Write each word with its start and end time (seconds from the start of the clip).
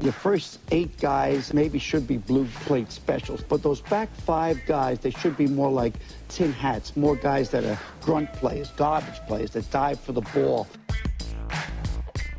Your 0.00 0.12
first 0.12 0.60
eight 0.70 0.96
guys 0.98 1.52
maybe 1.52 1.78
should 1.78 2.06
be 2.06 2.16
blue 2.16 2.46
plate 2.64 2.90
specials, 2.90 3.42
but 3.42 3.62
those 3.62 3.82
back 3.82 4.08
five 4.14 4.58
guys, 4.66 4.98
they 5.00 5.10
should 5.10 5.36
be 5.36 5.46
more 5.46 5.70
like 5.70 5.92
tin 6.28 6.52
hats, 6.52 6.96
more 6.96 7.16
guys 7.16 7.50
that 7.50 7.64
are 7.64 7.78
grunt 8.00 8.32
players, 8.32 8.70
garbage 8.70 9.20
players 9.26 9.50
that 9.50 9.70
dive 9.70 10.00
for 10.00 10.12
the 10.12 10.22
ball. 10.22 10.66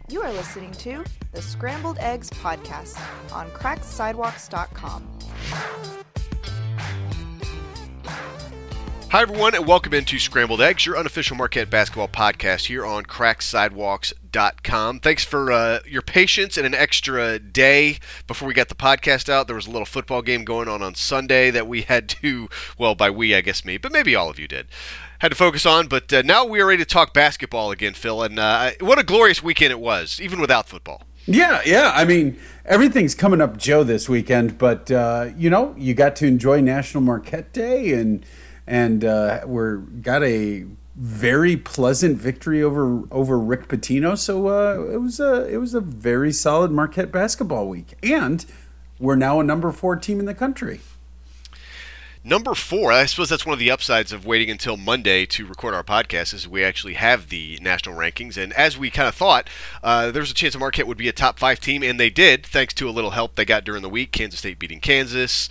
You 0.10 0.24
are 0.24 0.34
listening 0.34 0.72
to 0.72 1.04
the 1.34 1.42
Scrambled 1.42 2.00
Eggs 2.00 2.32
Podcast 2.32 3.00
on 3.32 3.50
cracksidewalks.com. 3.52 6.01
Hi, 9.12 9.24
everyone, 9.24 9.54
and 9.56 9.68
welcome 9.68 9.94
into 9.94 10.20
Scrambled 10.20 10.62
Eggs, 10.62 10.86
your 10.86 10.98
unofficial 10.98 11.36
Marquette 11.36 11.70
basketball 11.70 12.08
podcast 12.08 12.68
here 12.68 12.86
on 12.86 13.04
cracksidewalks.com. 13.04 15.02
Thanks 15.02 15.26
for 15.26 15.52
uh, 15.52 15.80
your 15.86 16.02
patience 16.02 16.56
and 16.56 16.66
an 16.66 16.74
extra 16.74 17.38
day 17.38 17.98
before 18.26 18.48
we 18.48 18.54
got 18.54 18.70
the 18.70 18.74
podcast 18.74 19.28
out. 19.28 19.48
There 19.48 19.56
was 19.58 19.68
a 19.68 19.70
little 19.70 19.86
football 19.86 20.22
game 20.22 20.46
going 20.46 20.70
on 20.70 20.82
on 20.82 20.96
Sunday 20.96 21.52
that 21.52 21.68
we 21.68 21.82
had 21.82 22.08
to, 22.08 22.48
well, 22.78 22.96
by 22.96 23.10
we, 23.10 23.36
I 23.36 23.42
guess 23.42 23.66
me, 23.66 23.78
but 23.78 23.92
maybe 23.92 24.16
all 24.16 24.30
of 24.30 24.40
you 24.40 24.48
did, 24.48 24.68
had 25.20 25.28
to 25.28 25.36
focus 25.36 25.66
on. 25.66 25.90
But 25.90 26.14
uh, 26.14 26.22
now 26.22 26.46
we 26.46 26.62
are 26.62 26.68
ready 26.68 26.82
to 26.82 26.90
talk 26.90 27.14
basketball 27.14 27.70
again, 27.70 27.96
Phil, 27.96 28.24
and 28.24 28.40
uh, 28.40 28.72
what 28.80 28.98
a 28.98 29.04
glorious 29.04 29.44
weekend 29.44 29.72
it 29.72 29.82
was, 29.82 30.22
even 30.22 30.40
without 30.40 30.70
football. 30.70 31.04
Yeah, 31.26 31.62
yeah. 31.66 31.92
I 31.94 32.06
mean, 32.06 32.40
everything's 32.64 33.14
coming 33.14 33.42
up 33.42 33.58
Joe 33.58 33.84
this 33.84 34.08
weekend, 34.08 34.58
but, 34.58 34.90
uh, 34.90 35.32
you 35.36 35.50
know, 35.50 35.76
you 35.78 35.94
got 35.94 36.16
to 36.16 36.28
enjoy 36.28 36.62
National 36.62 37.04
Marquette 37.04 37.52
Day 37.52 37.92
and– 37.92 38.26
and 38.68 39.04
uh, 39.04 39.42
we're 39.46 39.78
got 39.78 40.24
a 40.24 40.66
very 40.96 41.58
pleasant 41.58 42.18
victory 42.18 42.62
over 42.62 43.04
over 43.12 43.40
Rick 43.40 43.68
Pitino. 43.68 44.18
So 44.18 44.48
uh, 44.48 44.92
it 44.92 45.02
was 45.02 45.20
a 45.20 45.48
it 45.48 45.58
was 45.58 45.74
a 45.74 45.82
very 45.82 46.32
solid 46.32 46.72
Marquette 46.72 47.12
basketball 47.12 47.68
week, 47.68 47.94
and 48.04 48.46
we're 49.00 49.16
now 49.16 49.40
a 49.40 49.44
number 49.44 49.72
four 49.72 49.96
team 49.96 50.20
in 50.20 50.26
the 50.26 50.36
country. 50.36 50.82
Number 52.24 52.54
four, 52.54 52.92
I 52.92 53.08
suppose 53.08 53.30
that's 53.30 53.48
one 53.48 53.54
of 53.54 53.60
the 53.60 53.72
upsides 53.72 54.14
of 54.14 54.28
waiting 54.28 54.52
until 54.52 54.78
Monday 54.78 55.26
to 55.26 55.44
record 55.48 55.74
our 55.74 55.84
podcast, 55.84 56.36
is 56.36 56.48
we 56.48 56.64
actually 56.64 56.94
have 56.94 57.30
the 57.30 57.58
national 57.64 57.96
rankings. 57.96 58.38
And 58.38 58.54
as 58.54 58.78
we 58.78 58.92
kind 58.92 59.08
of 59.08 59.16
thought, 59.16 59.50
uh, 59.82 60.12
there 60.12 60.22
was 60.22 60.30
a 60.30 60.36
chance 60.36 60.56
Marquette 60.56 60.86
would 60.86 61.00
be 61.00 61.08
a 61.08 61.14
top 61.14 61.40
five 61.40 61.60
team, 61.60 61.82
and 61.82 62.00
they 62.00 62.12
did, 62.12 62.46
thanks 62.46 62.76
to 62.76 62.88
a 62.88 62.92
little 62.92 63.10
help 63.12 63.34
they 63.34 63.46
got 63.46 63.64
during 63.64 63.82
the 63.82 63.90
week. 63.90 64.12
Kansas 64.12 64.38
State 64.38 64.60
beating 64.60 64.80
Kansas, 64.80 65.50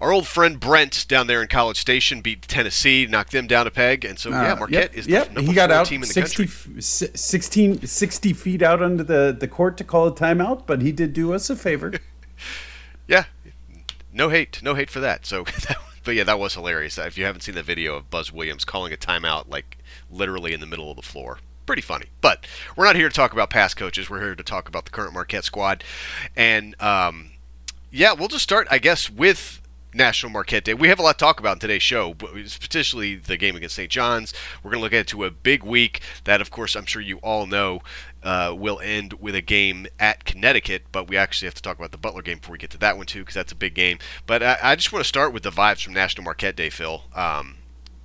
our 0.00 0.12
old 0.12 0.26
friend 0.26 0.58
Brent 0.58 1.06
down 1.08 1.26
there 1.26 1.42
in 1.42 1.48
College 1.48 1.78
Station 1.78 2.20
beat 2.20 2.42
Tennessee, 2.42 3.06
knocked 3.06 3.32
them 3.32 3.46
down 3.46 3.66
a 3.66 3.70
peg, 3.70 4.04
and 4.04 4.18
so 4.18 4.30
yeah, 4.30 4.52
uh, 4.52 4.56
Marquette 4.56 4.92
yep, 4.92 4.94
is 4.94 5.06
yep. 5.06 5.28
the 5.28 5.34
number 5.34 5.50
he 5.50 5.54
got 5.54 5.70
four 5.70 5.78
out 5.78 5.86
team 5.86 6.02
in 6.02 6.08
the 6.08 6.14
60, 6.14 6.46
country. 6.46 6.82
16, 6.82 7.86
60 7.86 8.32
feet 8.32 8.62
out 8.62 8.82
under 8.82 9.04
the, 9.04 9.36
the 9.38 9.48
court 9.48 9.76
to 9.78 9.84
call 9.84 10.06
a 10.06 10.12
timeout, 10.12 10.66
but 10.66 10.82
he 10.82 10.92
did 10.92 11.12
do 11.12 11.32
us 11.32 11.48
a 11.50 11.56
favor. 11.56 11.92
yeah, 13.08 13.24
no 14.12 14.28
hate, 14.28 14.62
no 14.62 14.74
hate 14.74 14.90
for 14.90 15.00
that. 15.00 15.26
So, 15.26 15.44
but 16.04 16.14
yeah, 16.14 16.24
that 16.24 16.38
was 16.38 16.54
hilarious. 16.54 16.98
If 16.98 17.16
you 17.16 17.24
haven't 17.24 17.42
seen 17.42 17.54
the 17.54 17.62
video 17.62 17.96
of 17.96 18.10
Buzz 18.10 18.32
Williams 18.32 18.64
calling 18.64 18.92
a 18.92 18.96
timeout, 18.96 19.48
like 19.48 19.78
literally 20.10 20.52
in 20.52 20.60
the 20.60 20.66
middle 20.66 20.90
of 20.90 20.96
the 20.96 21.02
floor, 21.02 21.38
pretty 21.66 21.82
funny. 21.82 22.06
But 22.20 22.46
we're 22.76 22.84
not 22.84 22.96
here 22.96 23.08
to 23.08 23.14
talk 23.14 23.32
about 23.32 23.50
past 23.50 23.76
coaches. 23.76 24.10
We're 24.10 24.20
here 24.20 24.34
to 24.34 24.42
talk 24.42 24.68
about 24.68 24.84
the 24.84 24.90
current 24.90 25.14
Marquette 25.14 25.44
squad, 25.44 25.84
and 26.36 26.80
um, 26.80 27.30
yeah, 27.90 28.12
we'll 28.12 28.28
just 28.28 28.42
start, 28.42 28.66
I 28.70 28.78
guess, 28.78 29.08
with 29.08 29.60
National 29.94 30.32
Marquette 30.32 30.64
Day. 30.64 30.74
We 30.74 30.88
have 30.88 30.98
a 30.98 31.02
lot 31.02 31.18
to 31.18 31.24
talk 31.24 31.40
about 31.40 31.54
in 31.54 31.58
today's 31.60 31.82
show, 31.82 32.14
but 32.14 32.32
particularly 32.32 33.16
the 33.16 33.36
game 33.36 33.56
against 33.56 33.76
St. 33.76 33.90
John's. 33.90 34.34
We're 34.62 34.70
going 34.70 34.80
to 34.80 34.84
look 34.84 34.92
into 34.92 35.24
a 35.24 35.30
big 35.30 35.62
week 35.62 36.00
that, 36.24 36.40
of 36.40 36.50
course, 36.50 36.74
I'm 36.74 36.86
sure 36.86 37.00
you 37.02 37.18
all 37.18 37.46
know 37.46 37.80
uh, 38.22 38.54
will 38.56 38.80
end 38.80 39.14
with 39.14 39.34
a 39.34 39.40
game 39.40 39.86
at 39.98 40.24
Connecticut, 40.24 40.84
but 40.90 41.08
we 41.08 41.16
actually 41.16 41.46
have 41.46 41.54
to 41.54 41.62
talk 41.62 41.78
about 41.78 41.92
the 41.92 41.98
Butler 41.98 42.22
game 42.22 42.38
before 42.38 42.52
we 42.54 42.58
get 42.58 42.70
to 42.70 42.78
that 42.78 42.96
one, 42.96 43.06
too, 43.06 43.20
because 43.20 43.34
that's 43.34 43.52
a 43.52 43.56
big 43.56 43.74
game. 43.74 43.98
But 44.26 44.42
I, 44.42 44.58
I, 44.62 44.76
just 44.76 44.92
want 44.92 45.04
to 45.04 45.08
start 45.08 45.32
with 45.32 45.42
the 45.42 45.50
vibes 45.50 45.82
from 45.82 45.92
National 45.92 46.24
Marquette 46.24 46.56
Day, 46.56 46.70
Phil. 46.70 47.04
Um, 47.14 47.56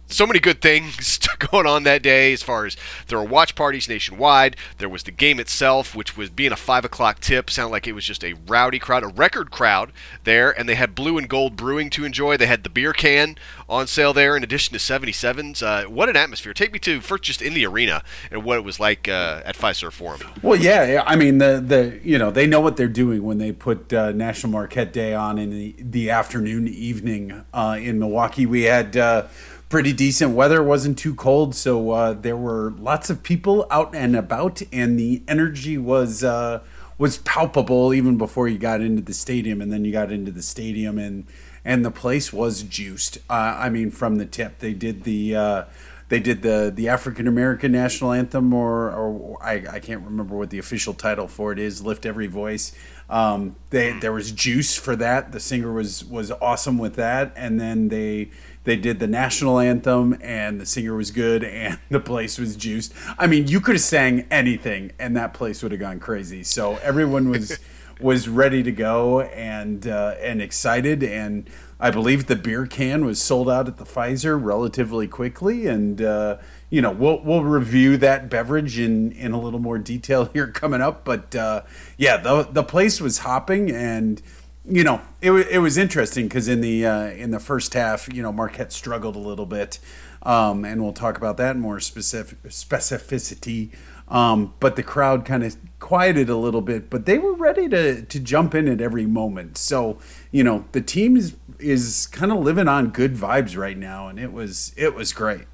so 0.10 0.26
many 0.26 0.40
good 0.40 0.62
things 0.62 1.20
going 1.52 1.68
on 1.68 1.84
that 1.84 2.02
day 2.02 2.34
as 2.34 2.44
far 2.44 2.66
as 2.66 2.76
there 3.08 3.18
were 3.18 3.24
watch 3.24 3.56
parties 3.56 3.88
nationwide. 3.88 4.56
There 4.80 4.90
was 4.90 5.04
the 5.04 5.12
game 5.12 5.40
itself, 5.40 5.96
which 5.96 6.18
was 6.18 6.30
being 6.30 6.52
a 6.52 6.58
5 6.58 6.86
o'clock 6.86 7.20
tip. 7.20 7.50
Sounded 7.50 7.72
like 7.72 7.88
it 7.88 7.94
was 7.94 8.06
just 8.06 8.24
a 8.24 8.34
rowdy 8.48 8.80
crowd, 8.80 9.04
a 9.04 9.08
record 9.08 9.52
crowd 9.52 9.92
there. 10.24 10.58
And 10.58 10.68
they 10.68 10.76
had 10.76 10.96
blue 10.96 11.18
and 11.18 11.30
gold 11.30 11.56
brewing 11.56 11.90
to 11.92 12.04
enjoy. 12.04 12.38
They 12.38 12.48
had 12.48 12.64
the 12.64 12.70
beer 12.70 12.92
can 12.92 13.36
on 13.70 13.86
sale 13.86 14.14
there 14.14 14.36
in 14.36 14.44
addition 14.44 14.74
to 14.74 14.80
77s. 14.80 15.62
Uh, 15.62 15.90
what 15.90 16.10
an 16.10 16.16
atmosphere. 16.16 16.54
Take 16.54 16.74
me 16.74 16.80
to 16.80 17.02
first 17.02 17.24
just 17.24 17.42
in 17.42 17.54
the 17.54 17.66
arena 17.66 18.04
and 18.32 18.44
what 18.44 18.58
it 18.58 18.64
was 18.64 18.80
like 18.80 19.08
uh, 19.08 19.42
at 19.46 19.56
Fiserv 19.56 19.94
Forum. 19.94 20.22
Well, 20.42 20.60
yeah. 20.60 21.04
I 21.06 21.16
mean, 21.16 21.38
the, 21.38 21.64
the 21.66 22.00
you 22.04 22.18
know, 22.18 22.32
they 22.32 22.48
know 22.48 22.62
what 22.62 22.78
they're 22.78 22.88
doing 22.88 23.24
when 23.24 23.38
they 23.38 23.52
put 23.52 23.94
uh, 23.94 24.12
National 24.12 24.52
Marquette 24.52 24.92
Day 24.92 25.14
on 25.14 25.38
in 25.38 25.52
the, 25.52 25.76
the 25.78 26.10
afternoon, 26.10 26.68
evening 26.68 27.46
uh, 27.54 27.78
in 27.80 28.00
Milwaukee. 28.00 28.48
We 28.48 28.64
had 28.64 28.98
uh, 28.98 29.28
pretty 29.70 29.94
decent 29.94 30.36
weather. 30.36 30.62
wasn't 30.62 30.98
too 30.98 31.16
cold, 31.16 31.56
so 31.56 31.92
uh, 31.92 32.14
there 32.14 32.36
were 32.36 32.72
lots 32.72 33.10
of 33.10 33.24
people 33.24 33.66
out 33.72 33.96
and 33.96 34.16
about, 34.16 34.62
and 34.74 35.00
the 35.00 35.22
energy 35.28 35.78
was 35.78 36.24
uh, 36.24 36.62
was 36.98 37.20
palpable 37.20 37.94
even 37.94 38.18
before 38.18 38.48
you 38.48 38.58
got 38.58 38.82
into 38.82 39.02
the 39.02 39.14
stadium. 39.14 39.62
And 39.62 39.72
then 39.72 39.86
you 39.86 39.92
got 39.92 40.12
into 40.12 40.32
the 40.32 40.42
stadium, 40.42 40.98
and 40.98 41.26
and 41.64 41.86
the 41.86 41.92
place 41.92 42.34
was 42.34 42.64
juiced. 42.64 43.20
Uh, 43.30 43.56
I 43.58 43.70
mean, 43.70 43.92
from 43.92 44.16
the 44.16 44.26
tip, 44.26 44.60
they 44.60 44.74
did 44.74 45.04
the. 45.04 45.36
Uh, 45.36 45.64
they 46.10 46.20
did 46.20 46.42
the, 46.42 46.74
the 46.76 46.90
African 46.90 47.28
American 47.28 47.72
national 47.72 48.14
anthem, 48.14 48.52
or, 48.52 48.92
or 48.92 49.38
I, 49.44 49.64
I 49.74 49.80
can't 49.80 50.04
remember 50.04 50.36
what 50.36 50.50
the 50.50 50.58
official 50.58 50.96
title 50.96 51.28
for 51.28 51.52
it 51.52 51.60
is. 51.60 51.84
Lift 51.84 52.04
every 52.04 52.26
voice. 52.26 52.72
Um, 53.12 53.56
they, 53.70 53.94
there 53.94 54.12
was 54.12 54.32
juice 54.32 54.76
for 54.76 54.96
that. 54.96 55.34
The 55.34 55.40
singer 55.40 55.72
was 55.72 56.04
was 56.04 56.32
awesome 56.32 56.80
with 56.80 56.96
that, 56.96 57.32
and 57.36 57.62
then 57.62 57.90
they 57.90 58.32
they 58.70 58.76
did 58.76 59.00
the 59.00 59.08
national 59.08 59.58
anthem 59.60 60.16
and 60.22 60.62
the 60.62 60.66
singer 60.66 60.96
was 60.96 61.10
good 61.10 61.44
and 61.44 61.80
the 61.90 62.00
place 62.00 62.38
was 62.38 62.56
juiced. 62.56 62.94
I 63.18 63.26
mean, 63.26 63.48
you 63.48 63.60
could 63.60 63.76
have 63.76 63.82
sang 63.82 64.28
anything 64.30 64.92
and 65.00 65.18
that 65.18 65.34
place 65.34 65.64
would 65.64 65.72
have 65.72 65.82
gone 65.82 66.00
crazy. 66.00 66.44
So 66.44 66.76
everyone 66.78 67.30
was 67.30 67.60
was 68.00 68.30
ready 68.30 68.64
to 68.64 68.72
go 68.72 69.22
and 69.22 69.88
uh, 69.88 70.16
and 70.22 70.42
excited 70.42 71.04
and 71.04 71.50
I 71.82 71.92
believe 71.92 72.28
the 72.28 72.36
beer 72.36 72.66
can 72.66 73.06
was 73.06 73.22
sold 73.22 73.50
out 73.50 73.68
at 73.68 73.78
the 73.78 73.84
Fiserv 73.84 74.44
relatively 74.44 75.08
quickly 75.08 75.68
and 75.68 76.02
uh, 76.02 76.38
you 76.70 76.82
know 76.82 76.92
we'll 76.92 77.22
we'll 77.24 77.44
review 77.44 77.98
that 77.98 78.30
beverage 78.30 78.80
in 78.80 79.12
in 79.14 79.34
a 79.34 79.40
little 79.40 79.60
more 79.60 79.78
detail 79.78 80.26
here 80.34 80.48
coming 80.48 80.82
up 80.82 81.04
but 81.04 81.36
uh, 81.36 81.64
yeah 81.98 82.18
the 82.18 82.44
the 82.44 82.64
place 82.64 83.02
was 83.02 83.20
hopping 83.20 83.72
and 83.72 84.22
you 84.70 84.84
know, 84.84 85.02
it, 85.22 85.32
it 85.32 85.60
was 85.60 85.78
interesting 85.78 86.28
because 86.28 86.48
in 86.48 86.62
the 86.62 86.86
uh, 86.86 87.08
in 87.08 87.32
the 87.32 87.40
first 87.40 87.74
half, 87.74 88.12
you 88.14 88.22
know, 88.22 88.32
Marquette 88.32 88.72
struggled 88.72 89.16
a 89.16 89.20
little 89.20 89.46
bit, 89.46 89.80
um, 90.24 90.64
and 90.64 90.82
we'll 90.82 90.94
talk 90.94 91.18
about 91.18 91.38
that 91.38 91.58
more 91.58 91.80
specific 91.80 92.42
specificity. 92.44 93.72
Um, 94.08 94.54
but 94.60 94.76
the 94.76 94.84
crowd 94.84 95.24
kind 95.26 95.44
of 95.44 95.56
quieted 95.80 96.30
a 96.30 96.36
little 96.36 96.62
bit, 96.62 96.90
but 96.90 97.06
they 97.06 97.18
were 97.18 97.34
ready 97.34 97.68
to 97.70 98.04
to 98.04 98.20
jump 98.20 98.54
in 98.54 98.68
at 98.68 98.80
every 98.80 99.06
moment. 99.06 99.58
So 99.58 99.98
you 100.32 100.44
know, 100.44 100.66
the 100.72 100.82
team 100.82 101.18
is 101.18 101.36
is 101.60 102.08
kind 102.08 102.32
of 102.32 102.40
living 102.40 102.68
on 102.68 102.90
good 102.90 103.16
vibes 103.16 103.58
right 103.58 103.78
now, 103.78 104.08
and 104.08 104.20
it 104.20 104.32
was 104.32 104.74
it 104.78 104.94
was 104.94 105.14
great. 105.14 105.46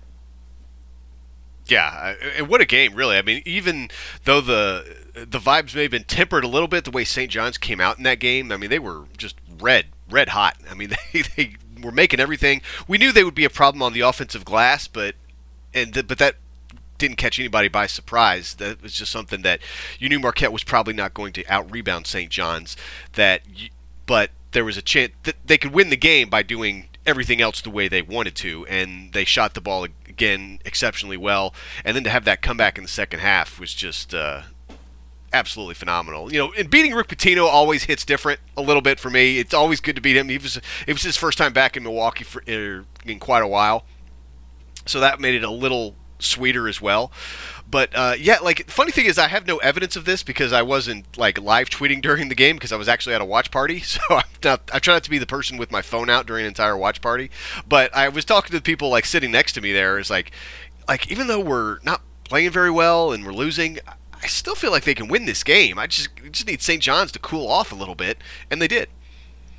Yeah, 1.68 2.14
and 2.38 2.48
what 2.48 2.62
a 2.62 2.66
game, 2.66 2.94
really. 2.94 3.18
I 3.18 3.24
mean, 3.24 3.42
even 3.46 3.90
though 4.26 4.42
the 4.42 5.05
the 5.16 5.40
vibes 5.40 5.74
may 5.74 5.84
have 5.84 5.92
been 5.92 6.04
tempered 6.04 6.44
a 6.44 6.48
little 6.48 6.68
bit 6.68 6.84
the 6.84 6.92
way 6.92 7.06
St. 7.06 7.32
John's 7.32 7.58
came 7.58 7.80
out 7.80 7.98
in 7.98 8.04
that 8.04 8.20
game. 8.20 8.52
I 8.52 8.58
mean, 8.58 8.70
they 8.70 8.80
were 8.80 9.06
just 9.18 9.36
red, 9.60 9.88
red 10.10 10.30
hot. 10.30 10.58
I 10.70 10.74
mean, 10.74 10.90
they, 11.14 11.22
they 11.36 11.56
were 11.82 11.92
making 11.92 12.20
everything. 12.20 12.62
We 12.88 12.98
knew 12.98 13.12
they 13.12 13.24
would 13.24 13.36
be 13.36 13.46
a 13.46 13.50
problem 13.50 13.82
on 13.82 13.94
the 13.94 14.02
offensive 14.02 14.46
glass, 14.46 14.88
but 14.88 15.16
and 15.74 15.94
the, 15.94 16.04
but 16.04 16.18
that 16.18 16.36
didn't 16.98 17.18
catch 17.18 17.40
anybody 17.40 17.68
by 17.68 17.88
surprise. 17.88 18.56
That 18.56 18.82
was 18.82 18.94
just 18.94 19.12
something 19.12 19.42
that 19.42 19.62
you 20.00 20.10
knew 20.10 20.20
Marquette 20.20 20.52
was 20.52 20.64
probably 20.64 20.94
not 20.94 21.14
going 21.14 21.34
to 21.34 21.46
out 21.48 21.72
rebound 21.72 22.08
St. 22.08 22.30
John's. 22.30 22.76
That, 23.14 23.42
you, 23.48 23.70
but 24.06 24.32
there 24.52 24.66
was 24.66 24.78
a 24.78 24.82
chance 24.82 25.12
that 25.24 25.36
they 25.46 25.58
could 25.58 25.74
win 25.74 25.90
the 25.90 25.98
game 25.98 26.30
by 26.30 26.44
doing 26.44 26.88
everything 27.06 27.42
else 27.42 27.62
the 27.62 27.70
way 27.70 27.88
they 27.88 28.02
wanted 28.02 28.36
to, 28.36 28.66
and 28.68 29.12
they 29.14 29.26
shot 29.26 29.54
the 29.54 29.62
ball 29.62 29.84
again 29.84 30.60
exceptionally 30.66 31.18
well. 31.18 31.54
And 31.84 31.96
then 31.96 32.04
to 32.06 32.10
have 32.10 32.26
that 32.26 32.42
comeback 32.42 32.78
in 32.78 32.84
the 32.84 32.90
second 32.90 33.20
half 33.20 33.60
was 33.60 33.74
just 33.74 34.14
uh, 34.14 34.44
absolutely 35.36 35.76
phenomenal. 35.76 36.32
You 36.32 36.40
know, 36.40 36.54
and 36.58 36.70
beating 36.70 36.94
Rick 36.94 37.08
Pitino 37.10 37.46
always 37.46 37.84
hits 37.84 38.06
different 38.06 38.40
a 38.56 38.62
little 38.62 38.82
bit 38.82 39.00
for 39.00 39.10
me. 39.10 39.38
It's 39.38 39.54
always 39.54 39.82
good 39.82 39.96
to 39.96 40.02
beat 40.02 40.16
him. 40.16 40.30
He 40.30 40.38
was 40.38 40.58
it 40.88 40.94
was 40.94 41.04
his 41.04 41.18
first 41.18 41.38
time 41.38 41.54
back 41.54 41.76
in 41.76 41.84
Milwaukee 41.84 42.24
for, 42.24 42.42
er, 42.48 42.86
in 43.06 43.20
quite 43.20 43.44
a 43.44 43.48
while, 43.48 43.86
so 44.86 45.00
that 45.00 45.20
made 45.20 45.36
it 45.36 45.44
a 45.44 45.52
little 45.52 45.96
sweeter 46.20 46.68
as 46.68 46.82
well. 46.82 47.12
But 47.70 47.90
uh, 47.94 48.14
yeah, 48.18 48.38
like 48.42 48.70
funny 48.70 48.92
thing 48.92 49.06
is, 49.06 49.18
I 49.18 49.28
have 49.28 49.46
no 49.46 49.58
evidence 49.58 49.96
of 49.96 50.06
this 50.06 50.24
because 50.24 50.54
I 50.54 50.62
wasn't 50.62 51.18
like 51.18 51.40
live 51.42 51.70
tweeting 51.70 52.02
during 52.08 52.30
the 52.30 52.36
game 52.36 52.56
because 52.56 52.72
I 52.72 52.78
was 52.78 52.88
actually 52.88 53.16
at 53.16 53.22
a 53.22 53.26
watch 53.26 53.52
party. 53.52 53.84
So 53.96 54.02
I'm 54.10 54.24
not, 54.44 54.70
I 54.74 54.80
try 54.80 54.94
not 54.94 55.04
to 55.04 55.10
be 55.10 55.18
the 55.18 55.26
person 55.26 55.58
with 55.58 55.72
my 55.72 55.82
phone 55.82 56.10
out 56.10 56.26
during 56.26 56.44
an 56.44 56.48
entire 56.48 56.78
watch 56.78 57.02
party. 57.02 57.30
But 57.68 57.96
I 57.96 58.10
was 58.10 58.26
talking 58.26 58.52
to 58.52 58.58
the 58.58 58.62
people 58.62 58.90
like 58.90 59.06
sitting 59.06 59.32
next 59.32 59.54
to 59.54 59.62
me 59.62 59.74
there. 59.74 60.00
Is 60.00 60.10
like, 60.10 60.32
like 60.88 61.12
even 61.12 61.28
though 61.28 61.40
we're 61.40 61.80
not 61.84 62.02
playing 62.24 62.52
very 62.52 62.72
well 62.72 63.12
and 63.12 63.26
we're 63.26 63.34
losing, 63.34 63.80
I 64.26 64.28
still 64.28 64.56
feel 64.56 64.72
like 64.72 64.86
they 64.86 64.96
can 64.96 65.08
win 65.08 65.26
this 65.26 65.44
game. 65.44 65.78
I 65.78 65.86
just 65.86 66.10
just 66.32 66.48
need 66.48 66.60
St. 66.60 66.82
John's 66.82 67.12
to 67.12 67.20
cool 67.20 67.48
off 67.48 67.72
a 67.72 67.76
little 67.76 67.94
bit, 67.94 68.18
and 68.50 68.60
they 68.60 68.68
did. 68.68 68.90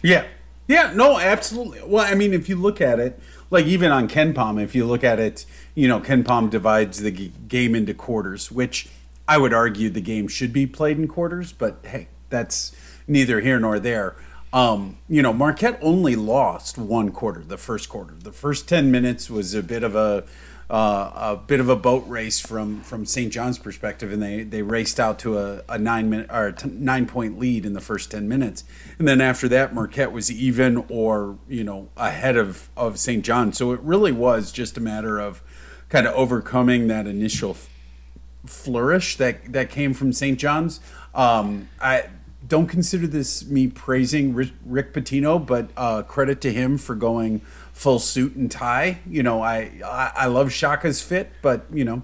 Yeah, 0.02 0.26
yeah, 0.66 0.90
no, 0.92 1.20
absolutely. 1.20 1.82
Well, 1.86 2.04
I 2.04 2.16
mean, 2.16 2.34
if 2.34 2.48
you 2.48 2.56
look 2.56 2.80
at 2.80 2.98
it, 2.98 3.20
like 3.48 3.64
even 3.66 3.92
on 3.92 4.08
KenPom, 4.08 4.60
if 4.60 4.74
you 4.74 4.84
look 4.84 5.04
at 5.04 5.20
it, 5.20 5.46
you 5.76 5.86
know, 5.86 6.00
KenPom 6.00 6.50
divides 6.50 6.98
the 6.98 7.12
g- 7.12 7.32
game 7.46 7.76
into 7.76 7.94
quarters, 7.94 8.50
which 8.50 8.88
I 9.28 9.38
would 9.38 9.54
argue 9.54 9.88
the 9.88 10.00
game 10.00 10.26
should 10.26 10.52
be 10.52 10.66
played 10.66 10.98
in 10.98 11.06
quarters, 11.06 11.52
but 11.52 11.78
hey, 11.84 12.08
that's 12.28 12.74
neither 13.06 13.38
here 13.38 13.60
nor 13.60 13.78
there. 13.78 14.16
Um, 14.52 14.98
you 15.08 15.22
know, 15.22 15.32
Marquette 15.32 15.78
only 15.80 16.16
lost 16.16 16.76
one 16.76 17.12
quarter, 17.12 17.44
the 17.44 17.56
first 17.56 17.88
quarter. 17.88 18.14
The 18.18 18.32
first 18.32 18.68
ten 18.68 18.90
minutes 18.90 19.30
was 19.30 19.54
a 19.54 19.62
bit 19.62 19.84
of 19.84 19.94
a 19.94 20.24
uh, 20.68 21.12
a 21.14 21.36
bit 21.36 21.60
of 21.60 21.68
a 21.68 21.76
boat 21.76 22.04
race 22.08 22.40
from 22.40 22.82
from 22.82 23.06
St. 23.06 23.32
John's 23.32 23.58
perspective, 23.58 24.12
and 24.12 24.20
they 24.22 24.42
they 24.42 24.62
raced 24.62 24.98
out 24.98 25.18
to 25.20 25.38
a, 25.38 25.62
a 25.68 25.78
nine 25.78 26.10
minute 26.10 26.28
or 26.30 26.54
nine 26.64 27.06
point 27.06 27.38
lead 27.38 27.64
in 27.64 27.72
the 27.72 27.80
first 27.80 28.10
ten 28.10 28.28
minutes, 28.28 28.64
and 28.98 29.06
then 29.06 29.20
after 29.20 29.48
that, 29.48 29.74
Marquette 29.74 30.10
was 30.10 30.30
even 30.30 30.84
or 30.88 31.38
you 31.48 31.62
know 31.62 31.88
ahead 31.96 32.36
of 32.36 32.68
of 32.76 32.98
St. 32.98 33.24
John. 33.24 33.52
So 33.52 33.72
it 33.72 33.80
really 33.80 34.12
was 34.12 34.50
just 34.50 34.76
a 34.76 34.80
matter 34.80 35.20
of 35.20 35.40
kind 35.88 36.06
of 36.06 36.14
overcoming 36.14 36.88
that 36.88 37.06
initial 37.06 37.50
f- 37.50 37.68
flourish 38.44 39.16
that 39.16 39.52
that 39.52 39.70
came 39.70 39.94
from 39.94 40.12
St. 40.12 40.38
John's. 40.38 40.80
Um, 41.14 41.68
I 41.80 42.06
don't 42.46 42.66
consider 42.66 43.06
this 43.06 43.46
me 43.46 43.68
praising 43.68 44.34
Rick, 44.34 44.50
Rick 44.64 44.92
Pitino, 44.92 45.44
but 45.44 45.70
uh, 45.76 46.02
credit 46.02 46.40
to 46.42 46.52
him 46.52 46.78
for 46.78 46.94
going 46.94 47.40
full 47.76 47.98
suit 47.98 48.34
and 48.34 48.50
tie. 48.50 48.98
You 49.06 49.22
know, 49.22 49.42
I 49.42 49.70
I, 49.84 50.12
I 50.16 50.26
love 50.26 50.50
Shaka's 50.50 51.02
fit, 51.02 51.30
but 51.42 51.66
you 51.72 51.84
know, 51.84 52.02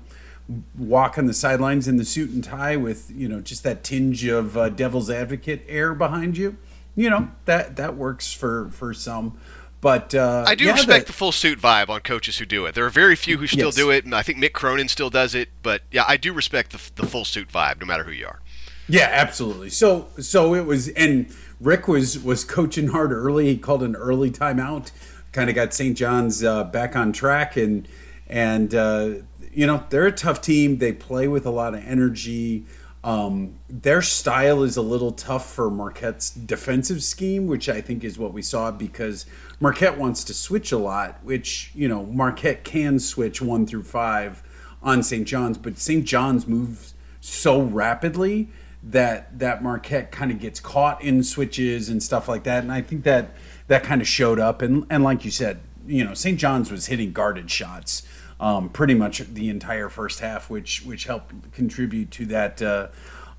walk 0.78 1.16
on 1.18 1.26
the 1.26 1.34
sidelines 1.34 1.88
in 1.88 1.96
the 1.96 2.04
suit 2.04 2.30
and 2.30 2.44
tie 2.44 2.76
with 2.76 3.10
you 3.10 3.28
know 3.28 3.40
just 3.40 3.64
that 3.64 3.82
tinge 3.82 4.24
of 4.26 4.56
uh, 4.56 4.68
devil's 4.68 5.10
advocate 5.10 5.64
air 5.66 5.94
behind 5.94 6.36
you. 6.36 6.56
You 6.94 7.08
know 7.10 7.30
that 7.46 7.76
that 7.76 7.96
works 7.96 8.32
for 8.32 8.68
for 8.70 8.94
some. 8.94 9.38
But 9.80 10.14
uh, 10.14 10.44
I 10.46 10.54
do 10.54 10.66
yeah, 10.66 10.74
respect 10.74 11.06
the, 11.06 11.12
the 11.12 11.16
full 11.18 11.32
suit 11.32 11.58
vibe 11.60 11.88
on 11.88 12.02
coaches 12.02 12.38
who 12.38 12.46
do 12.46 12.66
it. 12.66 12.76
There 12.76 12.86
are 12.86 12.90
very 12.90 13.16
few 13.16 13.38
who 13.38 13.48
still 13.48 13.66
Yes. 13.66 13.74
do 13.74 13.90
it, 13.90 14.04
and 14.04 14.14
I 14.14 14.22
think 14.22 14.38
Mick 14.38 14.52
Cronin 14.52 14.86
still 14.86 15.10
does 15.10 15.34
it. 15.34 15.48
But 15.60 15.82
yeah, 15.90 16.04
I 16.06 16.16
do 16.16 16.32
respect 16.32 16.70
the, 16.70 17.02
the 17.02 17.08
full 17.08 17.24
suit 17.24 17.48
vibe, 17.48 17.80
no 17.80 17.86
matter 17.86 18.04
who 18.04 18.12
you 18.12 18.26
are. 18.26 18.40
Yeah, 18.88 19.08
absolutely. 19.10 19.70
So 19.70 20.08
so 20.20 20.54
it 20.54 20.66
was, 20.66 20.86
and 20.90 21.34
Rick 21.60 21.88
was 21.88 22.16
was 22.18 22.44
coaching 22.44 22.88
hard 22.88 23.10
early. 23.10 23.46
He 23.46 23.56
called 23.56 23.82
an 23.82 23.96
early 23.96 24.30
timeout, 24.30 24.92
kind 25.32 25.48
of 25.48 25.56
got 25.56 25.74
St. 25.74 25.96
John's 25.96 26.44
uh, 26.44 26.64
back 26.64 26.94
on 26.94 27.12
track, 27.12 27.56
and 27.56 27.88
and 28.28 28.74
uh, 28.74 29.10
you 29.52 29.66
know 29.66 29.84
they're 29.90 30.06
a 30.06 30.12
tough 30.12 30.40
team. 30.40 30.78
They 30.78 30.92
play 30.92 31.28
with 31.28 31.46
a 31.46 31.50
lot 31.50 31.74
of 31.74 31.84
energy. 31.84 32.66
Um, 33.04 33.58
their 33.68 34.00
style 34.00 34.62
is 34.62 34.76
a 34.76 34.82
little 34.82 35.10
tough 35.10 35.52
for 35.52 35.68
Marquette's 35.68 36.30
defensive 36.30 37.02
scheme, 37.02 37.48
which 37.48 37.68
I 37.68 37.80
think 37.80 38.04
is 38.04 38.16
what 38.16 38.32
we 38.32 38.42
saw 38.42 38.70
because 38.70 39.26
Marquette 39.58 39.98
wants 39.98 40.22
to 40.24 40.34
switch 40.34 40.70
a 40.70 40.78
lot, 40.78 41.18
which 41.24 41.72
you 41.74 41.88
know 41.88 42.06
Marquette 42.06 42.62
can 42.62 43.00
switch 43.00 43.42
one 43.42 43.66
through 43.66 43.84
five 43.84 44.42
on 44.82 45.02
St. 45.02 45.26
John's, 45.26 45.58
but 45.58 45.78
St. 45.78 46.04
John's 46.04 46.46
moves 46.46 46.94
so 47.20 47.60
rapidly 47.62 48.48
that 48.82 49.38
that 49.38 49.62
Marquette 49.62 50.10
kind 50.10 50.30
of 50.30 50.40
gets 50.40 50.60
caught 50.60 51.02
in 51.02 51.22
switches 51.22 51.88
and 51.88 52.02
stuff 52.02 52.28
like 52.28 52.44
that. 52.44 52.62
And 52.62 52.72
I 52.72 52.80
think 52.80 53.04
that 53.04 53.30
that 53.68 53.84
kind 53.84 54.00
of 54.00 54.08
showed 54.08 54.38
up. 54.38 54.62
And 54.62 54.86
and 54.90 55.04
like 55.04 55.24
you 55.24 55.30
said, 55.30 55.60
you 55.86 56.04
know, 56.04 56.14
St. 56.14 56.38
John's 56.38 56.70
was 56.70 56.86
hitting 56.86 57.12
guarded 57.12 57.50
shots 57.50 58.02
um, 58.40 58.68
pretty 58.68 58.94
much 58.94 59.20
the 59.20 59.48
entire 59.48 59.88
first 59.88 60.20
half, 60.20 60.50
which 60.50 60.82
which 60.84 61.04
helped 61.04 61.52
contribute 61.52 62.10
to 62.12 62.26
that. 62.26 62.60
Uh, 62.60 62.88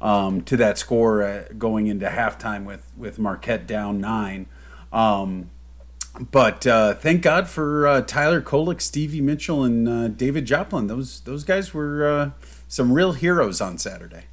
um, 0.01 0.41
to 0.41 0.57
that 0.57 0.77
score 0.77 1.23
uh, 1.23 1.45
going 1.57 1.87
into 1.87 2.05
halftime 2.07 2.65
with 2.65 2.91
with 2.97 3.19
Marquette 3.19 3.65
down 3.65 4.01
nine, 4.01 4.47
um, 4.91 5.49
but 6.19 6.67
uh, 6.67 6.93
thank 6.95 7.21
God 7.21 7.47
for 7.47 7.87
uh, 7.87 8.01
Tyler 8.01 8.41
Kolek, 8.41 8.81
Stevie 8.81 9.21
Mitchell, 9.21 9.63
and 9.63 9.87
uh, 9.87 10.07
David 10.09 10.45
Joplin. 10.45 10.87
Those 10.87 11.21
those 11.21 11.45
guys 11.45 11.73
were 11.73 12.05
uh, 12.05 12.31
some 12.67 12.91
real 12.91 13.13
heroes 13.13 13.61
on 13.61 13.77
Saturday. 13.77 14.25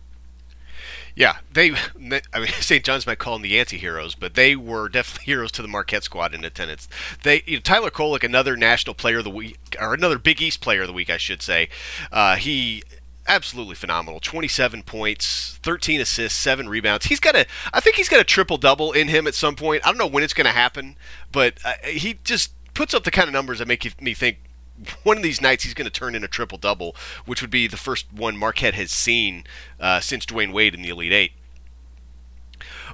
Yeah, 1.15 1.39
they. 1.53 1.73
I 1.73 2.41
mean, 2.41 2.49
St. 2.61 2.85
John's 2.85 3.07
might 3.07 3.19
call 3.19 3.35
them 3.35 3.43
the 3.43 3.59
anti-heroes, 3.59 4.15
but 4.15 4.35
they 4.35 4.57
were 4.57 4.89
definitely 4.89 5.25
heroes 5.33 5.53
to 5.53 5.63
the 5.63 5.69
Marquette 5.69 6.05
squad 6.05 6.35
in 6.35 6.45
attendance. 6.45 6.89
They, 7.23 7.43
you 7.47 7.57
know, 7.57 7.61
Tyler 7.61 7.91
Kolek, 7.91 8.25
another 8.25 8.57
national 8.57 8.95
player 8.95 9.19
of 9.19 9.25
the 9.25 9.31
week, 9.31 9.59
or 9.81 9.95
another 9.95 10.19
Big 10.19 10.41
East 10.41 10.61
player 10.61 10.83
of 10.83 10.87
the 10.87 10.93
week, 10.93 11.11
I 11.11 11.17
should 11.17 11.43
say. 11.43 11.69
Uh, 12.13 12.37
he 12.37 12.83
absolutely 13.27 13.77
phenomenal. 13.77 14.19
27 14.19 14.83
points, 14.83 15.59
13 15.63 16.01
assists, 16.01 16.39
7 16.39 16.69
rebounds. 16.69 17.07
He's 17.07 17.21
got 17.21 17.37
a 17.37 17.47
I 17.73 17.81
think 17.81 17.97
he's 17.97 18.09
got 18.09 18.21
a 18.21 18.25
triple 18.25 18.57
double 18.57 18.93
in 18.93 19.09
him 19.09 19.27
at 19.27 19.35
some 19.35 19.55
point. 19.55 19.87
I 19.87 19.91
don't 19.91 19.99
know 19.99 20.07
when 20.07 20.25
it's 20.25 20.35
going 20.35 20.47
to 20.47 20.53
happen, 20.53 20.97
but 21.31 21.55
uh, 21.65 21.75
he 21.85 22.19
just 22.25 22.53
puts 22.75 22.93
up 22.95 23.05
the 23.05 23.11
kind 23.11 23.29
of 23.29 23.33
numbers 23.33 23.59
that 23.59 23.69
make 23.69 23.85
you, 23.85 23.93
me 24.01 24.15
think 24.15 24.39
one 25.03 25.17
of 25.17 25.23
these 25.23 25.41
nights 25.41 25.65
he's 25.65 25.75
going 25.75 25.91
to 25.91 25.91
turn 25.91 26.15
in 26.15 26.25
a 26.25 26.29
triple 26.29 26.59
double, 26.59 26.95
which 27.27 27.41
would 27.41 27.51
be 27.51 27.67
the 27.67 27.77
first 27.77 28.07
one 28.13 28.37
Marquette 28.37 28.75
has 28.75 28.91
seen 28.91 29.45
uh, 29.79 30.01
since 30.01 30.27
Dwyane 30.27 30.53
Wade 30.53 30.75
in 30.75 30.83
the 30.83 30.89
Elite 30.89 31.13
Eight. 31.13 31.33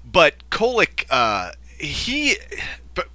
But 0.05 0.49
Kolek, 0.51 1.07
uh, 1.11 1.53
he. 1.79 2.37
But, 2.95 3.09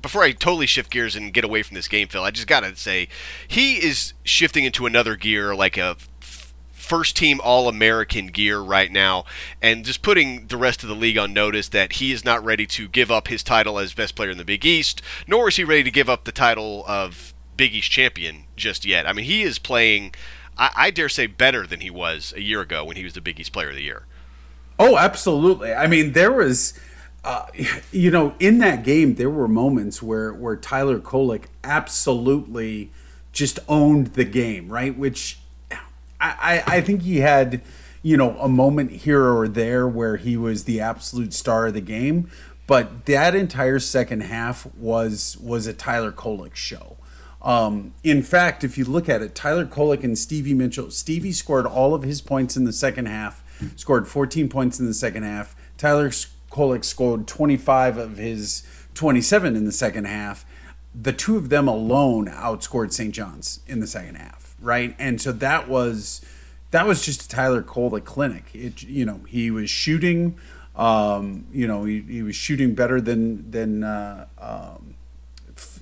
before 0.00 0.22
I 0.22 0.30
totally 0.30 0.66
shift 0.66 0.90
gears 0.90 1.16
and 1.16 1.34
get 1.34 1.44
away 1.44 1.62
from 1.62 1.74
this 1.74 1.88
game, 1.88 2.08
Phil, 2.08 2.22
I 2.22 2.30
just 2.30 2.46
got 2.46 2.60
to 2.60 2.76
say, 2.76 3.08
he 3.46 3.84
is 3.84 4.12
shifting 4.22 4.64
into 4.64 4.86
another 4.86 5.16
gear, 5.16 5.56
like 5.56 5.76
a 5.76 5.96
first 6.88 7.16
team 7.16 7.40
All 7.42 7.68
American 7.68 8.28
gear 8.28 8.60
right 8.60 8.90
now, 8.90 9.24
and 9.60 9.84
just 9.84 10.00
putting 10.00 10.46
the 10.46 10.56
rest 10.56 10.82
of 10.82 10.88
the 10.88 10.94
league 10.94 11.18
on 11.18 11.32
notice 11.32 11.68
that 11.68 11.94
he 11.94 12.12
is 12.12 12.24
not 12.24 12.42
ready 12.44 12.66
to 12.66 12.88
give 12.88 13.10
up 13.10 13.28
his 13.28 13.42
title 13.42 13.78
as 13.78 13.92
best 13.92 14.14
player 14.14 14.30
in 14.30 14.38
the 14.38 14.44
Big 14.44 14.64
East, 14.64 15.02
nor 15.26 15.48
is 15.48 15.56
he 15.56 15.64
ready 15.64 15.82
to 15.82 15.90
give 15.90 16.08
up 16.08 16.24
the 16.24 16.32
title 16.32 16.84
of 16.86 17.34
Big 17.58 17.74
East 17.74 17.90
champion 17.90 18.44
just 18.56 18.86
yet. 18.86 19.06
I 19.06 19.12
mean, 19.12 19.26
he 19.26 19.42
is 19.42 19.58
playing, 19.58 20.14
I, 20.56 20.70
I 20.74 20.90
dare 20.90 21.10
say, 21.10 21.26
better 21.26 21.66
than 21.66 21.80
he 21.80 21.90
was 21.90 22.32
a 22.34 22.40
year 22.40 22.62
ago 22.62 22.84
when 22.84 22.96
he 22.96 23.04
was 23.04 23.12
the 23.12 23.20
Big 23.20 23.38
East 23.38 23.52
player 23.52 23.68
of 23.68 23.74
the 23.74 23.82
year. 23.82 24.06
Oh, 24.78 24.96
absolutely. 24.96 25.74
I 25.74 25.88
mean, 25.88 26.12
there 26.12 26.32
was, 26.32 26.78
uh, 27.24 27.46
you 27.92 28.10
know, 28.10 28.34
in 28.38 28.58
that 28.58 28.84
game, 28.84 29.16
there 29.16 29.28
were 29.28 29.48
moments 29.48 30.02
where 30.02 30.32
where 30.32 30.56
Tyler 30.56 31.00
Kolek 31.00 31.44
absolutely 31.64 32.90
just 33.32 33.58
owned 33.68 34.08
the 34.14 34.24
game, 34.24 34.68
right? 34.68 34.96
Which 34.96 35.40
I, 36.20 36.62
I, 36.66 36.76
I 36.76 36.80
think 36.80 37.02
he 37.02 37.18
had, 37.18 37.60
you 38.02 38.16
know, 38.16 38.38
a 38.38 38.48
moment 38.48 38.92
here 38.92 39.24
or 39.24 39.48
there 39.48 39.86
where 39.88 40.16
he 40.16 40.36
was 40.36 40.64
the 40.64 40.80
absolute 40.80 41.34
star 41.34 41.66
of 41.66 41.74
the 41.74 41.80
game, 41.80 42.30
but 42.68 43.06
that 43.06 43.34
entire 43.34 43.80
second 43.80 44.20
half 44.22 44.66
was 44.76 45.36
was 45.38 45.66
a 45.66 45.72
Tyler 45.72 46.12
Kolek 46.12 46.54
show. 46.54 46.97
Um, 47.40 47.94
in 48.02 48.22
fact, 48.22 48.64
if 48.64 48.76
you 48.76 48.84
look 48.84 49.08
at 49.08 49.22
it, 49.22 49.34
Tyler 49.34 49.64
Kolek 49.64 50.02
and 50.02 50.18
Stevie 50.18 50.54
Mitchell, 50.54 50.90
Stevie 50.90 51.32
scored 51.32 51.66
all 51.66 51.94
of 51.94 52.02
his 52.02 52.20
points 52.20 52.56
in 52.56 52.64
the 52.64 52.72
second 52.72 53.06
half, 53.06 53.42
scored 53.76 54.08
14 54.08 54.48
points 54.48 54.80
in 54.80 54.86
the 54.86 54.94
second 54.94 55.22
half. 55.22 55.54
Tyler 55.76 56.10
Kolek 56.50 56.84
scored 56.84 57.26
25 57.26 57.98
of 57.98 58.16
his 58.16 58.64
27 58.94 59.54
in 59.54 59.64
the 59.64 59.72
second 59.72 60.06
half. 60.06 60.44
The 60.94 61.12
two 61.12 61.36
of 61.36 61.48
them 61.48 61.68
alone 61.68 62.26
outscored 62.26 62.92
St. 62.92 63.14
John's 63.14 63.60
in 63.66 63.78
the 63.78 63.86
second 63.86 64.16
half, 64.16 64.56
right? 64.60 64.96
And 64.98 65.20
so 65.20 65.30
that 65.32 65.68
was 65.68 66.20
that 66.70 66.86
was 66.86 67.04
just 67.04 67.22
a 67.22 67.28
Tyler 67.28 67.62
Kolek 67.62 68.04
clinic. 68.04 68.50
It, 68.52 68.82
you 68.82 69.04
know, 69.04 69.20
he 69.28 69.50
was 69.50 69.70
shooting. 69.70 70.38
Um, 70.74 71.46
you 71.52 71.66
know, 71.66 71.84
he, 71.84 72.00
he 72.02 72.22
was 72.22 72.36
shooting 72.36 72.74
better 72.74 73.00
than 73.00 73.50
than 73.50 73.84
uh, 73.84 74.26
um, 74.38 74.94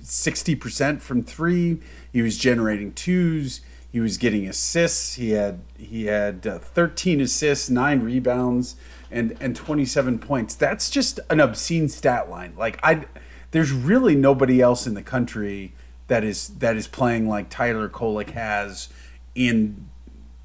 sixty 0.07 0.55
percent 0.55 1.01
from 1.01 1.23
three. 1.23 1.79
He 2.11 2.21
was 2.21 2.37
generating 2.37 2.93
twos. 2.93 3.61
He 3.91 3.99
was 3.99 4.17
getting 4.17 4.47
assists. 4.47 5.15
He 5.15 5.31
had 5.31 5.61
he 5.77 6.05
had 6.05 6.45
uh, 6.45 6.59
thirteen 6.59 7.21
assists, 7.21 7.69
nine 7.69 8.01
rebounds, 8.01 8.75
and 9.09 9.35
and 9.39 9.55
twenty 9.55 9.85
seven 9.85 10.19
points. 10.19 10.55
That's 10.55 10.89
just 10.89 11.19
an 11.29 11.39
obscene 11.39 11.89
stat 11.89 12.29
line. 12.29 12.53
Like 12.57 12.79
I, 12.83 13.05
there's 13.51 13.71
really 13.71 14.15
nobody 14.15 14.61
else 14.61 14.87
in 14.87 14.93
the 14.93 15.03
country 15.03 15.73
that 16.07 16.23
is 16.23 16.49
that 16.59 16.75
is 16.75 16.87
playing 16.87 17.27
like 17.27 17.49
Tyler 17.49 17.89
Kolek 17.89 18.31
has 18.31 18.89
in 19.35 19.87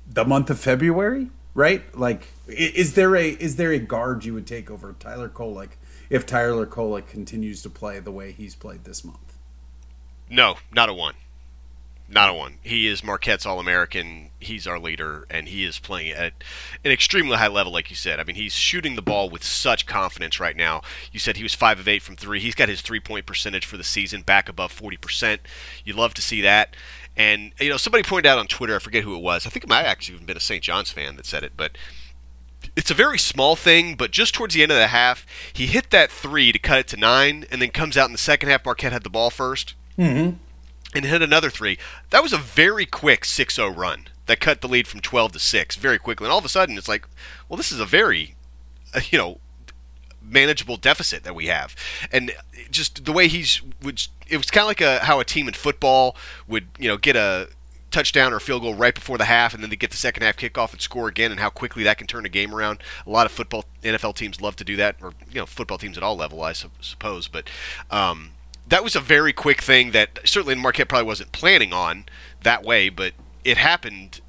the 0.08 0.24
month 0.24 0.50
of 0.50 0.58
February, 0.58 1.30
right? 1.54 1.82
Like, 1.96 2.28
is 2.46 2.94
there 2.94 3.16
a 3.16 3.30
is 3.30 3.56
there 3.56 3.72
a 3.72 3.78
guard 3.78 4.24
you 4.24 4.34
would 4.34 4.46
take 4.46 4.70
over 4.70 4.94
Tyler 4.98 5.28
Kolek 5.28 5.70
if 6.10 6.26
Tyler 6.26 6.66
Kolek 6.66 7.06
continues 7.06 7.62
to 7.62 7.70
play 7.70 7.98
the 7.98 8.12
way 8.12 8.32
he's 8.32 8.54
played 8.54 8.84
this 8.84 9.04
month? 9.04 9.31
No, 10.32 10.56
not 10.72 10.88
a 10.88 10.94
one. 10.94 11.14
Not 12.08 12.30
a 12.30 12.32
one. 12.32 12.56
He 12.62 12.88
is 12.88 13.04
Marquette's 13.04 13.44
All 13.44 13.60
American. 13.60 14.30
He's 14.40 14.66
our 14.66 14.78
leader, 14.78 15.26
and 15.28 15.46
he 15.46 15.62
is 15.62 15.78
playing 15.78 16.12
at 16.12 16.32
an 16.82 16.90
extremely 16.90 17.36
high 17.36 17.48
level, 17.48 17.70
like 17.70 17.90
you 17.90 17.96
said. 17.96 18.18
I 18.18 18.24
mean, 18.24 18.36
he's 18.36 18.54
shooting 18.54 18.96
the 18.96 19.02
ball 19.02 19.28
with 19.28 19.44
such 19.44 19.84
confidence 19.84 20.40
right 20.40 20.56
now. 20.56 20.80
You 21.12 21.20
said 21.20 21.36
he 21.36 21.42
was 21.42 21.54
5 21.54 21.80
of 21.80 21.86
8 21.86 22.00
from 22.00 22.16
3. 22.16 22.40
He's 22.40 22.54
got 22.54 22.70
his 22.70 22.80
three 22.80 22.98
point 22.98 23.26
percentage 23.26 23.66
for 23.66 23.76
the 23.76 23.84
season 23.84 24.22
back 24.22 24.48
above 24.48 24.74
40%. 24.74 25.40
You 25.84 25.92
love 25.92 26.14
to 26.14 26.22
see 26.22 26.40
that. 26.40 26.74
And 27.14 27.52
you 27.60 27.68
know, 27.68 27.76
somebody 27.76 28.02
pointed 28.02 28.30
out 28.30 28.38
on 28.38 28.46
Twitter, 28.46 28.74
I 28.74 28.78
forget 28.78 29.04
who 29.04 29.14
it 29.14 29.22
was. 29.22 29.46
I 29.46 29.50
think 29.50 29.64
it 29.64 29.68
might 29.70 29.84
actually 29.84 30.14
even 30.14 30.26
been 30.26 30.38
a 30.38 30.40
St. 30.40 30.64
John's 30.64 30.90
fan 30.90 31.16
that 31.16 31.26
said 31.26 31.44
it, 31.44 31.52
but 31.58 31.76
it's 32.74 32.90
a 32.90 32.94
very 32.94 33.18
small 33.18 33.54
thing, 33.54 33.96
but 33.96 34.12
just 34.12 34.32
towards 34.32 34.54
the 34.54 34.62
end 34.62 34.72
of 34.72 34.78
the 34.78 34.86
half, 34.86 35.26
he 35.52 35.66
hit 35.66 35.90
that 35.90 36.10
three 36.10 36.52
to 36.52 36.58
cut 36.58 36.78
it 36.78 36.88
to 36.88 36.96
nine, 36.96 37.44
and 37.50 37.60
then 37.60 37.70
comes 37.70 37.98
out 37.98 38.06
in 38.06 38.12
the 38.12 38.18
second 38.18 38.48
half. 38.48 38.64
Marquette 38.64 38.92
had 38.92 39.02
the 39.02 39.10
ball 39.10 39.30
1st 39.30 39.74
Mm-hmm. 40.02 40.36
and 40.94 41.04
hit 41.04 41.22
another 41.22 41.50
three. 41.50 41.78
That 42.10 42.22
was 42.22 42.32
a 42.32 42.38
very 42.38 42.86
quick 42.86 43.22
6-0 43.22 43.76
run 43.76 44.08
that 44.26 44.40
cut 44.40 44.60
the 44.60 44.68
lead 44.68 44.86
from 44.86 45.00
12 45.00 45.32
to 45.32 45.38
six 45.38 45.76
very 45.76 45.98
quickly. 45.98 46.26
And 46.26 46.32
all 46.32 46.38
of 46.38 46.44
a 46.44 46.48
sudden, 46.48 46.78
it's 46.78 46.88
like, 46.88 47.06
well, 47.48 47.56
this 47.56 47.72
is 47.72 47.80
a 47.80 47.86
very, 47.86 48.34
uh, 48.94 49.00
you 49.10 49.18
know, 49.18 49.38
manageable 50.24 50.76
deficit 50.76 51.24
that 51.24 51.34
we 51.34 51.46
have, 51.46 51.74
and 52.10 52.32
just 52.70 53.04
the 53.04 53.12
way 53.12 53.28
he's 53.28 53.60
would. 53.82 54.02
It 54.28 54.36
was 54.36 54.50
kind 54.50 54.62
of 54.62 54.68
like 54.68 54.80
a, 54.80 55.00
how 55.00 55.20
a 55.20 55.24
team 55.24 55.48
in 55.48 55.54
football 55.54 56.16
would, 56.48 56.68
you 56.78 56.88
know, 56.88 56.96
get 56.96 57.16
a 57.16 57.48
touchdown 57.90 58.32
or 58.32 58.40
field 58.40 58.62
goal 58.62 58.74
right 58.74 58.94
before 58.94 59.18
the 59.18 59.26
half, 59.26 59.52
and 59.52 59.62
then 59.62 59.68
they 59.68 59.76
get 59.76 59.90
the 59.90 59.96
second 59.96 60.22
half 60.22 60.36
kickoff 60.36 60.72
and 60.72 60.80
score 60.80 61.08
again, 61.08 61.30
and 61.30 61.40
how 61.40 61.50
quickly 61.50 61.82
that 61.82 61.98
can 61.98 62.06
turn 62.06 62.24
a 62.24 62.30
game 62.30 62.54
around. 62.54 62.82
A 63.06 63.10
lot 63.10 63.26
of 63.26 63.32
football 63.32 63.64
NFL 63.82 64.14
teams 64.14 64.40
love 64.40 64.56
to 64.56 64.64
do 64.64 64.76
that, 64.76 64.96
or 65.02 65.12
you 65.28 65.40
know, 65.40 65.46
football 65.46 65.78
teams 65.78 65.96
at 65.96 66.02
all 66.02 66.16
level, 66.16 66.42
I 66.42 66.52
su- 66.52 66.70
suppose. 66.80 67.28
But 67.28 67.50
um, 67.90 68.30
that 68.72 68.82
was 68.82 68.96
a 68.96 69.00
very 69.00 69.34
quick 69.34 69.60
thing 69.60 69.90
that 69.90 70.18
certainly 70.24 70.54
Marquette 70.54 70.88
probably 70.88 71.06
wasn't 71.06 71.30
planning 71.30 71.74
on 71.74 72.06
that 72.42 72.62
way, 72.62 72.88
but 72.88 73.12
it 73.44 73.58
happened 73.58 74.22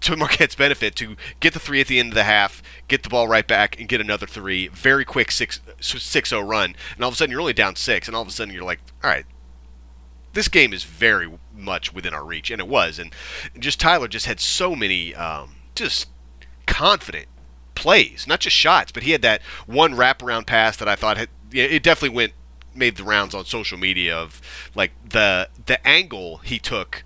to 0.00 0.16
Marquette's 0.16 0.56
benefit 0.56 0.96
to 0.96 1.14
get 1.38 1.52
the 1.52 1.60
three 1.60 1.80
at 1.80 1.86
the 1.86 2.00
end 2.00 2.08
of 2.08 2.16
the 2.16 2.24
half, 2.24 2.60
get 2.88 3.04
the 3.04 3.08
ball 3.08 3.28
right 3.28 3.46
back, 3.46 3.78
and 3.78 3.88
get 3.88 4.00
another 4.00 4.26
three. 4.26 4.66
Very 4.66 5.04
quick 5.04 5.30
6 5.30 5.60
0 5.80 6.42
run. 6.42 6.74
And 6.96 7.04
all 7.04 7.08
of 7.08 7.14
a 7.14 7.16
sudden, 7.16 7.30
you're 7.30 7.40
only 7.40 7.52
down 7.52 7.76
six. 7.76 8.08
And 8.08 8.16
all 8.16 8.22
of 8.22 8.26
a 8.26 8.32
sudden, 8.32 8.52
you're 8.52 8.64
like, 8.64 8.80
all 9.04 9.10
right, 9.10 9.26
this 10.32 10.48
game 10.48 10.72
is 10.72 10.82
very 10.82 11.38
much 11.56 11.94
within 11.94 12.14
our 12.14 12.24
reach. 12.24 12.50
And 12.50 12.60
it 12.60 12.66
was. 12.66 12.98
And 12.98 13.14
just 13.56 13.78
Tyler 13.78 14.08
just 14.08 14.26
had 14.26 14.40
so 14.40 14.74
many 14.74 15.14
um, 15.14 15.54
just 15.76 16.08
confident 16.66 17.28
plays, 17.76 18.26
not 18.26 18.40
just 18.40 18.56
shots, 18.56 18.90
but 18.90 19.04
he 19.04 19.12
had 19.12 19.22
that 19.22 19.40
one 19.66 19.92
wraparound 19.94 20.46
pass 20.46 20.76
that 20.78 20.88
I 20.88 20.96
thought 20.96 21.16
had, 21.16 21.28
it 21.52 21.84
definitely 21.84 22.16
went 22.16 22.32
made 22.76 22.96
the 22.96 23.04
rounds 23.04 23.34
on 23.34 23.44
social 23.44 23.78
media 23.78 24.16
of 24.16 24.40
like 24.74 24.92
the 25.08 25.48
the 25.66 25.84
angle 25.86 26.38
he 26.38 26.58
took 26.58 27.04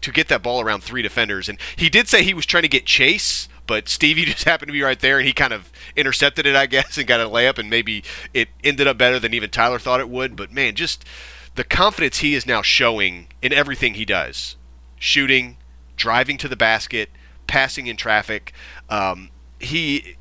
to 0.00 0.10
get 0.10 0.28
that 0.28 0.42
ball 0.42 0.60
around 0.60 0.82
three 0.82 1.02
defenders. 1.02 1.48
And 1.48 1.58
he 1.76 1.88
did 1.90 2.08
say 2.08 2.22
he 2.22 2.34
was 2.34 2.46
trying 2.46 2.62
to 2.62 2.68
get 2.68 2.86
Chase, 2.86 3.48
but 3.66 3.88
Stevie 3.88 4.24
just 4.26 4.44
happened 4.44 4.68
to 4.68 4.72
be 4.72 4.82
right 4.82 4.98
there, 4.98 5.18
and 5.18 5.26
he 5.26 5.32
kind 5.32 5.52
of 5.52 5.70
intercepted 5.96 6.46
it, 6.46 6.56
I 6.56 6.66
guess, 6.66 6.96
and 6.96 7.06
got 7.06 7.20
a 7.20 7.24
layup, 7.24 7.58
and 7.58 7.68
maybe 7.68 8.04
it 8.32 8.48
ended 8.64 8.86
up 8.86 8.98
better 8.98 9.18
than 9.18 9.34
even 9.34 9.50
Tyler 9.50 9.78
thought 9.78 10.00
it 10.00 10.08
would. 10.08 10.36
But 10.36 10.52
man, 10.52 10.74
just 10.74 11.04
the 11.54 11.64
confidence 11.64 12.18
he 12.18 12.34
is 12.34 12.46
now 12.46 12.62
showing 12.62 13.28
in 13.42 13.52
everything 13.52 13.94
he 13.94 14.04
does 14.04 14.56
shooting, 14.98 15.56
driving 15.96 16.36
to 16.38 16.46
the 16.46 16.56
basket, 16.56 17.10
passing 17.46 17.86
in 17.86 17.96
traffic. 17.96 18.52
Um, 18.88 19.30
he. 19.58 20.16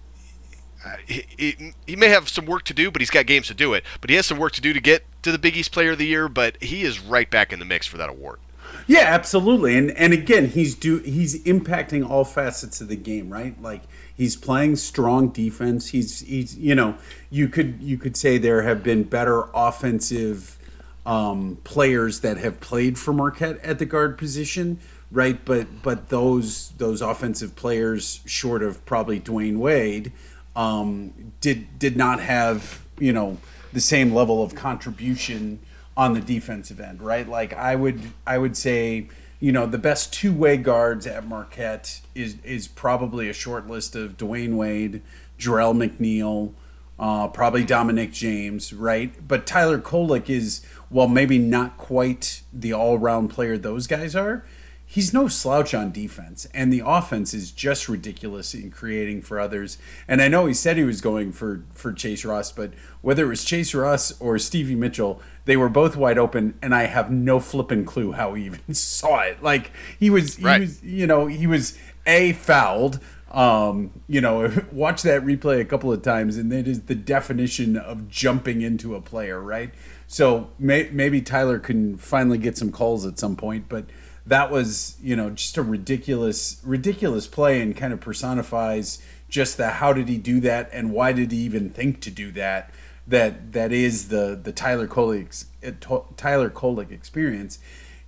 He, 1.06 1.26
he, 1.38 1.74
he 1.86 1.96
may 1.96 2.08
have 2.08 2.30
some 2.30 2.46
work 2.46 2.64
to 2.66 2.74
do, 2.74 2.90
but 2.90 3.02
he's 3.02 3.10
got 3.10 3.26
games 3.26 3.48
to 3.48 3.54
do 3.54 3.74
it. 3.74 3.84
But 4.02 4.10
he 4.10 4.16
has 4.16 4.26
some 4.26 4.38
work 4.38 4.54
to 4.54 4.62
do 4.62 4.74
to 4.74 4.80
get 4.80 5.04
to 5.24 5.32
the 5.32 5.38
Big 5.38 5.58
East 5.58 5.72
Player 5.72 5.92
of 5.92 5.98
the 5.98 6.06
Year. 6.06 6.30
But 6.30 6.62
he 6.62 6.84
is 6.84 7.00
right 7.00 7.30
back 7.30 7.52
in 7.52 7.60
the 7.60 7.66
mix 7.66 7.86
for 7.86 7.98
that 7.98 8.10
award. 8.10 8.40
Yeah, 8.88 9.02
absolutely. 9.02 9.78
And 9.78 9.92
and 9.92 10.14
again, 10.14 10.50
he's 10.50 10.76
do 10.76 11.00
he's 11.00 11.44
impacting 11.44 12.10
all 12.10 12.24
facets 12.24 12.82
of 12.82 12.88
the 12.88 12.96
game, 12.96 13.30
right? 13.30 13.60
Like 13.62 13.84
he's 14.16 14.36
playing 14.36 14.78
strong 14.78 15.30
defense. 15.30 15.90
He's 15.90 16.22
he's 16.22 16.58
you 16.58 16.76
know, 16.76 16.96
you 17.30 17.48
could 17.50 17.82
you 17.82 17.98
could 17.98 18.18
say 18.18 18.38
there 18.38 18.64
have 18.64 18.82
been 18.84 19.04
better 19.04 19.46
offensive 19.54 20.58
um, 21.06 21.58
players 21.64 22.22
that 22.22 22.38
have 22.38 22.60
played 22.60 22.98
for 22.98 23.14
Marquette 23.14 23.60
at 23.64 23.80
the 23.80 23.86
guard 23.86 24.18
position, 24.18 24.80
right? 25.12 25.44
But 25.44 25.82
but 25.84 26.10
those 26.10 26.70
those 26.78 27.02
offensive 27.02 27.56
players, 27.56 28.22
short 28.26 28.64
of 28.64 28.84
probably 28.86 29.20
Dwyane 29.20 29.58
Wade, 29.58 30.12
um, 30.60 31.14
did 31.40 31.80
did 31.80 31.96
not 31.96 32.20
have 32.20 32.84
you 33.00 33.14
know 33.14 33.38
the 33.72 33.80
same 33.80 34.14
level 34.14 34.44
of 34.44 34.56
contribution 34.56 35.60
on 35.96 36.14
the 36.14 36.20
defensive 36.20 36.82
end, 36.82 37.02
right? 37.02 37.28
Like 37.28 37.54
I 37.54 37.76
would 37.76 38.02
I 38.28 38.38
would 38.38 38.58
say, 38.58 39.08
you 39.40 39.54
know, 39.54 39.66
the 39.66 39.78
best 39.78 40.12
two 40.12 40.34
way 40.34 40.58
guards 40.58 41.08
at 41.08 41.26
Marquette 41.26 42.02
is 42.14 42.36
is 42.44 42.68
probably 42.68 43.30
a 43.30 43.34
short 43.34 43.68
list 43.68 43.96
of 43.96 44.18
Dwyane 44.18 44.56
Wade, 44.56 45.02
Jerel 45.40 45.74
McNeal, 45.74 46.52
uh, 47.00 47.30
probably 47.30 47.64
Dominic 47.64 48.12
James, 48.12 48.74
right? 48.74 49.14
But 49.26 49.48
Tyler 49.48 49.80
Kolek 49.80 50.30
is 50.30 50.62
well, 50.90 51.08
maybe 51.08 51.38
not 51.38 51.78
quite 51.78 52.42
the 52.52 52.74
all 52.74 52.98
round 52.98 53.30
player 53.30 53.58
those 53.58 53.88
guys 53.88 54.14
are. 54.14 54.44
He's 54.92 55.14
no 55.14 55.28
slouch 55.28 55.76
on 55.76 55.92
defense, 55.92 56.48
and 56.52 56.74
the 56.74 56.82
offense 56.84 57.32
is 57.32 57.52
just 57.52 57.88
ridiculous 57.88 58.56
in 58.56 58.72
creating 58.72 59.22
for 59.22 59.40
others. 59.40 59.78
And 60.08 60.20
I 60.20 60.28
know 60.28 60.48
he 60.48 60.54
said 60.56 60.78
he 60.78 60.84
was 60.84 61.00
going 61.00 61.32
for 61.32 61.64
for 61.76 61.94
Chase 61.94 62.26
Ross, 62.26 62.52
but 62.52 62.72
whether 63.02 63.26
it 63.26 63.30
was 63.30 63.46
Chase 63.46 63.76
Ross 63.76 64.20
or 64.20 64.40
Stevie 64.40 64.74
Mitchell, 64.74 65.22
they 65.46 65.56
were 65.56 65.70
both 65.70 65.96
wide 65.96 66.18
open, 66.18 66.58
and 66.60 66.74
I 66.74 66.88
have 66.88 67.12
no 67.12 67.40
flipping 67.40 67.86
clue 67.86 68.14
how 68.14 68.34
he 68.34 68.46
even 68.48 68.74
saw 68.74 69.20
it. 69.20 69.44
Like 69.44 69.70
he 70.00 70.10
was, 70.10 70.38
he 70.38 70.44
Right. 70.46 70.62
was, 70.62 70.82
you 70.84 71.06
know, 71.06 71.28
he 71.28 71.46
was 71.46 71.78
a 72.08 72.34
fouled. 72.34 73.00
Um, 73.32 73.92
you 74.08 74.22
know, 74.22 74.52
watch 74.72 75.04
that 75.04 75.22
replay 75.24 75.62
a 75.62 75.66
couple 75.66 75.94
of 75.94 76.02
times, 76.02 76.36
and 76.36 76.52
that 76.52 76.68
is 76.68 76.82
the 76.82 76.96
definition 76.96 77.78
of 77.78 78.10
jumping 78.10 78.64
into 78.64 78.96
a 78.96 79.02
player, 79.02 79.40
right? 79.40 79.72
So 80.08 80.50
may, 80.58 80.90
maybe 80.92 81.22
Tyler 81.22 81.60
can 81.60 81.96
finally 81.98 82.40
get 82.40 82.58
some 82.58 82.72
calls 82.72 83.06
at 83.06 83.20
some 83.20 83.36
point, 83.36 83.66
but 83.70 83.86
that 84.30 84.52
was, 84.52 84.96
you 85.02 85.16
know, 85.16 85.32
just 85.32 85.58
a 85.58 85.64
ridiculous, 85.64 86.62
ridiculous 86.64 87.28
play, 87.28 87.62
and 87.62 87.76
kind 87.76 87.94
of 87.94 88.00
personifies 88.00 89.02
just 89.28 89.58
the 89.58 89.70
how 89.70 89.94
did 89.94 90.10
he 90.10 90.18
do 90.18 90.40
that, 90.40 90.70
and 90.72 90.92
why 90.92 91.12
did 91.14 91.32
he 91.32 91.38
even 91.40 91.70
think 91.70 92.02
to 92.02 92.10
do 92.10 92.32
that? 92.32 92.72
That 93.08 93.54
that 93.54 93.72
is 93.72 94.10
the 94.10 94.40
the 94.42 94.52
Tyler 94.52 94.88
Kolek 94.88 95.46
eh, 95.62 95.72
Tyler 96.16 96.50
Kolek 96.50 96.92
experience 96.92 97.60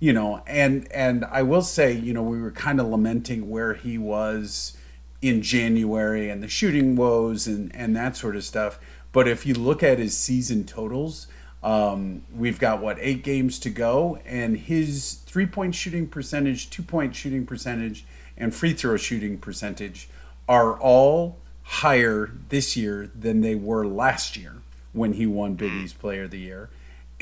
you 0.02 0.12
know 0.12 0.42
and 0.48 0.90
and 0.90 1.24
i 1.26 1.40
will 1.42 1.62
say 1.62 1.92
you 1.92 2.12
know 2.12 2.24
we 2.24 2.42
were 2.42 2.50
kind 2.50 2.80
of 2.80 2.88
lamenting 2.88 3.48
where 3.48 3.74
he 3.74 3.96
was 3.96 4.76
in 5.20 5.40
january 5.40 6.28
and 6.28 6.42
the 6.42 6.48
shooting 6.48 6.96
woes 6.96 7.46
and 7.46 7.72
and 7.72 7.94
that 7.94 8.16
sort 8.16 8.34
of 8.34 8.42
stuff 8.42 8.80
but 9.12 9.28
if 9.28 9.46
you 9.46 9.54
look 9.54 9.80
at 9.80 10.00
his 10.00 10.16
season 10.16 10.64
totals 10.64 11.28
um, 11.62 12.22
we've 12.34 12.58
got 12.58 12.80
what 12.80 12.98
eight 13.00 13.22
games 13.22 13.58
to 13.60 13.70
go 13.70 14.18
and 14.24 14.56
his 14.56 15.20
three 15.26 15.46
point 15.46 15.74
shooting 15.74 16.06
percentage 16.06 16.70
two 16.70 16.82
point 16.82 17.14
shooting 17.14 17.46
percentage 17.46 18.04
and 18.36 18.54
free 18.54 18.72
throw 18.72 18.96
shooting 18.96 19.38
percentage 19.38 20.08
are 20.48 20.78
all 20.80 21.38
higher 21.62 22.32
this 22.48 22.76
year 22.76 23.10
than 23.14 23.40
they 23.40 23.54
were 23.54 23.86
last 23.86 24.36
year 24.36 24.56
when 24.92 25.14
he 25.14 25.26
won 25.26 25.54
big 25.54 25.72
east 25.72 25.98
player 25.98 26.24
of 26.24 26.30
the 26.30 26.38
year 26.38 26.68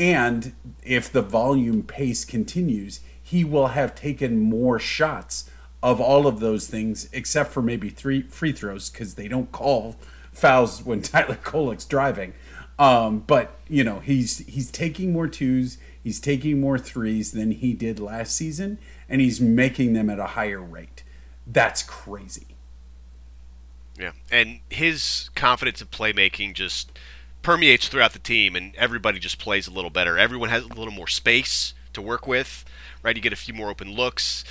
and 0.01 0.55
if 0.83 1.13
the 1.13 1.21
volume 1.21 1.83
pace 1.83 2.25
continues, 2.25 3.01
he 3.23 3.45
will 3.45 3.69
have 3.69 3.95
taken 3.95 4.41
more 4.41 4.79
shots 4.79 5.51
of 5.83 6.01
all 6.01 6.27
of 6.27 6.41
those 6.41 6.67
things, 6.67 7.11
except 7.13 7.53
for 7.53 7.61
maybe 7.61 7.91
three 7.91 8.23
free 8.23 8.53
throws 8.53 8.89
because 8.89 9.15
they 9.15 9.29
don't 9.29 9.53
call 9.53 9.97
fouls 10.33 10.83
when 10.83 11.03
Tyler 11.03 11.39
Kolek's 11.45 11.85
driving. 11.85 12.33
Um, 12.81 13.25
but 13.27 13.59
you 13.69 13.85
know 13.85 14.01
he's 14.01 14.39
he's 14.47 14.71
taking 14.71 15.13
more 15.13 15.29
twos, 15.29 15.77
he's 16.03 16.19
taking 16.19 16.61
more 16.61 16.79
threes 16.79 17.33
than 17.33 17.51
he 17.51 17.75
did 17.75 18.01
last 18.01 18.35
season, 18.35 18.79
and 19.07 19.21
he's 19.21 19.39
making 19.39 19.93
them 19.93 20.09
at 20.09 20.19
a 20.19 20.29
higher 20.29 20.63
rate. 20.63 21.05
That's 21.47 21.83
crazy. 21.83 22.47
Yeah, 23.99 24.13
and 24.33 24.61
his 24.71 25.29
confidence 25.35 25.83
in 25.83 25.89
playmaking 25.89 26.55
just 26.55 26.99
permeates 27.43 27.87
throughout 27.89 28.15
the 28.15 28.19
team, 28.19 28.57
and 28.57 28.75
everybody 28.77 29.19
just 29.19 29.39
plays 29.39 29.69
a 29.69 29.71
little 29.71 29.91
better. 29.91 30.17
Everyone 30.17 30.49
has 30.49 30.65
a 30.65 30.69
little 30.69 30.91
more 30.91 31.07
space 31.07 31.75
to 31.93 32.01
work 32.01 32.27
with, 32.27 32.65
right? 33.03 33.15
You 33.15 33.21
get 33.21 33.35
a 33.35 33.37
few 33.37 33.53
more 33.53 33.69
open 33.69 33.93
looks. 33.93 34.43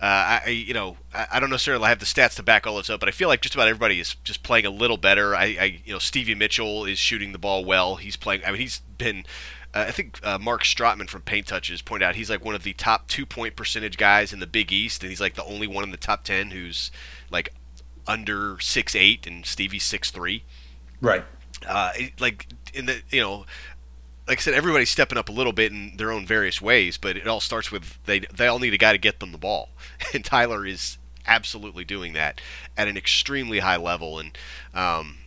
Uh, 0.00 0.40
I, 0.46 0.48
you 0.50 0.74
know, 0.74 0.96
I, 1.12 1.26
I 1.32 1.40
don't 1.40 1.50
necessarily 1.50 1.88
have 1.88 1.98
the 1.98 2.06
stats 2.06 2.36
to 2.36 2.42
back 2.44 2.66
all 2.66 2.76
this 2.76 2.88
up, 2.88 3.00
but 3.00 3.08
I 3.08 3.12
feel 3.12 3.26
like 3.28 3.40
just 3.40 3.54
about 3.56 3.66
everybody 3.66 3.98
is 3.98 4.14
just 4.22 4.42
playing 4.44 4.64
a 4.64 4.70
little 4.70 4.96
better. 4.96 5.34
I, 5.34 5.44
I 5.60 5.80
you 5.84 5.92
know, 5.92 5.98
Stevie 5.98 6.36
Mitchell 6.36 6.84
is 6.84 6.98
shooting 6.98 7.32
the 7.32 7.38
ball 7.38 7.64
well. 7.64 7.96
He's 7.96 8.16
playing. 8.16 8.42
I 8.46 8.52
mean, 8.52 8.60
he's 8.60 8.80
been. 8.96 9.24
Uh, 9.74 9.86
I 9.88 9.90
think 9.90 10.18
uh, 10.24 10.38
Mark 10.38 10.62
Strotman 10.62 11.08
from 11.10 11.22
Paint 11.22 11.48
Touches 11.48 11.82
pointed 11.82 12.06
out 12.06 12.14
he's 12.14 12.30
like 12.30 12.44
one 12.44 12.54
of 12.54 12.62
the 12.62 12.72
top 12.74 13.08
two 13.08 13.26
point 13.26 13.56
percentage 13.56 13.96
guys 13.98 14.32
in 14.32 14.38
the 14.40 14.46
Big 14.46 14.72
East, 14.72 15.02
and 15.02 15.10
he's 15.10 15.20
like 15.20 15.34
the 15.34 15.44
only 15.44 15.66
one 15.66 15.82
in 15.84 15.90
the 15.90 15.96
top 15.96 16.22
ten 16.24 16.52
who's 16.52 16.90
like 17.30 17.52
under 18.06 18.58
six 18.60 18.94
eight, 18.94 19.26
and 19.26 19.44
Stevie's 19.44 19.84
six 19.84 20.10
three 20.10 20.44
Right. 21.00 21.24
uh, 21.68 21.92
like 22.18 22.46
in 22.72 22.86
the 22.86 23.02
you 23.10 23.20
know 23.20 23.46
like 24.28 24.38
I 24.38 24.42
said, 24.42 24.54
everybody's 24.54 24.90
stepping 24.90 25.18
up 25.18 25.30
a 25.30 25.32
little 25.32 25.54
bit 25.54 25.72
in 25.72 25.96
their 25.96 26.12
own 26.12 26.26
various 26.26 26.60
ways, 26.60 26.98
but 26.98 27.16
it 27.16 27.26
all 27.26 27.40
starts 27.40 27.72
with 27.72 27.98
they 28.04 28.20
they 28.20 28.46
all 28.46 28.58
need 28.58 28.74
a 28.74 28.78
guy 28.78 28.92
to 28.92 28.98
get 28.98 29.20
them 29.20 29.32
the 29.32 29.38
ball, 29.38 29.70
and 30.14 30.24
Tyler 30.24 30.66
is 30.66 30.98
absolutely 31.26 31.84
doing 31.84 32.12
that 32.12 32.40
at 32.76 32.88
an 32.88 32.96
extremely 32.96 33.60
high 33.60 33.76
level, 33.76 34.18
and 34.18 34.36
um, 34.74 35.18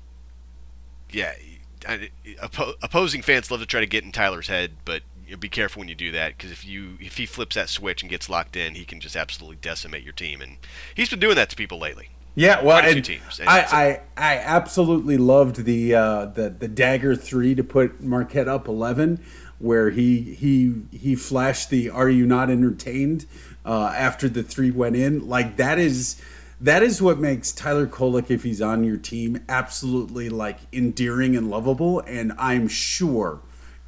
yeah, 1.09 1.33
oppo- 1.81 2.75
opposing 2.81 3.23
fans 3.23 3.49
love 3.49 3.59
to 3.59 3.65
try 3.65 3.79
to 3.79 3.87
get 3.87 4.03
in 4.03 4.11
Tyler's 4.11 4.47
head, 4.47 4.73
but 4.85 5.01
be 5.39 5.49
careful 5.49 5.79
when 5.79 5.87
you 5.87 5.95
do 5.95 6.11
that 6.11 6.37
because 6.37 6.51
if 6.51 6.65
you 6.65 6.97
if 6.99 7.17
he 7.17 7.25
flips 7.25 7.55
that 7.55 7.69
switch 7.69 8.03
and 8.03 8.09
gets 8.09 8.29
locked 8.29 8.55
in, 8.55 8.75
he 8.75 8.85
can 8.85 8.99
just 8.99 9.15
absolutely 9.15 9.57
decimate 9.57 10.03
your 10.03 10.13
team, 10.13 10.41
and 10.41 10.57
he's 10.93 11.09
been 11.09 11.19
doing 11.19 11.35
that 11.35 11.49
to 11.49 11.55
people 11.55 11.79
lately. 11.79 12.09
Yeah, 12.33 12.61
well, 12.61 12.79
Quite 12.79 12.85
a 12.85 12.87
few 12.87 12.95
and 12.97 13.05
teams, 13.05 13.39
and 13.39 13.49
I, 13.49 13.59
I 13.71 14.01
I 14.15 14.37
absolutely 14.37 15.17
loved 15.17 15.65
the 15.65 15.93
uh, 15.95 16.25
the 16.27 16.49
the 16.49 16.67
dagger 16.67 17.15
three 17.15 17.55
to 17.55 17.63
put 17.63 18.01
Marquette 18.01 18.47
up 18.47 18.67
eleven, 18.67 19.21
where 19.59 19.89
he 19.89 20.21
he 20.21 20.75
he 20.91 21.15
flashed 21.15 21.69
the 21.69 21.89
"Are 21.89 22.09
you 22.09 22.25
not 22.25 22.49
entertained?" 22.49 23.25
Uh, 23.65 23.93
after 23.95 24.29
the 24.29 24.43
three 24.43 24.71
went 24.71 24.95
in. 24.95 25.27
Like 25.27 25.57
that 25.57 25.77
is 25.77 26.21
that 26.61 26.81
is 26.83 27.01
what 27.01 27.19
makes 27.19 27.51
Tyler 27.51 27.85
Kolek, 27.85 28.31
if 28.31 28.43
he's 28.43 28.61
on 28.61 28.83
your 28.83 28.97
team, 28.97 29.43
absolutely 29.49 30.29
like 30.29 30.59
endearing 30.71 31.35
and 31.35 31.49
lovable. 31.49 31.99
And 32.01 32.33
I'm 32.37 32.67
sure 32.67 33.41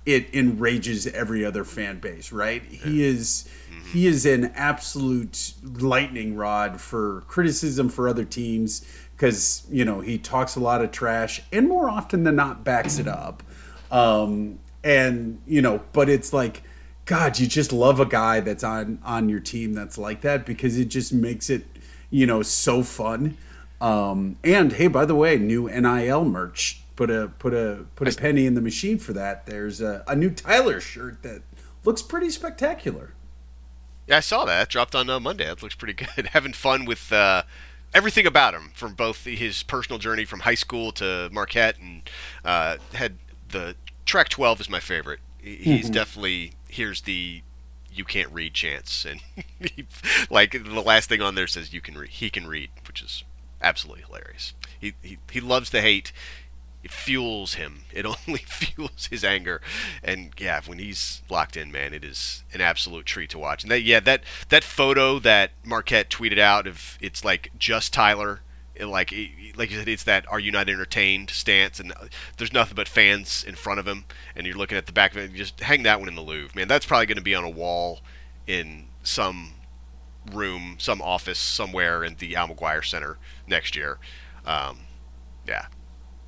it 0.06 0.28
enrages 0.34 1.08
every 1.08 1.46
other 1.46 1.64
fan 1.64 2.00
base. 2.00 2.32
Right? 2.32 2.62
He 2.62 3.04
is 3.04 3.48
he 3.94 4.08
is 4.08 4.26
an 4.26 4.46
absolute 4.56 5.54
lightning 5.64 6.36
rod 6.36 6.82
for 6.82 7.22
criticism 7.28 7.90
for 7.90 8.10
other 8.10 8.26
teams 8.26 8.84
because 9.16 9.68
you 9.70 9.86
know 9.86 10.02
he 10.02 10.18
talks 10.18 10.56
a 10.56 10.60
lot 10.60 10.84
of 10.84 10.92
trash 10.92 11.44
and 11.52 11.70
more 11.70 11.88
often 11.88 12.24
than 12.24 12.36
not 12.36 12.64
backs 12.64 12.98
it 12.98 13.08
up. 13.08 13.44
Um, 13.92 14.60
and 14.84 15.40
you 15.46 15.62
know 15.62 15.82
but 15.94 16.10
it's 16.10 16.34
like 16.34 16.64
god 17.06 17.40
you 17.40 17.48
just 17.48 17.72
love 17.72 18.00
a 18.00 18.06
guy 18.06 18.40
that's 18.40 18.64
on 18.64 19.00
on 19.06 19.30
your 19.30 19.40
team 19.40 19.74
that's 19.74 19.98
like 19.98 20.22
that 20.22 20.46
because 20.46 20.78
it 20.78 20.86
just 20.86 21.14
makes 21.14 21.50
it 21.50 21.66
you 22.10 22.26
know 22.26 22.42
so 22.42 22.82
fun. 22.82 23.38
Um, 23.80 24.38
and 24.44 24.74
hey 24.74 24.88
by 24.88 25.06
the 25.06 25.16
way 25.16 25.38
new 25.38 25.70
nil 25.70 26.26
merch. 26.26 26.82
Put 26.96 27.12
a 27.12 27.32
put 27.38 27.54
a 27.54 27.86
put 27.96 28.08
a 28.08 28.18
penny 28.18 28.48
in 28.48 28.56
the 28.56 28.62
machine 28.62 28.98
for 28.98 29.14
that. 29.14 29.46
There's 29.46 29.82
a, 29.82 30.04
a 30.08 30.16
new 30.16 30.32
tyler 30.32 30.80
shirt 30.80 31.22
that 31.22 31.44
looks 31.84 32.02
pretty 32.02 32.32
spectacular 32.32 33.14
Yeah, 34.08 34.18
I 34.18 34.22
saw 34.22 34.46
that. 34.46 34.70
Dropped 34.70 34.96
on 34.96 35.10
uh, 35.10 35.20
Monday. 35.20 35.46
That 35.46 35.62
looks 35.64 35.76
pretty 35.76 35.94
good. 35.94 36.28
Having 36.34 36.54
fun 36.54 36.86
with 36.86 37.12
uh, 37.12 37.44
everything 37.94 38.26
about 38.28 38.54
him, 38.54 38.72
from 38.74 38.94
both 38.94 39.24
his 39.26 39.64
personal 39.64 40.00
journey 40.00 40.26
from 40.26 40.42
high 40.42 40.56
school 40.56 40.92
to 40.94 41.30
Marquette, 41.32 41.78
and 41.80 42.10
uh, 42.44 42.78
had 42.94 43.18
the 43.50 43.76
track 44.06 44.30
12 44.30 44.62
is 44.62 44.70
my 44.70 44.80
favorite. 44.80 45.20
He- 45.42 45.56
He's 45.56 45.90
definitely 45.90 46.54
here's 46.70 47.02
the 47.02 47.42
you 47.96 48.04
can't 48.06 48.32
read 48.32 48.54
chance, 48.54 49.06
and 49.06 49.22
he, 49.60 49.86
like 50.30 50.52
the 50.52 50.82
last 50.82 51.10
thing 51.10 51.22
on 51.22 51.36
there 51.36 51.48
says 51.48 51.74
you 51.74 51.82
can 51.82 51.96
read. 51.98 52.10
He 52.10 52.30
can 52.30 52.48
read, 52.48 52.70
which 52.88 53.02
is 53.02 53.24
absolutely 53.62 54.04
hilarious. 54.06 54.54
He 54.80 54.94
he, 55.02 55.18
he 55.32 55.40
loves 55.40 55.70
the 55.70 55.82
hate. 55.82 56.12
It 56.84 56.92
fuels 56.92 57.56
him. 57.56 57.84
It 57.94 58.06
only 58.06 58.40
fuels 58.48 59.08
his 59.08 59.24
anger, 59.24 59.62
and 60.04 60.32
yeah, 60.38 60.62
when 60.66 60.80
he's 60.80 61.22
locked 61.30 61.56
in, 61.56 61.72
man, 61.72 61.94
it 61.94 62.04
is 62.04 62.44
an 62.54 62.62
absolute 62.62 63.06
treat 63.06 63.30
to 63.32 63.40
watch. 63.40 63.64
And 63.64 63.72
that, 63.72 63.84
yeah, 63.84 64.00
that 64.02 64.24
that 64.50 64.64
photo 64.64 65.20
that 65.20 65.52
Marquette 65.64 66.10
tweeted 66.10 66.40
out 66.40 66.66
of 66.68 66.98
it's 67.00 67.24
like 67.24 67.52
just 67.58 67.94
Tyler, 67.94 68.42
it 68.76 68.86
like 68.86 69.14
like 69.56 69.72
you 69.72 69.78
said, 69.78 69.88
it's 69.88 70.04
that 70.04 70.26
"Are 70.32 70.40
you 70.40 70.52
not 70.52 70.70
entertained?" 70.70 71.30
stance, 71.30 71.80
and 71.80 71.92
uh, 71.92 72.08
there's 72.38 72.54
nothing 72.54 72.76
but 72.76 72.88
fans 72.88 73.44
in 73.48 73.56
front 73.56 73.80
of 73.80 73.88
him, 73.88 74.06
and 74.36 74.48
you're 74.48 74.58
looking 74.58 74.78
at 74.78 74.88
the 74.88 74.92
back 74.92 75.12
of 75.12 75.18
it. 75.18 75.34
Just 75.34 75.60
hang 75.60 75.84
that 75.84 76.00
one 76.00 76.10
in 76.10 76.16
the 76.16 76.22
Louvre, 76.22 76.56
man. 76.56 76.68
That's 76.68 76.86
probably 76.86 77.06
going 77.06 77.18
to 77.18 77.24
be 77.24 77.36
on 77.36 77.44
a 77.44 77.50
wall 77.50 78.02
in 78.48 78.88
some 79.04 79.54
room, 80.32 80.78
some 80.80 81.02
office 81.02 81.40
somewhere 81.40 82.04
in 82.04 82.16
the 82.16 82.36
Al 82.36 82.48
McGuire 82.48 82.84
Center 82.84 83.18
next 83.48 83.76
year. 83.76 84.00
Um, 84.46 84.80
yeah, 85.48 85.68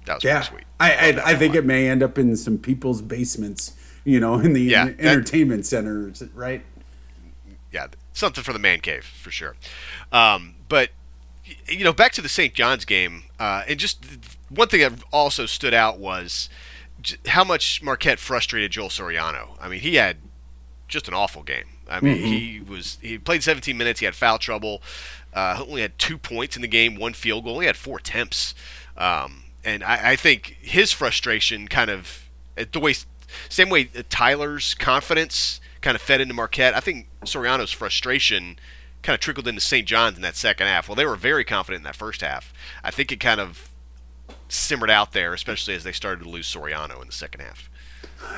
that 0.05 0.15
was 0.15 0.23
Yeah, 0.23 0.39
pretty 0.39 0.49
sweet. 0.51 0.63
I 0.79 0.91
I, 1.19 1.31
I 1.31 1.35
think 1.35 1.51
one. 1.53 1.57
it 1.59 1.65
may 1.65 1.87
end 1.89 2.03
up 2.03 2.17
in 2.17 2.35
some 2.35 2.57
people's 2.57 3.01
basements, 3.01 3.73
you 4.03 4.19
know, 4.19 4.35
in 4.39 4.53
the 4.53 4.61
Yeah, 4.61 4.81
en- 4.81 4.97
that- 4.97 5.05
entertainment 5.05 5.65
centers, 5.65 6.23
right? 6.33 6.63
yeah, 7.71 7.87
something 8.13 8.43
for 8.43 8.53
the 8.53 8.59
man 8.59 8.79
cave 8.79 9.03
for 9.03 9.31
sure. 9.31 9.55
Um, 10.11 10.55
but 10.69 10.89
you 11.67 11.83
know, 11.83 11.93
back 11.93 12.11
to 12.13 12.21
the 12.21 12.29
St. 12.29 12.53
John's 12.53 12.85
game, 12.85 13.23
uh, 13.39 13.63
and 13.67 13.77
just 13.79 14.03
one 14.49 14.67
thing 14.67 14.79
that 14.81 14.93
also 15.11 15.45
stood 15.45 15.73
out 15.73 15.99
was 15.99 16.49
how 17.27 17.43
much 17.43 17.83
Marquette 17.83 18.17
frustrated 18.19 18.71
Joel 18.71 18.89
Soriano. 18.89 19.49
I 19.61 19.67
mean, 19.69 19.81
he 19.81 19.95
had 19.95 20.17
just 20.87 21.07
an 21.07 21.13
awful 21.13 21.43
game. 21.43 21.65
I 21.87 21.99
mean, 21.99 22.17
he 22.17 22.61
was 22.67 22.97
he 23.01 23.19
played 23.19 23.43
17 23.43 23.77
minutes. 23.77 23.99
He 23.99 24.05
had 24.05 24.15
foul 24.15 24.39
trouble. 24.39 24.81
Uh, 25.33 25.63
only 25.67 25.81
had 25.81 25.99
two 25.99 26.17
points 26.17 26.55
in 26.55 26.61
the 26.63 26.67
game, 26.67 26.95
one 26.95 27.13
field 27.13 27.43
goal. 27.43 27.59
He 27.59 27.67
had 27.67 27.75
four 27.77 27.97
attempts, 27.99 28.55
um, 28.97 29.43
and 29.65 29.83
I, 29.83 30.11
I 30.11 30.15
think 30.15 30.57
his 30.61 30.91
frustration 30.91 31.67
kind 31.67 31.89
of 31.89 32.29
uh, 32.57 32.65
the 32.71 32.79
way 32.79 32.93
same 33.49 33.69
way 33.69 33.85
Tyler's 34.09 34.73
confidence 34.75 35.59
kind 35.81 35.95
of 35.95 36.01
fed 36.01 36.21
into 36.21 36.33
Marquette. 36.33 36.75
I 36.75 36.79
think 36.79 37.07
Soriano's 37.25 37.71
frustration 37.71 38.57
kind 39.01 39.13
of 39.13 39.19
trickled 39.19 39.47
into 39.47 39.61
St. 39.61 39.87
John's 39.87 40.15
in 40.15 40.21
that 40.21 40.35
second 40.35 40.67
half. 40.67 40.87
Well, 40.87 40.95
they 40.95 41.05
were 41.05 41.15
very 41.15 41.43
confident 41.43 41.81
in 41.81 41.83
that 41.83 41.95
first 41.95 42.21
half. 42.21 42.53
I 42.83 42.91
think 42.91 43.11
it 43.11 43.19
kind 43.19 43.39
of 43.39 43.69
simmered 44.47 44.89
out 44.89 45.11
there, 45.11 45.33
especially 45.33 45.75
as 45.75 45.83
they 45.83 45.91
started 45.91 46.23
to 46.23 46.29
lose 46.29 46.51
Soriano 46.51 47.01
in 47.01 47.07
the 47.07 47.13
second 47.13 47.41
half. 47.41 47.69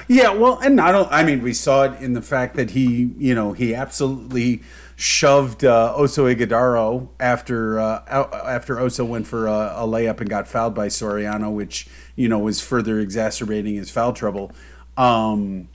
Yeah, 0.08 0.32
well, 0.32 0.60
and 0.60 0.80
I 0.82 0.92
don't. 0.92 1.10
I 1.12 1.24
mean, 1.24 1.42
we 1.42 1.54
saw 1.54 1.84
it 1.84 2.02
in 2.02 2.14
the 2.14 2.22
fact 2.22 2.56
that 2.56 2.72
he, 2.72 3.12
you 3.18 3.36
know, 3.36 3.54
he 3.54 3.76
absolutely 3.76 4.62
shoved 5.00 5.64
uh, 5.64 5.94
Oso 5.96 6.26
Ighodaro 6.36 7.08
after 7.20 7.80
uh, 7.80 8.04
after 8.46 8.76
Oso 8.78 9.06
went 9.08 9.28
for 9.28 9.46
a, 9.48 9.52
a 9.78 9.88
layup 9.88 10.20
and 10.20 10.30
got 10.30 10.48
fouled 10.48 10.74
by 10.74 10.88
Soriano, 10.88 11.54
which 11.54 11.88
you 12.16 12.28
know 12.28 12.40
was 12.40 12.60
further 12.60 13.00
exacerbating 13.00 13.76
his 13.76 13.90
foul 13.92 14.12
trouble. 14.12 14.52
Um, 14.98 15.70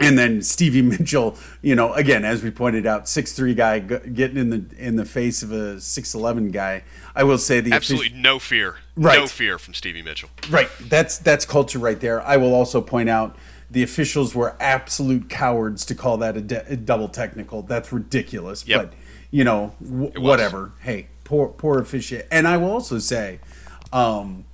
and 0.00 0.16
then 0.18 0.42
Stevie 0.42 0.82
Mitchell, 0.90 1.36
you 1.60 1.74
know, 1.74 1.92
again 1.94 2.24
as 2.24 2.42
we 2.44 2.50
pointed 2.52 2.86
out, 2.86 3.08
six 3.08 3.32
three 3.32 3.54
guy 3.54 3.80
g- 3.80 3.98
getting 4.12 4.36
in 4.36 4.50
the 4.50 4.64
in 4.78 4.94
the 4.96 5.04
face 5.04 5.42
of 5.42 5.50
a 5.50 5.80
six 5.80 6.14
eleven 6.14 6.52
guy. 6.52 6.84
I 7.16 7.24
will 7.24 7.38
say 7.38 7.60
the 7.60 7.72
Absolutely 7.72 8.10
no 8.16 8.38
fear, 8.38 8.76
Right. 8.96 9.18
no 9.18 9.26
fear 9.26 9.58
from 9.58 9.74
Stevie 9.74 10.02
Mitchell. 10.02 10.30
Right. 10.48 10.70
That's 10.82 11.18
that's 11.18 11.44
culture 11.44 11.80
right 11.80 11.98
there. 11.98 12.22
I 12.22 12.36
will 12.36 12.54
also 12.54 12.80
point 12.80 13.08
out 13.08 13.36
the 13.74 13.82
officials 13.82 14.34
were 14.34 14.56
absolute 14.60 15.28
cowards 15.28 15.84
to 15.84 15.94
call 15.96 16.16
that 16.18 16.36
a, 16.36 16.40
de- 16.40 16.72
a 16.72 16.76
double 16.76 17.08
technical. 17.08 17.60
That's 17.60 17.92
ridiculous. 17.92 18.66
Yep. 18.66 18.80
But 18.80 18.92
you 19.32 19.42
know, 19.42 19.74
w- 19.82 20.12
whatever. 20.20 20.72
Hey, 20.80 21.08
poor 21.24 21.48
poor 21.48 21.80
officiate. 21.80 22.26
And 22.30 22.46
I 22.46 22.56
will 22.56 22.70
also 22.70 23.00
say, 23.00 23.40
um, 23.92 24.44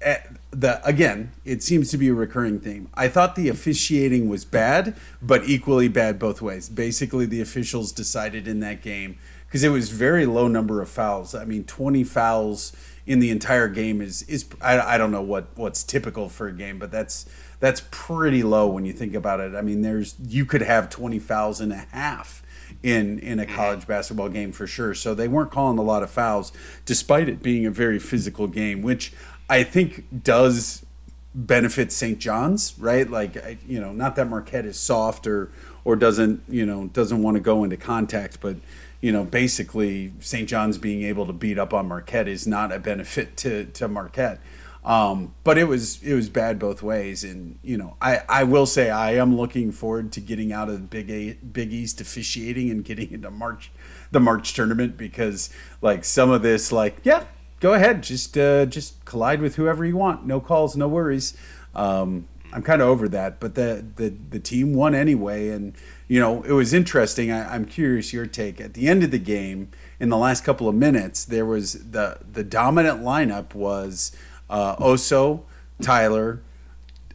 eh, 0.00 0.16
the 0.50 0.84
again, 0.84 1.32
it 1.44 1.62
seems 1.62 1.90
to 1.90 1.98
be 1.98 2.08
a 2.08 2.14
recurring 2.14 2.58
theme. 2.58 2.88
I 2.94 3.08
thought 3.08 3.36
the 3.36 3.50
officiating 3.50 4.30
was 4.30 4.46
bad, 4.46 4.96
but 5.20 5.44
equally 5.44 5.88
bad 5.88 6.18
both 6.18 6.40
ways. 6.40 6.70
Basically, 6.70 7.26
the 7.26 7.42
officials 7.42 7.92
decided 7.92 8.48
in 8.48 8.60
that 8.60 8.80
game 8.80 9.18
because 9.46 9.62
it 9.62 9.68
was 9.68 9.90
very 9.90 10.24
low 10.24 10.48
number 10.48 10.80
of 10.80 10.88
fouls. 10.88 11.34
I 11.34 11.44
mean, 11.44 11.64
twenty 11.64 12.02
fouls 12.02 12.72
in 13.06 13.18
the 13.18 13.28
entire 13.28 13.68
game 13.68 14.00
is 14.00 14.22
is 14.22 14.46
I, 14.62 14.94
I 14.94 14.98
don't 14.98 15.10
know 15.10 15.20
what 15.20 15.48
what's 15.54 15.84
typical 15.84 16.30
for 16.30 16.48
a 16.48 16.52
game, 16.52 16.78
but 16.78 16.90
that's 16.90 17.26
that's 17.64 17.82
pretty 17.90 18.42
low 18.42 18.66
when 18.66 18.84
you 18.84 18.92
think 18.92 19.14
about 19.14 19.40
it. 19.40 19.54
I 19.54 19.62
mean, 19.62 19.80
there's 19.80 20.16
you 20.22 20.44
could 20.44 20.60
have 20.60 20.90
twenty 20.90 21.18
fouls 21.18 21.62
and 21.62 21.72
a 21.72 21.86
half 21.92 22.42
in 22.82 23.18
in 23.20 23.38
a 23.38 23.46
college 23.46 23.80
mm-hmm. 23.80 23.92
basketball 23.92 24.28
game 24.28 24.52
for 24.52 24.66
sure. 24.66 24.92
So 24.92 25.14
they 25.14 25.28
weren't 25.28 25.50
calling 25.50 25.78
a 25.78 25.82
lot 25.82 26.02
of 26.02 26.10
fouls, 26.10 26.52
despite 26.84 27.26
it 27.26 27.42
being 27.42 27.64
a 27.64 27.70
very 27.70 27.98
physical 27.98 28.48
game, 28.48 28.82
which 28.82 29.14
I 29.48 29.62
think 29.62 30.04
does 30.22 30.84
benefit 31.34 31.90
St. 31.90 32.18
John's, 32.18 32.78
right? 32.78 33.08
Like 33.08 33.38
I- 33.38 33.56
you 33.66 33.80
know, 33.80 33.94
not 33.94 34.14
that 34.16 34.28
Marquette 34.28 34.66
is 34.66 34.78
soft 34.78 35.26
or 35.26 35.50
or 35.86 35.96
doesn't 35.96 36.42
you 36.46 36.66
know 36.66 36.88
doesn't 36.88 37.22
want 37.22 37.36
to 37.36 37.40
go 37.40 37.64
into 37.64 37.78
contact, 37.78 38.42
but 38.42 38.56
you 39.00 39.10
know, 39.10 39.24
basically 39.24 40.12
St. 40.20 40.46
John's 40.46 40.76
being 40.76 41.02
able 41.02 41.24
to 41.24 41.32
beat 41.32 41.58
up 41.58 41.72
on 41.72 41.88
Marquette 41.88 42.28
is 42.28 42.46
not 42.46 42.72
a 42.72 42.78
benefit 42.78 43.38
to 43.38 43.64
to 43.64 43.88
Marquette. 43.88 44.38
Um, 44.84 45.34
but 45.44 45.56
it 45.56 45.64
was 45.64 46.02
it 46.02 46.12
was 46.14 46.28
bad 46.28 46.58
both 46.58 46.82
ways, 46.82 47.24
and 47.24 47.58
you 47.62 47.78
know 47.78 47.96
I, 48.02 48.20
I 48.28 48.44
will 48.44 48.66
say 48.66 48.90
I 48.90 49.14
am 49.14 49.34
looking 49.34 49.72
forward 49.72 50.12
to 50.12 50.20
getting 50.20 50.52
out 50.52 50.68
of 50.68 50.90
Big 50.90 51.10
A, 51.10 51.32
Big 51.34 51.72
East 51.72 52.02
officiating 52.02 52.70
and 52.70 52.84
getting 52.84 53.10
into 53.10 53.30
March 53.30 53.72
the 54.10 54.20
March 54.20 54.52
tournament 54.52 54.98
because 54.98 55.48
like 55.80 56.04
some 56.04 56.30
of 56.30 56.42
this 56.42 56.70
like 56.70 56.96
yeah 57.02 57.24
go 57.60 57.72
ahead. 57.72 58.02
Just 58.02 58.36
uh, 58.36 58.66
just 58.66 59.02
collide 59.06 59.40
with 59.40 59.56
whoever 59.56 59.86
you 59.86 59.96
want. 59.96 60.26
No 60.26 60.38
calls 60.38 60.76
no 60.76 60.86
worries. 60.86 61.34
Um, 61.74 62.28
I'm 62.52 62.62
kind 62.62 62.82
of 62.82 62.88
over 62.88 63.08
that 63.08 63.40
but 63.40 63.54
the, 63.54 63.84
the 63.96 64.10
the 64.30 64.38
team 64.38 64.74
won 64.74 64.94
anyway. 64.94 65.48
And 65.48 65.72
you 66.08 66.20
know 66.20 66.42
it 66.42 66.52
was 66.52 66.74
interesting. 66.74 67.32
I, 67.32 67.54
I'm 67.54 67.64
curious 67.64 68.12
your 68.12 68.26
take. 68.26 68.60
At 68.60 68.74
the 68.74 68.88
end 68.88 69.02
of 69.02 69.10
the 69.10 69.18
game 69.18 69.70
in 69.98 70.10
the 70.10 70.18
last 70.18 70.44
couple 70.44 70.68
of 70.68 70.74
minutes 70.74 71.24
there 71.24 71.46
was 71.46 71.90
the 71.90 72.18
the 72.30 72.44
dominant 72.44 73.00
lineup 73.00 73.54
was 73.54 74.12
uh, 74.54 74.76
Oso, 74.76 75.42
Tyler, 75.82 76.40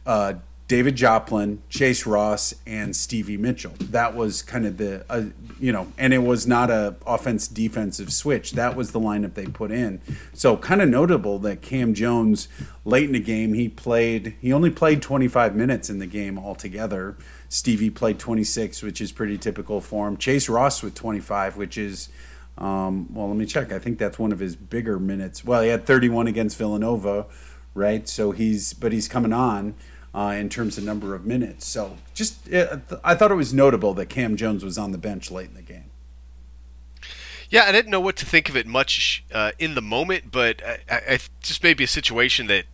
uh, 0.04 0.34
David 0.68 0.94
Joplin, 0.94 1.62
Chase 1.70 2.06
Ross, 2.06 2.54
and 2.66 2.94
Stevie 2.94 3.38
Mitchell. 3.38 3.72
That 3.80 4.14
was 4.14 4.42
kind 4.42 4.66
of 4.66 4.76
the, 4.76 5.04
uh, 5.08 5.24
you 5.58 5.72
know, 5.72 5.88
and 5.98 6.12
it 6.12 6.18
was 6.18 6.46
not 6.46 6.70
a 6.70 6.94
offense 7.06 7.48
defensive 7.48 8.12
switch. 8.12 8.52
That 8.52 8.76
was 8.76 8.92
the 8.92 9.00
lineup 9.00 9.34
they 9.34 9.46
put 9.46 9.72
in. 9.72 10.00
So 10.34 10.56
kind 10.58 10.82
of 10.82 10.90
notable 10.90 11.38
that 11.40 11.62
Cam 11.62 11.94
Jones, 11.94 12.46
late 12.84 13.06
in 13.06 13.12
the 13.12 13.20
game, 13.20 13.54
he 13.54 13.68
played. 13.70 14.36
He 14.40 14.52
only 14.52 14.70
played 14.70 15.00
25 15.00 15.56
minutes 15.56 15.88
in 15.88 15.98
the 15.98 16.06
game 16.06 16.38
altogether. 16.38 17.16
Stevie 17.48 17.90
played 17.90 18.18
26, 18.18 18.82
which 18.82 19.00
is 19.00 19.10
pretty 19.12 19.38
typical 19.38 19.80
for 19.80 20.06
him. 20.06 20.18
Chase 20.18 20.48
Ross 20.48 20.82
with 20.82 20.94
25, 20.94 21.56
which 21.56 21.78
is, 21.78 22.10
um, 22.60 23.12
well, 23.12 23.28
let 23.28 23.36
me 23.36 23.46
check. 23.46 23.72
I 23.72 23.78
think 23.78 23.98
that's 23.98 24.18
one 24.18 24.32
of 24.32 24.38
his 24.38 24.54
bigger 24.54 24.98
minutes. 24.98 25.44
Well, 25.44 25.62
he 25.62 25.68
had 25.68 25.86
31 25.86 26.26
against 26.26 26.58
Villanova, 26.58 27.26
right? 27.74 28.08
So 28.08 28.32
he's, 28.32 28.74
but 28.74 28.92
he's 28.92 29.08
coming 29.08 29.32
on. 29.32 29.74
Uh, 30.12 30.34
in 30.36 30.48
terms 30.48 30.76
of 30.76 30.82
number 30.82 31.14
of 31.14 31.24
minutes, 31.24 31.64
so 31.64 31.96
just 32.14 32.52
uh, 32.52 32.78
I 33.04 33.14
thought 33.14 33.30
it 33.30 33.36
was 33.36 33.54
notable 33.54 33.94
that 33.94 34.06
Cam 34.06 34.34
Jones 34.34 34.64
was 34.64 34.76
on 34.76 34.90
the 34.90 34.98
bench 34.98 35.30
late 35.30 35.50
in 35.50 35.54
the 35.54 35.62
game. 35.62 35.84
Yeah, 37.50 37.62
I 37.64 37.70
didn't 37.72 37.90
know 37.90 38.00
what 38.00 38.16
to 38.16 38.26
think 38.26 38.48
of 38.48 38.56
it 38.56 38.66
much 38.66 39.24
uh, 39.32 39.50
in 39.58 39.76
the 39.76 39.80
moment, 39.82 40.30
but 40.32 40.62
I, 40.64 40.78
I, 40.90 41.18
just 41.42 41.62
maybe 41.62 41.84
a 41.84 41.88
situation 41.88 42.48
that 42.48 42.64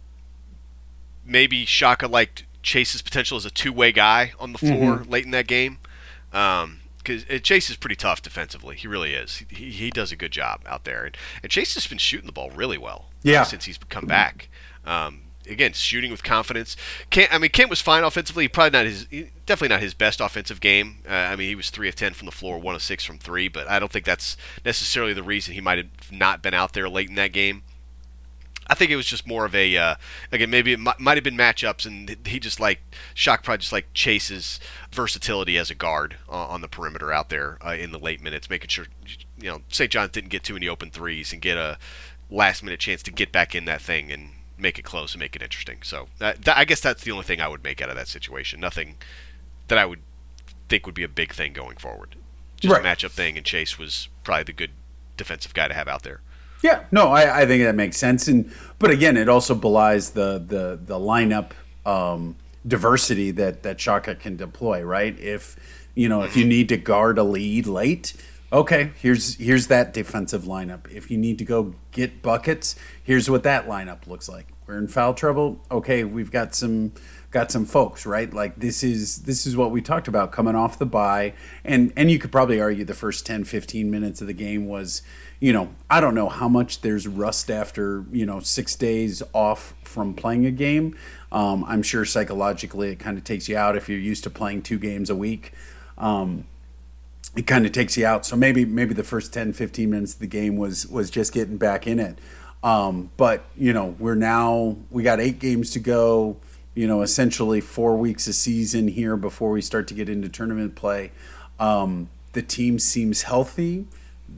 maybe 1.26 1.64
Shaka 1.64 2.06
liked 2.06 2.44
Chase's 2.62 3.00
potential 3.00 3.38
as 3.38 3.46
a 3.46 3.50
two-way 3.50 3.90
guy 3.90 4.32
on 4.38 4.52
the 4.52 4.58
floor 4.58 4.98
mm-hmm. 4.98 5.10
late 5.10 5.24
in 5.24 5.30
that 5.30 5.46
game. 5.46 5.78
Um, 6.32 6.80
because 7.06 7.42
Chase 7.42 7.70
is 7.70 7.76
pretty 7.76 7.96
tough 7.96 8.22
defensively. 8.22 8.76
He 8.76 8.88
really 8.88 9.14
is. 9.14 9.44
He, 9.48 9.70
he 9.70 9.90
does 9.90 10.12
a 10.12 10.16
good 10.16 10.32
job 10.32 10.62
out 10.66 10.84
there, 10.84 11.04
and, 11.04 11.16
and 11.42 11.50
Chase 11.50 11.74
has 11.74 11.86
been 11.86 11.98
shooting 11.98 12.26
the 12.26 12.32
ball 12.32 12.50
really 12.50 12.78
well. 12.78 13.10
Yeah. 13.22 13.42
since 13.42 13.64
he's 13.64 13.78
come 13.78 14.06
back. 14.06 14.48
Um, 14.84 15.22
again, 15.48 15.72
shooting 15.72 16.10
with 16.10 16.22
confidence. 16.22 16.76
Kent, 17.10 17.32
I 17.34 17.38
mean, 17.38 17.50
Kent 17.50 17.70
was 17.70 17.80
fine 17.80 18.04
offensively. 18.04 18.46
Probably 18.48 18.78
not 18.78 18.86
his, 18.86 19.06
definitely 19.46 19.74
not 19.74 19.80
his 19.80 19.94
best 19.94 20.20
offensive 20.20 20.60
game. 20.60 20.98
Uh, 21.08 21.12
I 21.12 21.36
mean, 21.36 21.48
he 21.48 21.54
was 21.54 21.70
three 21.70 21.88
of 21.88 21.94
ten 21.94 22.12
from 22.12 22.26
the 22.26 22.32
floor, 22.32 22.58
one 22.58 22.74
of 22.74 22.82
six 22.82 23.04
from 23.04 23.18
three. 23.18 23.48
But 23.48 23.68
I 23.68 23.78
don't 23.78 23.90
think 23.90 24.04
that's 24.04 24.36
necessarily 24.64 25.12
the 25.12 25.22
reason 25.22 25.54
he 25.54 25.60
might 25.60 25.78
have 25.78 26.12
not 26.12 26.42
been 26.42 26.54
out 26.54 26.72
there 26.72 26.88
late 26.88 27.08
in 27.08 27.14
that 27.16 27.32
game. 27.32 27.62
I 28.68 28.74
think 28.74 28.90
it 28.90 28.96
was 28.96 29.06
just 29.06 29.26
more 29.26 29.44
of 29.44 29.54
a 29.54 29.76
uh, 29.76 29.94
again 30.32 30.50
maybe 30.50 30.72
it 30.72 30.80
might, 30.80 30.98
might 30.98 31.16
have 31.16 31.24
been 31.24 31.36
matchups 31.36 31.86
and 31.86 32.16
he 32.26 32.40
just 32.40 32.60
like 32.60 32.80
Shaka 33.14 33.42
probably 33.42 33.58
just 33.58 33.72
like 33.72 33.92
chases 33.94 34.60
versatility 34.90 35.56
as 35.58 35.70
a 35.70 35.74
guard 35.74 36.16
uh, 36.28 36.46
on 36.46 36.60
the 36.60 36.68
perimeter 36.68 37.12
out 37.12 37.28
there 37.28 37.58
uh, 37.64 37.70
in 37.70 37.92
the 37.92 37.98
late 37.98 38.20
minutes, 38.22 38.50
making 38.50 38.68
sure 38.68 38.86
you 39.38 39.48
know 39.48 39.62
St. 39.68 39.90
John 39.90 40.08
didn't 40.10 40.30
get 40.30 40.42
too 40.42 40.54
many 40.54 40.68
open 40.68 40.90
threes 40.90 41.32
and 41.32 41.40
get 41.40 41.56
a 41.56 41.78
last 42.30 42.62
minute 42.62 42.80
chance 42.80 43.02
to 43.04 43.12
get 43.12 43.32
back 43.32 43.54
in 43.54 43.64
that 43.66 43.80
thing 43.80 44.10
and 44.10 44.30
make 44.58 44.78
it 44.78 44.82
close 44.84 45.14
and 45.14 45.20
make 45.20 45.36
it 45.36 45.42
interesting. 45.42 45.78
So 45.82 46.08
that, 46.18 46.38
I 46.48 46.64
guess 46.64 46.80
that's 46.80 47.04
the 47.04 47.12
only 47.12 47.24
thing 47.24 47.40
I 47.40 47.48
would 47.48 47.62
make 47.62 47.82
out 47.82 47.90
of 47.90 47.96
that 47.96 48.08
situation. 48.08 48.60
Nothing 48.60 48.96
that 49.68 49.78
I 49.78 49.86
would 49.86 50.00
think 50.68 50.86
would 50.86 50.94
be 50.94 51.02
a 51.02 51.08
big 51.08 51.32
thing 51.32 51.52
going 51.52 51.76
forward. 51.76 52.16
Just 52.60 52.72
right. 52.72 52.84
a 52.84 52.88
matchup 52.88 53.10
thing, 53.10 53.36
and 53.36 53.44
Chase 53.44 53.78
was 53.78 54.08
probably 54.24 54.44
the 54.44 54.52
good 54.52 54.70
defensive 55.16 55.54
guy 55.54 55.68
to 55.68 55.74
have 55.74 55.88
out 55.88 56.02
there. 56.02 56.20
Yeah, 56.62 56.84
no, 56.90 57.08
I, 57.08 57.42
I 57.42 57.46
think 57.46 57.62
that 57.64 57.74
makes 57.74 57.96
sense, 57.96 58.28
and 58.28 58.50
but 58.78 58.90
again, 58.90 59.16
it 59.16 59.28
also 59.28 59.54
belies 59.54 60.10
the 60.10 60.42
the 60.44 60.78
the 60.82 60.98
lineup 60.98 61.52
um, 61.84 62.36
diversity 62.66 63.30
that 63.32 63.62
that 63.62 63.80
Shaka 63.80 64.14
can 64.14 64.36
deploy. 64.36 64.82
Right, 64.82 65.18
if 65.18 65.56
you 65.94 66.08
know 66.08 66.22
if 66.22 66.36
you 66.36 66.44
need 66.44 66.68
to 66.70 66.76
guard 66.76 67.18
a 67.18 67.24
lead 67.24 67.66
late, 67.66 68.14
okay, 68.52 68.92
here's 69.00 69.36
here's 69.36 69.66
that 69.68 69.92
defensive 69.92 70.44
lineup. 70.44 70.90
If 70.90 71.10
you 71.10 71.18
need 71.18 71.38
to 71.38 71.44
go 71.44 71.74
get 71.92 72.22
buckets, 72.22 72.74
here's 73.02 73.28
what 73.28 73.42
that 73.42 73.68
lineup 73.68 74.06
looks 74.06 74.28
like. 74.28 74.46
We're 74.66 74.78
in 74.78 74.88
foul 74.88 75.14
trouble. 75.14 75.60
Okay, 75.70 76.04
we've 76.04 76.30
got 76.30 76.54
some 76.54 76.92
got 77.30 77.52
some 77.52 77.66
folks, 77.66 78.06
right? 78.06 78.32
Like 78.32 78.56
this 78.58 78.82
is 78.82 79.22
this 79.22 79.46
is 79.46 79.56
what 79.56 79.70
we 79.70 79.80
talked 79.80 80.08
about 80.08 80.32
coming 80.32 80.54
off 80.54 80.78
the 80.78 80.86
bye. 80.86 81.34
And 81.64 81.92
and 81.96 82.10
you 82.10 82.18
could 82.18 82.32
probably 82.32 82.60
argue 82.60 82.84
the 82.84 82.94
first 82.94 83.26
10 83.26 83.44
15 83.44 83.90
minutes 83.90 84.20
of 84.20 84.26
the 84.26 84.32
game 84.32 84.66
was, 84.66 85.02
you 85.40 85.52
know, 85.52 85.68
I 85.90 86.00
don't 86.00 86.14
know 86.14 86.28
how 86.28 86.48
much 86.48 86.80
there's 86.80 87.06
rust 87.06 87.50
after, 87.50 88.04
you 88.10 88.24
know, 88.24 88.40
6 88.40 88.74
days 88.76 89.22
off 89.32 89.74
from 89.82 90.14
playing 90.14 90.46
a 90.46 90.50
game. 90.50 90.96
Um, 91.30 91.64
I'm 91.66 91.82
sure 91.82 92.04
psychologically 92.04 92.90
it 92.90 92.98
kind 92.98 93.18
of 93.18 93.24
takes 93.24 93.48
you 93.48 93.56
out 93.56 93.76
if 93.76 93.88
you're 93.88 93.98
used 93.98 94.24
to 94.24 94.30
playing 94.30 94.62
two 94.62 94.78
games 94.78 95.10
a 95.10 95.16
week. 95.16 95.52
Um, 95.98 96.46
it 97.36 97.46
kind 97.46 97.66
of 97.66 97.72
takes 97.72 97.96
you 97.96 98.06
out. 98.06 98.24
So 98.24 98.34
maybe 98.34 98.64
maybe 98.64 98.94
the 98.94 99.04
first 99.04 99.32
10 99.32 99.52
15 99.52 99.90
minutes 99.90 100.14
of 100.14 100.20
the 100.20 100.26
game 100.26 100.56
was 100.56 100.86
was 100.86 101.10
just 101.10 101.32
getting 101.32 101.58
back 101.58 101.86
in 101.86 101.98
it. 101.98 102.18
Um, 102.62 103.10
but 103.16 103.44
you 103.56 103.72
know, 103.72 103.94
we're 103.98 104.14
now 104.14 104.76
we 104.90 105.02
got 105.02 105.20
eight 105.20 105.38
games 105.38 105.70
to 105.72 105.78
go. 105.78 106.36
You 106.74 106.86
know, 106.86 107.00
essentially 107.00 107.62
four 107.62 107.96
weeks 107.96 108.26
a 108.26 108.34
season 108.34 108.88
here 108.88 109.16
before 109.16 109.50
we 109.50 109.62
start 109.62 109.88
to 109.88 109.94
get 109.94 110.08
into 110.10 110.28
tournament 110.28 110.74
play. 110.74 111.10
Um, 111.58 112.10
the 112.32 112.42
team 112.42 112.78
seems 112.78 113.22
healthy. 113.22 113.86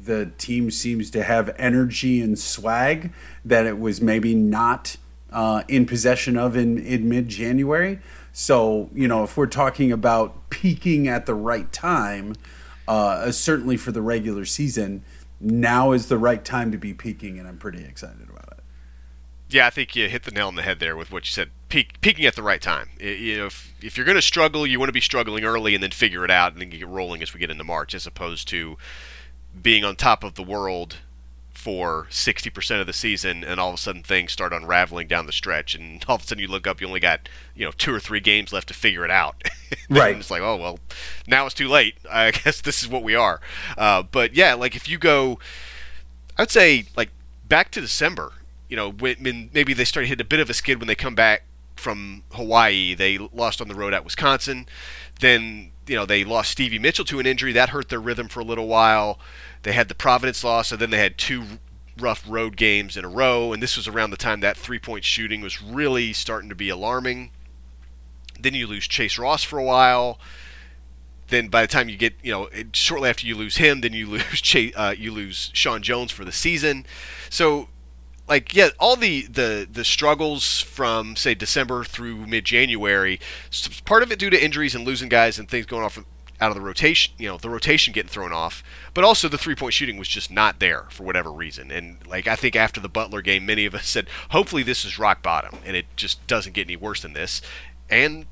The 0.09 0.33
team 0.39 0.71
seems 0.71 1.11
to 1.11 1.23
have 1.23 1.55
energy 1.59 2.23
and 2.23 2.39
swag 2.39 3.13
that 3.45 3.67
it 3.67 3.79
was 3.79 4.01
maybe 4.01 4.35
not 4.35 4.97
uh, 5.31 5.65
in 5.69 5.85
possession 5.85 6.39
of 6.39 6.57
in, 6.57 6.79
in 6.79 7.11
mid 7.11 7.29
January. 7.29 7.99
So, 8.33 8.89
you 8.95 9.07
know, 9.07 9.23
if 9.25 9.37
we're 9.37 9.45
talking 9.45 9.93
about 9.93 10.49
peaking 10.49 11.09
at 11.09 11.27
the 11.27 11.35
right 11.35 11.71
time, 11.73 12.37
uh, 12.87 13.31
certainly 13.33 13.77
for 13.77 13.93
the 13.93 14.01
regular 14.01 14.47
season, 14.47 15.05
now 15.41 15.93
is 15.93 16.07
the 16.07 16.17
right 16.17 16.43
time 16.43 16.73
to 16.73 16.79
be 16.79 16.95
peaking, 16.95 17.39
and 17.39 17.47
I'm 17.47 17.59
pretty 17.59 17.85
excited 17.85 18.31
about 18.31 18.53
it. 18.53 18.65
Yeah, 19.51 19.67
I 19.67 19.71
think 19.71 19.95
you 19.95 20.09
hit 20.09 20.23
the 20.23 20.31
nail 20.31 20.49
on 20.49 20.55
the 20.55 20.63
head 20.63 20.81
there 20.81 20.97
with 20.97 21.13
what 21.13 21.25
you 21.27 21.33
said. 21.33 21.51
Peak, 21.69 22.01
peaking 22.01 22.25
at 22.25 22.35
the 22.35 22.43
right 22.43 22.63
time. 22.63 22.89
If, 22.99 23.75
if 23.83 23.99
you're 23.99 24.07
going 24.07 24.17
to 24.17 24.23
struggle, 24.23 24.67
you 24.67 24.79
want 24.79 24.89
to 24.89 24.95
be 24.95 25.03
struggling 25.03 25.45
early 25.45 25.75
and 25.75 25.83
then 25.83 25.91
figure 25.91 26.25
it 26.25 26.31
out 26.31 26.53
and 26.53 26.63
then 26.63 26.71
get 26.71 26.89
rolling 26.89 27.21
as 27.21 27.35
we 27.35 27.41
get 27.41 27.51
into 27.51 27.65
March, 27.65 27.95
as 27.95 28.07
opposed 28.07 28.49
to 28.49 28.79
being 29.63 29.85
on 29.85 29.97
top 29.97 30.25
of 30.25 30.35
the 30.35 30.43
world 30.43 30.97
for 31.59 32.07
60% 32.11 32.81
of 32.81 32.87
the 32.87 32.93
season 32.93 33.43
and 33.43 33.59
all 33.59 33.71
of 33.71 33.75
a 33.75 33.79
sudden 33.79 34.03
things 34.05 34.31
start 34.31 34.53
unraveling 34.53 35.09
down 35.09 35.27
the 35.27 35.33
stretch 35.33 35.75
and 35.75 36.05
all 36.09 36.15
of 36.15 36.23
a 36.23 36.25
sudden 36.25 36.41
you 36.41 36.49
look 36.49 36.69
up 36.69 36.81
you 36.81 36.87
only 36.87 37.01
got 37.01 37.29
you 37.55 37.65
know 37.65 37.73
two 37.73 37.93
or 37.93 37.99
three 37.99 38.21
games 38.21 38.53
left 38.53 38.69
to 38.69 38.75
figure 38.75 39.05
it 39.05 39.11
out. 39.11 39.43
Right. 39.91 40.17
it's 40.17 40.31
like 40.31 40.41
oh 40.41 40.57
well 40.57 40.79
now 41.27 41.45
it's 41.45 41.55
too 41.55 41.69
late. 41.69 41.97
I 42.11 42.31
guess 42.31 42.61
this 42.63 42.83
is 42.83 42.89
what 42.89 43.03
we 43.03 43.15
are. 43.15 43.41
Uh, 43.77 44.03
but 44.03 44.35
yeah 44.35 44.55
like 44.55 44.77
if 44.77 44.89
you 44.89 44.99
go 44.99 45.39
i'd 46.39 46.51
say 46.51 46.87
like 46.97 47.11
back 47.49 47.71
to 47.73 47.81
december 47.81 48.33
you 48.69 48.77
know 48.77 48.91
when, 48.91 49.51
maybe 49.53 49.75
they 49.75 49.85
started 49.85 50.09
hitting 50.09 50.25
a 50.25 50.29
bit 50.29 50.41
of 50.41 50.49
a 50.49 50.55
skid 50.55 50.79
when 50.79 50.87
they 50.87 50.95
come 50.95 51.15
back 51.15 51.43
from 51.79 52.23
hawaii. 52.33 52.95
They 52.95 53.19
lost 53.19 53.61
on 53.61 53.69
the 53.69 53.75
road 53.75 53.95
at 53.95 54.05
wisconsin. 54.05 54.67
Then 55.21 55.73
you 55.87 55.97
know 55.97 56.07
they 56.07 56.25
lost 56.25 56.51
stevie 56.51 56.79
mitchell 56.79 57.05
to 57.07 57.19
an 57.19 57.27
injury. 57.27 57.53
That 57.53 57.71
hurt 57.71 57.89
their 57.89 58.01
rhythm 58.01 58.29
for 58.29 58.41
a 58.41 58.45
little 58.45 58.69
while 58.69 59.19
they 59.63 59.73
had 59.73 59.89
the 59.89 59.95
Providence 59.95 60.45
loss, 60.45 60.73
and 60.73 60.81
then 60.81 60.91
they 60.91 60.99
had 60.99 61.19
two 61.19 61.45
rough 62.01 62.25
road 62.27 62.57
games 62.57 62.97
in 62.97 63.05
a 63.05 63.09
row, 63.09 63.53
and 63.53 63.63
this 63.63 63.77
was 63.77 63.89
around 63.89 64.11
the 64.11 64.17
time 64.17 64.41
that 64.41 64.57
three 64.57 64.79
point 64.79 65.05
shooting 65.05 65.41
was 65.41 65.63
really 65.63 66.13
starting 66.13 66.49
to 66.49 66.55
be 66.55 66.69
alarming. 66.69 67.31
Then 68.41 68.55
you 68.55 68.67
lose 68.67 68.87
Chase 68.87 69.19
Ross 69.19 69.43
for 69.43 69.59
a 69.59 69.65
while. 69.65 70.19
Then 71.29 71.49
by 71.49 71.63
the 71.63 71.69
time 71.69 71.89
you 71.89 71.97
get, 71.97 72.15
you 72.23 72.33
know, 72.33 72.49
shortly 72.73 73.11
after 73.11 73.27
you 73.27 73.35
lose 73.35 73.57
him, 73.57 73.81
then 73.81 73.93
you 73.93 74.07
lose 74.11 74.41
Chase, 74.41 74.73
uh, 74.77 74.95
you 74.97 75.13
lose 75.13 75.51
Sean 75.53 75.83
Jones 75.83 76.13
for 76.13 76.25
the 76.25 76.33
season. 76.33 76.87
So, 77.29 77.69
like, 78.29 78.55
yeah, 78.55 78.69
all 78.79 78.97
the 78.97 79.23
the 79.23 79.69
the 79.71 79.85
struggles 79.85 80.61
from 80.61 81.17
say 81.17 81.35
December 81.35 81.85
through 81.85 82.27
mid 82.27 82.45
January, 82.45 83.21
part 83.85 84.03
of 84.03 84.13
it 84.13 84.19
due 84.19 84.31
to 84.31 84.43
injuries 84.43 84.75
and 84.75 84.87
losing 84.87 85.09
guys 85.09 85.39
and 85.39 85.49
things 85.49 85.67
going 85.67 85.83
off 85.83 85.99
out 86.41 86.51
of 86.51 86.57
the 86.57 86.61
rotation, 86.61 87.15
you 87.19 87.29
know, 87.29 87.37
the 87.37 87.51
rotation 87.51 87.93
getting 87.93 88.09
thrown 88.09 88.33
off, 88.33 88.63
but 88.95 89.05
also 89.05 89.29
the 89.29 89.39
three 89.39 89.55
point 89.55 89.75
shooting 89.75 89.99
was 89.99 90.09
just 90.09 90.31
not 90.31 90.61
there 90.61 90.85
for 90.91 91.05
whatever 91.05 91.33
reason. 91.33 91.71
And 91.71 91.99
like 92.07 92.27
I 92.27 92.37
think 92.37 92.55
after 92.57 92.81
the 92.81 92.89
Butler 92.89 93.23
game, 93.23 93.45
many 93.47 93.67
of 93.67 93.75
us 93.75 93.89
said, 93.89 94.09
hopefully 94.31 94.63
this 94.63 94.85
is 94.85 94.99
rock 94.99 95.23
bottom, 95.23 95.59
and 95.65 95.77
it 95.77 95.87
just 95.97 96.25
doesn't 96.27 96.53
get 96.53 96.67
any 96.67 96.77
worse 96.77 97.03
than 97.03 97.13
this. 97.13 97.43
And 97.91 98.27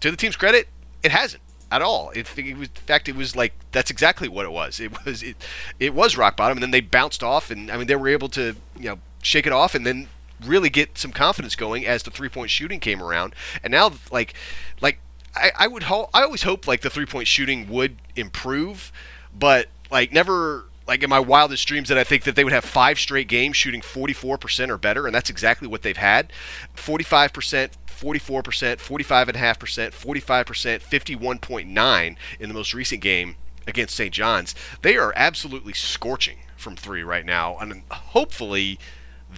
to 0.00 0.10
the 0.10 0.16
team's 0.16 0.36
credit, 0.36 0.68
it 1.02 1.10
hasn't 1.10 1.42
at 1.70 1.82
all. 1.82 2.10
It, 2.10 2.38
it 2.38 2.56
was, 2.56 2.68
in 2.68 2.74
fact, 2.86 3.08
it 3.08 3.16
was 3.16 3.36
like 3.36 3.52
that's 3.72 3.90
exactly 3.90 4.28
what 4.28 4.44
it 4.44 4.52
was. 4.52 4.80
It 4.80 5.04
was 5.04 5.22
it, 5.22 5.36
it 5.78 5.94
was 5.94 6.16
rock 6.16 6.36
bottom, 6.36 6.58
and 6.58 6.62
then 6.62 6.70
they 6.70 6.80
bounced 6.80 7.22
off, 7.22 7.50
and 7.50 7.70
I 7.70 7.76
mean 7.76 7.86
they 7.86 7.96
were 7.96 8.08
able 8.08 8.28
to 8.30 8.56
you 8.78 8.88
know 8.90 8.98
shake 9.22 9.46
it 9.46 9.52
off, 9.52 9.74
and 9.74 9.86
then 9.86 10.08
really 10.44 10.68
get 10.68 10.98
some 10.98 11.12
confidence 11.12 11.56
going 11.56 11.86
as 11.86 12.02
the 12.02 12.10
three 12.10 12.28
point 12.28 12.50
shooting 12.50 12.80
came 12.80 13.02
around. 13.02 13.34
And 13.62 13.70
now 13.72 13.92
like 14.10 14.34
like 14.80 14.98
I, 15.36 15.52
I 15.58 15.66
would 15.66 15.84
hope 15.84 16.10
I 16.14 16.22
always 16.22 16.42
hope 16.42 16.66
like 16.66 16.80
the 16.80 16.90
three 16.90 17.06
point 17.06 17.28
shooting 17.28 17.68
would 17.68 17.96
improve, 18.16 18.92
but 19.38 19.68
like 19.90 20.12
never 20.12 20.64
like 20.86 21.02
in 21.02 21.10
my 21.10 21.20
wildest 21.20 21.66
dreams 21.66 21.88
that 21.88 21.98
I 21.98 22.04
think 22.04 22.24
that 22.24 22.36
they 22.36 22.44
would 22.44 22.52
have 22.52 22.64
five 22.64 22.98
straight 22.98 23.28
games 23.28 23.56
shooting 23.56 23.80
44% 23.80 24.68
or 24.68 24.78
better, 24.78 25.06
and 25.06 25.14
that's 25.14 25.30
exactly 25.30 25.66
what 25.66 25.82
they've 25.82 25.96
had. 25.96 26.32
45%, 26.76 27.70
44%, 27.88 28.76
45.5%, 28.76 29.92
45%, 29.92 30.80
51.9 30.82 32.16
in 32.38 32.48
the 32.48 32.54
most 32.54 32.72
recent 32.72 33.00
game 33.00 33.36
against 33.66 33.96
St. 33.96 34.14
John's. 34.14 34.54
They 34.82 34.96
are 34.96 35.12
absolutely 35.16 35.72
scorching 35.72 36.38
from 36.56 36.76
three 36.76 37.02
right 37.02 37.26
now, 37.26 37.56
and 37.58 37.82
hopefully 37.90 38.78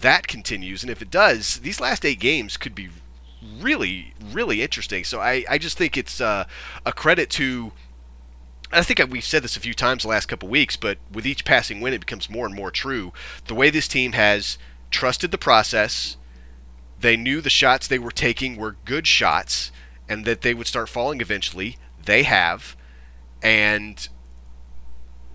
that 0.00 0.28
continues. 0.28 0.82
And 0.82 0.90
if 0.90 1.00
it 1.00 1.10
does, 1.10 1.60
these 1.60 1.80
last 1.80 2.04
eight 2.04 2.20
games 2.20 2.56
could 2.56 2.74
be 2.74 2.90
really, 3.60 4.14
really 4.32 4.62
interesting. 4.62 5.04
So 5.04 5.20
I, 5.20 5.44
I 5.48 5.58
just 5.58 5.78
think 5.78 5.96
it's 5.96 6.20
uh, 6.20 6.44
a 6.84 6.92
credit 6.92 7.30
to. 7.30 7.72
I 8.70 8.82
think 8.82 9.00
we've 9.10 9.24
said 9.24 9.42
this 9.42 9.56
a 9.56 9.60
few 9.60 9.72
times 9.72 10.02
the 10.02 10.08
last 10.10 10.26
couple 10.26 10.48
weeks, 10.48 10.76
but 10.76 10.98
with 11.10 11.26
each 11.26 11.46
passing 11.46 11.80
win, 11.80 11.94
it 11.94 12.00
becomes 12.00 12.28
more 12.28 12.44
and 12.44 12.54
more 12.54 12.70
true. 12.70 13.14
The 13.46 13.54
way 13.54 13.70
this 13.70 13.88
team 13.88 14.12
has 14.12 14.58
trusted 14.90 15.30
the 15.30 15.38
process, 15.38 16.18
they 17.00 17.16
knew 17.16 17.40
the 17.40 17.48
shots 17.48 17.88
they 17.88 17.98
were 17.98 18.10
taking 18.10 18.56
were 18.56 18.76
good 18.84 19.06
shots, 19.06 19.72
and 20.06 20.26
that 20.26 20.42
they 20.42 20.52
would 20.52 20.66
start 20.66 20.90
falling 20.90 21.20
eventually. 21.20 21.78
they 22.04 22.22
have, 22.24 22.76
and 23.42 24.08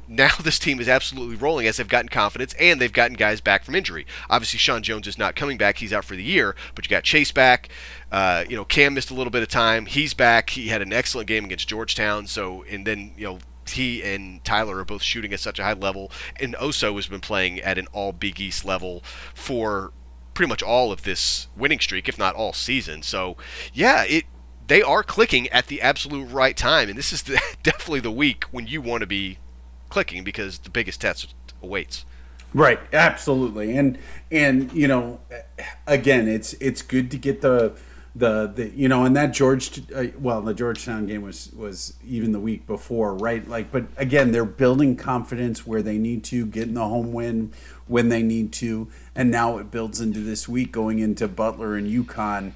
now 0.07 0.29
this 0.43 0.59
team 0.59 0.79
is 0.79 0.87
absolutely 0.87 1.35
rolling 1.35 1.67
as 1.67 1.77
they've 1.77 1.87
gotten 1.87 2.09
confidence 2.09 2.53
and 2.59 2.79
they've 2.79 2.91
gotten 2.91 3.15
guys 3.15 3.41
back 3.41 3.63
from 3.63 3.75
injury. 3.75 4.05
Obviously, 4.29 4.59
Sean 4.59 4.83
Jones 4.83 5.07
is 5.07 5.17
not 5.17 5.35
coming 5.35 5.57
back; 5.57 5.77
he's 5.77 5.93
out 5.93 6.05
for 6.05 6.15
the 6.15 6.23
year. 6.23 6.55
But 6.75 6.85
you 6.85 6.89
got 6.89 7.03
Chase 7.03 7.31
back. 7.31 7.69
Uh, 8.11 8.43
you 8.47 8.55
know, 8.55 8.65
Cam 8.65 8.93
missed 8.93 9.11
a 9.11 9.13
little 9.13 9.31
bit 9.31 9.43
of 9.43 9.49
time. 9.49 9.85
He's 9.85 10.13
back. 10.13 10.51
He 10.51 10.67
had 10.67 10.81
an 10.81 10.93
excellent 10.93 11.27
game 11.27 11.45
against 11.45 11.67
Georgetown. 11.67 12.27
So, 12.27 12.63
and 12.69 12.85
then 12.85 13.13
you 13.17 13.25
know. 13.25 13.39
He 13.65 14.03
and 14.03 14.43
Tyler 14.43 14.79
are 14.79 14.83
both 14.85 15.01
shooting 15.01 15.31
at 15.31 15.39
such 15.39 15.57
a 15.57 15.63
high 15.63 15.71
level, 15.71 16.11
and 16.37 16.53
Oso 16.55 16.95
has 16.97 17.07
been 17.07 17.21
playing 17.21 17.61
at 17.61 17.77
an 17.77 17.87
all 17.93 18.11
Big 18.11 18.37
East 18.41 18.65
level 18.65 19.01
for 19.33 19.93
pretty 20.33 20.49
much 20.49 20.61
all 20.61 20.91
of 20.91 21.03
this 21.03 21.47
winning 21.55 21.79
streak, 21.79 22.09
if 22.09 22.19
not 22.19 22.35
all 22.35 22.51
season. 22.51 23.01
So, 23.03 23.37
yeah, 23.73 24.03
it 24.03 24.25
they 24.67 24.81
are 24.81 25.03
clicking 25.03 25.47
at 25.49 25.67
the 25.67 25.81
absolute 25.81 26.25
right 26.25 26.55
time, 26.55 26.89
and 26.89 26.97
this 26.97 27.13
is 27.13 27.23
the, 27.23 27.39
definitely 27.63 27.99
the 27.99 28.11
week 28.11 28.45
when 28.51 28.67
you 28.67 28.81
want 28.81 29.01
to 29.01 29.07
be 29.07 29.37
clicking 29.93 30.23
because 30.23 30.57
the 30.57 30.71
biggest 30.71 31.01
test 31.01 31.35
awaits. 31.61 32.03
Right, 32.51 32.79
absolutely, 32.91 33.77
and 33.77 33.99
and 34.31 34.71
you 34.73 34.87
know, 34.87 35.19
again, 35.85 36.27
it's 36.27 36.53
it's 36.53 36.81
good 36.81 37.11
to 37.11 37.17
get 37.17 37.41
the 37.41 37.73
the, 38.15 38.51
the 38.55 38.69
you 38.69 38.87
know, 38.87 39.05
and 39.05 39.15
that 39.15 39.33
George, 39.33 39.81
uh, 39.93 40.05
well, 40.19 40.41
the 40.41 40.53
Georgetown 40.55 41.05
game 41.05 41.21
was 41.21 41.51
was 41.53 41.93
even 42.03 42.31
the 42.31 42.39
week 42.39 42.65
before, 42.65 43.15
right? 43.15 43.47
Like, 43.47 43.71
but 43.71 43.85
again, 43.95 44.31
they're 44.31 44.45
building 44.45 44.95
confidence 44.95 45.65
where 45.65 45.83
they 45.83 45.99
need 45.99 46.23
to, 46.25 46.45
getting 46.47 46.73
the 46.73 46.87
home 46.87 47.13
win 47.13 47.53
when 47.87 48.09
they 48.09 48.23
need 48.23 48.51
to, 48.53 48.87
and 49.15 49.29
now 49.29 49.59
it 49.59 49.69
builds 49.69 50.01
into 50.01 50.19
this 50.19 50.49
week 50.49 50.71
going 50.71 50.99
into 50.99 51.27
Butler 51.27 51.75
and 51.75 51.87
UConn, 51.87 52.53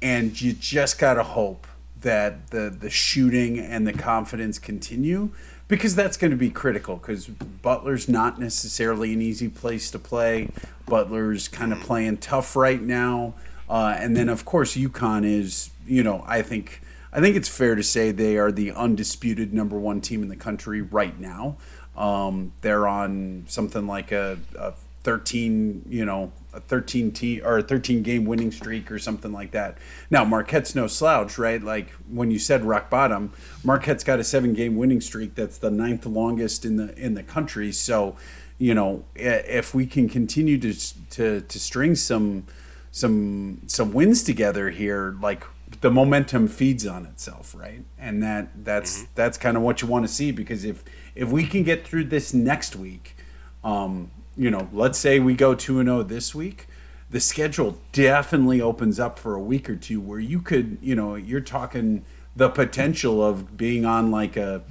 and 0.00 0.40
you 0.40 0.54
just 0.54 0.98
gotta 0.98 1.22
hope 1.22 1.66
that 2.00 2.48
the 2.50 2.70
the 2.70 2.90
shooting 2.90 3.58
and 3.58 3.86
the 3.86 3.92
confidence 3.92 4.58
continue 4.58 5.30
because 5.68 5.94
that's 5.94 6.16
going 6.16 6.30
to 6.30 6.36
be 6.36 6.50
critical 6.50 6.96
because 6.96 7.26
Butler's 7.26 8.08
not 8.08 8.40
necessarily 8.40 9.12
an 9.12 9.22
easy 9.22 9.48
place 9.48 9.90
to 9.90 9.98
play. 9.98 10.48
Butler's 10.86 11.46
kind 11.46 11.72
of 11.72 11.80
playing 11.80 12.16
tough 12.18 12.56
right 12.56 12.82
now. 12.82 13.34
Uh, 13.68 13.94
and 13.98 14.16
then, 14.16 14.30
of 14.30 14.46
course, 14.46 14.76
UConn 14.76 15.24
is, 15.24 15.70
you 15.86 16.02
know, 16.02 16.24
I 16.26 16.40
think 16.40 16.80
I 17.12 17.20
think 17.20 17.36
it's 17.36 17.48
fair 17.48 17.74
to 17.74 17.82
say 17.82 18.10
they 18.10 18.36
are 18.36 18.52
the 18.52 18.72
undisputed 18.72 19.52
number 19.52 19.78
one 19.78 20.00
team 20.00 20.22
in 20.22 20.28
the 20.28 20.36
country 20.36 20.82
right 20.82 21.18
now. 21.18 21.56
Um, 21.96 22.52
they're 22.60 22.86
on 22.86 23.44
something 23.48 23.86
like 23.86 24.12
a, 24.12 24.38
a 24.56 24.72
13, 25.02 25.84
you 25.88 26.04
know, 26.04 26.32
a 26.58 26.60
13 26.60 27.12
t 27.12 27.40
or 27.40 27.58
a 27.58 27.62
13 27.62 28.02
game 28.02 28.24
winning 28.24 28.50
streak 28.50 28.90
or 28.90 28.98
something 28.98 29.32
like 29.32 29.52
that. 29.52 29.78
Now 30.10 30.24
Marquette's 30.24 30.74
no 30.74 30.86
slouch, 30.86 31.38
right? 31.38 31.62
Like 31.62 31.90
when 32.08 32.30
you 32.30 32.38
said 32.38 32.64
rock 32.64 32.90
bottom, 32.90 33.32
Marquette's 33.64 34.04
got 34.04 34.18
a 34.18 34.24
seven 34.24 34.52
game 34.52 34.76
winning 34.76 35.00
streak 35.00 35.34
that's 35.34 35.58
the 35.58 35.70
ninth 35.70 36.04
longest 36.04 36.64
in 36.64 36.76
the 36.76 36.96
in 36.98 37.14
the 37.14 37.22
country. 37.22 37.72
So, 37.72 38.16
you 38.58 38.74
know, 38.74 39.04
if 39.14 39.74
we 39.74 39.86
can 39.86 40.08
continue 40.08 40.58
to 40.58 40.74
to 41.10 41.40
to 41.40 41.58
string 41.58 41.94
some 41.94 42.46
some 42.90 43.62
some 43.66 43.92
wins 43.92 44.22
together 44.22 44.70
here, 44.70 45.16
like 45.22 45.44
the 45.80 45.90
momentum 45.90 46.48
feeds 46.48 46.86
on 46.86 47.06
itself, 47.06 47.54
right? 47.54 47.84
And 47.98 48.22
that 48.22 48.64
that's 48.64 48.98
mm-hmm. 48.98 49.12
that's 49.14 49.38
kind 49.38 49.56
of 49.56 49.62
what 49.62 49.80
you 49.82 49.88
want 49.88 50.06
to 50.06 50.12
see 50.12 50.32
because 50.32 50.64
if 50.64 50.82
if 51.14 51.30
we 51.30 51.46
can 51.46 51.62
get 51.62 51.86
through 51.86 52.04
this 52.04 52.34
next 52.34 52.76
week, 52.76 53.16
um, 53.62 54.10
you 54.38 54.50
know, 54.50 54.68
let's 54.72 54.98
say 54.98 55.18
we 55.18 55.34
go 55.34 55.54
2 55.54 55.80
and 55.80 55.88
0 55.88 56.04
this 56.04 56.34
week, 56.34 56.68
the 57.10 57.20
schedule 57.20 57.78
definitely 57.92 58.60
opens 58.60 59.00
up 59.00 59.18
for 59.18 59.34
a 59.34 59.40
week 59.40 59.68
or 59.68 59.76
two 59.76 60.00
where 60.00 60.20
you 60.20 60.40
could, 60.40 60.78
you 60.80 60.94
know, 60.94 61.16
you're 61.16 61.40
talking 61.40 62.04
the 62.36 62.48
potential 62.48 63.24
of 63.24 63.56
being 63.56 63.84
on 63.84 64.10
like 64.10 64.36
a 64.36 64.62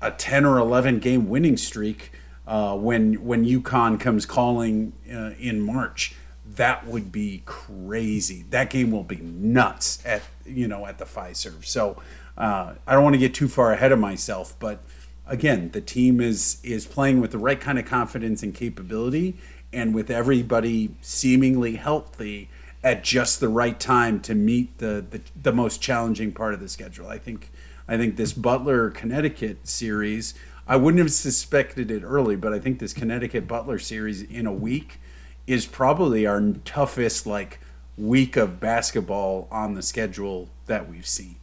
a 0.00 0.12
10 0.12 0.44
or 0.44 0.58
11 0.58 1.00
game 1.00 1.28
winning 1.28 1.56
streak 1.56 2.12
uh, 2.46 2.76
when 2.76 3.14
when 3.24 3.44
UConn 3.44 3.98
comes 3.98 4.26
calling 4.26 4.92
uh, 5.10 5.30
in 5.38 5.60
March. 5.60 6.14
That 6.46 6.86
would 6.86 7.12
be 7.12 7.42
crazy. 7.46 8.44
That 8.50 8.70
game 8.70 8.90
will 8.90 9.04
be 9.04 9.16
nuts 9.16 10.02
at 10.04 10.22
you 10.44 10.68
know 10.68 10.86
at 10.86 10.98
the 10.98 11.04
Fiserv. 11.04 11.64
So 11.64 12.00
uh, 12.36 12.74
I 12.86 12.94
don't 12.94 13.04
want 13.04 13.14
to 13.14 13.18
get 13.18 13.34
too 13.34 13.48
far 13.48 13.72
ahead 13.72 13.92
of 13.92 13.98
myself, 13.98 14.54
but 14.58 14.82
again, 15.28 15.70
the 15.72 15.80
team 15.80 16.20
is 16.20 16.58
is 16.62 16.86
playing 16.86 17.20
with 17.20 17.30
the 17.30 17.38
right 17.38 17.60
kind 17.60 17.78
of 17.78 17.84
confidence 17.84 18.42
and 18.42 18.54
capability, 18.54 19.36
and 19.72 19.94
with 19.94 20.10
everybody 20.10 20.94
seemingly 21.00 21.76
healthy 21.76 22.48
at 22.82 23.04
just 23.04 23.40
the 23.40 23.48
right 23.48 23.78
time 23.78 24.20
to 24.20 24.34
meet 24.34 24.78
the, 24.78 25.04
the, 25.10 25.20
the 25.40 25.52
most 25.52 25.82
challenging 25.82 26.32
part 26.32 26.54
of 26.54 26.60
the 26.60 26.68
schedule. 26.68 27.08
I 27.08 27.18
think 27.18 27.50
I 27.86 27.96
think 27.96 28.16
this 28.16 28.32
Butler 28.32 28.90
Connecticut 28.90 29.68
series. 29.68 30.34
I 30.70 30.76
wouldn't 30.76 30.98
have 30.98 31.12
suspected 31.12 31.90
it 31.90 32.02
early, 32.02 32.36
but 32.36 32.52
I 32.52 32.58
think 32.58 32.78
this 32.78 32.92
Connecticut 32.92 33.48
Butler 33.48 33.78
series 33.78 34.20
in 34.20 34.46
a 34.46 34.52
week 34.52 35.00
is 35.46 35.64
probably 35.64 36.26
our 36.26 36.42
toughest 36.66 37.26
like 37.26 37.58
week 37.96 38.36
of 38.36 38.60
basketball 38.60 39.48
on 39.50 39.72
the 39.72 39.82
schedule 39.82 40.50
that 40.66 40.86
we've 40.86 41.06
seen. 41.06 41.36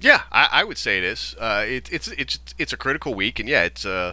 Yeah, 0.00 0.22
I, 0.32 0.48
I 0.50 0.64
would 0.64 0.78
say 0.78 0.98
it 0.98 1.04
is. 1.04 1.36
Uh, 1.38 1.64
it, 1.66 1.92
it's 1.92 2.08
it's 2.08 2.38
it's 2.58 2.72
a 2.72 2.76
critical 2.76 3.14
week, 3.14 3.38
and 3.38 3.48
yeah, 3.48 3.64
it's 3.64 3.84
a 3.84 3.92
uh, 3.92 4.12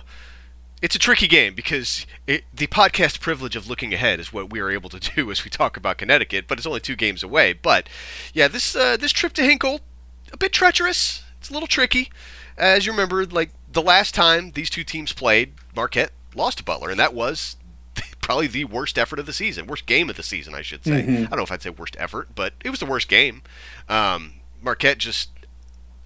it's 0.82 0.95
a 0.95 1.00
tricky 1.00 1.28
game 1.28 1.56
because 1.56 2.06
it, 2.28 2.43
the 2.54 2.67
podcast 2.67 3.19
privilege 3.19 3.56
of 3.56 3.67
looking 3.67 3.93
ahead 3.93 4.19
is 4.19 4.32
what 4.32 4.52
we 4.52 4.60
are 4.60 4.69
able 4.69 4.89
to 4.89 5.00
do 5.15 5.32
as 5.32 5.43
we 5.43 5.50
talk 5.50 5.78
about 5.78 5.97
Connecticut, 5.97 6.45
but 6.47 6.58
it's 6.58 6.67
only 6.67 6.80
two 6.80 6.95
games 6.95 7.23
away. 7.23 7.54
But 7.54 7.88
yeah, 8.34 8.47
this 8.47 8.76
uh, 8.76 8.97
this 8.97 9.12
trip 9.12 9.34
to 9.34 9.43
Hinkle, 9.43 9.82
a 10.32 10.38
bit 10.38 10.52
treacherous. 10.52 11.23
It's 11.39 11.50
a 11.50 11.54
little 11.54 11.67
tricky, 11.67 12.10
as 12.58 12.86
you 12.86 12.91
remember. 12.91 13.26
Like 13.26 13.52
the 13.71 13.82
last 13.82 14.13
time 14.13 14.52
these 14.52 14.69
two 14.69 14.84
teams 14.84 15.13
played, 15.13 15.54
Marquette 15.76 16.12
lost 16.36 16.60
to 16.60 16.63
Butler, 16.63 16.89
and 16.89 17.00
that 17.00 17.13
was 17.13 17.56
probably 18.21 18.47
the 18.47 18.65
worst 18.65 18.97
effort 18.97 19.19
of 19.19 19.26
the 19.26 19.34
season, 19.34 19.67
worst 19.67 19.86
game 19.86 20.10
of 20.10 20.17
the 20.17 20.23
season, 20.23 20.54
I 20.54 20.62
should 20.62 20.84
say. 20.84 21.02
Mm-hmm. 21.04 21.26
I 21.26 21.28
don't 21.28 21.38
know 21.38 21.43
if 21.43 21.52
I'd 21.52 21.62
say 21.62 21.69
worst 21.69 21.95
effort, 21.97 22.30
but 22.36 22.54
it 22.63 22.71
was 22.71 22.80
the 22.80 22.86
worst 22.86 23.08
game. 23.08 23.41
Um, 23.88 24.34
Marquette 24.62 24.97
just 24.97 25.30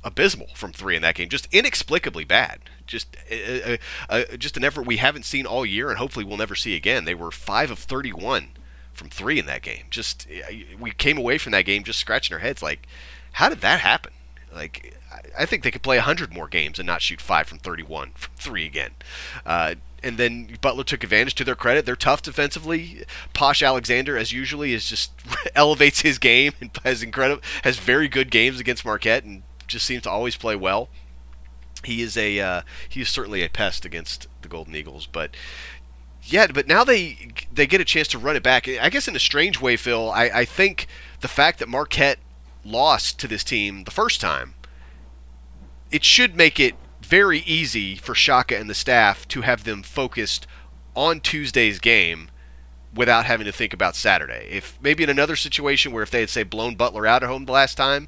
abysmal 0.04 0.50
from 0.56 0.74
three 0.74 0.96
in 0.96 1.02
that 1.02 1.16
game, 1.16 1.30
just 1.30 1.48
inexplicably 1.52 2.24
bad. 2.24 2.60
Just 2.88 3.16
uh, 3.32 3.74
uh, 3.74 3.78
uh, 4.10 4.38
just 4.38 4.58
an 4.58 4.64
effort 4.64 4.86
we 4.86 4.98
haven't 4.98 5.26
seen 5.26 5.46
all 5.46 5.66
year, 5.66 5.90
and 5.90 5.98
hopefully 5.98 6.26
we'll 6.26 6.38
never 6.38 6.56
see 6.56 6.76
again. 6.76 7.06
They 7.06 7.16
were 7.16 7.32
five 7.32 7.72
of 7.72 7.80
thirty-one 7.80 8.50
from 8.94 9.10
three 9.10 9.40
in 9.40 9.46
that 9.46 9.62
game. 9.62 9.86
Just 9.90 10.28
uh, 10.30 10.54
we 10.80 10.92
came 10.92 11.18
away 11.18 11.38
from 11.38 11.52
that 11.54 11.66
game 11.66 11.84
just 11.84 12.00
scratching 12.00 12.34
our 12.34 12.40
heads, 12.40 12.62
like, 12.62 12.88
how 13.34 13.50
did 13.50 13.62
that 13.62 13.80
happen? 13.80 14.14
Like, 14.54 14.98
I 15.38 15.46
think 15.46 15.64
they 15.64 15.72
could 15.72 15.84
play 15.84 15.98
hundred 16.00 16.34
more 16.34 16.48
games 16.48 16.80
and 16.80 16.88
not 16.88 17.02
shoot 17.02 17.22
five 17.22 17.48
from 17.48 17.60
thirty-one 17.60 18.12
from 18.16 18.34
three 18.36 18.66
again. 18.66 18.92
Uh, 19.46 19.76
and 20.04 20.18
then 20.18 20.58
Butler 20.62 20.84
took 20.84 21.04
advantage 21.04 21.36
to 21.36 21.44
their 21.44 21.56
credit. 21.56 21.86
They're 21.86 21.96
tough 21.96 22.22
defensively. 22.22 23.04
Posh 23.34 23.62
Alexander, 23.62 24.18
as 24.18 24.32
usually, 24.32 24.74
is 24.74 24.90
just 24.90 25.12
elevates 25.56 26.02
his 26.02 26.18
game 26.18 26.54
and 26.60 26.72
has 26.84 27.04
incredible 27.04 27.44
has 27.64 27.78
very 27.78 28.08
good 28.08 28.32
games 28.32 28.60
against 28.60 28.84
Marquette 28.84 29.24
and 29.24 29.44
just 29.72 29.86
seems 29.86 30.04
to 30.04 30.10
always 30.10 30.36
play 30.36 30.56
well. 30.56 30.90
He 31.84 32.02
is 32.02 32.16
a 32.16 32.40
uh, 32.40 32.62
he 32.88 33.02
is 33.02 33.10
certainly 33.10 33.44
a 33.44 33.50
pest 33.50 33.86
against 33.86 34.28
the 34.42 34.48
Golden 34.48 34.76
Eagles, 34.76 35.08
but 35.08 35.32
yeah, 36.24 36.48
but 36.48 36.68
now 36.68 36.84
they 36.84 37.30
they 37.52 37.66
get 37.66 37.82
a 37.82 37.86
chance 37.86 38.08
to 38.10 38.20
run 38.20 38.36
it 38.36 38.44
back. 38.44 38.68
I 38.68 38.90
guess 38.90 39.08
in 39.08 39.16
a 39.16 39.20
strange 39.20 39.60
way, 39.60 39.76
Phil. 39.78 40.12
I, 40.12 40.26
I 40.26 40.46
think 40.46 40.88
the 41.22 41.28
fact 41.28 41.60
that 41.60 41.70
Marquette 41.70 42.20
lost 42.64 43.20
to 43.20 43.28
this 43.28 43.44
team 43.44 43.84
the 43.86 43.92
first 43.92 44.22
time, 44.22 44.54
it 45.90 46.04
should 46.04 46.36
make 46.36 46.60
it 46.60 46.76
very 47.02 47.40
easy 47.40 47.96
for 47.96 48.14
Shaka 48.14 48.58
and 48.58 48.70
the 48.70 48.76
staff 48.76 49.28
to 49.30 49.42
have 49.42 49.64
them 49.64 49.82
focused 49.84 50.46
on 50.96 51.20
Tuesday's 51.20 51.80
game 51.80 52.30
without 52.94 53.26
having 53.26 53.46
to 53.46 53.52
think 53.52 53.74
about 53.74 53.96
Saturday. 53.96 54.48
If 54.52 54.78
maybe 54.82 55.04
in 55.04 55.10
another 55.10 55.36
situation 55.36 55.92
where 55.92 56.04
if 56.04 56.12
they 56.12 56.20
had 56.20 56.30
say 56.30 56.44
blown 56.44 56.76
Butler 56.76 57.08
out 57.08 57.24
at 57.24 57.30
home 57.30 57.46
the 57.46 57.52
last 57.52 57.76
time, 57.76 58.08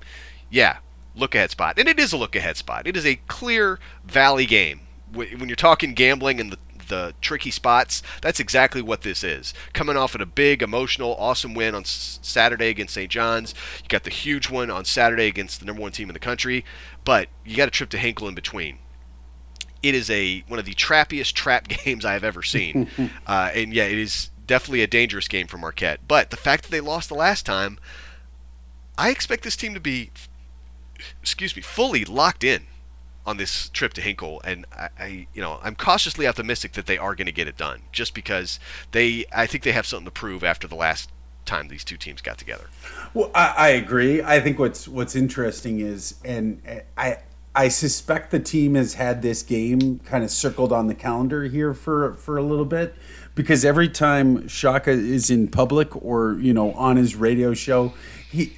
yeah, 0.50 0.78
look 1.16 1.36
ahead 1.36 1.52
spot. 1.52 1.78
And 1.78 1.88
it 1.88 2.00
is 2.00 2.14
a 2.14 2.18
look 2.18 2.36
ahead 2.36 2.58
spot. 2.58 2.88
It 2.88 2.98
is 2.98 3.06
a 3.06 3.16
clear 3.28 3.80
valley 4.06 4.46
game. 4.46 4.82
When 5.12 5.48
you're 5.48 5.56
talking 5.56 5.94
gambling 5.94 6.40
and 6.40 6.52
the, 6.52 6.58
the 6.88 7.14
tricky 7.22 7.52
spots, 7.52 8.02
that's 8.22 8.40
exactly 8.40 8.82
what 8.82 9.02
this 9.02 9.24
is. 9.24 9.54
Coming 9.74 9.96
off 9.96 10.16
of 10.16 10.22
a 10.22 10.26
big, 10.26 10.64
emotional, 10.64 11.16
awesome 11.20 11.54
win 11.54 11.76
on 11.76 11.86
Saturday 11.86 12.70
against 12.70 12.96
St. 12.96 13.12
John's. 13.12 13.54
You 13.84 13.90
got 13.90 14.04
the 14.04 14.10
huge 14.10 14.50
one 14.50 14.72
on 14.72 14.86
Saturday 14.86 15.28
against 15.28 15.60
the 15.60 15.68
number 15.68 15.82
one 15.82 15.92
team 15.92 16.10
in 16.10 16.14
the 16.14 16.20
country. 16.20 16.66
But 17.06 17.30
you 17.46 17.56
got 17.56 17.68
a 17.68 17.72
trip 17.72 17.90
to 17.92 17.98
Hinkle 17.98 18.28
in 18.28 18.34
between. 18.36 18.80
It 19.84 19.94
is 19.94 20.10
a 20.10 20.44
one 20.48 20.60
of 20.60 20.66
the 20.66 20.74
trappiest 20.74 21.34
trap 21.34 21.68
games 21.86 22.06
I 22.06 22.14
have 22.14 22.24
ever 22.24 22.42
seen. 22.42 22.90
uh, 23.28 23.52
and 23.54 23.72
yeah, 23.74 23.86
it 23.86 24.00
is 24.00 24.32
definitely 24.48 24.82
a 24.82 24.88
dangerous 24.88 25.28
game 25.28 25.46
for 25.46 25.58
Marquette. 25.58 26.00
But 26.08 26.32
the 26.32 26.38
fact 26.38 26.64
that 26.64 26.72
they 26.72 26.82
lost 26.82 27.10
the 27.10 27.16
last 27.16 27.46
time, 27.46 27.78
I 28.98 29.10
expect 29.10 29.44
this 29.44 29.56
team 29.56 29.74
to 29.74 29.80
be 29.80 30.12
excuse 31.22 31.56
me, 31.56 31.62
fully 31.62 32.06
locked 32.06 32.44
in 32.44 32.64
on 33.26 33.38
this 33.38 33.70
trip 33.70 33.94
to 33.94 34.02
Hinkle, 34.02 34.42
and 34.44 34.66
I, 34.74 34.90
I, 35.00 35.28
you 35.34 35.42
know, 35.42 35.60
I'm 35.64 35.76
cautiously 35.76 36.28
optimistic 36.28 36.74
that 36.74 36.86
they 36.86 36.98
are 36.98 37.16
going 37.16 37.26
to 37.26 37.32
get 37.32 37.48
it 37.48 37.58
done, 37.58 37.84
just 37.92 38.14
because 38.14 38.60
they, 38.92 39.26
I 39.32 39.46
think 39.46 39.64
they 39.64 39.72
have 39.72 39.86
something 39.86 40.06
to 40.06 40.12
prove 40.12 40.44
after 40.44 40.68
the 40.68 40.76
last 40.76 41.10
time 41.46 41.68
these 41.68 41.84
two 41.84 41.98
teams 41.98 42.22
got 42.22 42.38
together. 42.38 42.66
Well, 43.14 43.32
I, 43.34 43.54
I 43.58 43.68
agree. 43.70 44.22
I 44.22 44.40
think 44.40 44.60
what's 44.60 44.88
what's 44.88 45.16
interesting 45.16 45.80
is, 45.80 46.16
and 46.24 46.62
I 46.98 47.20
I 47.56 47.68
suspect 47.68 48.32
the 48.32 48.40
team 48.40 48.76
has 48.76 48.96
had 48.96 49.22
this 49.22 49.44
game 49.44 50.00
kind 50.00 50.24
of 50.24 50.32
circled 50.32 50.74
on 50.74 50.88
the 50.88 50.96
calendar 50.96 51.44
here 51.46 51.74
for 51.74 52.14
for 52.16 52.38
a 52.38 52.44
little 52.44 52.66
bit 52.66 52.96
because 53.36 53.64
every 53.64 53.90
time 53.90 54.48
Shaka 54.48 54.92
is 54.92 55.30
in 55.30 55.48
public 55.48 55.96
or 56.04 56.38
you 56.40 56.54
know 56.54 56.74
on 56.74 56.98
his 56.98 57.16
radio 57.16 57.54
show, 57.54 57.94
he 58.30 58.54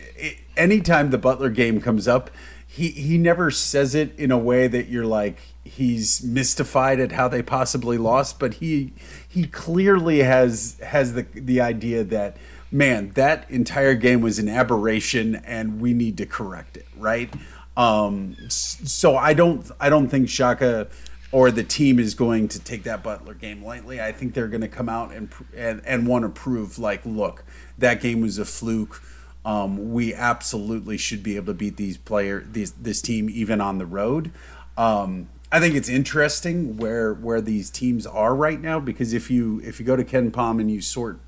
anytime 0.57 1.09
the 1.09 1.17
Butler 1.17 1.49
game 1.49 1.81
comes 1.81 2.07
up, 2.07 2.29
he 2.67 2.89
he 2.89 3.17
never 3.17 3.51
says 3.51 3.95
it 3.95 4.17
in 4.17 4.31
a 4.31 4.37
way 4.37 4.67
that 4.67 4.87
you're 4.87 5.05
like 5.05 5.39
he's 5.63 6.23
mystified 6.23 6.99
at 6.99 7.13
how 7.13 7.27
they 7.27 7.41
possibly 7.41 7.97
lost, 7.97 8.39
but 8.39 8.55
he 8.55 8.93
he 9.27 9.47
clearly 9.47 10.19
has 10.19 10.77
has 10.83 11.13
the 11.13 11.25
the 11.33 11.61
idea 11.61 12.03
that 12.03 12.37
man 12.71 13.11
that 13.15 13.49
entire 13.49 13.95
game 13.95 14.21
was 14.21 14.39
an 14.39 14.49
aberration 14.49 15.35
and 15.35 15.79
we 15.79 15.93
need 15.93 16.17
to 16.17 16.25
correct 16.25 16.77
it, 16.77 16.87
right? 16.97 17.33
Um, 17.77 18.35
so 18.49 19.17
I 19.17 19.33
don't 19.33 19.69
I 19.79 19.89
don't 19.89 20.07
think 20.07 20.29
Shaka 20.29 20.87
or 21.31 21.51
the 21.51 21.63
team 21.63 21.99
is 21.99 22.13
going 22.13 22.47
to 22.47 22.59
take 22.59 22.83
that 22.83 23.03
Butler 23.03 23.33
game 23.33 23.63
lightly. 23.63 23.99
I 23.99 24.11
think 24.11 24.33
they're 24.33 24.47
going 24.47 24.61
to 24.61 24.67
come 24.67 24.87
out 24.87 25.13
and 25.13 25.29
and, 25.55 25.81
and 25.85 26.07
want 26.07 26.23
to 26.23 26.29
prove 26.29 26.79
like, 26.79 27.05
look, 27.05 27.43
that 27.77 28.01
game 28.01 28.21
was 28.21 28.37
a 28.37 28.45
fluke. 28.45 29.01
Um, 29.45 29.93
we 29.93 30.13
absolutely 30.13 30.97
should 30.97 31.21
be 31.21 31.35
able 31.35 31.47
to 31.47 31.53
beat 31.53 31.77
these 31.77 31.97
player 31.97 32.43
these 32.51 32.71
this 32.71 33.01
team 33.01 33.29
even 33.29 33.61
on 33.61 33.77
the 33.77 33.85
road. 33.85 34.31
Um, 34.75 35.29
I 35.51 35.59
think 35.59 35.75
it's 35.75 35.87
interesting 35.87 36.77
where 36.77 37.13
where 37.13 37.39
these 37.39 37.69
teams 37.69 38.05
are 38.05 38.35
right 38.35 38.59
now 38.59 38.79
because 38.79 39.13
if 39.13 39.29
you 39.29 39.61
if 39.63 39.79
you 39.79 39.85
go 39.85 39.95
to 39.95 40.03
KenPom 40.03 40.59
and 40.59 40.71
you 40.71 40.81
sort 40.81 41.19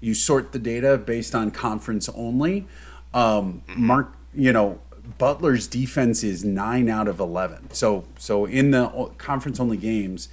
you 0.00 0.14
sort 0.14 0.52
the 0.52 0.58
data 0.58 0.96
based 0.96 1.34
on 1.34 1.50
conference 1.50 2.08
only, 2.10 2.66
um, 3.12 3.62
Mark, 3.76 4.14
you 4.32 4.52
know 4.52 4.78
Butler's 5.18 5.66
defense 5.66 6.22
is 6.22 6.44
nine 6.44 6.88
out 6.88 7.08
of 7.08 7.20
eleven. 7.20 7.70
So 7.72 8.04
so 8.18 8.46
in 8.46 8.70
the 8.70 9.10
conference 9.18 9.58
only 9.58 9.76
games, 9.76 10.28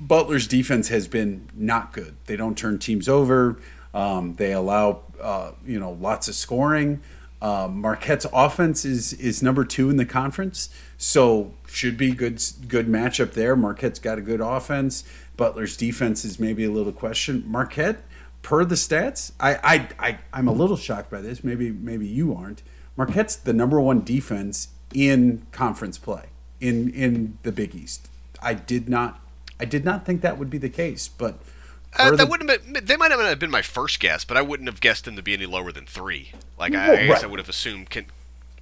Butler's 0.00 0.48
defense 0.48 0.88
has 0.88 1.06
been 1.06 1.48
not 1.54 1.92
good. 1.92 2.16
They 2.26 2.36
don't 2.36 2.56
turn 2.56 2.78
teams 2.78 3.08
over. 3.08 3.58
Um, 3.92 4.34
they 4.36 4.52
allow 4.52 5.02
uh, 5.22 5.52
you 5.66 5.78
know 5.78 5.92
lots 5.92 6.28
of 6.28 6.34
scoring. 6.34 7.00
Uh, 7.42 7.68
Marquette's 7.68 8.26
offense 8.32 8.84
is 8.84 9.12
is 9.14 9.42
number 9.42 9.64
two 9.64 9.88
in 9.88 9.96
the 9.96 10.04
conference, 10.04 10.68
so 10.98 11.52
should 11.66 11.96
be 11.96 12.12
good 12.12 12.42
good 12.68 12.86
matchup 12.86 13.32
there. 13.32 13.56
Marquette's 13.56 13.98
got 13.98 14.18
a 14.18 14.22
good 14.22 14.40
offense. 14.40 15.04
Butler's 15.36 15.76
defense 15.76 16.24
is 16.24 16.38
maybe 16.38 16.64
a 16.64 16.70
little 16.70 16.92
question. 16.92 17.42
Marquette, 17.46 18.02
per 18.42 18.64
the 18.64 18.74
stats, 18.74 19.32
I 19.40 19.54
I, 19.62 20.08
I 20.08 20.18
I'm 20.32 20.48
a 20.48 20.52
little 20.52 20.76
shocked 20.76 21.10
by 21.10 21.20
this. 21.20 21.42
Maybe 21.42 21.70
maybe 21.70 22.06
you 22.06 22.34
aren't. 22.34 22.62
Marquette's 22.96 23.36
the 23.36 23.54
number 23.54 23.80
one 23.80 24.02
defense 24.04 24.68
in 24.92 25.46
conference 25.52 25.96
play 25.96 26.26
in 26.60 26.90
in 26.90 27.38
the 27.42 27.52
Big 27.52 27.74
East. 27.74 28.08
I 28.42 28.52
did 28.54 28.88
not 28.88 29.20
I 29.58 29.64
did 29.64 29.84
not 29.84 30.04
think 30.04 30.20
that 30.22 30.38
would 30.38 30.50
be 30.50 30.58
the 30.58 30.68
case, 30.68 31.08
but 31.08 31.38
uh, 31.98 32.10
that 32.10 32.16
the, 32.18 32.26
wouldn't 32.26 32.50
have 32.50 32.72
been, 32.72 32.84
they 32.84 32.96
might 32.96 33.10
have 33.10 33.38
been 33.38 33.50
my 33.50 33.62
first 33.62 34.00
guess, 34.00 34.24
but 34.24 34.36
I 34.36 34.42
wouldn't 34.42 34.68
have 34.68 34.80
guessed 34.80 35.04
them 35.04 35.16
to 35.16 35.22
be 35.22 35.34
any 35.34 35.46
lower 35.46 35.72
than 35.72 35.86
three. 35.86 36.32
Like 36.58 36.74
I, 36.74 36.92
I 36.92 36.96
guess 37.06 37.10
right. 37.10 37.24
I 37.24 37.26
would 37.26 37.40
have 37.40 37.48
assumed 37.48 37.90
Con- 37.90 38.06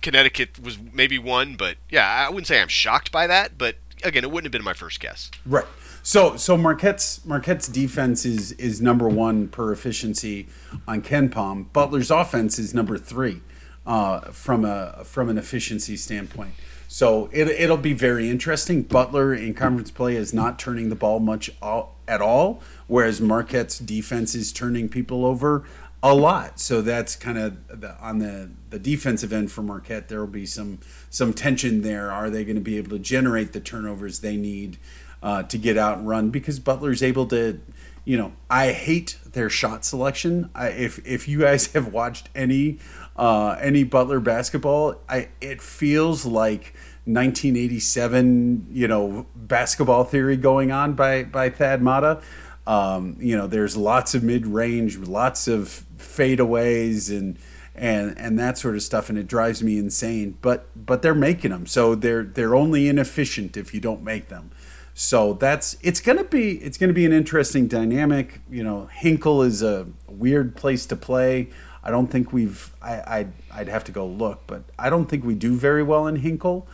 Connecticut 0.00 0.58
was 0.62 0.78
maybe 0.78 1.18
one, 1.18 1.56
but 1.56 1.76
yeah, 1.90 2.26
I 2.26 2.30
wouldn't 2.30 2.46
say 2.46 2.60
I'm 2.60 2.68
shocked 2.68 3.12
by 3.12 3.26
that. 3.26 3.58
But 3.58 3.76
again, 4.02 4.24
it 4.24 4.30
wouldn't 4.30 4.46
have 4.46 4.52
been 4.52 4.64
my 4.64 4.74
first 4.74 5.00
guess. 5.00 5.30
Right. 5.44 5.66
So 6.02 6.36
so 6.36 6.56
Marquette's 6.56 7.24
Marquette's 7.26 7.68
defense 7.68 8.24
is 8.24 8.52
is 8.52 8.80
number 8.80 9.08
one 9.08 9.48
per 9.48 9.72
efficiency 9.72 10.48
on 10.86 11.02
KenPom. 11.02 11.72
Butler's 11.72 12.10
offense 12.10 12.58
is 12.58 12.72
number 12.72 12.96
three 12.96 13.42
uh, 13.86 14.20
from 14.30 14.64
a 14.64 15.04
from 15.04 15.28
an 15.28 15.36
efficiency 15.38 15.96
standpoint. 15.96 16.54
So 16.90 17.28
it, 17.32 17.48
it'll 17.48 17.76
be 17.76 17.92
very 17.92 18.30
interesting. 18.30 18.82
Butler 18.82 19.34
in 19.34 19.52
conference 19.52 19.90
play 19.90 20.16
is 20.16 20.32
not 20.32 20.58
turning 20.58 20.88
the 20.88 20.96
ball 20.96 21.20
much 21.20 21.50
at 21.60 22.22
all, 22.22 22.62
whereas 22.86 23.20
Marquette's 23.20 23.78
defense 23.78 24.34
is 24.34 24.52
turning 24.52 24.88
people 24.88 25.26
over 25.26 25.64
a 26.02 26.14
lot. 26.14 26.58
So 26.58 26.80
that's 26.80 27.14
kind 27.14 27.36
of 27.36 27.80
the, 27.80 27.94
on 28.00 28.18
the 28.18 28.50
the 28.70 28.78
defensive 28.78 29.32
end 29.32 29.52
for 29.52 29.62
Marquette. 29.62 30.08
There 30.08 30.20
will 30.20 30.26
be 30.26 30.46
some 30.46 30.78
some 31.10 31.34
tension 31.34 31.82
there. 31.82 32.10
Are 32.10 32.30
they 32.30 32.42
going 32.42 32.56
to 32.56 32.62
be 32.62 32.78
able 32.78 32.90
to 32.90 32.98
generate 32.98 33.52
the 33.52 33.60
turnovers 33.60 34.20
they 34.20 34.36
need 34.36 34.78
uh, 35.22 35.42
to 35.44 35.58
get 35.58 35.76
out 35.76 35.98
and 35.98 36.08
run? 36.08 36.30
Because 36.30 36.58
Butler's 36.58 37.02
able 37.02 37.26
to. 37.26 37.60
You 38.04 38.16
know, 38.16 38.32
I 38.48 38.72
hate 38.72 39.18
their 39.32 39.50
shot 39.50 39.84
selection. 39.84 40.48
I, 40.54 40.68
if 40.68 41.06
if 41.06 41.28
you 41.28 41.40
guys 41.40 41.66
have 41.74 41.92
watched 41.92 42.30
any 42.34 42.78
uh, 43.18 43.56
any 43.60 43.82
Butler 43.82 44.20
basketball, 44.20 44.94
I 45.08 45.28
it 45.40 45.60
feels 45.60 46.24
like 46.24 46.72
1987, 47.04 48.68
you 48.70 48.86
know, 48.86 49.26
basketball 49.34 50.04
theory 50.04 50.36
going 50.36 50.70
on 50.70 50.94
by 50.94 51.24
by 51.24 51.50
Thad 51.50 51.82
Matta. 51.82 52.22
Um, 52.66 53.16
you 53.18 53.36
know, 53.36 53.46
there's 53.46 53.76
lots 53.76 54.14
of 54.14 54.22
mid 54.22 54.46
range, 54.46 54.96
lots 54.98 55.48
of 55.48 55.84
fadeaways, 55.98 57.10
and 57.10 57.38
and 57.74 58.16
and 58.16 58.38
that 58.38 58.56
sort 58.56 58.76
of 58.76 58.82
stuff, 58.82 59.08
and 59.08 59.18
it 59.18 59.26
drives 59.26 59.64
me 59.64 59.78
insane. 59.78 60.38
But 60.40 60.68
but 60.76 61.02
they're 61.02 61.14
making 61.14 61.50
them, 61.50 61.66
so 61.66 61.96
they're 61.96 62.22
they're 62.22 62.54
only 62.54 62.88
inefficient 62.88 63.56
if 63.56 63.74
you 63.74 63.80
don't 63.80 64.04
make 64.04 64.28
them. 64.28 64.52
So 64.94 65.32
that's 65.32 65.76
it's 65.82 66.00
gonna 66.00 66.24
be 66.24 66.58
it's 66.58 66.78
gonna 66.78 66.92
be 66.92 67.06
an 67.06 67.12
interesting 67.12 67.66
dynamic. 67.66 68.42
You 68.48 68.62
know, 68.62 68.86
Hinkle 68.92 69.42
is 69.42 69.62
a 69.62 69.88
weird 70.06 70.54
place 70.54 70.86
to 70.86 70.96
play. 70.96 71.48
I 71.82 71.90
don't 71.90 72.08
think 72.08 72.32
we've. 72.32 72.72
I, 72.82 73.02
I'd, 73.06 73.32
I'd 73.52 73.68
have 73.68 73.84
to 73.84 73.92
go 73.92 74.06
look, 74.06 74.42
but 74.46 74.64
I 74.78 74.90
don't 74.90 75.06
think 75.06 75.24
we 75.24 75.34
do 75.34 75.54
very 75.54 75.82
well 75.82 76.06
in 76.06 76.16
Hinkle. 76.16 76.66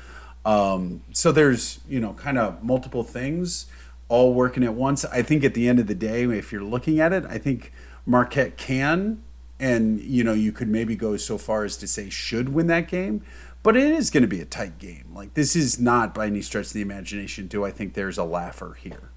Um, 0.45 1.03
so 1.13 1.33
there's 1.33 1.81
you 1.89 2.01
know 2.01 2.15
kind 2.15 2.39
of 2.39 2.63
multiple 2.63 3.03
things 3.03 3.67
all 4.09 4.35
working 4.35 4.65
at 4.65 4.75
once. 4.75 5.05
I 5.07 5.23
think 5.23 5.45
at 5.45 5.55
the 5.55 5.69
end 5.69 5.79
of 5.79 5.87
the 5.87 5.95
day, 5.95 6.25
if 6.25 6.53
you're 6.53 6.63
looking 6.63 7.01
at 7.01 7.13
it, 7.13 7.25
I 7.27 7.39
think 7.39 7.73
Marquette 8.07 8.57
can, 8.57 9.23
and 9.59 10.01
you 10.01 10.25
know 10.25 10.33
you 10.33 10.53
could 10.53 10.69
maybe 10.69 10.97
go 10.97 11.17
so 11.17 11.39
far 11.39 11.65
as 11.65 11.77
to 11.79 11.87
say 11.87 12.11
should 12.11 12.51
win 12.51 12.67
that 12.69 12.89
game. 12.89 13.23
But 13.63 13.79
it 13.79 13.91
is 13.91 14.11
going 14.11 14.23
to 14.23 14.29
be 14.29 14.41
a 14.41 14.45
tight 14.45 14.79
game. 14.79 15.07
Like 15.15 15.35
this 15.35 15.57
is 15.57 15.81
not 15.81 16.15
by 16.15 16.27
any 16.27 16.43
stretch 16.43 16.67
of 16.67 16.73
the 16.75 16.83
imagination. 16.83 17.47
Do 17.47 17.65
I 17.65 17.71
think 17.71 17.95
there's 17.95 18.19
a 18.19 18.25
laugher 18.25 18.77
here? 18.79 19.11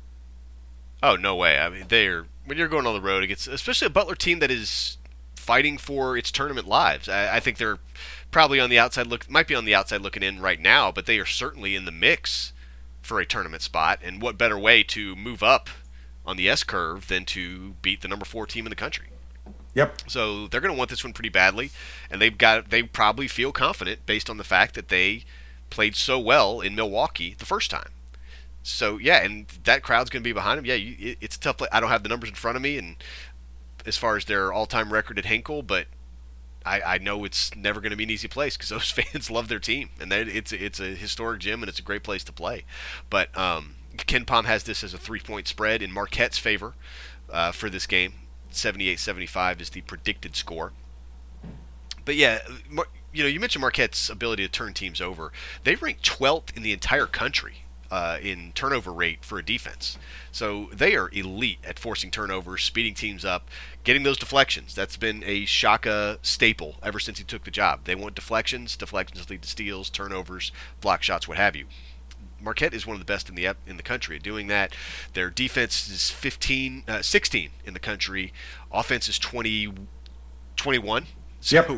Oh 1.04 1.16
no 1.16 1.36
way! 1.36 1.60
I 1.60 1.70
mean, 1.70 1.86
they're 1.90 2.26
when 2.46 2.58
you're 2.58 2.70
going 2.70 2.88
on 2.88 2.94
the 2.94 3.02
road 3.02 3.24
against, 3.24 3.48
especially 3.48 3.88
a 3.88 3.90
Butler 3.90 4.16
team 4.16 4.40
that 4.40 4.50
is 4.50 4.98
fighting 5.48 5.78
for 5.78 6.18
its 6.18 6.30
tournament 6.30 6.68
lives. 6.68 7.08
I, 7.08 7.38
I, 7.38 7.40
think 7.40 7.58
they're 7.58 7.80
probably 8.32 8.60
on 8.60 8.70
the 8.70 8.78
outside 8.78 9.08
look, 9.08 9.30
might 9.30 9.48
be 9.48 9.56
on 9.56 9.64
the 9.64 9.74
outside 9.74 10.02
looking 10.02 10.22
in 10.22 10.42
right 10.42 10.60
now, 10.60 10.92
but 10.92 11.06
they 11.06 11.18
are 11.20 11.26
certainly 11.26 11.74
in 11.74 11.86
the 11.86 11.92
mix 11.92 12.52
for 13.02 13.22
a 13.22 13.26
tournament 13.26 13.64
spot. 13.64 14.00
And 14.04 14.22
what 14.22 14.38
better 14.38 14.60
way 14.60 14.84
to 14.84 15.16
move 15.16 15.42
up 15.42 15.70
on 16.26 16.36
the 16.36 16.50
S 16.50 16.66
curve 16.66 17.08
than 17.08 17.24
to 17.28 17.76
beat 17.82 18.02
the 18.02 18.10
number 18.10 18.26
four 18.26 18.46
team 18.46 18.66
in 18.66 18.70
the 18.70 18.76
country? 18.76 19.08
Yep. 19.74 20.02
So 20.10 20.48
they're 20.48 20.60
going 20.60 20.74
to 20.74 20.78
want 20.78 20.90
this 20.90 21.04
one 21.04 21.14
pretty 21.14 21.30
badly, 21.30 21.72
and 22.12 22.22
they've 22.22 22.38
got 22.38 22.70
they 22.70 22.84
probably 22.84 23.30
feel 23.30 23.54
confident 23.54 24.06
based 24.06 24.30
on 24.30 24.36
the 24.36 24.44
fact 24.44 24.76
that 24.76 24.90
they 24.90 25.24
played 25.70 25.96
so 25.96 26.20
well 26.20 26.60
in 26.60 26.76
Milwaukee 26.76 27.36
the 27.38 27.46
first 27.46 27.72
time. 27.72 27.92
So 28.64 28.98
yeah, 28.98 29.24
and 29.24 29.48
that 29.64 29.82
crowd's 29.82 30.10
going 30.10 30.24
to 30.24 30.28
be 30.28 30.34
behind 30.34 30.58
them. 30.58 30.66
Yeah, 30.66 30.74
you, 30.74 30.96
it, 31.00 31.18
it's 31.22 31.38
a 31.38 31.40
tough. 31.40 31.58
Play. 31.58 31.70
I 31.72 31.80
don't 31.80 31.90
have 31.90 32.04
the 32.04 32.10
numbers 32.10 32.30
in 32.30 32.36
front 32.36 32.58
of 32.58 32.62
me, 32.62 32.78
and 32.78 32.98
as 33.88 33.98
far 33.98 34.18
as 34.18 34.26
their 34.26 34.52
all-time 34.52 34.92
record 34.92 35.18
at 35.18 35.26
Hinkle, 35.26 35.64
but 35.64 35.88
I, 36.66 36.82
I 36.82 36.98
know 36.98 37.24
it's 37.24 37.56
never 37.56 37.80
going 37.80 37.92
to 37.92 37.96
be 37.96 38.04
an 38.04 38.10
easy 38.10 38.28
place 38.28 38.58
because 38.58 38.70
those 38.78 38.92
fans 38.92 39.32
love 39.32 39.48
their 39.48 39.60
team, 39.60 39.90
and 40.00 40.12
it's 40.12 40.52
it's 40.52 40.80
a 40.80 40.96
historic 40.96 41.40
gym 41.40 41.64
and 41.64 41.70
it's 41.70 41.80
a 41.80 41.84
great 41.84 42.04
place 42.04 42.24
to 42.26 42.34
play. 42.34 42.66
But 43.10 43.36
um, 43.38 43.76
KenPom 43.96 44.46
has 44.46 44.64
this 44.66 44.84
as 44.84 44.94
a 44.94 44.98
three-point 44.98 45.48
spread 45.48 45.82
in 45.82 45.92
Marquette's 45.92 46.38
favor 46.38 46.74
uh, 47.32 47.52
for 47.52 47.70
this 47.70 47.88
game. 47.88 48.14
78-75 48.52 49.62
is 49.62 49.70
the 49.70 49.82
predicted 49.82 50.36
score. 50.36 50.74
But 52.06 52.16
yeah, 52.16 52.40
you 53.14 53.24
know, 53.24 53.30
you 53.30 53.40
mentioned 53.40 53.62
Marquette's 53.62 54.10
ability 54.10 54.44
to 54.44 54.52
turn 54.52 54.74
teams 54.74 55.02
over. 55.02 55.32
They 55.64 55.76
rank 55.76 56.02
12th 56.02 56.56
in 56.56 56.64
the 56.64 56.72
entire 56.72 57.06
country 57.06 57.64
uh, 57.92 58.18
in 58.22 58.52
turnover 58.54 58.92
rate 58.92 59.24
for 59.24 59.38
a 59.38 59.46
defense. 59.46 59.98
So 60.32 60.70
they 60.74 60.96
are 60.96 61.10
elite 61.12 61.60
at 61.64 61.80
forcing 61.80 62.12
turnovers, 62.12 62.64
speeding 62.64 62.94
teams 62.94 63.26
up, 63.26 63.50
getting 63.84 64.04
those 64.04 64.18
deflections. 64.18 64.76
That's 64.76 64.98
been 64.98 65.24
a 65.26 65.46
Shaka 65.46 66.20
staple 66.22 66.76
ever 66.84 67.00
since 67.00 67.18
he 67.18 67.24
took 67.24 67.44
the 67.44 67.52
job. 67.52 67.82
They 67.86 67.96
want 67.96 68.16
deflections. 68.16 68.76
Deflections 68.76 69.30
lead 69.30 69.42
to 69.42 69.50
steals, 69.50 69.90
turnovers, 69.90 70.52
block 70.82 71.04
shots, 71.04 71.28
what 71.28 71.38
have 71.38 71.56
you. 71.56 71.66
Marquette 72.40 72.74
is 72.74 72.86
one 72.86 72.94
of 72.94 73.00
the 73.00 73.06
best 73.06 73.30
in 73.30 73.36
the 73.36 73.56
in 73.66 73.78
the 73.78 73.84
country 73.84 74.16
at 74.16 74.24
doing 74.24 74.48
that. 74.48 74.76
Their 75.14 75.30
defense 75.30 75.90
is 75.90 76.12
15, 76.12 76.84
uh, 76.88 77.02
16 77.02 77.50
in 77.66 77.74
the 77.74 77.80
country. 77.80 78.32
Offense 78.72 79.08
is 79.08 79.18
20, 79.18 79.74
21. 80.56 81.06
So 81.42 81.56
yep. 81.56 81.72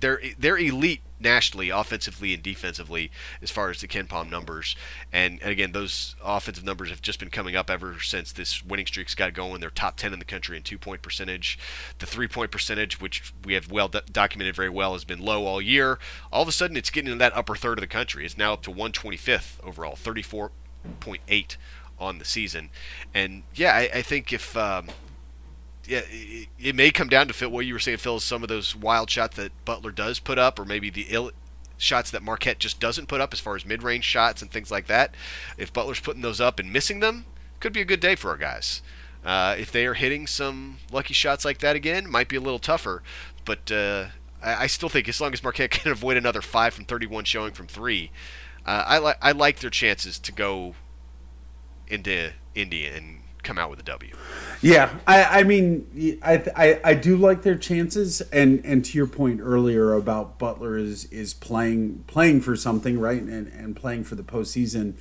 they're 0.00 0.20
they're 0.38 0.58
elite 0.58 1.00
nationally, 1.20 1.70
offensively 1.70 2.34
and 2.34 2.42
defensively, 2.42 3.10
as 3.42 3.50
far 3.50 3.70
as 3.70 3.80
the 3.80 3.88
KenPom 3.88 4.30
numbers. 4.30 4.76
And, 5.12 5.40
and, 5.42 5.50
again, 5.50 5.72
those 5.72 6.16
offensive 6.22 6.64
numbers 6.64 6.90
have 6.90 7.02
just 7.02 7.18
been 7.18 7.30
coming 7.30 7.56
up 7.56 7.70
ever 7.70 8.00
since 8.00 8.32
this 8.32 8.64
winning 8.64 8.86
streak's 8.86 9.14
got 9.14 9.34
going. 9.34 9.60
They're 9.60 9.70
top 9.70 9.96
10 9.96 10.12
in 10.12 10.18
the 10.18 10.24
country 10.24 10.56
in 10.56 10.62
two 10.62 10.78
point 10.78 11.02
percentage. 11.02 11.58
The 11.98 12.06
three 12.06 12.28
point 12.28 12.50
percentage, 12.50 13.00
which 13.00 13.32
we 13.44 13.54
have 13.54 13.70
well 13.70 13.88
do- 13.88 14.00
documented 14.10 14.56
very 14.56 14.70
well, 14.70 14.92
has 14.92 15.04
been 15.04 15.20
low 15.20 15.46
all 15.46 15.60
year. 15.60 15.98
All 16.32 16.42
of 16.42 16.48
a 16.48 16.52
sudden, 16.52 16.76
it's 16.76 16.90
getting 16.90 17.10
in 17.12 17.18
that 17.18 17.36
upper 17.36 17.56
third 17.56 17.78
of 17.78 17.82
the 17.82 17.86
country. 17.86 18.24
It's 18.24 18.38
now 18.38 18.54
up 18.54 18.62
to 18.62 18.70
125th 18.70 19.64
overall, 19.64 19.94
34.8 19.94 21.56
on 21.98 22.18
the 22.18 22.24
season. 22.24 22.70
And 23.12 23.42
yeah, 23.54 23.74
I, 23.74 23.90
I 23.94 24.02
think 24.02 24.32
if. 24.32 24.56
Um, 24.56 24.88
yeah, 25.88 26.02
it, 26.10 26.48
it, 26.58 26.74
may 26.74 26.90
come 26.90 27.08
down 27.08 27.28
to 27.28 27.34
fit 27.34 27.50
what 27.50 27.64
you 27.64 27.72
were 27.72 27.78
saying, 27.78 27.96
Phil. 27.96 28.20
Some 28.20 28.42
of 28.42 28.50
those 28.50 28.76
wild 28.76 29.08
shots 29.08 29.36
that 29.36 29.52
Butler 29.64 29.90
does 29.90 30.18
put 30.18 30.38
up, 30.38 30.58
or 30.58 30.66
maybe 30.66 30.90
the 30.90 31.06
ill 31.08 31.32
shots 31.78 32.10
that 32.10 32.22
Marquette 32.22 32.58
just 32.58 32.78
doesn't 32.78 33.08
put 33.08 33.22
up, 33.22 33.32
as 33.32 33.40
far 33.40 33.56
as 33.56 33.64
mid-range 33.64 34.04
shots 34.04 34.42
and 34.42 34.50
things 34.50 34.70
like 34.70 34.86
that. 34.86 35.14
If 35.56 35.72
Butler's 35.72 36.00
putting 36.00 36.20
those 36.20 36.42
up 36.42 36.58
and 36.60 36.70
missing 36.70 37.00
them, 37.00 37.24
could 37.58 37.72
be 37.72 37.80
a 37.80 37.86
good 37.86 38.00
day 38.00 38.16
for 38.16 38.30
our 38.30 38.36
guys. 38.36 38.82
Uh, 39.24 39.56
if 39.58 39.72
they 39.72 39.86
are 39.86 39.94
hitting 39.94 40.26
some 40.26 40.78
lucky 40.92 41.14
shots 41.14 41.44
like 41.44 41.58
that 41.58 41.74
again, 41.74 42.08
might 42.08 42.28
be 42.28 42.36
a 42.36 42.40
little 42.40 42.58
tougher. 42.58 43.02
But 43.46 43.72
uh, 43.72 44.08
I, 44.42 44.64
I, 44.64 44.66
still 44.66 44.88
think 44.88 45.08
as 45.08 45.20
long 45.20 45.32
as 45.32 45.42
Marquette 45.42 45.70
can 45.72 45.90
avoid 45.90 46.18
another 46.18 46.42
five 46.42 46.74
from 46.74 46.84
31 46.84 47.24
showing 47.24 47.52
from 47.52 47.66
three, 47.66 48.10
uh, 48.66 48.84
I 48.86 48.98
like 48.98 49.16
I 49.22 49.32
like 49.32 49.60
their 49.60 49.70
chances 49.70 50.18
to 50.18 50.32
go 50.32 50.74
into 51.88 52.32
Indy 52.54 52.86
and 52.86 53.22
come 53.42 53.58
out 53.58 53.70
with 53.70 53.80
a 53.80 53.84
W. 53.84 54.14
Yeah, 54.60 54.98
I, 55.06 55.40
I 55.40 55.42
mean, 55.44 56.18
I, 56.22 56.42
I, 56.56 56.80
I 56.84 56.94
do 56.94 57.16
like 57.16 57.42
their 57.42 57.56
chances, 57.56 58.20
and 58.32 58.64
and 58.64 58.84
to 58.84 58.98
your 58.98 59.06
point 59.06 59.40
earlier 59.42 59.94
about 59.94 60.38
Butler 60.38 60.76
is 60.76 61.04
is 61.06 61.34
playing 61.34 62.04
playing 62.06 62.40
for 62.40 62.56
something, 62.56 62.98
right, 62.98 63.22
and 63.22 63.48
and 63.48 63.76
playing 63.76 64.04
for 64.04 64.14
the 64.14 64.22
postseason. 64.22 64.94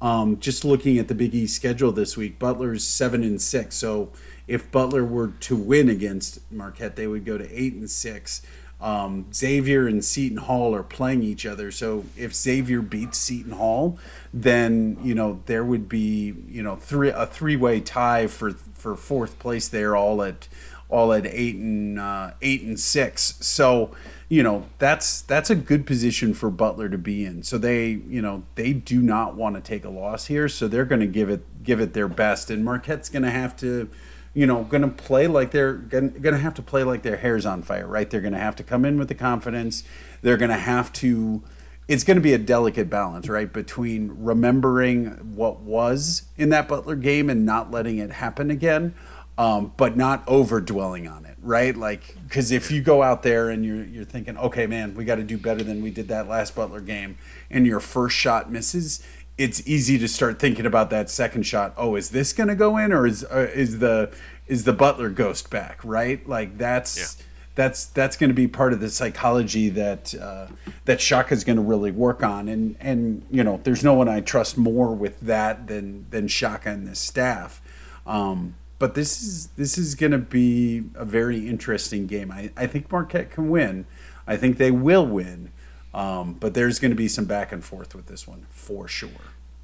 Um, 0.00 0.38
just 0.38 0.64
looking 0.64 0.98
at 0.98 1.08
the 1.08 1.14
Big 1.14 1.34
East 1.34 1.56
schedule 1.56 1.92
this 1.92 2.16
week, 2.16 2.38
Butler's 2.38 2.84
seven 2.84 3.22
and 3.22 3.40
six. 3.40 3.76
So 3.76 4.10
if 4.46 4.70
Butler 4.70 5.04
were 5.04 5.28
to 5.28 5.56
win 5.56 5.88
against 5.88 6.40
Marquette, 6.52 6.96
they 6.96 7.06
would 7.06 7.24
go 7.24 7.38
to 7.38 7.50
eight 7.50 7.74
and 7.74 7.90
six. 7.90 8.42
Um, 8.80 9.32
Xavier 9.32 9.86
and 9.86 10.04
Seton 10.04 10.38
Hall 10.38 10.74
are 10.74 10.82
playing 10.82 11.22
each 11.22 11.46
other. 11.46 11.70
So 11.70 12.04
if 12.16 12.34
Xavier 12.34 12.82
beats 12.82 13.18
Seton 13.18 13.52
Hall, 13.52 13.98
then 14.32 14.98
you 15.02 15.14
know 15.14 15.40
there 15.46 15.64
would 15.64 15.88
be 15.88 16.34
you 16.48 16.62
know 16.62 16.76
three 16.76 17.08
a 17.10 17.26
three 17.26 17.56
way 17.56 17.80
tie 17.80 18.26
for 18.26 18.52
for 18.52 18.96
fourth 18.96 19.38
place 19.38 19.68
there, 19.68 19.96
all 19.96 20.22
at 20.22 20.48
all 20.88 21.12
at 21.12 21.26
eight 21.26 21.56
and 21.56 21.98
uh, 21.98 22.32
eight 22.42 22.62
and 22.62 22.78
six. 22.78 23.36
So 23.40 23.94
you 24.28 24.42
know 24.42 24.66
that's 24.78 25.22
that's 25.22 25.50
a 25.50 25.54
good 25.54 25.86
position 25.86 26.34
for 26.34 26.50
Butler 26.50 26.88
to 26.88 26.98
be 26.98 27.24
in. 27.24 27.42
So 27.42 27.56
they 27.56 27.88
you 27.88 28.20
know 28.20 28.42
they 28.54 28.72
do 28.72 29.00
not 29.00 29.34
want 29.34 29.54
to 29.54 29.60
take 29.60 29.84
a 29.84 29.90
loss 29.90 30.26
here. 30.26 30.48
So 30.48 30.68
they're 30.68 30.84
going 30.84 31.00
to 31.00 31.06
give 31.06 31.30
it 31.30 31.62
give 31.62 31.80
it 31.80 31.94
their 31.94 32.08
best, 32.08 32.50
and 32.50 32.64
Marquette's 32.64 33.08
going 33.08 33.22
to 33.22 33.30
have 33.30 33.56
to 33.58 33.88
you 34.34 34.46
know, 34.46 34.64
going 34.64 34.82
to 34.82 34.88
play 34.88 35.28
like 35.28 35.52
they're 35.52 35.74
going 35.74 36.12
to 36.12 36.38
have 36.38 36.54
to 36.54 36.62
play 36.62 36.82
like 36.82 37.02
their 37.02 37.16
hair's 37.16 37.46
on 37.46 37.62
fire, 37.62 37.86
right? 37.86 38.10
They're 38.10 38.20
going 38.20 38.32
to 38.34 38.38
have 38.38 38.56
to 38.56 38.64
come 38.64 38.84
in 38.84 38.98
with 38.98 39.08
the 39.08 39.14
confidence. 39.14 39.84
They're 40.22 40.36
going 40.36 40.50
to 40.50 40.56
have 40.56 40.92
to. 40.94 41.42
It's 41.86 42.02
going 42.02 42.16
to 42.16 42.22
be 42.22 42.32
a 42.32 42.38
delicate 42.38 42.88
balance, 42.88 43.28
right, 43.28 43.52
between 43.52 44.10
remembering 44.18 45.36
what 45.36 45.60
was 45.60 46.22
in 46.36 46.48
that 46.48 46.66
Butler 46.66 46.96
game 46.96 47.28
and 47.28 47.44
not 47.44 47.70
letting 47.70 47.98
it 47.98 48.10
happen 48.10 48.50
again, 48.50 48.94
um, 49.36 49.74
but 49.76 49.94
not 49.94 50.26
over 50.26 50.62
dwelling 50.62 51.06
on 51.06 51.26
it, 51.26 51.36
right? 51.42 51.76
Like, 51.76 52.16
because 52.26 52.50
if 52.50 52.70
you 52.70 52.80
go 52.80 53.02
out 53.02 53.22
there 53.22 53.50
and 53.50 53.64
you're 53.66 53.84
you're 53.84 54.04
thinking, 54.04 54.36
okay, 54.38 54.66
man, 54.66 54.94
we 54.94 55.04
got 55.04 55.16
to 55.16 55.22
do 55.22 55.36
better 55.36 55.62
than 55.62 55.82
we 55.82 55.90
did 55.90 56.08
that 56.08 56.26
last 56.26 56.56
Butler 56.56 56.80
game, 56.80 57.18
and 57.50 57.66
your 57.66 57.80
first 57.80 58.16
shot 58.16 58.50
misses, 58.50 59.04
it's 59.36 59.66
easy 59.66 59.98
to 59.98 60.08
start 60.08 60.38
thinking 60.38 60.66
about 60.66 60.90
that 60.90 61.10
second 61.10 61.44
shot. 61.44 61.74
Oh, 61.76 61.96
is 61.96 62.10
this 62.10 62.32
going 62.32 62.48
to 62.48 62.54
go 62.54 62.76
in, 62.76 62.92
or 62.92 63.06
is 63.06 63.24
uh, 63.24 63.50
is 63.54 63.78
the 63.78 64.14
is 64.46 64.64
the 64.64 64.72
Butler 64.72 65.10
ghost 65.10 65.50
back? 65.50 65.84
Right, 65.84 66.26
like 66.28 66.58
that's. 66.58 66.98
Yeah. 67.18 67.24
That's 67.56 67.84
that's 67.84 68.16
going 68.16 68.30
to 68.30 68.34
be 68.34 68.48
part 68.48 68.72
of 68.72 68.80
the 68.80 68.90
psychology 68.90 69.68
that 69.68 70.12
uh, 70.12 70.48
that 70.86 71.00
Shaka 71.00 71.32
is 71.34 71.44
going 71.44 71.54
to 71.54 71.62
really 71.62 71.92
work 71.92 72.24
on, 72.24 72.48
and 72.48 72.74
and 72.80 73.24
you 73.30 73.44
know 73.44 73.60
there's 73.62 73.84
no 73.84 73.94
one 73.94 74.08
I 74.08 74.22
trust 74.22 74.58
more 74.58 74.92
with 74.92 75.20
that 75.20 75.68
than 75.68 76.06
than 76.10 76.26
Shaka 76.26 76.70
and 76.70 76.84
this 76.84 76.98
staff. 76.98 77.62
Um, 78.08 78.56
but 78.80 78.94
this 78.94 79.22
is 79.22 79.46
this 79.56 79.78
is 79.78 79.94
going 79.94 80.12
to 80.12 80.18
be 80.18 80.82
a 80.94 81.04
very 81.04 81.48
interesting 81.48 82.06
game. 82.06 82.32
I, 82.32 82.50
I 82.56 82.66
think 82.66 82.90
Marquette 82.90 83.30
can 83.30 83.48
win. 83.48 83.86
I 84.26 84.36
think 84.36 84.58
they 84.58 84.70
will 84.70 85.06
win. 85.06 85.52
Um, 85.94 86.34
but 86.34 86.54
there's 86.54 86.78
going 86.78 86.90
to 86.90 86.96
be 86.96 87.08
some 87.08 87.24
back 87.24 87.52
and 87.52 87.64
forth 87.64 87.94
with 87.94 88.06
this 88.06 88.26
one 88.26 88.46
for 88.50 88.88
sure. 88.88 89.08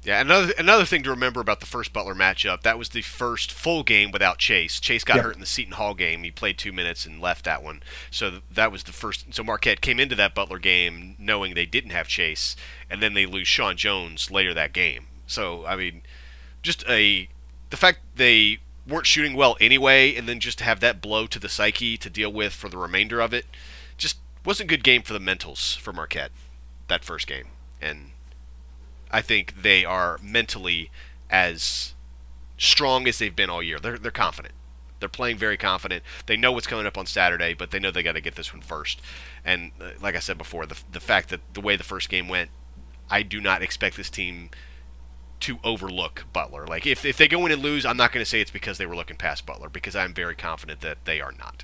Yeah, 0.03 0.19
another 0.19 0.51
another 0.57 0.85
thing 0.85 1.03
to 1.03 1.11
remember 1.11 1.41
about 1.41 1.59
the 1.59 1.67
first 1.67 1.93
Butler 1.93 2.15
matchup, 2.15 2.63
that 2.63 2.79
was 2.79 2.89
the 2.89 3.03
first 3.03 3.51
full 3.51 3.83
game 3.83 4.11
without 4.11 4.39
Chase. 4.39 4.79
Chase 4.79 5.03
got 5.03 5.17
yep. 5.17 5.25
hurt 5.25 5.35
in 5.35 5.41
the 5.41 5.45
Seton 5.45 5.73
Hall 5.73 5.93
game. 5.93 6.23
He 6.23 6.31
played 6.31 6.57
two 6.57 6.71
minutes 6.71 7.05
and 7.05 7.21
left 7.21 7.45
that 7.45 7.61
one. 7.61 7.83
So 8.09 8.39
that 8.49 8.71
was 8.71 8.83
the 8.83 8.93
first. 8.93 9.31
So 9.31 9.43
Marquette 9.43 9.81
came 9.81 9.99
into 9.99 10.15
that 10.15 10.33
Butler 10.33 10.57
game 10.57 11.15
knowing 11.19 11.53
they 11.53 11.67
didn't 11.67 11.91
have 11.91 12.07
Chase, 12.07 12.55
and 12.89 12.99
then 12.99 13.13
they 13.13 13.27
lose 13.27 13.47
Sean 13.47 13.77
Jones 13.77 14.31
later 14.31 14.55
that 14.55 14.73
game. 14.73 15.05
So 15.27 15.65
I 15.67 15.75
mean, 15.75 16.01
just 16.63 16.83
a 16.89 17.29
the 17.69 17.77
fact 17.77 17.99
they 18.15 18.57
weren't 18.87 19.05
shooting 19.05 19.35
well 19.35 19.55
anyway, 19.61 20.15
and 20.15 20.27
then 20.27 20.39
just 20.39 20.57
to 20.59 20.63
have 20.63 20.79
that 20.79 20.99
blow 20.99 21.27
to 21.27 21.37
the 21.37 21.49
psyche 21.49 21.95
to 21.97 22.09
deal 22.09 22.31
with 22.31 22.53
for 22.53 22.69
the 22.69 22.77
remainder 22.77 23.21
of 23.21 23.35
it, 23.35 23.45
wasn't 24.45 24.69
a 24.69 24.73
good 24.75 24.83
game 24.83 25.01
for 25.01 25.13
the 25.13 25.19
mentals 25.19 25.77
for 25.77 25.93
Marquette 25.93 26.31
that 26.87 27.03
first 27.03 27.27
game, 27.27 27.47
and 27.81 28.11
I 29.09 29.21
think 29.21 29.61
they 29.61 29.85
are 29.85 30.19
mentally 30.21 30.91
as 31.29 31.93
strong 32.57 33.07
as 33.07 33.19
they've 33.19 33.35
been 33.35 33.49
all 33.49 33.63
year. 33.63 33.79
They're 33.79 33.97
they're 33.97 34.11
confident. 34.11 34.53
They're 34.99 35.09
playing 35.09 35.37
very 35.37 35.57
confident. 35.57 36.03
They 36.27 36.37
know 36.37 36.51
what's 36.51 36.67
coming 36.67 36.85
up 36.85 36.97
on 36.97 37.07
Saturday, 37.07 37.55
but 37.55 37.71
they 37.71 37.79
know 37.79 37.89
they 37.89 38.03
got 38.03 38.11
to 38.11 38.21
get 38.21 38.35
this 38.35 38.53
one 38.53 38.61
first. 38.61 39.01
And 39.43 39.71
uh, 39.81 39.91
like 39.99 40.15
I 40.15 40.19
said 40.19 40.37
before, 40.37 40.65
the 40.65 40.79
the 40.91 40.99
fact 40.99 41.29
that 41.29 41.41
the 41.53 41.61
way 41.61 41.75
the 41.75 41.83
first 41.83 42.09
game 42.09 42.27
went, 42.27 42.51
I 43.09 43.23
do 43.23 43.41
not 43.41 43.61
expect 43.61 43.97
this 43.97 44.09
team 44.09 44.49
to 45.41 45.57
overlook 45.63 46.25
Butler. 46.31 46.67
Like 46.67 46.85
if 46.85 47.03
if 47.03 47.17
they 47.17 47.27
go 47.27 47.45
in 47.45 47.51
and 47.51 47.61
lose, 47.61 47.85
I'm 47.85 47.97
not 47.97 48.11
going 48.11 48.23
to 48.23 48.29
say 48.29 48.41
it's 48.41 48.51
because 48.51 48.77
they 48.77 48.85
were 48.85 48.95
looking 48.95 49.17
past 49.17 49.45
Butler 49.45 49.69
because 49.69 49.95
I'm 49.95 50.13
very 50.13 50.35
confident 50.35 50.81
that 50.81 51.05
they 51.05 51.19
are 51.19 51.33
not. 51.37 51.63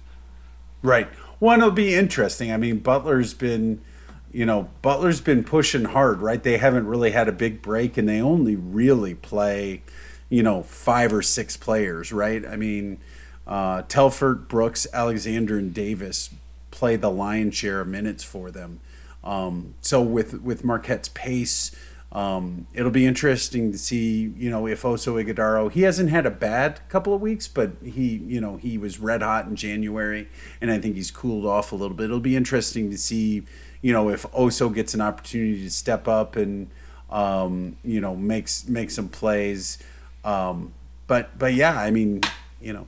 Right. 0.81 1.07
One 1.39 1.61
will 1.61 1.71
be 1.71 1.95
interesting. 1.95 2.51
I 2.51 2.57
mean, 2.57 2.79
Butler's 2.79 3.33
been, 3.33 3.81
you 4.31 4.45
know, 4.45 4.69
Butler's 4.81 5.21
been 5.21 5.43
pushing 5.43 5.85
hard, 5.85 6.21
right? 6.21 6.41
They 6.41 6.57
haven't 6.57 6.87
really 6.87 7.11
had 7.11 7.27
a 7.27 7.31
big 7.31 7.61
break, 7.61 7.97
and 7.97 8.07
they 8.07 8.21
only 8.21 8.55
really 8.55 9.13
play, 9.15 9.83
you 10.29 10.43
know, 10.43 10.63
five 10.63 11.13
or 11.13 11.21
six 11.21 11.55
players, 11.57 12.11
right? 12.11 12.45
I 12.45 12.55
mean, 12.55 12.99
uh, 13.45 13.83
Telfort, 13.83 14.47
Brooks, 14.47 14.87
Alexander, 14.93 15.57
and 15.57 15.73
Davis 15.73 16.31
play 16.71 16.95
the 16.95 17.11
lion's 17.11 17.55
share 17.55 17.81
of 17.81 17.87
minutes 17.87 18.23
for 18.23 18.51
them. 18.51 18.79
Um, 19.23 19.73
so 19.81 20.01
with 20.01 20.41
with 20.41 20.63
Marquette's 20.63 21.09
pace 21.09 21.71
um, 22.11 22.67
it'll 22.73 22.91
be 22.91 23.05
interesting 23.05 23.71
to 23.71 23.77
see, 23.77 24.33
you 24.37 24.49
know, 24.49 24.65
if 24.65 24.83
Oso 24.83 25.21
Ighodaro, 25.21 25.69
he 25.71 25.81
hasn't 25.81 26.09
had 26.09 26.25
a 26.25 26.31
bad 26.31 26.79
couple 26.87 27.13
of 27.13 27.21
weeks, 27.21 27.47
but 27.47 27.71
he, 27.83 28.15
you 28.25 28.39
know, 28.39 28.55
he 28.55 28.77
was 28.77 28.99
red 28.99 29.21
hot 29.21 29.45
in 29.45 29.55
January, 29.55 30.29
and 30.61 30.71
I 30.71 30.79
think 30.79 30.95
he's 30.95 31.11
cooled 31.11 31.45
off 31.45 31.71
a 31.71 31.75
little 31.75 31.95
bit. 31.95 32.05
It'll 32.05 32.19
be 32.19 32.37
interesting 32.37 32.89
to 32.91 32.97
see, 32.97 33.43
you 33.81 33.91
know, 33.91 34.09
if 34.09 34.23
Oso 34.31 34.73
gets 34.73 34.93
an 34.93 35.01
opportunity 35.01 35.63
to 35.63 35.69
step 35.69 36.07
up 36.07 36.37
and, 36.37 36.69
um, 37.09 37.77
you 37.83 37.99
know, 37.99 38.15
makes 38.15 38.67
make 38.67 38.89
some 38.89 39.09
plays. 39.09 39.77
Um, 40.23 40.73
but 41.07 41.37
but 41.37 41.53
yeah, 41.53 41.77
I 41.77 41.91
mean, 41.91 42.21
you 42.61 42.71
know, 42.71 42.87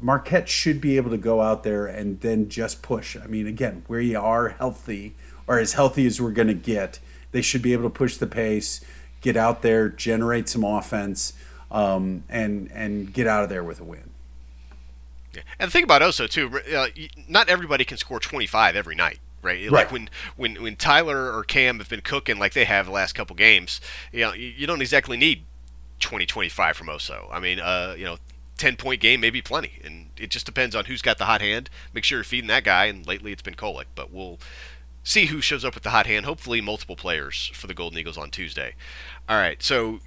Marquette 0.00 0.48
should 0.48 0.80
be 0.80 0.96
able 0.96 1.10
to 1.10 1.16
go 1.16 1.40
out 1.40 1.62
there 1.62 1.86
and 1.86 2.20
then 2.20 2.48
just 2.48 2.82
push. 2.82 3.16
I 3.16 3.26
mean, 3.26 3.46
again, 3.46 3.84
where 3.86 4.00
you 4.00 4.18
are 4.18 4.48
healthy 4.48 5.14
or 5.46 5.58
as 5.58 5.74
healthy 5.74 6.06
as 6.06 6.20
we're 6.20 6.32
going 6.32 6.48
to 6.48 6.54
get 6.54 6.98
they 7.32 7.42
should 7.42 7.62
be 7.62 7.72
able 7.72 7.84
to 7.84 7.90
push 7.90 8.16
the 8.16 8.26
pace, 8.26 8.84
get 9.20 9.36
out 9.36 9.62
there, 9.62 9.88
generate 9.88 10.48
some 10.48 10.64
offense, 10.64 11.32
um, 11.70 12.24
and 12.28 12.70
and 12.72 13.12
get 13.12 13.26
out 13.26 13.42
of 13.42 13.48
there 13.48 13.64
with 13.64 13.80
a 13.80 13.84
win. 13.84 14.10
Yeah. 15.34 15.42
And 15.58 15.68
the 15.68 15.72
thing 15.72 15.84
about 15.84 16.02
Oso 16.02 16.28
too, 16.28 16.60
uh, 16.74 16.88
not 17.28 17.48
everybody 17.48 17.84
can 17.84 17.98
score 17.98 18.20
25 18.20 18.76
every 18.76 18.94
night. 18.94 19.18
Right? 19.40 19.70
right, 19.70 19.72
like 19.72 19.92
when, 19.92 20.10
when 20.36 20.60
when 20.60 20.74
Tyler 20.74 21.32
or 21.32 21.44
Cam 21.44 21.78
have 21.78 21.88
been 21.88 22.00
cooking 22.00 22.40
like 22.40 22.54
they 22.54 22.64
have 22.64 22.86
the 22.86 22.92
last 22.92 23.12
couple 23.12 23.36
games, 23.36 23.80
you 24.10 24.20
know, 24.22 24.32
you 24.32 24.66
don't 24.66 24.80
exactly 24.80 25.16
need 25.16 25.44
20, 26.00 26.26
25 26.26 26.76
from 26.76 26.88
Oso. 26.88 27.28
I 27.30 27.38
mean, 27.38 27.60
uh, 27.60 27.94
you 27.96 28.04
know, 28.04 28.16
10 28.58 28.76
point 28.76 29.00
game 29.00 29.20
may 29.20 29.30
be 29.30 29.40
plenty. 29.40 29.80
And 29.84 30.10
it 30.16 30.30
just 30.30 30.44
depends 30.44 30.74
on 30.74 30.84
who's 30.86 31.02
got 31.02 31.18
the 31.18 31.24
hot 31.24 31.40
hand. 31.40 31.70
Make 31.94 32.04
sure 32.04 32.18
you're 32.18 32.24
feeding 32.24 32.48
that 32.48 32.64
guy. 32.64 32.86
And 32.86 33.06
lately 33.06 33.32
it's 33.32 33.42
been 33.42 33.54
Kolek. 33.54 33.86
But 33.94 34.12
we'll 34.12 34.38
see 35.08 35.26
who 35.26 35.40
shows 35.40 35.64
up 35.64 35.74
with 35.74 35.82
the 35.82 35.90
hot 35.90 36.06
hand. 36.06 36.26
Hopefully, 36.26 36.60
multiple 36.60 36.96
players 36.96 37.50
for 37.54 37.66
the 37.66 37.74
Golden 37.74 37.98
Eagles 37.98 38.18
on 38.18 38.30
Tuesday. 38.30 38.74
All 39.28 39.36
right, 39.36 39.62
so 39.62 40.00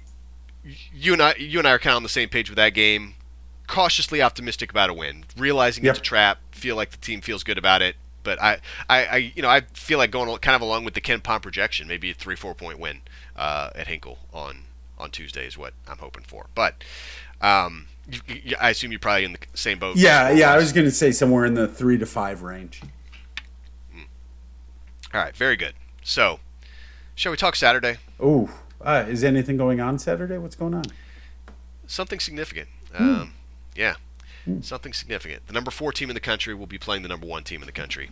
you 0.94 1.12
and 1.12 1.20
I, 1.20 1.34
you 1.34 1.58
and 1.58 1.66
I 1.66 1.72
are 1.72 1.78
kind 1.78 1.92
of 1.92 1.96
on 1.96 2.02
the 2.04 2.08
same 2.08 2.28
page 2.28 2.48
with 2.48 2.56
that 2.56 2.70
game. 2.70 3.14
Cautiously 3.66 4.22
optimistic 4.22 4.70
about 4.70 4.90
a 4.90 4.94
win, 4.94 5.24
realizing 5.36 5.84
yep. 5.84 5.92
it's 5.92 6.00
a 6.00 6.02
trap. 6.02 6.38
Feel 6.52 6.76
like 6.76 6.90
the 6.90 6.98
team 6.98 7.20
feels 7.20 7.42
good 7.42 7.58
about 7.58 7.82
it. 7.82 7.96
But 8.22 8.40
I, 8.40 8.58
I, 8.88 9.04
I, 9.04 9.16
you 9.34 9.42
know, 9.42 9.48
I 9.48 9.62
feel 9.72 9.98
like 9.98 10.12
going 10.12 10.36
kind 10.38 10.54
of 10.54 10.62
along 10.62 10.84
with 10.84 10.94
the 10.94 11.00
KenPom 11.00 11.42
projection, 11.42 11.88
maybe 11.88 12.10
a 12.10 12.14
three 12.14 12.36
four 12.36 12.54
point 12.54 12.78
win 12.78 13.00
uh, 13.34 13.70
at 13.74 13.88
Hinkle 13.88 14.18
on 14.32 14.64
on 14.98 15.10
Tuesday 15.10 15.46
is 15.46 15.58
what 15.58 15.74
I'm 15.88 15.98
hoping 15.98 16.22
for. 16.22 16.46
But 16.54 16.84
um, 17.40 17.88
I 18.60 18.70
assume 18.70 18.92
you're 18.92 19.00
probably 19.00 19.24
in 19.24 19.32
the 19.32 19.38
same 19.54 19.80
boat. 19.80 19.96
Yeah, 19.96 20.30
yeah. 20.30 20.52
I 20.52 20.56
was 20.56 20.72
going 20.72 20.86
to 20.86 20.92
say 20.92 21.10
somewhere 21.10 21.44
in 21.44 21.54
the 21.54 21.66
three 21.66 21.98
to 21.98 22.06
five 22.06 22.42
range. 22.42 22.82
All 25.14 25.20
right, 25.20 25.36
very 25.36 25.56
good. 25.56 25.74
So, 26.02 26.40
shall 27.14 27.32
we 27.32 27.36
talk 27.36 27.54
Saturday? 27.54 27.98
Oh, 28.18 28.50
uh, 28.80 29.04
is 29.06 29.22
anything 29.22 29.56
going 29.58 29.78
on 29.80 29.98
Saturday? 29.98 30.38
What's 30.38 30.56
going 30.56 30.74
on? 30.74 30.84
Something 31.86 32.18
significant. 32.18 32.68
Um, 32.94 33.34
yeah, 33.76 33.96
something 34.62 34.92
significant. 34.92 35.46
The 35.46 35.52
number 35.52 35.70
four 35.70 35.92
team 35.92 36.08
in 36.08 36.14
the 36.14 36.20
country 36.20 36.54
will 36.54 36.66
be 36.66 36.78
playing 36.78 37.02
the 37.02 37.08
number 37.08 37.26
one 37.26 37.44
team 37.44 37.60
in 37.60 37.66
the 37.66 37.72
country. 37.72 38.10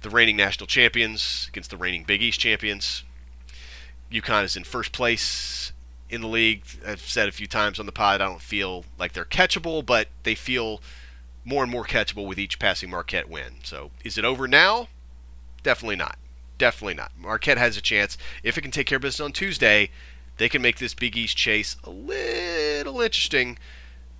The 0.00 0.10
reigning 0.10 0.36
national 0.36 0.66
champions 0.66 1.46
against 1.50 1.70
the 1.70 1.76
reigning 1.76 2.04
Big 2.04 2.22
East 2.22 2.40
champions. 2.40 3.04
UConn 4.10 4.44
is 4.44 4.56
in 4.56 4.64
first 4.64 4.92
place 4.92 5.72
in 6.08 6.22
the 6.22 6.26
league. 6.26 6.64
I've 6.86 7.00
said 7.00 7.28
a 7.28 7.32
few 7.32 7.46
times 7.46 7.78
on 7.78 7.86
the 7.86 7.92
pod, 7.92 8.20
I 8.20 8.26
don't 8.26 8.40
feel 8.40 8.84
like 8.98 9.12
they're 9.12 9.24
catchable, 9.24 9.84
but 9.84 10.08
they 10.22 10.34
feel 10.34 10.80
more 11.44 11.62
and 11.62 11.70
more 11.70 11.84
catchable 11.84 12.26
with 12.26 12.38
each 12.38 12.58
passing 12.58 12.90
Marquette 12.90 13.28
win. 13.28 13.56
So 13.62 13.90
is 14.04 14.16
it 14.16 14.24
over 14.24 14.48
now? 14.48 14.88
Definitely 15.62 15.96
not. 15.96 16.18
Definitely 16.58 16.94
not. 16.94 17.12
Marquette 17.18 17.58
has 17.58 17.76
a 17.76 17.80
chance. 17.80 18.16
If 18.42 18.56
it 18.56 18.62
can 18.62 18.70
take 18.70 18.86
care 18.86 18.96
of 18.96 19.02
business 19.02 19.24
on 19.24 19.32
Tuesday, 19.32 19.90
they 20.36 20.48
can 20.48 20.62
make 20.62 20.78
this 20.78 20.94
Big 20.94 21.16
East 21.16 21.36
chase 21.36 21.76
a 21.84 21.90
little 21.90 23.00
interesting 23.00 23.58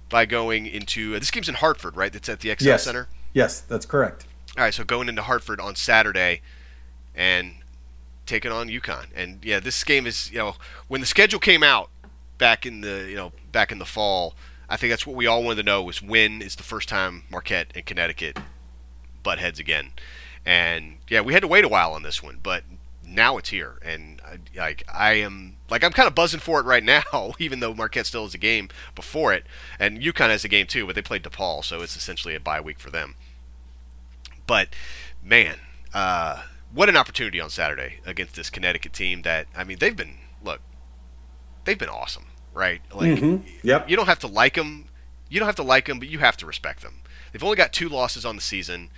by 0.08 0.26
going 0.26 0.66
into 0.66 1.14
uh, 1.14 1.18
this 1.18 1.30
game's 1.30 1.48
in 1.48 1.54
Hartford, 1.56 1.96
right? 1.96 2.12
That's 2.12 2.28
at 2.28 2.40
the 2.40 2.54
XL 2.54 2.66
yes. 2.66 2.84
Center. 2.84 3.08
Yes, 3.32 3.60
that's 3.60 3.86
correct. 3.86 4.26
All 4.56 4.64
right, 4.64 4.74
so 4.74 4.84
going 4.84 5.08
into 5.08 5.22
Hartford 5.22 5.60
on 5.60 5.74
Saturday 5.74 6.42
and 7.14 7.54
taking 8.26 8.52
on 8.52 8.68
UConn. 8.68 9.06
And 9.14 9.44
yeah, 9.44 9.60
this 9.60 9.82
game 9.84 10.06
is 10.06 10.30
you 10.30 10.38
know 10.38 10.56
when 10.88 11.00
the 11.00 11.06
schedule 11.06 11.40
came 11.40 11.62
out 11.62 11.90
back 12.38 12.66
in 12.66 12.82
the 12.82 13.06
you 13.08 13.16
know 13.16 13.32
back 13.50 13.72
in 13.72 13.78
the 13.78 13.86
fall, 13.86 14.34
I 14.68 14.76
think 14.76 14.90
that's 14.90 15.06
what 15.06 15.16
we 15.16 15.26
all 15.26 15.42
wanted 15.42 15.56
to 15.56 15.62
know 15.62 15.82
was 15.82 16.02
when 16.02 16.42
is 16.42 16.56
the 16.56 16.62
first 16.62 16.88
time 16.88 17.24
Marquette 17.30 17.72
and 17.74 17.86
Connecticut 17.86 18.38
butt 19.22 19.38
heads 19.38 19.58
again. 19.58 19.92
And 20.44 20.98
yeah, 21.08 21.20
we 21.20 21.32
had 21.32 21.42
to 21.42 21.48
wait 21.48 21.64
a 21.64 21.68
while 21.68 21.92
on 21.92 22.02
this 22.02 22.22
one, 22.22 22.38
but 22.42 22.64
now 23.06 23.36
it's 23.36 23.50
here, 23.50 23.74
and 23.84 24.20
I, 24.24 24.38
like 24.58 24.84
I 24.92 25.14
am 25.14 25.56
like 25.70 25.84
I'm 25.84 25.92
kind 25.92 26.06
of 26.08 26.14
buzzing 26.14 26.40
for 26.40 26.58
it 26.60 26.66
right 26.66 26.82
now, 27.12 27.32
even 27.38 27.60
though 27.60 27.74
Marquette 27.74 28.06
still 28.06 28.24
has 28.24 28.34
a 28.34 28.38
game 28.38 28.68
before 28.94 29.32
it, 29.32 29.44
and 29.78 30.00
UConn 30.00 30.30
has 30.30 30.44
a 30.44 30.48
game 30.48 30.66
too, 30.66 30.86
but 30.86 30.94
they 30.94 31.02
played 31.02 31.22
DePaul, 31.22 31.64
so 31.64 31.80
it's 31.82 31.96
essentially 31.96 32.34
a 32.34 32.40
bye 32.40 32.60
week 32.60 32.78
for 32.80 32.90
them. 32.90 33.14
But 34.46 34.68
man, 35.22 35.56
uh, 35.94 36.42
what 36.72 36.88
an 36.88 36.96
opportunity 36.96 37.40
on 37.40 37.50
Saturday 37.50 38.00
against 38.06 38.34
this 38.34 38.50
Connecticut 38.50 38.92
team 38.92 39.22
that 39.22 39.46
I 39.56 39.64
mean 39.64 39.78
they've 39.78 39.96
been 39.96 40.16
look, 40.42 40.60
they've 41.64 41.78
been 41.78 41.88
awesome, 41.88 42.26
right? 42.52 42.80
Like 42.92 43.18
Mhm. 43.18 43.42
Yep. 43.62 43.88
you 43.88 43.96
don't 43.96 44.06
have 44.06 44.18
to 44.20 44.26
like 44.26 44.54
them, 44.54 44.86
you 45.28 45.38
don't 45.38 45.46
have 45.46 45.56
to 45.56 45.62
like 45.62 45.86
them, 45.86 45.98
but 45.98 46.08
you 46.08 46.18
have 46.18 46.36
to 46.38 46.46
respect 46.46 46.82
them. 46.82 47.00
They've 47.32 47.44
only 47.44 47.56
got 47.56 47.72
two 47.72 47.88
losses 47.88 48.24
on 48.24 48.36
the 48.36 48.42
season. 48.42 48.90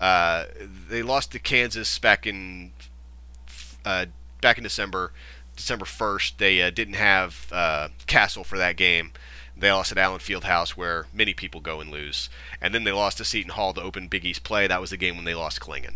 Uh, 0.00 0.46
they 0.88 1.02
lost 1.02 1.32
to 1.32 1.38
Kansas 1.38 1.98
back 1.98 2.26
in 2.26 2.72
uh, 3.84 4.06
back 4.40 4.58
in 4.58 4.64
December, 4.64 5.12
December 5.56 5.84
first. 5.84 6.38
They 6.38 6.62
uh, 6.62 6.70
didn't 6.70 6.94
have 6.94 7.48
uh, 7.52 7.88
Castle 8.06 8.44
for 8.44 8.58
that 8.58 8.76
game. 8.76 9.12
They 9.56 9.70
lost 9.70 9.92
at 9.92 9.98
Allen 9.98 10.18
Fieldhouse, 10.18 10.70
where 10.70 11.06
many 11.12 11.32
people 11.32 11.60
go 11.60 11.80
and 11.80 11.90
lose. 11.90 12.28
And 12.60 12.74
then 12.74 12.84
they 12.84 12.92
lost 12.92 13.18
to 13.18 13.24
Seton 13.24 13.52
Hall 13.52 13.72
to 13.72 13.82
open 13.82 14.08
Big 14.08 14.24
East 14.24 14.42
play. 14.42 14.66
That 14.66 14.80
was 14.80 14.90
the 14.90 14.96
game 14.96 15.14
when 15.16 15.24
they 15.24 15.34
lost 15.34 15.60
Clingan. 15.60 15.94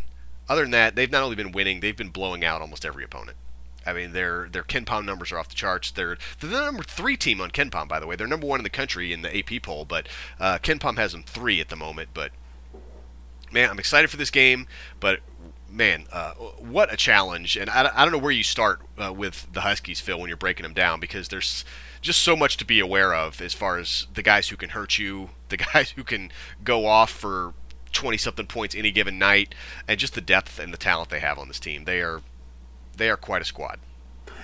Other 0.49 0.62
than 0.62 0.70
that, 0.70 0.94
they've 0.96 1.11
not 1.11 1.22
only 1.22 1.36
been 1.36 1.53
winning, 1.53 1.80
they've 1.80 1.96
been 1.96 2.11
blowing 2.11 2.44
out 2.44 2.62
almost 2.62 2.86
every 2.86 3.05
opponent. 3.05 3.36
I 3.84 3.92
mean, 3.92 4.12
their 4.12 4.49
their 4.51 4.62
KenPom 4.62 5.05
numbers 5.05 5.32
are 5.32 5.38
off 5.38 5.49
the 5.49 5.55
charts. 5.55 5.90
They're 5.90 6.18
they're 6.40 6.51
the 6.51 6.61
number 6.61 6.82
three 6.82 7.16
team 7.16 7.40
on 7.40 7.51
KenPom, 7.51 7.88
by 7.88 7.99
the 7.99 8.07
way. 8.07 8.16
They're 8.16 8.26
number 8.26 8.46
one 8.46 8.61
in 8.61 8.64
the 8.64 8.70
country 8.70 9.12
in 9.12 9.22
the 9.22 9.36
AP 9.36 9.62
poll, 9.62 9.84
but 9.84 10.09
uh, 10.38 10.59
KenPom 10.59 10.96
has 10.96 11.12
them 11.12 11.22
three 11.22 11.61
at 11.61 11.68
the 11.68 11.76
moment. 11.76 12.11
But 12.12 12.32
man, 13.53 13.70
I'm 13.70 13.78
excited 13.78 14.11
for 14.11 14.16
this 14.16 14.30
game. 14.30 14.66
But 15.01 15.20
man, 15.70 16.07
uh, 16.12 16.32
what 16.32 16.92
a 16.92 16.96
challenge! 16.96 17.57
And 17.57 17.70
I, 17.70 17.90
I 17.94 18.05
don't 18.05 18.12
know 18.12 18.18
where 18.18 18.32
you 18.32 18.42
start 18.42 18.80
uh, 19.03 19.12
with 19.12 19.46
the 19.53 19.62
Huskies, 19.62 20.01
Phil, 20.01 20.18
when 20.18 20.28
you're 20.28 20.36
breaking 20.36 20.64
them 20.64 20.74
down 20.74 21.01
because 21.01 21.28
there's 21.28 21.64
just 22.01 22.20
so 22.20 22.36
much 22.36 22.57
to 22.59 22.64
be 22.64 22.80
aware 22.80 23.14
of 23.14 23.40
as 23.40 23.55
far 23.55 23.78
as 23.78 24.07
the 24.14 24.22
guys 24.22 24.49
who 24.49 24.57
can 24.57 24.70
hurt 24.70 24.99
you, 24.99 25.30
the 25.49 25.57
guys 25.72 25.90
who 25.90 26.05
can 26.05 26.30
go 26.64 26.86
off 26.86 27.11
for 27.11 27.55
20 27.92 28.16
something 28.18 28.46
points 28.46 28.74
any 28.74 28.90
given 28.90 29.18
night, 29.18 29.55
and 29.86 29.99
just 29.99 30.14
the 30.14 30.20
depth 30.20 30.59
and 30.59 30.72
the 30.72 30.78
talent 30.78 31.11
they 31.11 31.20
have 31.20 31.38
on 31.38 31.49
this 31.49 31.61
team. 31.61 31.84
They 31.84 32.01
are 32.01 32.22
they 32.96 33.09
are 33.11 33.16
quite 33.16 33.42
a 33.42 33.44
squad. 33.44 33.78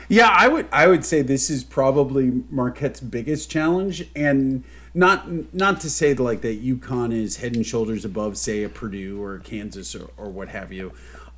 Yeah, 0.09 0.29
I 0.31 0.49
would 0.49 0.69
I 0.73 0.87
would 0.87 1.05
say 1.05 1.23
this 1.23 1.51
is 1.51 1.65
probably 1.65 2.43
Marquette's 2.51 3.01
biggest 3.01 3.51
challenge, 3.51 4.09
and 4.15 4.65
not 4.95 5.53
not 5.53 5.81
to 5.81 5.91
say 5.91 6.15
like 6.15 6.41
that 6.43 6.65
UConn 6.65 7.13
is 7.13 7.37
head 7.39 7.57
and 7.57 7.67
shoulders 7.67 8.05
above, 8.05 8.39
say, 8.39 8.63
a 8.63 8.69
Purdue 8.69 9.21
or 9.23 9.35
a 9.35 9.41
Kansas 9.41 9.95
or, 9.95 10.11
or 10.17 10.29
what 10.31 10.49
have 10.49 10.73
you. 10.73 10.93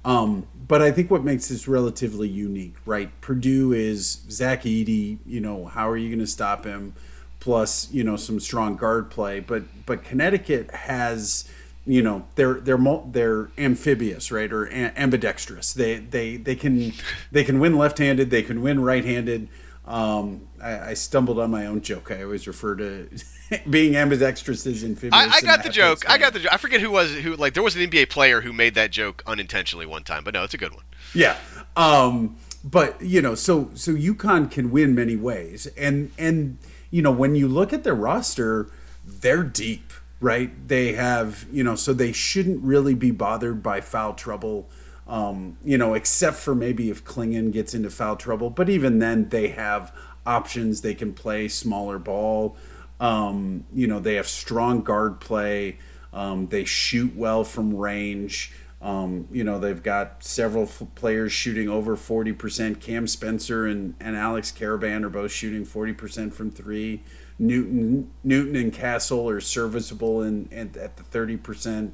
Um, 0.05 0.47
but 0.69 0.83
I 0.83 0.93
think 0.93 1.11
what 1.11 1.25
makes 1.25 1.49
this 1.49 1.67
relatively 1.67 2.29
unique, 2.29 2.77
right? 2.85 3.11
Purdue 3.21 3.73
is 3.73 4.23
Zach 4.31 4.63
Edey. 4.63 5.19
You 5.27 5.41
know, 5.41 5.65
how 5.65 5.89
are 5.89 5.97
you 5.97 6.11
going 6.11 6.21
to 6.21 6.27
stop 6.27 6.65
him? 6.65 6.95
Plus, 7.41 7.91
you 7.93 8.05
know, 8.05 8.17
some 8.17 8.39
strong 8.39 8.77
guard 8.77 9.11
play. 9.11 9.41
But 9.41 9.65
but 9.87 10.05
Connecticut 10.05 10.71
has 10.73 11.49
you 11.87 12.03
know 12.03 12.27
they're 12.35 12.55
they're 12.55 12.79
they're 13.07 13.49
amphibious 13.57 14.33
right 14.33 14.53
or 14.53 14.69
ambidextrous 14.69 15.73
they 15.73 15.99
they 15.99 16.37
they 16.37 16.57
can 16.57 16.93
they 17.31 17.45
can 17.45 17.61
win 17.61 17.79
left-handed 17.79 18.29
they 18.29 18.43
can 18.43 18.61
win 18.61 18.83
right-handed 18.83 19.49
um, 19.87 20.49
I, 20.61 20.91
I 20.91 20.95
stumbled 20.95 21.39
on 21.39 21.53
my 21.53 21.65
own 21.65 21.81
joke 21.81 22.11
i 22.11 22.25
always 22.25 22.49
refer 22.49 22.75
to 22.75 23.09
being 23.71 23.97
ambidextrous 23.97 24.67
as 24.67 24.83
amphibious 24.83 25.15
I, 25.15 25.37
I 25.37 25.41
got 25.41 25.63
the 25.63 25.69
joke. 25.69 26.09
I 26.09 26.19
got 26.19 26.33
the. 26.33 26.41
jo- 26.41 26.49
I 26.51 26.57
forget 26.57 26.81
who 26.81 26.91
was 26.91 27.15
who. 27.15 27.37
Like 27.37 27.55
there 27.55 27.63
was 27.63 27.77
an 27.77 27.83
NBA 27.83 28.11
player 28.11 28.41
who 28.41 28.53
made 28.53 28.75
that 28.75 28.91
joke 28.91 29.23
unintentionally 29.27 29.87
one 29.87 30.03
time, 30.03 30.25
but 30.25 30.35
no, 30.35 30.45
it's 30.45 30.55
a 30.55 30.59
good 30.59 30.75
one. 30.75 30.85
Yeah. 31.15 31.37
Um, 31.77 32.37
but 32.65 33.01
you 33.01 33.23
know, 33.23 33.35
so 33.35 33.71
so 33.75 33.93
UConn 33.93 34.51
can 34.51 34.71
win 34.71 34.95
many 34.95 35.17
ways, 35.17 35.67
and 35.77 36.11
and 36.19 36.59
you 36.91 37.03
know 37.03 37.13
when 37.13 37.35
you 37.35 37.47
look 37.47 37.73
at 37.73 37.85
their 37.85 37.95
roster, 37.95 38.69
they're 39.05 39.45
deep, 39.45 39.93
right? 40.21 40.69
They 40.69 40.95
have 40.95 41.47
you 41.53 41.63
know, 41.63 41.77
so 41.77 41.93
they 41.93 42.13
shouldn't 42.13 42.63
really 42.65 42.95
be 42.95 43.11
bothered 43.13 43.63
by 43.63 43.81
foul 43.81 44.15
trouble. 44.15 44.69
Um, 45.07 45.57
you 45.65 45.79
know, 45.79 45.95
except 45.95 46.37
for 46.37 46.53
maybe 46.53 46.91
if 46.91 47.05
Clingan 47.05 47.53
gets 47.53 47.75
into 47.75 47.91
foul 47.91 48.17
trouble, 48.17 48.51
but 48.51 48.69
even 48.69 48.99
then 48.99 49.29
they 49.29 49.49
have 49.49 49.95
options. 50.27 50.81
They 50.81 50.95
can 50.95 51.13
play 51.13 51.47
smaller 51.47 52.01
ball. 52.01 52.57
Um, 53.01 53.65
you 53.75 53.87
know, 53.87 54.01
they 54.01 54.15
have 54.15 54.29
strong 54.29 54.83
guard 54.83 55.21
play. 55.21 55.79
Um, 56.13 56.47
they 56.49 56.65
shoot 56.65 57.15
well 57.15 57.45
from 57.45 57.75
range. 57.77 58.53
Um, 58.81 59.29
you 59.31 59.43
know, 59.43 59.59
they've 59.59 59.83
got 59.83 60.23
several 60.23 60.65
f- 60.65 60.83
players 60.95 61.33
shooting 61.33 61.69
over 61.69 61.97
40%. 61.97 62.81
Cam 62.81 63.07
Spencer 63.07 63.67
and, 63.67 63.95
and 64.01 64.17
Alex 64.17 64.53
Karaban 64.53 65.03
are 65.03 65.09
both 65.11 65.33
shooting 65.33 65.65
40% 65.65 66.33
from 66.33 66.51
three. 66.51 67.03
Newton 67.39 68.11
Newton 68.25 68.57
and 68.57 68.73
Castle 68.73 69.29
are 69.29 69.41
serviceable 69.41 70.23
in, 70.23 70.49
in 70.51 70.73
at 70.79 70.97
the 70.97 71.03
30%. 71.03 71.91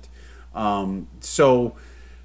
Um, 0.55 1.09
so, 1.21 1.75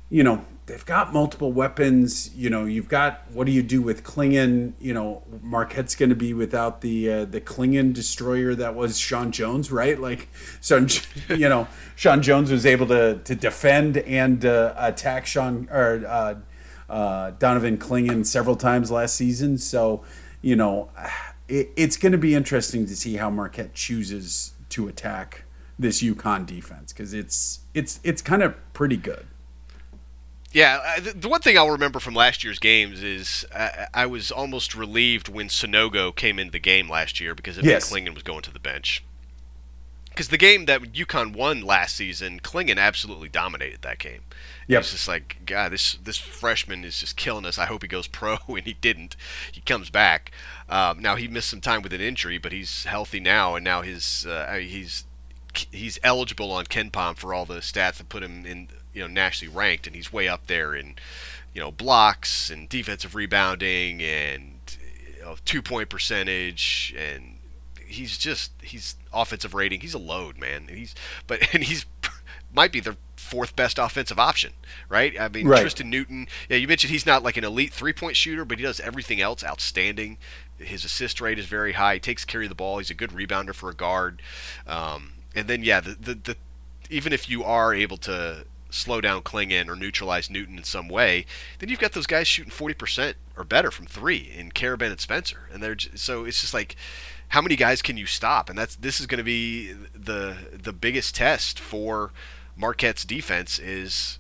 you 0.10 0.24
know, 0.24 0.46
they've 0.68 0.86
got 0.86 1.12
multiple 1.12 1.52
weapons. 1.52 2.34
You 2.36 2.50
know, 2.50 2.66
you've 2.66 2.88
got 2.88 3.24
what 3.32 3.48
do 3.48 3.52
you 3.52 3.64
do 3.64 3.82
with 3.82 4.04
Clingan? 4.04 4.74
You 4.80 4.94
know, 4.94 5.24
Marquette's 5.42 5.96
going 5.96 6.10
to 6.10 6.16
be 6.16 6.34
without 6.34 6.82
the 6.82 7.12
uh, 7.12 7.26
the 7.26 7.42
Klingon 7.42 7.94
destroyer 7.94 8.54
that 8.56 8.76
was 8.76 9.00
Sean 9.00 9.32
Jones, 9.32 9.72
right? 9.72 10.00
Like, 10.00 10.30
so 10.62 10.86
you 11.30 11.50
know, 11.50 11.68
Sean 11.96 12.22
Jones 12.22 12.52
was 12.52 12.66
able 12.66 12.88
to 12.88 13.20
to 13.24 13.36
defend 13.36 13.98
and 13.98 14.46
uh, 14.46 14.74
attack 14.78 15.26
Sean 15.26 15.68
or 15.72 16.06
uh, 16.08 16.36
uh, 16.90 17.32
Donovan 17.32 17.78
Clingan 17.78 18.26
several 18.26 18.56
times 18.56 18.92
last 18.92 19.16
season. 19.16 19.58
So, 19.58 20.04
you 20.42 20.56
know, 20.56 20.90
it, 21.48 21.72
it's 21.76 21.98
going 21.98 22.12
to 22.12 22.18
be 22.18 22.36
interesting 22.36 22.86
to 22.86 22.96
see 22.96 23.16
how 23.16 23.30
Marquette 23.30 23.74
chooses 23.74 24.54
to 24.70 24.88
attack 24.88 25.44
this 25.80 26.02
UConn 26.02 26.46
defense 26.46 26.92
because 26.92 27.14
it's 27.14 27.60
it's 27.74 28.00
it's 28.04 28.22
kind 28.22 28.44
of 28.44 28.56
pretty 28.74 28.98
good. 28.98 29.28
Yeah, 30.54 31.00
the, 31.00 31.28
one 31.28 31.42
thing 31.42 31.58
I'll 31.58 31.70
remember 31.70 32.00
from 32.00 32.14
last 32.14 32.44
year's 32.44 32.58
games 32.60 33.04
is 33.04 33.46
I, 33.54 33.88
I 33.94 34.06
was 34.06 34.32
almost 34.32 34.76
relieved 34.76 35.28
when 35.28 35.50
Sanogo 35.50 36.16
came 36.16 36.40
into 36.40 36.52
the 36.52 36.60
game 36.60 36.90
last 36.90 37.20
year 37.20 37.36
because 37.36 37.58
it 37.58 37.66
Yes. 37.66 37.92
was 37.92 38.24
going 38.24 38.42
to 38.44 38.52
the 38.54 38.60
bench. 38.60 39.04
Because 40.10 40.30
the 40.30 40.38
game 40.38 40.66
that 40.66 40.82
UConn 40.82 41.34
won 41.36 41.62
last 41.62 41.96
season, 41.96 42.40
Clingan 42.40 42.80
absolutely 42.80 43.30
dominated 43.30 43.84
that 43.84 44.00
game. 44.00 44.22
Yep. 44.66 44.80
It's 44.80 44.92
just 44.92 45.08
like, 45.08 45.38
God, 45.46 45.72
this 45.72 45.94
this 46.04 46.18
freshman 46.18 46.84
is 46.84 47.00
just 47.00 47.16
killing 47.18 47.46
us. 47.46 47.60
I 47.60 47.66
hope 47.66 47.84
he 47.84 47.88
goes 47.88 48.08
pro, 48.08 48.38
and 48.48 48.64
he 48.66 48.74
didn't. 48.74 49.16
He 49.52 49.62
comes 49.62 49.92
back. 49.92 50.32
Um, 50.70 51.00
now 51.00 51.18
he 51.18 51.28
missed 51.28 51.50
some 51.50 51.62
time 51.62 51.84
with 51.84 51.94
an 51.94 52.02
injury, 52.02 52.40
but 52.40 52.52
he's 52.52 52.86
healthy 52.86 53.20
now, 53.20 53.54
and 53.54 53.64
now 53.64 53.84
his 53.84 54.26
uh, 54.26 54.56
he's 54.60 55.06
he's 55.72 56.00
eligible 56.04 56.52
on 56.52 56.66
KenPom 56.66 57.16
for 57.18 57.34
all 57.34 57.46
the 57.46 57.60
stats 57.60 57.98
that 57.98 58.10
put 58.10 58.24
him 58.24 58.44
in 58.46 58.70
you 58.98 59.04
know 59.04 59.08
nationally 59.08 59.54
ranked, 59.54 59.86
and 59.86 59.96
he's 59.96 60.12
way 60.12 60.28
up 60.28 60.48
there 60.48 60.74
in 60.74 60.96
you 61.54 61.62
know 61.62 61.72
blocks 61.72 62.50
and 62.50 62.68
defensive 62.68 63.14
rebounding 63.16 64.02
and 64.02 64.60
you 65.16 65.24
know, 65.24 65.36
two 65.46 65.62
point 65.62 65.90
percentage 65.90 66.96
and 66.98 67.38
he's 67.86 68.18
just 68.18 68.52
he's 68.62 68.96
offensive 69.14 69.54
rating. 69.54 69.82
He's 69.82 69.94
a 69.94 70.00
load, 70.00 70.38
man. 70.38 70.68
He's 70.68 70.96
but 71.28 71.48
and 71.54 71.64
he's 71.64 71.86
might 72.52 72.72
be 72.72 72.80
the 72.80 72.98
fourth 73.16 73.56
best 73.56 73.78
offensive 73.78 74.18
option, 74.18 74.54
right? 74.90 75.20
I 75.20 75.28
mean, 75.28 75.48
Right. 75.48 75.62
Tristan 75.62 75.90
Newton. 75.90 76.28
Yeah, 76.50 76.58
you 76.58 76.68
mentioned 76.68 76.92
he's 76.92 77.06
not 77.06 77.24
like 77.24 77.38
an 77.38 77.44
elite 77.44 77.74
three 77.74 77.94
point 77.94 78.16
shooter, 78.16 78.46
but 78.46 78.58
he 78.58 78.64
does 78.64 78.80
everything 78.80 79.22
else 79.22 79.44
outstanding. 79.44 80.18
His 80.58 80.84
assist 80.84 81.22
rate 81.22 81.38
is 81.38 81.46
very 81.46 81.74
high. 81.74 81.96
He 81.96 82.00
takes 82.00 82.26
care 82.26 82.42
of 82.42 82.50
the 82.50 82.56
ball. 82.56 82.80
He's 82.80 82.90
a 82.90 82.96
good 82.96 83.12
rebounder 83.12 83.54
for 83.54 83.70
a 83.70 83.76
guard. 83.76 84.22
Um, 84.66 85.14
and 85.36 85.48
then 85.48 85.64
yeah, 85.64 85.82
the, 85.82 85.96
the 85.96 86.14
the 86.16 86.36
even 86.90 87.14
if 87.14 87.30
you 87.30 87.44
are 87.44 87.74
able 87.74 87.98
to 87.98 88.46
slow 88.70 89.02
down 89.02 89.22
Clingan 89.22 89.70
or 89.70 89.76
neutralize 89.76 90.30
Newton 90.30 90.58
in 90.58 90.64
some 90.64 90.88
way, 90.88 91.26
then 91.60 91.70
you've 91.70 91.80
got 91.80 91.94
those 91.94 92.08
guys 92.08 92.28
shooting 92.28 92.52
40% 92.52 93.16
or 93.36 93.44
better 93.44 93.72
from 93.72 93.86
three 93.86 94.32
in 94.36 94.52
Karaban 94.52 94.92
and 94.92 95.00
Spencer. 95.00 95.50
And 95.52 95.62
they're 95.62 95.76
j- 95.76 95.92
so 95.96 96.26
it's 96.26 96.42
just 96.42 96.54
like 96.54 96.76
how 97.30 97.42
many 97.42 97.56
guys 97.56 97.82
can 97.82 97.98
you 97.98 98.06
stop? 98.06 98.50
And 98.50 98.58
that's 98.58 98.76
this 98.76 99.00
is 99.00 99.06
going 99.06 99.18
to 99.18 99.24
be 99.24 99.74
the 99.94 100.38
the 100.52 100.74
biggest 100.74 101.16
test 101.16 101.60
for 101.60 102.12
Marquette's 102.56 103.04
defense 103.04 103.60
is 103.60 104.20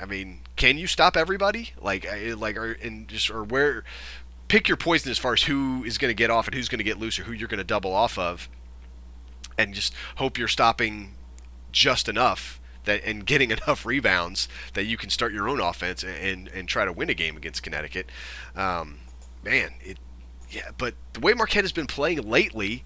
I 0.00 0.06
mean, 0.06 0.40
can 0.56 0.76
you 0.76 0.86
stop 0.86 1.16
everybody? 1.16 1.72
Like 1.80 2.06
like 2.36 2.56
or 2.56 2.72
and 2.72 3.08
just 3.08 3.30
or 3.30 3.44
where 3.44 3.84
pick 4.48 4.68
your 4.68 4.76
poison 4.76 5.10
as 5.10 5.18
far 5.18 5.32
as 5.32 5.44
who 5.44 5.84
is 5.84 5.98
going 5.98 6.10
to 6.10 6.14
get 6.14 6.30
off 6.30 6.46
and 6.46 6.54
who's 6.54 6.68
going 6.68 6.78
to 6.78 6.84
get 6.84 6.98
loose 6.98 7.18
or 7.18 7.24
who 7.24 7.32
you're 7.32 7.48
going 7.48 7.58
to 7.58 7.64
double 7.64 7.94
off 7.94 8.18
of 8.18 8.48
and 9.56 9.74
just 9.74 9.94
hope 10.16 10.36
you're 10.36 10.48
stopping 10.48 11.14
just 11.72 12.08
enough 12.08 12.60
that 12.84 13.02
and 13.04 13.24
getting 13.26 13.50
enough 13.52 13.84
rebounds 13.84 14.48
that 14.74 14.84
you 14.84 14.96
can 14.96 15.10
start 15.10 15.32
your 15.32 15.48
own 15.48 15.60
offense 15.60 16.02
and 16.02 16.14
and, 16.14 16.48
and 16.48 16.68
try 16.68 16.84
to 16.84 16.92
win 16.92 17.10
a 17.10 17.14
game 17.14 17.36
against 17.36 17.62
Connecticut. 17.62 18.10
Um, 18.56 18.98
man, 19.42 19.72
it 19.80 19.98
yeah, 20.50 20.70
but 20.78 20.94
the 21.12 21.20
way 21.20 21.34
Marquette 21.34 21.64
has 21.64 21.72
been 21.72 21.86
playing 21.86 22.22
lately, 22.28 22.84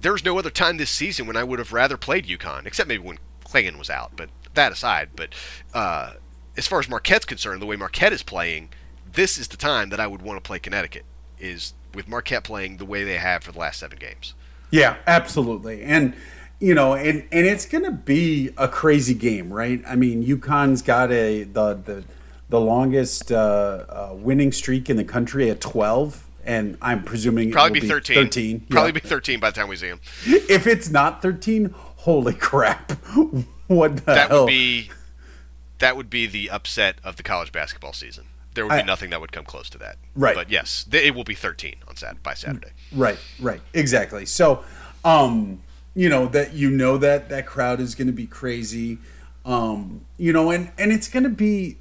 there's 0.00 0.24
no 0.24 0.38
other 0.38 0.50
time 0.50 0.78
this 0.78 0.90
season 0.90 1.26
when 1.26 1.36
I 1.36 1.44
would 1.44 1.58
have 1.58 1.72
rather 1.72 1.96
played 1.96 2.26
UConn, 2.26 2.66
except 2.66 2.88
maybe 2.88 3.02
when 3.02 3.18
Clingan 3.44 3.78
was 3.78 3.90
out. 3.90 4.12
But 4.16 4.30
that 4.54 4.72
aside, 4.72 5.10
but 5.14 5.34
uh, 5.74 6.14
as 6.56 6.66
far 6.66 6.80
as 6.80 6.88
Marquette's 6.88 7.24
concerned, 7.24 7.60
the 7.60 7.66
way 7.66 7.76
Marquette 7.76 8.12
is 8.12 8.22
playing, 8.22 8.70
this 9.12 9.36
is 9.38 9.48
the 9.48 9.56
time 9.56 9.90
that 9.90 10.00
I 10.00 10.06
would 10.06 10.22
want 10.22 10.42
to 10.42 10.46
play 10.46 10.58
Connecticut. 10.58 11.04
Is 11.38 11.74
with 11.92 12.06
Marquette 12.08 12.44
playing 12.44 12.76
the 12.76 12.84
way 12.84 13.02
they 13.02 13.16
have 13.16 13.42
for 13.42 13.50
the 13.50 13.58
last 13.58 13.80
seven 13.80 13.98
games. 13.98 14.34
Yeah, 14.70 14.96
absolutely. 15.06 15.82
And 15.82 16.14
you 16.62 16.74
know, 16.74 16.94
and 16.94 17.24
and 17.32 17.44
it's 17.44 17.66
going 17.66 17.84
to 17.84 17.90
be 17.90 18.50
a 18.56 18.68
crazy 18.68 19.14
game, 19.14 19.52
right? 19.52 19.82
I 19.86 19.96
mean, 19.96 20.24
UConn's 20.24 20.80
got 20.80 21.10
a 21.10 21.42
the 21.42 21.74
the 21.74 22.04
the 22.48 22.60
longest 22.60 23.32
uh, 23.32 23.84
uh, 23.88 24.10
winning 24.14 24.52
streak 24.52 24.88
in 24.88 24.96
the 24.96 25.04
country 25.04 25.50
at 25.50 25.60
12 25.60 26.28
and 26.44 26.76
I'm 26.82 27.02
presuming 27.02 27.48
it 27.48 27.52
Probably 27.52 27.78
will 27.78 27.80
be 27.80 27.88
13. 27.88 28.16
13. 28.16 28.60
Probably 28.68 28.88
yeah. 28.90 28.92
be 28.92 29.00
13 29.00 29.40
by 29.40 29.50
the 29.50 29.54
time 29.56 29.68
we 29.68 29.76
see 29.76 29.86
him. 29.86 30.00
If 30.26 30.66
it's 30.66 30.90
not 30.90 31.22
13, 31.22 31.72
holy 31.96 32.34
crap. 32.34 32.92
what 33.68 33.96
the 33.96 34.02
That 34.02 34.28
hell? 34.30 34.40
would 34.44 34.48
be 34.48 34.90
that 35.78 35.96
would 35.96 36.10
be 36.10 36.26
the 36.26 36.50
upset 36.50 36.96
of 37.02 37.16
the 37.16 37.22
college 37.22 37.52
basketball 37.52 37.92
season. 37.94 38.24
There 38.54 38.66
would 38.66 38.74
be 38.74 38.82
I- 38.82 38.84
nothing 38.84 39.10
that 39.10 39.20
would 39.20 39.32
come 39.32 39.44
close 39.44 39.70
to 39.70 39.78
that. 39.78 39.96
Right. 40.14 40.34
But 40.34 40.50
yes, 40.50 40.86
it 40.92 41.14
will 41.14 41.24
be 41.24 41.34
13 41.34 41.76
on 41.88 41.96
Sat 41.96 42.22
by 42.22 42.34
Saturday. 42.34 42.72
Right, 42.94 43.18
right, 43.40 43.62
exactly. 43.72 44.26
So, 44.26 44.62
um, 45.06 45.62
you 45.94 46.08
know 46.08 46.26
that 46.26 46.54
you 46.54 46.70
know 46.70 46.96
that 46.98 47.28
that 47.28 47.46
crowd 47.46 47.80
is 47.80 47.94
going 47.94 48.06
to 48.06 48.12
be 48.12 48.26
crazy, 48.26 48.98
um, 49.44 50.04
you 50.16 50.32
know, 50.32 50.50
and 50.50 50.70
and 50.78 50.92
it's 50.92 51.08
going 51.08 51.24
to 51.24 51.28
be, 51.28 51.76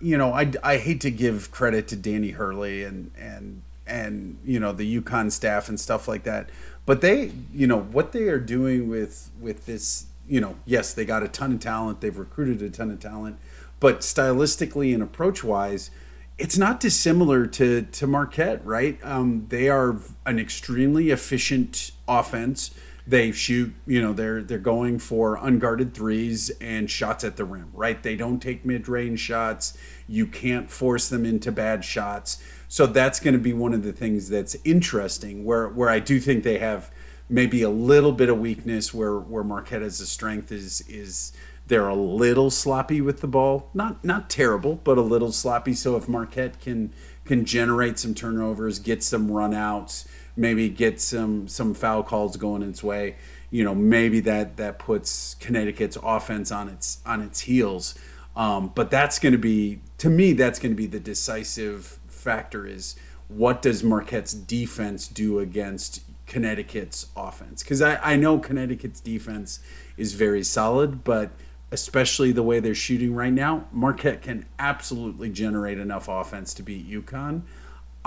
you 0.00 0.16
know, 0.16 0.32
I 0.32 0.52
I 0.62 0.76
hate 0.78 1.00
to 1.02 1.10
give 1.10 1.50
credit 1.50 1.88
to 1.88 1.96
Danny 1.96 2.30
Hurley 2.30 2.84
and 2.84 3.10
and 3.18 3.62
and 3.86 4.38
you 4.44 4.60
know 4.60 4.72
the 4.72 5.00
UConn 5.00 5.32
staff 5.32 5.68
and 5.68 5.78
stuff 5.78 6.06
like 6.06 6.22
that, 6.24 6.50
but 6.86 7.00
they, 7.00 7.32
you 7.52 7.66
know, 7.66 7.80
what 7.80 8.12
they 8.12 8.28
are 8.28 8.38
doing 8.38 8.88
with 8.88 9.30
with 9.40 9.66
this, 9.66 10.06
you 10.28 10.40
know, 10.40 10.56
yes, 10.64 10.94
they 10.94 11.04
got 11.04 11.22
a 11.22 11.28
ton 11.28 11.52
of 11.52 11.60
talent, 11.60 12.00
they've 12.00 12.18
recruited 12.18 12.62
a 12.62 12.70
ton 12.70 12.90
of 12.90 13.00
talent, 13.00 13.38
but 13.80 14.00
stylistically 14.00 14.94
and 14.94 15.02
approach 15.02 15.42
wise 15.42 15.90
it's 16.38 16.56
not 16.56 16.78
dissimilar 16.78 17.46
to 17.46 17.82
to 17.82 18.06
Marquette, 18.06 18.64
right? 18.64 18.98
Um, 19.02 19.46
they 19.48 19.68
are 19.68 19.96
an 20.24 20.38
extremely 20.38 21.10
efficient 21.10 21.90
offense. 22.06 22.70
They 23.08 23.32
shoot, 23.32 23.74
you 23.86 24.02
know, 24.02 24.12
they're 24.12 24.42
they're 24.42 24.58
going 24.58 24.98
for 24.98 25.36
unguarded 25.36 25.94
threes 25.94 26.50
and 26.60 26.90
shots 26.90 27.24
at 27.24 27.38
the 27.38 27.44
rim, 27.46 27.70
right? 27.72 28.02
They 28.02 28.16
don't 28.16 28.38
take 28.38 28.66
mid-range 28.66 29.18
shots. 29.18 29.78
You 30.06 30.26
can't 30.26 30.70
force 30.70 31.08
them 31.08 31.24
into 31.24 31.50
bad 31.50 31.86
shots. 31.86 32.42
So 32.68 32.84
that's 32.84 33.18
going 33.18 33.32
to 33.32 33.40
be 33.40 33.54
one 33.54 33.72
of 33.72 33.82
the 33.82 33.94
things 33.94 34.28
that's 34.28 34.56
interesting. 34.62 35.46
Where 35.46 35.68
where 35.68 35.88
I 35.88 36.00
do 36.00 36.20
think 36.20 36.44
they 36.44 36.58
have 36.58 36.90
maybe 37.30 37.62
a 37.62 37.70
little 37.70 38.12
bit 38.12 38.28
of 38.28 38.38
weakness. 38.38 38.92
Where 38.92 39.18
where 39.18 39.42
Marquette 39.44 39.80
has 39.80 40.02
a 40.02 40.06
strength 40.06 40.52
is 40.52 40.82
is 40.82 41.32
they're 41.66 41.88
a 41.88 41.94
little 41.94 42.50
sloppy 42.50 43.00
with 43.00 43.22
the 43.22 43.26
ball. 43.26 43.70
Not 43.72 44.04
not 44.04 44.28
terrible, 44.28 44.80
but 44.84 44.98
a 44.98 45.02
little 45.02 45.32
sloppy. 45.32 45.72
So 45.72 45.96
if 45.96 46.08
Marquette 46.08 46.60
can 46.60 46.92
can 47.24 47.46
generate 47.46 47.98
some 47.98 48.14
turnovers, 48.14 48.78
get 48.78 49.02
some 49.02 49.28
runouts, 49.28 50.06
maybe 50.38 50.68
get 50.70 51.00
some 51.00 51.48
some 51.48 51.74
foul 51.74 52.02
calls 52.02 52.36
going 52.36 52.62
its 52.62 52.82
way, 52.82 53.16
you 53.50 53.64
know, 53.64 53.74
maybe 53.74 54.20
that 54.20 54.56
that 54.56 54.78
puts 54.78 55.34
Connecticut's 55.34 55.98
offense 56.02 56.50
on 56.52 56.68
its 56.68 57.00
on 57.04 57.20
its 57.20 57.40
heels. 57.40 57.94
Um, 58.36 58.70
but 58.74 58.90
that's 58.90 59.18
going 59.18 59.32
to 59.32 59.38
be 59.38 59.80
to 59.98 60.08
me 60.08 60.32
that's 60.32 60.58
going 60.58 60.72
to 60.72 60.76
be 60.76 60.86
the 60.86 61.00
decisive 61.00 61.98
factor 62.06 62.66
is 62.66 62.94
what 63.26 63.60
does 63.60 63.82
Marquette's 63.82 64.32
defense 64.32 65.08
do 65.08 65.38
against 65.38 66.02
Connecticut's 66.26 67.08
offense? 67.16 67.62
Because 67.62 67.82
I, 67.82 67.96
I 67.96 68.16
know 68.16 68.38
Connecticut's 68.38 69.00
defense 69.00 69.60
is 69.96 70.14
very 70.14 70.42
solid, 70.42 71.04
but 71.04 71.30
especially 71.70 72.32
the 72.32 72.42
way 72.42 72.60
they're 72.60 72.74
shooting 72.74 73.14
right 73.14 73.32
now, 73.32 73.66
Marquette 73.72 74.22
can 74.22 74.46
absolutely 74.58 75.28
generate 75.28 75.78
enough 75.78 76.08
offense 76.08 76.54
to 76.54 76.62
beat 76.62 76.88
UConn. 76.90 77.42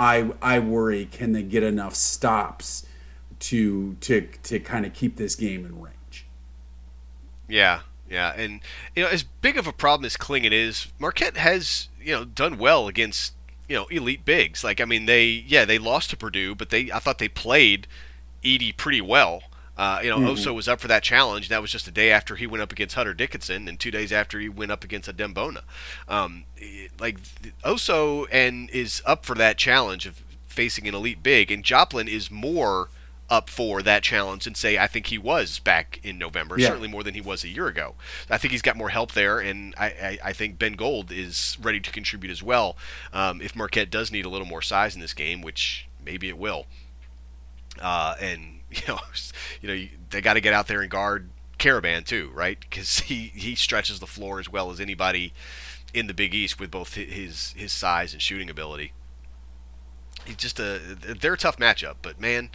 I 0.02 0.32
I 0.42 0.58
worry 0.58 1.06
can 1.06 1.32
they 1.32 1.44
get 1.44 1.62
enough 1.62 1.94
stops 1.94 2.88
to 3.38 3.94
to 4.02 4.22
to 4.42 4.60
kind 4.60 4.84
of 4.84 4.94
keep 4.94 5.18
this 5.18 5.36
game 5.36 5.64
in 5.64 5.80
range. 5.80 6.26
Yeah, 7.48 7.82
yeah, 8.10 8.34
and 8.36 8.62
you 8.96 9.04
know, 9.04 9.10
as 9.10 9.22
big 9.22 9.60
of 9.60 9.68
a 9.68 9.72
problem 9.72 10.06
as 10.06 10.18
Clingan 10.18 10.52
is, 10.52 10.88
Marquette 10.98 11.38
has 11.38 11.90
you 12.02 12.14
know 12.14 12.26
done 12.26 12.58
well 12.58 12.88
against 12.88 13.34
you 13.70 13.76
know 13.76 13.86
elite 13.92 14.26
bigs. 14.26 14.64
Like 14.64 14.82
I 14.82 14.86
mean, 14.86 15.06
they 15.06 15.28
yeah 15.48 15.66
they 15.66 15.78
lost 15.78 16.10
to 16.10 16.18
Purdue, 16.18 16.56
but 16.56 16.72
they 16.72 16.92
I 16.92 16.98
thought 16.98 17.20
they 17.20 17.30
played 17.30 17.86
Edey 18.44 18.76
pretty 18.76 19.02
well. 19.02 19.44
Uh, 19.78 20.00
you 20.04 20.10
know, 20.10 20.20
Oso 20.20 20.54
was 20.54 20.68
up 20.68 20.80
for 20.80 20.88
that 20.90 21.02
challenge. 21.02 21.50
That 21.50 21.62
was 21.62 21.72
just 21.72 21.88
a 21.88 21.92
day 21.92 22.12
after 22.12 22.36
he 22.36 22.46
went 22.46 22.62
up 22.62 22.72
against 22.72 22.96
Hunter 22.96 23.14
Dickinson, 23.14 23.68
and 23.68 23.80
two 23.80 23.90
days 23.92 24.12
after 24.12 24.40
he 24.40 24.50
went 24.50 24.72
up 24.72 24.84
against 24.84 25.10
Adem 25.10 25.34
Bona. 25.34 25.64
Um, 26.08 26.44
like 27.00 27.18
Oso 27.64 28.28
and 28.32 28.70
is 28.70 29.02
up 29.06 29.26
for 29.26 29.34
that 29.36 29.58
challenge 29.58 30.06
of 30.06 30.22
facing 30.48 30.88
an 30.88 30.94
elite 30.94 31.24
big, 31.24 31.52
and 31.52 31.64
Joplin 31.64 32.08
is 32.08 32.30
more 32.30 32.90
up 33.30 33.50
for 33.50 33.82
that 33.82 34.04
challenge 34.04 34.46
and 34.46 34.58
say 34.58 34.78
I 34.78 34.88
think 34.88 35.08
he 35.08 35.18
was 35.18 35.60
back 35.60 36.02
in 36.04 36.18
November, 36.18 36.60
Yeah. 36.60 36.68
certainly 36.68 36.90
more 36.90 37.02
than 37.02 37.14
he 37.14 37.22
was 37.22 37.46
a 37.46 37.48
year 37.48 37.68
ago. 37.68 37.96
I 38.30 38.38
think 38.38 38.52
he's 38.52 38.62
got 38.62 38.76
more 38.76 38.90
help 38.90 39.14
there, 39.14 39.40
and 39.40 39.74
I, 39.80 39.86
I, 39.86 40.20
I 40.26 40.34
think 40.34 40.60
Ben 40.60 40.74
Gold 40.74 41.14
is 41.14 41.58
ready 41.62 41.80
to 41.80 41.92
contribute 41.92 42.30
as 42.30 42.44
well. 42.44 42.76
Um, 43.14 43.42
if 43.42 43.56
Marquette 43.56 43.90
does 43.90 44.12
need 44.12 44.26
a 44.26 44.30
little 44.30 44.46
more 44.48 44.62
size 44.62 44.96
in 44.96 45.02
this 45.02 45.14
game, 45.14 45.42
which 45.42 45.88
maybe 46.06 46.28
it 46.28 46.38
will, 46.38 46.66
uh, 47.82 48.16
and 48.20 48.60
you 48.76 48.82
know, 48.88 49.00
you 49.62 49.68
know, 49.68 49.88
they 50.10 50.22
got 50.22 50.34
to 50.36 50.42
get 50.42 50.54
out 50.54 50.68
there 50.68 50.82
and 50.82 50.90
guard 50.90 51.30
Karaban 51.60 52.06
too, 52.06 52.32
right? 52.34 52.60
Because 52.60 53.00
he 53.02 53.32
he 53.36 53.56
stretches 53.56 54.00
the 54.00 54.08
floor 54.08 54.40
as 54.40 54.50
well 54.50 54.72
as 54.72 54.80
anybody 54.80 55.34
in 55.94 56.08
the 56.08 56.14
Big 56.14 56.34
East 56.34 56.60
with 56.60 56.72
both 56.72 56.96
his 56.96 57.54
his 57.56 57.72
size 57.72 58.14
and 58.14 58.22
shooting 58.22 58.50
ability. 58.50 58.94
He's 60.26 60.38
just 60.38 60.60
a 60.60 60.80
they're 60.80 61.34
a 61.34 61.38
tough 61.38 61.58
matchup, 61.58 61.96
but 62.02 62.20
man, 62.20 62.50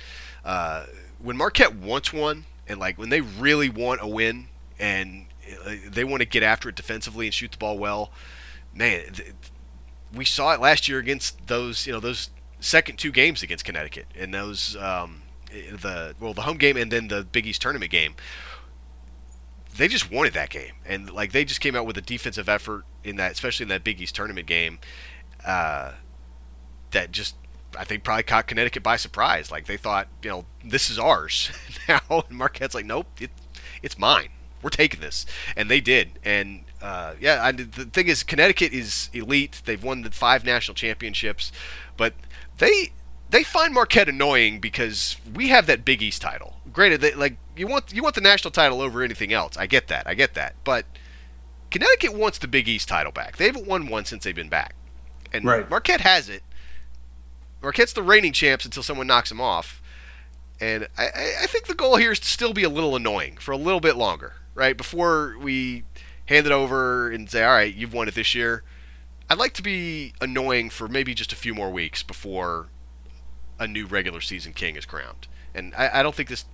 uh, 0.45 0.87
when 1.19 1.37
Marquette 1.37 1.75
wants 1.75 2.13
one 2.13 2.47
and 2.69 2.81
like 2.81 2.99
when 2.99 3.11
they 3.11 3.21
really 3.21 3.69
want 3.69 4.01
a 4.01 4.07
win 4.07 4.49
and 4.79 5.27
uh, 5.65 5.75
they 5.89 6.05
want 6.05 6.21
to 6.21 6.27
get 6.27 6.43
after 6.43 6.69
it 6.69 6.75
defensively 6.75 7.27
and 7.27 7.35
shoot 7.35 7.53
the 7.53 7.59
ball 7.59 7.79
well, 7.79 8.11
man, 8.75 9.15
we 10.15 10.25
saw 10.25 10.53
it 10.53 10.61
last 10.61 10.89
year 10.89 10.99
against 10.99 11.47
those 11.47 11.87
you 11.87 11.93
know 11.93 12.01
those 12.01 12.31
second 12.61 12.99
two 12.99 13.13
games 13.13 13.43
against 13.43 13.65
Connecticut 13.65 14.07
and 14.17 14.33
those 14.33 14.77
um, 14.77 15.23
the 15.47 16.15
well 16.21 16.35
the 16.35 16.43
home 16.43 16.57
game 16.57 16.77
and 16.77 16.91
then 16.91 17.09
the 17.09 17.25
Big 17.25 17.47
East 17.47 17.63
tournament 17.63 17.91
game. 17.91 18.15
They 19.77 19.89
just 19.89 20.11
wanted 20.11 20.33
that 20.33 20.49
game, 20.49 20.73
and 20.87 21.11
like 21.11 21.33
they 21.33 21.45
just 21.45 21.61
came 21.61 21.77
out 21.77 21.87
with 21.87 21.99
a 21.99 22.03
defensive 22.03 22.49
effort 22.49 22.85
in 23.05 23.17
that, 23.17 23.33
especially 23.33 23.65
in 23.65 23.69
that 23.69 23.85
Big 23.85 24.01
East 24.01 24.15
tournament 24.15 24.47
game, 24.47 24.79
uh, 25.45 25.93
that 26.93 27.13
just 27.13 27.35
I 27.79 27.85
think 27.85 28.03
probably 28.03 28.23
caught 28.23 28.47
Connecticut 28.47 28.83
by 28.83 28.97
surprise. 28.97 29.51
Like 29.51 29.67
they 29.67 29.77
thought, 29.77 30.09
you 30.23 30.31
know, 30.31 30.47
this 30.65 30.89
is 30.89 30.99
ours 30.99 31.51
now, 31.89 32.01
and 32.09 32.39
Marquette's 32.39 32.75
like, 32.75 32.87
nope, 32.87 33.07
it, 33.21 33.31
it's 33.83 33.99
mine. 33.99 34.29
We're 34.63 34.71
taking 34.71 35.01
this, 35.01 35.27
and 35.57 35.71
they 35.71 35.81
did, 35.81 36.19
and 36.25 36.65
uh, 36.81 37.15
yeah, 37.21 37.43
I, 37.43 37.53
the 37.53 37.85
thing 37.85 38.09
is, 38.09 38.23
Connecticut 38.23 38.73
is 38.73 39.11
elite. 39.13 39.63
They've 39.65 39.83
won 39.83 40.03
the 40.03 40.11
five 40.11 40.45
national 40.45 40.75
championships, 40.75 41.53
but 41.97 42.15
they 42.59 42.93
they 43.31 43.43
find 43.43 43.75
Marquette 43.75 44.09
annoying 44.09 44.61
because 44.61 45.17
we 45.35 45.49
have 45.49 45.67
that 45.67 45.85
Big 45.85 46.03
East 46.03 46.23
title. 46.23 46.55
Granted, 46.73 47.01
they, 47.01 47.15
like 47.15 47.37
you 47.57 47.67
want 47.67 47.93
you 47.93 48.03
want 48.03 48.15
the 48.15 48.21
national 48.21 48.51
title 48.51 48.81
over 48.81 49.03
anything 49.03 49.33
else. 49.33 49.57
I 49.57 49.67
get 49.67 49.89
that. 49.89 50.07
I 50.07 50.15
get 50.15 50.35
that. 50.35 50.55
But 50.65 50.87
Connecticut 51.71 52.15
wants 52.15 52.39
the 52.39 52.49
Big 52.49 52.69
East 52.69 52.89
title 52.89 53.13
back. 53.13 53.37
They 53.37 53.47
haven't 53.47 53.67
won 53.67 53.89
one 53.89 54.05
since 54.05 54.25
they've 54.25 54.35
been 54.35 54.49
back, 54.49 54.75
and 55.33 55.45
right. 55.45 55.69
Marquette 55.69 56.03
has 56.03 56.29
it. 56.29 56.43
Marquette's 57.63 57.93
the 57.93 58.03
reigning 58.03 58.33
champs 58.33 58.65
until 58.65 58.83
someone 58.83 59.07
knocks 59.07 59.31
them 59.31 59.41
off. 59.41 59.83
And 60.61 60.89
I, 60.97 61.09
I 61.43 61.47
think 61.47 61.67
the 61.67 61.75
goal 61.75 61.97
here 61.97 62.13
is 62.13 62.21
to 62.21 62.29
still 62.29 62.55
be 62.55 62.63
a 62.63 62.71
little 62.71 62.97
annoying 62.97 63.37
for 63.37 63.53
a 63.53 63.59
little 63.59 63.81
bit 63.81 63.97
longer, 63.97 64.35
right? 64.55 64.77
Before 64.77 65.37
we 65.39 65.85
hand 66.27 66.47
it 66.47 66.53
over 66.53 67.11
and 67.11 67.29
say, 67.29 67.45
all 67.45 67.53
right, 67.53 67.75
you've 67.75 67.93
won 67.93 68.09
it 68.09 68.15
this 68.15 68.35
year. 68.35 68.63
I'd 69.29 69.39
like 69.39 69.53
to 69.55 69.63
be 69.63 70.15
annoying 70.21 70.71
for 70.71 70.89
maybe 70.89 71.13
just 71.13 71.33
a 71.33 71.37
few 71.37 71.55
more 71.55 71.71
weeks 71.71 72.03
before 72.03 72.69
a 73.59 73.67
new 73.67 73.87
regular 73.87 74.21
season 74.21 74.53
king 74.53 74.77
is 74.77 74.85
crowned. 74.85 75.29
And 75.55 75.75
I, 75.77 76.01
I 76.01 76.03
don't 76.03 76.15
think 76.15 76.29
this 76.29 76.45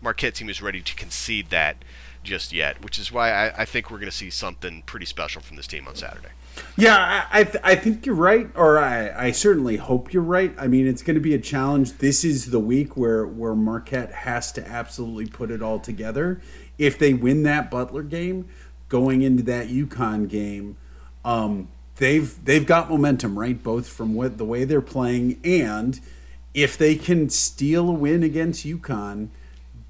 Marquette 0.00 0.34
team 0.34 0.48
is 0.48 0.62
ready 0.62 0.80
to 0.80 0.94
concede 0.94 1.50
that 1.50 1.76
just 2.22 2.52
yet, 2.52 2.82
which 2.82 2.98
is 2.98 3.10
why 3.10 3.32
I, 3.32 3.62
I 3.62 3.64
think 3.64 3.90
we're 3.90 3.98
going 3.98 4.10
to 4.10 4.16
see 4.16 4.30
something 4.30 4.82
pretty 4.82 5.06
special 5.06 5.42
from 5.42 5.56
this 5.56 5.66
team 5.66 5.88
on 5.88 5.96
Saturday. 5.96 6.28
Yeah, 6.76 6.96
I, 6.96 7.40
I, 7.40 7.44
th- 7.44 7.64
I 7.64 7.74
think 7.74 8.04
you're 8.06 8.14
right, 8.14 8.48
or 8.54 8.78
I, 8.78 9.26
I 9.26 9.30
certainly 9.32 9.78
hope 9.78 10.12
you're 10.12 10.22
right. 10.22 10.54
I 10.58 10.66
mean, 10.66 10.86
it's 10.86 11.02
going 11.02 11.14
to 11.14 11.20
be 11.20 11.34
a 11.34 11.38
challenge. 11.38 11.94
This 11.98 12.24
is 12.24 12.50
the 12.50 12.60
week 12.60 12.96
where, 12.96 13.26
where 13.26 13.54
Marquette 13.54 14.12
has 14.12 14.52
to 14.52 14.68
absolutely 14.68 15.26
put 15.26 15.50
it 15.50 15.62
all 15.62 15.78
together. 15.78 16.40
If 16.78 16.98
they 16.98 17.14
win 17.14 17.42
that 17.44 17.70
Butler 17.70 18.02
game, 18.02 18.48
going 18.88 19.22
into 19.22 19.42
that 19.44 19.68
UConn 19.68 20.28
game, 20.28 20.76
um, 21.24 21.68
they've 21.96 22.44
they've 22.44 22.66
got 22.66 22.90
momentum, 22.90 23.38
right? 23.38 23.60
Both 23.62 23.88
from 23.88 24.14
what 24.14 24.38
the 24.38 24.44
way 24.44 24.64
they're 24.64 24.80
playing, 24.82 25.40
and 25.44 25.98
if 26.54 26.76
they 26.76 26.94
can 26.94 27.28
steal 27.28 27.88
a 27.88 27.92
win 27.92 28.22
against 28.22 28.66
UConn, 28.66 29.28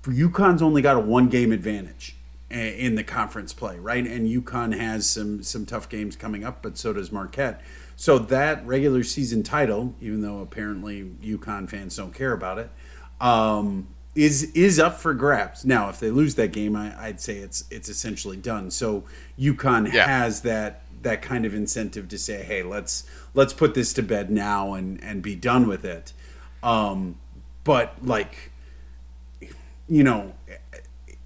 UConn's 0.03 0.63
only 0.63 0.83
got 0.83 0.97
a 0.97 1.01
one 1.01 1.29
game 1.29 1.53
advantage 1.53 2.17
in 2.51 2.97
the 2.97 3.05
conference 3.05 3.55
play, 3.55 3.79
right? 3.79 4.07
And 4.07 4.29
UConn 4.29 4.77
has 4.79 5.09
some 5.09 5.43
some 5.43 5.65
tough 5.65 5.89
games 5.89 6.17
coming 6.17 6.45
up, 6.45 6.63
but 6.63 6.77
so 6.77 6.93
does 6.93 7.11
Marquette. 7.11 7.61
So 7.97 8.19
that 8.19 8.67
regular 8.67 9.03
season 9.05 9.43
title, 9.43 9.95
even 10.01 10.23
though 10.23 10.41
apparently 10.41 11.05
UConn 11.23 11.69
fans 11.69 11.97
don't 11.97 12.13
care 12.13 12.33
about 12.33 12.59
it, 12.59 12.71
um, 13.21 13.89
is 14.15 14.51
is 14.53 14.79
up 14.79 14.99
for 14.99 15.15
grabs. 15.15 15.65
Now, 15.65 15.89
if 15.89 15.99
they 15.99 16.11
lose 16.11 16.35
that 16.35 16.53
game, 16.53 16.77
I, 16.77 17.09
would 17.09 17.21
say 17.21 17.39
it's 17.39 17.65
it's 17.71 17.89
essentially 17.89 18.37
done. 18.37 18.71
So 18.71 19.05
UConn 19.39 19.93
yeah. 19.93 20.07
has 20.07 20.43
that 20.43 20.83
that 21.03 21.23
kind 21.23 21.47
of 21.47 21.55
incentive 21.55 22.09
to 22.09 22.19
say, 22.19 22.43
hey, 22.43 22.63
let's 22.63 23.05
let's 23.35 23.53
put 23.53 23.75
this 23.75 23.93
to 23.95 24.03
bed 24.03 24.31
now 24.31 24.75
and 24.75 25.03
and 25.03 25.23
be 25.23 25.35
done 25.35 25.67
with 25.67 25.85
it. 25.85 26.13
Um, 26.63 27.17
but 27.65 27.95
like, 28.05 28.51
you 29.89 30.05
know, 30.05 30.35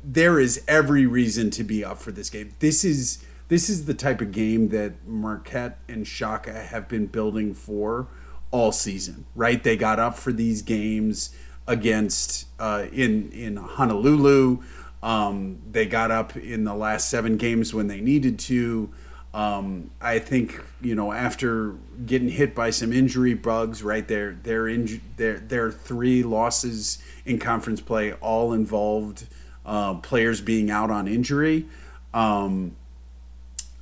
there 0.02 0.38
is 0.38 0.62
every 0.68 1.06
reason 1.06 1.50
to 1.50 1.64
be 1.64 1.84
up 1.84 1.98
for 1.98 2.12
this 2.12 2.30
game. 2.30 2.54
This 2.60 2.84
is 2.84 3.24
this 3.48 3.68
is 3.68 3.86
the 3.86 3.94
type 3.94 4.20
of 4.20 4.32
game 4.32 4.70
that 4.70 5.06
Marquette 5.06 5.78
and 5.88 6.06
Shaka 6.06 6.52
have 6.52 6.88
been 6.88 7.06
building 7.06 7.54
for 7.54 8.08
all 8.50 8.72
season, 8.72 9.24
right? 9.34 9.62
They 9.62 9.76
got 9.76 9.98
up 9.98 10.16
for 10.16 10.32
these 10.32 10.62
games 10.62 11.34
against 11.66 12.46
uh, 12.58 12.86
in 12.92 13.30
in 13.30 13.56
Honolulu. 13.56 14.62
Um, 15.02 15.60
they 15.70 15.86
got 15.86 16.10
up 16.10 16.36
in 16.36 16.64
the 16.64 16.74
last 16.74 17.08
seven 17.08 17.36
games 17.36 17.74
when 17.74 17.86
they 17.86 18.00
needed 18.00 18.38
to. 18.40 18.90
Um, 19.36 19.90
I 20.00 20.18
think 20.18 20.62
you 20.80 20.94
know 20.94 21.12
after 21.12 21.74
getting 22.06 22.30
hit 22.30 22.54
by 22.54 22.70
some 22.70 22.90
injury 22.90 23.34
bugs, 23.34 23.82
right 23.82 24.08
there, 24.08 24.32
their 24.32 24.64
inj- 24.64 25.02
their 25.18 25.38
their 25.38 25.70
three 25.70 26.22
losses 26.22 27.02
in 27.26 27.38
conference 27.38 27.82
play 27.82 28.14
all 28.14 28.54
involved 28.54 29.26
uh, 29.66 29.96
players 29.96 30.40
being 30.40 30.70
out 30.70 30.90
on 30.90 31.06
injury. 31.06 31.66
Um, 32.14 32.76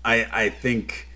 I 0.04 0.26
I 0.32 0.48
think 0.48 1.08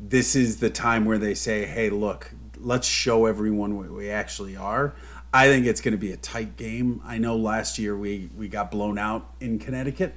this 0.00 0.34
is 0.34 0.60
the 0.60 0.70
time 0.70 1.04
where 1.04 1.18
they 1.18 1.34
say, 1.34 1.66
"Hey, 1.66 1.90
look, 1.90 2.32
let's 2.58 2.88
show 2.88 3.26
everyone 3.26 3.76
what 3.76 3.90
we 3.90 4.08
actually 4.08 4.56
are." 4.56 4.94
I 5.34 5.48
think 5.48 5.66
it's 5.66 5.82
going 5.82 5.92
to 5.92 5.98
be 5.98 6.12
a 6.12 6.16
tight 6.16 6.56
game. 6.56 7.02
I 7.04 7.18
know 7.18 7.36
last 7.36 7.78
year 7.78 7.96
we, 7.96 8.28
we 8.36 8.48
got 8.48 8.70
blown 8.70 8.98
out 8.98 9.30
in 9.40 9.58
Connecticut, 9.58 10.14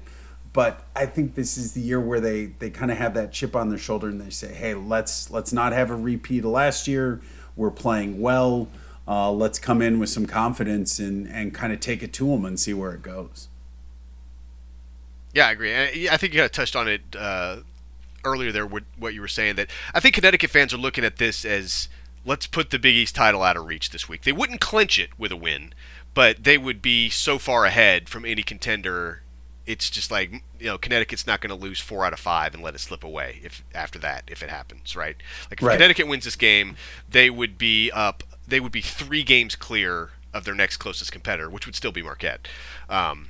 but 0.55 0.85
I 0.95 1.05
think 1.05 1.35
this 1.35 1.57
is 1.57 1.73
the 1.73 1.81
year 1.81 1.99
where 1.99 2.21
they, 2.21 2.45
they 2.45 2.69
kind 2.69 2.89
of 2.89 2.97
have 2.97 3.13
that 3.15 3.33
chip 3.33 3.57
on 3.57 3.67
their 3.67 3.77
shoulder 3.77 4.07
and 4.07 4.21
they 4.21 4.29
say, 4.29 4.53
"Hey, 4.53 4.73
let's 4.73 5.29
let's 5.29 5.51
not 5.51 5.73
have 5.73 5.91
a 5.91 5.95
repeat 5.97 6.45
of 6.45 6.51
last 6.51 6.87
year. 6.87 7.19
We're 7.57 7.71
playing 7.71 8.21
well. 8.21 8.69
Uh, 9.05 9.33
let's 9.33 9.59
come 9.59 9.81
in 9.81 9.99
with 9.99 10.09
some 10.09 10.25
confidence 10.25 10.97
and 10.97 11.27
and 11.27 11.53
kind 11.53 11.73
of 11.73 11.81
take 11.81 12.01
it 12.01 12.13
to 12.13 12.27
them 12.27 12.45
and 12.45 12.57
see 12.57 12.73
where 12.73 12.93
it 12.93 13.01
goes." 13.01 13.49
Yeah, 15.33 15.47
I 15.47 15.51
agree. 15.51 15.75
I 15.75 16.15
think 16.15 16.33
you 16.33 16.39
kind 16.39 16.45
of 16.45 16.53
touched 16.53 16.77
on 16.77 16.87
it 16.87 17.01
uh, 17.19 17.57
earlier 18.23 18.53
there. 18.53 18.65
What 18.65 19.13
you 19.13 19.19
were 19.19 19.27
saying 19.27 19.57
that 19.57 19.69
I 19.93 19.99
think 19.99 20.15
Connecticut 20.15 20.51
fans 20.51 20.73
are 20.73 20.77
looking 20.77 21.03
at 21.03 21.17
this 21.17 21.43
as 21.43 21.89
let's 22.23 22.47
put 22.47 22.69
the 22.69 22.79
Big 22.79 22.95
East 22.95 23.13
title 23.13 23.43
out 23.43 23.57
of 23.57 23.65
reach 23.65 23.89
this 23.89 24.07
week. 24.07 24.21
They 24.21 24.31
wouldn't 24.31 24.61
clinch 24.61 24.99
it 24.99 25.09
with 25.19 25.33
a 25.33 25.37
win, 25.37 25.73
but 26.13 26.45
they 26.45 26.57
would 26.57 26.81
be 26.81 27.09
so 27.09 27.37
far 27.39 27.65
ahead 27.65 28.07
from 28.07 28.23
any 28.23 28.41
contender. 28.41 29.21
It's 29.65 29.89
just 29.89 30.11
like 30.11 30.31
you 30.59 30.67
know, 30.67 30.77
Connecticut's 30.77 31.25
not 31.25 31.41
going 31.41 31.49
to 31.49 31.55
lose 31.55 31.79
four 31.79 32.05
out 32.05 32.13
of 32.13 32.19
five 32.19 32.53
and 32.53 32.63
let 32.63 32.75
it 32.75 32.79
slip 32.79 33.03
away 33.03 33.39
if 33.43 33.63
after 33.73 33.99
that 33.99 34.23
if 34.27 34.43
it 34.43 34.49
happens, 34.49 34.95
right? 34.95 35.15
Like 35.49 35.59
if 35.61 35.67
right. 35.67 35.73
Connecticut 35.73 36.07
wins 36.07 36.25
this 36.25 36.35
game, 36.35 36.75
they 37.09 37.29
would 37.29 37.57
be 37.57 37.91
up. 37.91 38.23
They 38.47 38.59
would 38.59 38.71
be 38.71 38.81
three 38.81 39.23
games 39.23 39.55
clear 39.55 40.11
of 40.33 40.43
their 40.43 40.53
next 40.53 40.77
closest 40.77 41.11
competitor, 41.11 41.49
which 41.49 41.65
would 41.65 41.75
still 41.75 41.91
be 41.91 42.03
Marquette. 42.03 42.47
Um, 42.89 43.29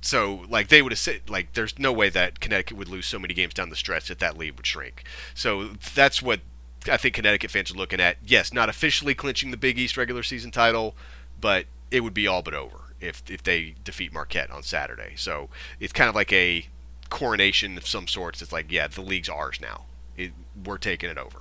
so 0.00 0.44
like 0.48 0.68
they 0.68 0.82
would 0.82 0.92
have 0.92 0.98
said 0.98 1.22
like 1.28 1.54
there's 1.54 1.78
no 1.78 1.92
way 1.92 2.08
that 2.10 2.38
Connecticut 2.40 2.76
would 2.76 2.88
lose 2.88 3.06
so 3.06 3.18
many 3.18 3.34
games 3.34 3.54
down 3.54 3.70
the 3.70 3.76
stretch 3.76 4.08
that 4.08 4.20
that 4.20 4.38
lead 4.38 4.56
would 4.56 4.66
shrink. 4.66 5.04
So 5.34 5.70
that's 5.94 6.22
what 6.22 6.40
I 6.88 6.96
think 6.96 7.14
Connecticut 7.14 7.50
fans 7.50 7.72
are 7.72 7.76
looking 7.76 8.00
at. 8.00 8.18
Yes, 8.24 8.52
not 8.52 8.68
officially 8.68 9.14
clinching 9.14 9.50
the 9.50 9.56
Big 9.56 9.78
East 9.78 9.96
regular 9.96 10.22
season 10.22 10.50
title, 10.50 10.94
but 11.40 11.66
it 11.90 12.00
would 12.00 12.14
be 12.14 12.26
all 12.26 12.42
but 12.42 12.54
over 12.54 12.85
if 13.00 13.22
if 13.28 13.42
they 13.42 13.74
defeat 13.84 14.12
Marquette 14.12 14.50
on 14.50 14.62
Saturday. 14.62 15.14
So 15.16 15.48
it's 15.80 15.92
kind 15.92 16.08
of 16.08 16.14
like 16.14 16.32
a 16.32 16.66
coronation 17.10 17.76
of 17.76 17.86
some 17.86 18.06
sorts. 18.08 18.42
It's 18.42 18.52
like, 18.52 18.70
yeah, 18.70 18.88
the 18.88 19.02
league's 19.02 19.28
ours 19.28 19.60
now. 19.60 19.84
It, 20.16 20.32
we're 20.64 20.78
taking 20.78 21.10
it 21.10 21.18
over. 21.18 21.40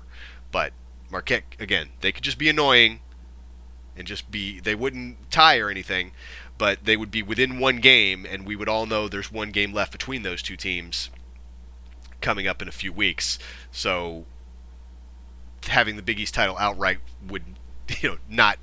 But 0.52 0.74
Marquette 1.10 1.44
again, 1.60 1.90
they 2.02 2.12
could 2.12 2.24
just 2.24 2.38
be 2.38 2.50
annoying 2.50 3.00
and 3.96 4.06
just 4.08 4.30
be 4.30 4.60
they 4.60 4.76
wouldn't 4.76 5.32
tie 5.32 5.58
or 5.58 5.70
anything, 5.70 6.12
but 6.58 6.84
they 6.84 6.98
would 6.98 7.12
be 7.12 7.24
within 7.24 7.60
one 7.60 7.78
game 7.78 8.26
and 8.30 8.46
we 8.46 8.56
would 8.56 8.70
all 8.70 8.86
know 8.86 9.08
there's 9.08 9.32
one 9.32 9.52
game 9.52 9.74
left 9.74 9.92
between 9.92 10.24
those 10.24 10.42
two 10.42 10.58
teams 10.58 11.10
coming 12.22 12.48
up 12.48 12.62
in 12.62 12.68
a 12.68 12.74
few 12.74 12.92
weeks. 12.92 13.40
So 13.72 14.26
having 15.68 15.96
the 15.96 16.02
Big 16.02 16.20
East 16.20 16.34
title 16.34 16.58
outright 16.58 17.00
would, 17.28 17.44
you 18.02 18.10
know, 18.10 18.18
not 18.30 18.58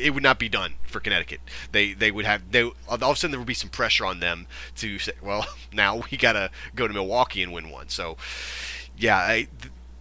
it 0.00 0.10
would 0.10 0.22
not 0.22 0.38
be 0.38 0.48
done 0.48 0.74
for 0.84 1.00
Connecticut. 1.00 1.40
They 1.72 1.92
they 1.92 2.10
would 2.10 2.24
have 2.24 2.50
they 2.50 2.62
all 2.62 2.74
of 2.88 3.02
a 3.02 3.16
sudden 3.16 3.30
there 3.30 3.40
would 3.40 3.46
be 3.46 3.54
some 3.54 3.70
pressure 3.70 4.04
on 4.04 4.20
them 4.20 4.46
to 4.76 4.98
say, 4.98 5.12
well, 5.22 5.46
now 5.72 6.02
we 6.10 6.16
got 6.16 6.32
to 6.34 6.50
go 6.74 6.86
to 6.86 6.94
Milwaukee 6.94 7.42
and 7.42 7.52
win 7.52 7.70
one. 7.70 7.88
So, 7.88 8.16
yeah, 8.96 9.16
I, 9.16 9.48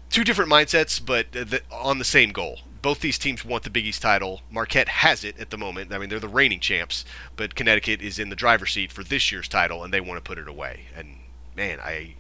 two 0.09 0.23
different 0.23 0.51
mindsets, 0.51 1.03
but 1.03 1.27
on 1.71 1.99
the 1.99 2.05
same 2.05 2.31
goal. 2.31 2.59
Both 2.81 3.01
these 3.01 3.19
teams 3.19 3.43
want 3.43 3.63
the 3.63 3.69
Big 3.69 3.85
East 3.85 4.01
title. 4.01 4.39
Marquette 4.49 4.87
has 4.87 5.25
it 5.25 5.37
at 5.37 5.49
the 5.49 5.57
moment. 5.57 5.91
I 5.93 5.97
mean, 5.97 6.07
they're 6.07 6.17
the 6.17 6.29
reigning 6.29 6.61
champs, 6.61 7.03
but 7.35 7.53
Connecticut 7.53 8.01
is 8.01 8.17
in 8.17 8.29
the 8.29 8.37
driver's 8.37 8.71
seat 8.71 8.93
for 8.93 9.03
this 9.03 9.33
year's 9.33 9.49
title, 9.49 9.83
and 9.83 9.93
they 9.93 9.99
want 9.99 10.17
to 10.17 10.25
put 10.25 10.37
it 10.37 10.47
away. 10.47 10.85
And 10.95 11.17
man, 11.57 11.79
I 11.81 12.15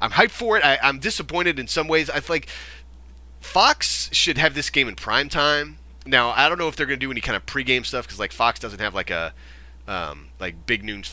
I'm 0.00 0.12
hyped 0.12 0.30
for 0.30 0.56
it. 0.56 0.64
I, 0.64 0.78
I'm 0.82 0.98
disappointed 0.98 1.58
in 1.58 1.66
some 1.66 1.88
ways. 1.88 2.08
I 2.10 2.20
feel 2.20 2.36
like 2.36 2.48
Fox 3.40 4.08
should 4.12 4.38
have 4.38 4.54
this 4.54 4.70
game 4.70 4.88
in 4.88 4.96
prime 4.96 5.28
time. 5.28 5.78
Now, 6.06 6.30
I 6.30 6.48
don't 6.48 6.58
know 6.58 6.68
if 6.68 6.76
they're 6.76 6.86
going 6.86 7.00
to 7.00 7.06
do 7.06 7.10
any 7.10 7.20
kind 7.20 7.36
of 7.36 7.46
pregame 7.46 7.84
stuff 7.84 8.06
because 8.06 8.18
like 8.18 8.32
Fox 8.32 8.60
doesn't 8.60 8.80
have 8.80 8.94
like 8.94 9.10
a 9.10 9.32
um, 9.88 10.28
like 10.38 10.66
big 10.66 10.84
noon 10.84 11.04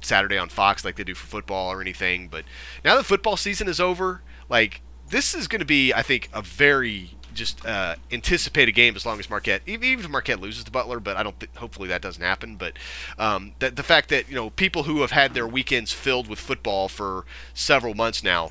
Saturday 0.00 0.38
on 0.38 0.48
Fox 0.48 0.84
like 0.84 0.96
they 0.96 1.04
do 1.04 1.14
for 1.14 1.26
football 1.26 1.70
or 1.70 1.80
anything. 1.80 2.28
But 2.28 2.44
now 2.84 2.96
that 2.96 3.04
football 3.04 3.36
season 3.36 3.68
is 3.68 3.80
over, 3.80 4.22
like 4.48 4.80
this 5.08 5.34
is 5.34 5.46
going 5.46 5.60
to 5.60 5.66
be, 5.66 5.92
I 5.92 6.02
think, 6.02 6.28
a 6.32 6.42
very 6.42 7.10
just 7.34 7.64
uh, 7.64 7.96
anticipated 8.10 8.72
game 8.72 8.94
as 8.94 9.06
long 9.06 9.18
as 9.18 9.30
Marquette, 9.30 9.62
even 9.66 10.00
if 10.00 10.08
Marquette 10.08 10.40
loses 10.40 10.64
to 10.64 10.70
Butler, 10.70 11.00
but 11.00 11.16
I 11.16 11.22
don't. 11.22 11.38
Th- 11.38 11.50
hopefully 11.56 11.88
that 11.88 12.02
doesn't 12.02 12.22
happen. 12.22 12.56
But 12.56 12.74
um, 13.18 13.52
the, 13.58 13.70
the 13.70 13.82
fact 13.82 14.08
that 14.10 14.28
you 14.28 14.34
know 14.34 14.50
people 14.50 14.82
who 14.84 15.00
have 15.00 15.12
had 15.12 15.34
their 15.34 15.46
weekends 15.46 15.92
filled 15.92 16.28
with 16.28 16.38
football 16.38 16.88
for 16.88 17.24
several 17.54 17.94
months 17.94 18.22
now 18.22 18.50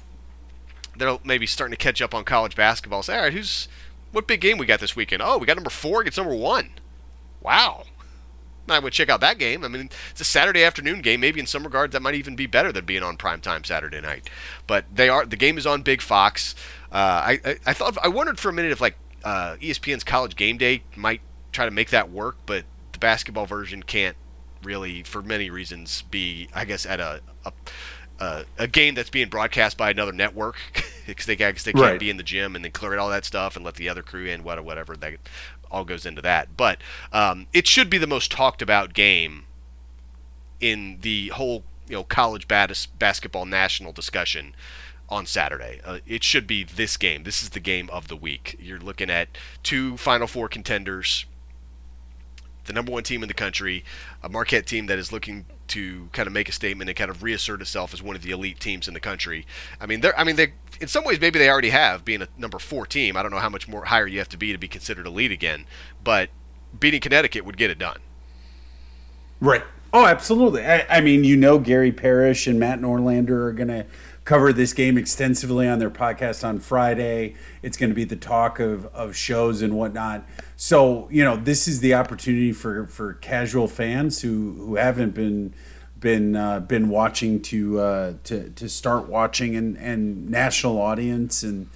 they're 0.95 1.17
maybe 1.23 1.45
starting 1.45 1.71
to 1.71 1.77
catch 1.77 2.01
up 2.01 2.13
on 2.13 2.23
college 2.23 2.55
basketball. 2.55 3.03
Say, 3.03 3.15
all 3.15 3.23
right, 3.23 3.33
who's 3.33 3.67
what 4.11 4.27
big 4.27 4.41
game 4.41 4.57
we 4.57 4.65
got 4.65 4.79
this 4.79 4.95
weekend? 4.95 5.21
Oh, 5.21 5.37
we 5.37 5.45
got 5.45 5.57
number 5.57 5.69
four 5.69 6.01
against 6.01 6.17
number 6.17 6.35
one. 6.35 6.71
Wow, 7.41 7.85
I 8.69 8.79
would 8.79 8.93
check 8.93 9.09
out 9.09 9.21
that 9.21 9.37
game. 9.37 9.63
I 9.63 9.67
mean, 9.67 9.89
it's 10.11 10.21
a 10.21 10.25
Saturday 10.25 10.63
afternoon 10.63 11.01
game. 11.01 11.19
Maybe 11.19 11.39
in 11.39 11.45
some 11.45 11.63
regards 11.63 11.93
that 11.93 12.01
might 12.01 12.15
even 12.15 12.35
be 12.35 12.45
better 12.45 12.71
than 12.71 12.85
being 12.85 13.03
on 13.03 13.17
primetime 13.17 13.65
Saturday 13.65 14.01
night. 14.01 14.29
But 14.67 14.85
they 14.93 15.09
are 15.09 15.25
the 15.25 15.35
game 15.35 15.57
is 15.57 15.65
on 15.65 15.81
Big 15.81 16.01
Fox. 16.01 16.55
Uh, 16.91 16.95
I, 16.95 17.39
I, 17.45 17.55
I 17.67 17.73
thought 17.73 17.97
I 18.03 18.07
wondered 18.07 18.39
for 18.39 18.49
a 18.49 18.53
minute 18.53 18.71
if 18.71 18.81
like 18.81 18.95
uh, 19.23 19.55
ESPN's 19.61 20.03
College 20.03 20.35
Game 20.35 20.57
Day 20.57 20.83
might 20.95 21.21
try 21.51 21.65
to 21.65 21.71
make 21.71 21.89
that 21.89 22.09
work, 22.09 22.37
but 22.45 22.65
the 22.91 22.99
basketball 22.99 23.45
version 23.45 23.83
can't 23.83 24.15
really, 24.63 25.03
for 25.03 25.21
many 25.21 25.49
reasons, 25.49 26.03
be 26.03 26.47
I 26.53 26.65
guess 26.65 26.85
at 26.85 26.99
a, 26.99 27.21
a 27.45 28.45
a 28.57 28.67
game 28.67 28.93
that's 28.93 29.09
being 29.09 29.29
broadcast 29.29 29.77
by 29.77 29.89
another 29.89 30.11
network 30.11 30.55
because 31.11 31.25
they, 31.25 31.35
they 31.35 31.53
can't 31.53 31.75
right. 31.75 31.99
be 31.99 32.09
in 32.09 32.17
the 32.17 32.23
gym 32.23 32.55
and 32.55 32.63
then 32.63 32.71
clear 32.71 32.97
all 32.97 33.09
that 33.09 33.25
stuff 33.25 33.55
and 33.55 33.63
let 33.65 33.75
the 33.75 33.89
other 33.89 34.01
crew 34.01 34.25
in, 34.25 34.43
whatever, 34.43 34.65
whatever. 34.65 34.95
That 34.95 35.15
all 35.69 35.85
goes 35.85 36.05
into 36.05 36.21
that. 36.21 36.55
But 36.57 36.79
um, 37.11 37.47
it 37.53 37.67
should 37.67 37.89
be 37.89 37.97
the 37.97 38.07
most 38.07 38.31
talked 38.31 38.61
about 38.61 38.93
game 38.93 39.45
in 40.59 40.99
the 41.01 41.29
whole 41.29 41.63
you 41.87 41.95
know 41.95 42.03
college 42.03 42.47
bas- 42.47 42.85
basketball 42.85 43.45
national 43.45 43.91
discussion 43.91 44.55
on 45.09 45.25
Saturday. 45.25 45.81
Uh, 45.83 45.99
it 46.07 46.23
should 46.23 46.47
be 46.47 46.63
this 46.63 46.95
game. 46.97 47.23
This 47.23 47.43
is 47.43 47.49
the 47.49 47.59
game 47.59 47.89
of 47.91 48.07
the 48.07 48.15
week. 48.15 48.55
You're 48.59 48.79
looking 48.79 49.09
at 49.09 49.27
two 49.63 49.97
Final 49.97 50.27
Four 50.27 50.47
contenders, 50.47 51.25
the 52.65 52.73
number 52.73 52.91
one 52.91 53.03
team 53.03 53.21
in 53.21 53.27
the 53.27 53.33
country, 53.33 53.83
a 54.23 54.29
Marquette 54.29 54.65
team 54.65 54.85
that 54.85 54.97
is 54.97 55.11
looking 55.11 55.45
to 55.71 56.09
kind 56.11 56.27
of 56.27 56.33
make 56.33 56.49
a 56.49 56.51
statement 56.51 56.89
and 56.89 56.97
kind 56.97 57.09
of 57.09 57.23
reassert 57.23 57.61
itself 57.61 57.93
as 57.93 58.01
one 58.01 58.15
of 58.15 58.21
the 58.21 58.31
elite 58.31 58.59
teams 58.59 58.87
in 58.87 58.93
the 58.93 58.99
country. 58.99 59.45
I 59.79 59.85
mean, 59.85 60.01
they're 60.01 60.17
I 60.19 60.23
mean 60.23 60.35
they 60.35 60.53
in 60.79 60.87
some 60.87 61.03
ways 61.03 61.19
maybe 61.19 61.39
they 61.39 61.49
already 61.49 61.69
have 61.69 62.03
being 62.03 62.21
a 62.21 62.27
number 62.37 62.59
four 62.59 62.85
team. 62.85 63.15
I 63.15 63.21
don't 63.21 63.31
know 63.31 63.39
how 63.39 63.49
much 63.49 63.67
more 63.67 63.85
higher 63.85 64.07
you 64.07 64.19
have 64.19 64.29
to 64.29 64.37
be 64.37 64.51
to 64.51 64.57
be 64.57 64.67
considered 64.67 65.07
elite 65.07 65.31
again, 65.31 65.65
but 66.03 66.29
beating 66.77 67.01
Connecticut 67.01 67.45
would 67.45 67.57
get 67.57 67.69
it 67.69 67.79
done. 67.79 67.99
Right. 69.39 69.63
Oh, 69.93 70.05
absolutely. 70.05 70.65
I, 70.65 70.85
I 70.89 71.01
mean, 71.01 71.23
you 71.23 71.35
know, 71.35 71.59
Gary 71.59 71.91
Parrish 71.91 72.47
and 72.47 72.59
Matt 72.59 72.79
Norlander 72.79 73.47
are 73.47 73.51
going 73.51 73.67
to 73.67 73.85
cover 74.31 74.53
this 74.53 74.71
game 74.71 74.97
extensively 74.97 75.67
on 75.67 75.77
their 75.77 75.89
podcast 75.89 76.47
on 76.47 76.57
Friday. 76.57 77.35
It's 77.61 77.75
going 77.75 77.89
to 77.89 77.93
be 77.93 78.05
the 78.05 78.15
talk 78.15 78.61
of, 78.61 78.85
of 78.95 79.13
shows 79.13 79.61
and 79.61 79.75
whatnot. 79.75 80.25
So, 80.55 81.09
you 81.11 81.21
know, 81.21 81.35
this 81.35 81.67
is 81.67 81.81
the 81.81 81.95
opportunity 81.95 82.53
for, 82.53 82.85
for 82.85 83.15
casual 83.15 83.67
fans 83.67 84.21
who, 84.21 84.53
who 84.53 84.75
haven't 84.75 85.13
been 85.13 85.53
been 85.99 86.37
uh, 86.37 86.61
been 86.61 86.87
watching 86.87 87.41
to 87.41 87.81
uh, 87.81 88.13
to 88.23 88.49
to 88.51 88.69
start 88.69 89.09
watching 89.09 89.57
and, 89.57 89.77
and 89.77 90.29
national 90.29 90.79
audience 90.81 91.43
and 91.43 91.67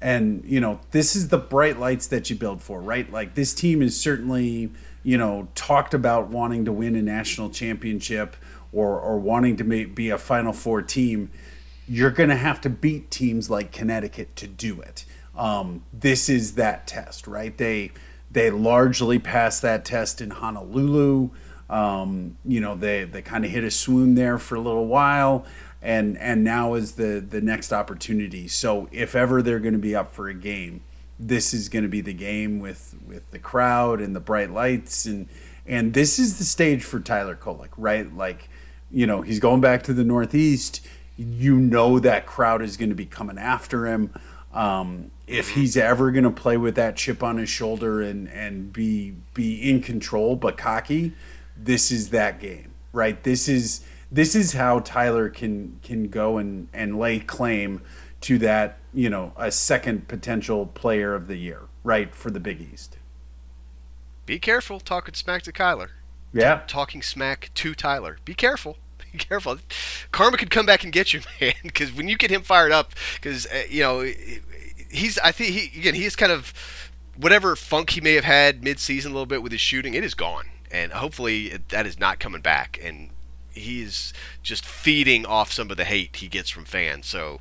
and 0.00 0.42
you 0.46 0.60
know 0.60 0.80
this 0.92 1.14
is 1.14 1.28
the 1.28 1.38
bright 1.38 1.78
lights 1.78 2.06
that 2.06 2.30
you 2.30 2.34
build 2.34 2.62
for 2.62 2.80
right 2.80 3.12
like 3.12 3.34
this 3.34 3.52
team 3.52 3.82
is 3.82 4.00
certainly 4.00 4.72
you 5.04 5.16
know 5.16 5.46
talked 5.54 5.94
about 5.94 6.28
wanting 6.28 6.64
to 6.64 6.72
win 6.72 6.96
a 6.96 7.02
national 7.02 7.50
championship 7.50 8.34
or 8.72 8.98
or 8.98 9.16
wanting 9.18 9.56
to 9.56 9.62
be 9.62 10.10
a 10.10 10.18
final 10.18 10.52
four 10.52 10.82
team 10.82 11.30
you're 11.88 12.10
going 12.10 12.28
to 12.28 12.36
have 12.36 12.60
to 12.62 12.70
beat 12.70 13.10
teams 13.10 13.48
like 13.50 13.72
Connecticut 13.72 14.36
to 14.36 14.46
do 14.46 14.80
it. 14.80 15.04
Um, 15.36 15.84
this 15.92 16.28
is 16.28 16.54
that 16.54 16.86
test, 16.86 17.26
right? 17.26 17.56
They 17.56 17.92
they 18.30 18.50
largely 18.50 19.18
passed 19.18 19.62
that 19.62 19.84
test 19.84 20.20
in 20.20 20.30
Honolulu. 20.30 21.30
Um, 21.70 22.36
you 22.44 22.60
know, 22.60 22.74
they 22.74 23.04
they 23.04 23.22
kind 23.22 23.44
of 23.44 23.50
hit 23.50 23.64
a 23.64 23.70
swoon 23.70 24.14
there 24.14 24.38
for 24.38 24.56
a 24.56 24.60
little 24.60 24.86
while, 24.86 25.46
and 25.80 26.18
and 26.18 26.42
now 26.42 26.74
is 26.74 26.92
the 26.92 27.24
the 27.26 27.40
next 27.40 27.72
opportunity. 27.72 28.48
So 28.48 28.88
if 28.90 29.14
ever 29.14 29.42
they're 29.42 29.60
going 29.60 29.74
to 29.74 29.78
be 29.78 29.94
up 29.94 30.12
for 30.12 30.28
a 30.28 30.34
game, 30.34 30.82
this 31.18 31.54
is 31.54 31.68
going 31.68 31.84
to 31.84 31.88
be 31.88 32.00
the 32.00 32.12
game 32.12 32.58
with 32.58 32.96
with 33.06 33.30
the 33.30 33.38
crowd 33.38 34.00
and 34.00 34.14
the 34.14 34.20
bright 34.20 34.50
lights 34.50 35.06
and 35.06 35.28
and 35.68 35.92
this 35.92 36.18
is 36.18 36.38
the 36.38 36.44
stage 36.44 36.82
for 36.82 36.98
Tyler 36.98 37.36
Kolek, 37.36 37.68
right? 37.76 38.12
Like, 38.12 38.48
you 38.90 39.06
know, 39.06 39.20
he's 39.20 39.38
going 39.38 39.60
back 39.60 39.82
to 39.84 39.92
the 39.92 40.02
Northeast 40.02 40.80
you 41.18 41.56
know 41.56 41.98
that 41.98 42.26
crowd 42.26 42.62
is 42.62 42.76
going 42.76 42.90
to 42.90 42.94
be 42.94 43.04
coming 43.04 43.38
after 43.38 43.86
him. 43.86 44.14
Um, 44.54 45.10
if 45.26 45.50
he's 45.50 45.76
ever 45.76 46.10
going 46.10 46.24
to 46.24 46.30
play 46.30 46.56
with 46.56 46.76
that 46.76 46.96
chip 46.96 47.22
on 47.22 47.36
his 47.36 47.50
shoulder 47.50 48.00
and 48.00 48.28
and 48.30 48.72
be 48.72 49.14
be 49.34 49.70
in 49.70 49.82
control 49.82 50.36
but 50.36 50.56
cocky, 50.56 51.12
this 51.56 51.90
is 51.90 52.10
that 52.10 52.40
game, 52.40 52.72
right? 52.92 53.22
This 53.22 53.48
is 53.48 53.84
this 54.10 54.34
is 54.34 54.54
how 54.54 54.78
Tyler 54.80 55.28
can 55.28 55.78
can 55.82 56.08
go 56.08 56.38
and 56.38 56.68
and 56.72 56.98
lay 56.98 57.18
claim 57.18 57.82
to 58.22 58.38
that, 58.38 58.78
you 58.94 59.10
know, 59.10 59.32
a 59.36 59.50
second 59.50 60.08
potential 60.08 60.66
player 60.66 61.14
of 61.14 61.26
the 61.26 61.36
year, 61.36 61.62
right, 61.84 62.14
for 62.14 62.30
the 62.30 62.40
Big 62.40 62.60
East. 62.60 62.96
Be 64.24 64.38
careful 64.38 64.80
talking 64.80 65.14
smack 65.14 65.42
to 65.42 65.52
Kyler. 65.52 65.90
Yeah. 66.32 66.62
Talking 66.66 67.02
smack 67.02 67.50
to 67.54 67.74
Tyler. 67.74 68.18
Be 68.24 68.34
careful. 68.34 68.76
Be 69.12 69.18
careful. 69.18 69.58
Karma 70.12 70.36
could 70.36 70.50
come 70.50 70.66
back 70.66 70.84
and 70.84 70.92
get 70.92 71.12
you, 71.12 71.20
man. 71.40 71.54
Because 71.62 71.92
when 71.92 72.08
you 72.08 72.16
get 72.16 72.30
him 72.30 72.42
fired 72.42 72.72
up, 72.72 72.92
because 73.14 73.46
uh, 73.46 73.62
you 73.68 73.80
know 73.80 74.00
he's. 74.90 75.18
I 75.18 75.32
think 75.32 75.50
he 75.50 75.78
again. 75.78 75.94
He 75.94 76.04
is 76.04 76.16
kind 76.16 76.32
of 76.32 76.52
whatever 77.16 77.56
funk 77.56 77.90
he 77.90 78.00
may 78.00 78.14
have 78.14 78.24
had 78.24 78.62
mid-season 78.62 79.10
a 79.10 79.14
little 79.14 79.26
bit 79.26 79.42
with 79.42 79.52
his 79.52 79.60
shooting. 79.60 79.94
It 79.94 80.04
is 80.04 80.14
gone, 80.14 80.46
and 80.70 80.92
hopefully 80.92 81.58
that 81.68 81.86
is 81.86 81.98
not 81.98 82.18
coming 82.18 82.40
back. 82.40 82.78
And 82.82 83.10
he 83.50 83.82
is 83.82 84.12
just 84.42 84.64
feeding 84.64 85.26
off 85.26 85.52
some 85.52 85.70
of 85.70 85.76
the 85.76 85.84
hate 85.84 86.16
he 86.16 86.28
gets 86.28 86.50
from 86.50 86.64
fans. 86.64 87.06
So 87.06 87.40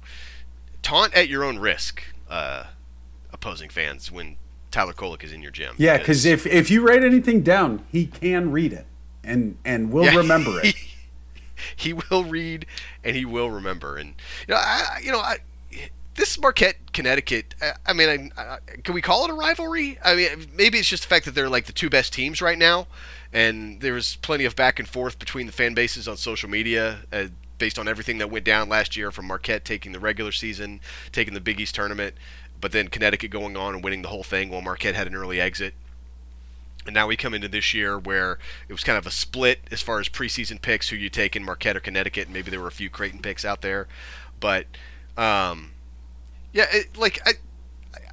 taunt 0.82 1.13
at 1.13 1.28
your 1.28 1.43
own 1.43 1.59
risk, 1.59 2.03
uh, 2.30 2.65
opposing 3.32 3.70
fans, 3.70 4.11
when 4.11 4.38
Tyler 4.72 4.93
Kolek 4.93 5.24
is 5.24 5.32
in 5.32 5.41
your 5.41 5.51
gym. 5.51 5.76
Yeah, 5.78 5.97
because 5.97 6.26
if 6.26 6.45
if 6.45 6.70
you 6.70 6.86
write 6.86 7.03
anything 7.03 7.41
down, 7.41 7.86
he 7.91 8.07
can 8.07 8.51
read 8.51 8.74
it 8.74 8.86
and 9.24 9.57
and 9.63 9.91
will 9.91 10.05
yeah, 10.05 10.15
remember 10.15 10.59
it. 10.63 10.76
he 11.76 11.93
will 11.93 12.24
read 12.24 12.66
and 13.03 13.16
he 13.16 13.26
will 13.26 13.49
remember. 13.49 13.97
And 13.97 14.16
you 14.47 14.53
know, 14.53 14.60
I, 14.60 14.99
you 15.03 15.12
know, 15.12 15.20
I, 15.20 15.38
this 16.16 16.39
Marquette 16.39 16.93
Connecticut. 16.93 17.55
I, 17.62 17.74
I 17.86 17.93
mean, 17.93 18.32
I, 18.38 18.41
I, 18.41 18.58
can 18.84 18.93
we 18.93 19.01
call 19.01 19.26
it 19.26 19.32
a 19.32 19.34
rivalry? 19.34 19.97
I 20.03 20.16
mean, 20.16 20.47
maybe 20.55 20.78
it's 20.78 20.89
just 20.89 21.03
the 21.03 21.10
fact 21.10 21.26
that 21.26 21.36
they're 21.36 21.49
like 21.49 21.66
the 21.66 21.74
two 21.74 21.89
best 21.89 22.14
teams 22.14 22.41
right 22.41 22.58
now, 22.58 22.88
and 23.32 23.82
there's 23.82 24.18
plenty 24.18 24.45
of 24.45 24.55
back 24.55 24.80
and 24.80 24.88
forth 24.88 25.20
between 25.20 25.45
the 25.45 25.53
fan 25.53 25.74
bases 25.74 26.08
on 26.08 26.18
social 26.18 26.49
media. 26.49 26.99
Uh, 27.12 27.28
based 27.58 27.80
on 27.80 27.88
everything 27.88 28.20
that 28.20 28.30
went 28.30 28.45
down 28.45 28.70
last 28.70 28.95
year 28.95 29.12
from 29.12 29.26
Marquette 29.26 29.66
taking 29.66 29.91
the 29.91 29.99
regular 29.99 30.32
season, 30.32 30.80
taking 31.12 31.34
the 31.34 31.41
Big 31.41 31.60
East 31.60 31.74
tournament, 31.74 32.14
but 32.62 32.72
then 32.72 32.88
Connecticut 32.88 33.32
going 33.32 33.58
on 33.58 33.74
and 33.74 33.84
winning 33.84 34.01
the 34.03 34.10
whole 34.10 34.24
thing 34.24 34.49
while 34.49 34.62
Marquette 34.62 34.93
had 34.95 35.08
an 35.08 35.16
early 35.16 35.41
exit. 35.41 35.74
And 36.88 36.93
now 36.93 37.07
we 37.07 37.17
come 37.17 37.33
into 37.33 37.47
this 37.47 37.73
year 37.73 37.99
where 37.99 38.39
it 38.67 38.73
was 38.73 38.83
kind 38.83 38.97
of 38.97 39.05
a 39.05 39.11
split 39.11 39.59
as 39.71 39.81
far 39.81 39.99
as 39.99 40.09
preseason 40.09 40.61
picks, 40.61 40.89
who 40.89 40.95
you 40.95 41.09
take 41.09 41.35
in 41.35 41.43
Marquette 41.43 41.77
or 41.77 41.81
Connecticut. 41.81 42.25
And 42.25 42.33
maybe 42.33 42.49
there 42.49 42.61
were 42.61 42.67
a 42.67 42.71
few 42.71 42.89
Creighton 42.89 43.19
picks 43.19 43.45
out 43.45 43.61
there, 43.61 43.88
but 44.39 44.65
um, 45.17 45.71
yeah, 46.53 46.65
it, 46.71 46.97
like 46.97 47.19
I, 47.25 47.33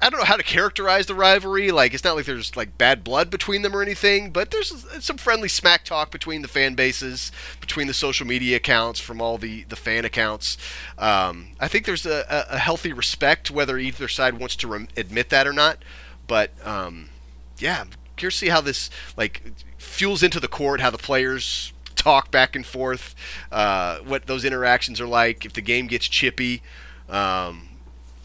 I 0.01 0.09
don't 0.09 0.19
know 0.19 0.25
how 0.25 0.35
to 0.35 0.43
characterize 0.43 1.05
the 1.05 1.15
rivalry. 1.15 1.71
Like 1.71 1.93
it's 1.93 2.03
not 2.03 2.15
like 2.15 2.25
there's 2.25 2.55
like 2.55 2.77
bad 2.77 3.03
blood 3.03 3.29
between 3.29 3.61
them 3.61 3.75
or 3.75 3.81
anything, 3.81 4.31
but 4.31 4.51
there's 4.51 4.85
some 4.99 5.17
friendly 5.17 5.47
smack 5.47 5.83
talk 5.83 6.11
between 6.11 6.41
the 6.41 6.47
fan 6.47 6.75
bases, 6.75 7.31
between 7.61 7.87
the 7.87 7.93
social 7.93 8.27
media 8.27 8.57
accounts, 8.57 8.99
from 8.99 9.21
all 9.21 9.37
the 9.37 9.63
the 9.63 9.75
fan 9.75 10.05
accounts. 10.05 10.57
Um, 10.97 11.49
I 11.59 11.67
think 11.67 11.85
there's 11.85 12.05
a, 12.05 12.45
a, 12.49 12.57
healthy 12.57 12.93
respect, 12.93 13.51
whether 13.51 13.77
either 13.77 14.07
side 14.07 14.39
wants 14.39 14.55
to 14.57 14.87
admit 14.97 15.29
that 15.29 15.47
or 15.47 15.53
not. 15.53 15.79
But 16.27 16.51
um, 16.65 17.09
yeah, 17.57 17.85
curious 18.15 18.39
to 18.39 18.45
see 18.45 18.49
how 18.49 18.61
this 18.61 18.89
like 19.17 19.41
fuels 19.77 20.23
into 20.23 20.39
the 20.39 20.47
court, 20.47 20.79
how 20.79 20.89
the 20.89 20.97
players 20.97 21.73
talk 21.95 22.31
back 22.31 22.55
and 22.55 22.65
forth, 22.65 23.15
uh, 23.51 23.97
what 23.99 24.27
those 24.27 24.45
interactions 24.45 24.99
are 25.01 25.07
like. 25.07 25.45
If 25.45 25.53
the 25.53 25.61
game 25.61 25.87
gets 25.87 26.07
chippy, 26.07 26.61
um, 27.09 27.69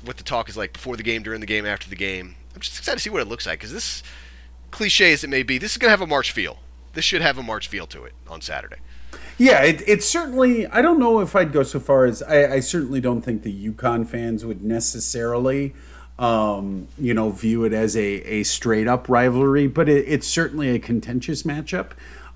what 0.04 0.16
the 0.16 0.24
talk 0.24 0.48
is 0.48 0.56
like 0.56 0.72
before 0.72 0.96
the 0.96 1.02
game, 1.02 1.22
during 1.22 1.40
the 1.40 1.46
game, 1.46 1.66
after 1.66 1.88
the 1.88 1.96
game. 1.96 2.36
I'm 2.54 2.60
just 2.60 2.78
excited 2.78 2.98
to 2.98 3.02
see 3.02 3.10
what 3.10 3.22
it 3.22 3.28
looks 3.28 3.46
like 3.46 3.58
because 3.58 3.72
this, 3.72 4.02
cliche 4.70 5.12
as 5.12 5.24
it 5.24 5.30
may 5.30 5.42
be, 5.42 5.58
this 5.58 5.72
is 5.72 5.78
going 5.78 5.88
to 5.88 5.92
have 5.92 6.00
a 6.00 6.06
March 6.06 6.32
feel. 6.32 6.58
This 6.92 7.04
should 7.04 7.22
have 7.22 7.38
a 7.38 7.42
March 7.42 7.68
feel 7.68 7.86
to 7.88 8.04
it 8.04 8.12
on 8.28 8.40
Saturday. 8.40 8.76
Yeah, 9.38 9.62
it, 9.62 9.82
it's 9.86 10.06
certainly. 10.06 10.66
I 10.66 10.82
don't 10.82 10.98
know 10.98 11.20
if 11.20 11.34
I'd 11.34 11.52
go 11.52 11.62
so 11.62 11.80
far 11.80 12.04
as 12.04 12.22
I, 12.22 12.54
I 12.54 12.60
certainly 12.60 13.00
don't 13.00 13.22
think 13.22 13.42
the 13.42 13.70
UConn 13.70 14.06
fans 14.06 14.44
would 14.44 14.62
necessarily 14.62 15.72
um, 16.20 16.86
you 16.98 17.14
know, 17.14 17.30
view 17.30 17.64
it 17.64 17.72
as 17.72 17.96
a, 17.96 18.02
a 18.02 18.42
straight 18.42 18.86
up 18.86 19.08
rivalry, 19.08 19.66
but 19.66 19.88
it, 19.88 20.04
it's 20.06 20.26
certainly 20.26 20.68
a 20.68 20.78
contentious 20.78 21.44
matchup. 21.44 21.92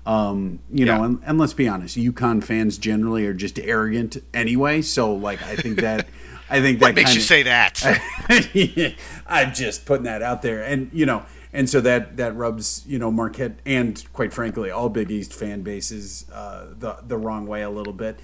Um, 0.07 0.59
you 0.71 0.85
yeah. 0.85 0.97
know, 0.97 1.03
and, 1.03 1.21
and, 1.23 1.37
let's 1.37 1.53
be 1.53 1.67
honest, 1.67 1.95
UConn 1.95 2.43
fans 2.43 2.79
generally 2.79 3.25
are 3.27 3.33
just 3.33 3.59
arrogant 3.59 4.17
anyway. 4.33 4.81
So, 4.81 5.13
like, 5.13 5.41
I 5.43 5.55
think 5.55 5.81
that, 5.81 6.07
I 6.49 6.61
think 6.61 6.79
that 6.79 6.95
makes 6.95 7.11
kinda, 7.11 7.19
you 7.19 7.21
say 7.21 7.43
that. 7.43 8.95
I'm 9.27 9.53
just 9.53 9.85
putting 9.85 10.05
that 10.05 10.21
out 10.21 10.41
there, 10.41 10.63
and 10.63 10.89
you 10.91 11.05
know, 11.05 11.25
and 11.53 11.67
so 11.67 11.81
that 11.81 12.17
that 12.17 12.35
rubs 12.35 12.83
you 12.87 12.99
know 12.99 13.09
Marquette 13.09 13.59
and 13.65 14.03
quite 14.13 14.31
frankly 14.31 14.69
all 14.69 14.89
Big 14.89 15.09
East 15.09 15.33
fan 15.33 15.61
bases 15.61 16.25
uh, 16.31 16.67
the 16.77 16.97
the 17.07 17.17
wrong 17.17 17.47
way 17.47 17.63
a 17.63 17.69
little 17.69 17.93
bit. 17.93 18.19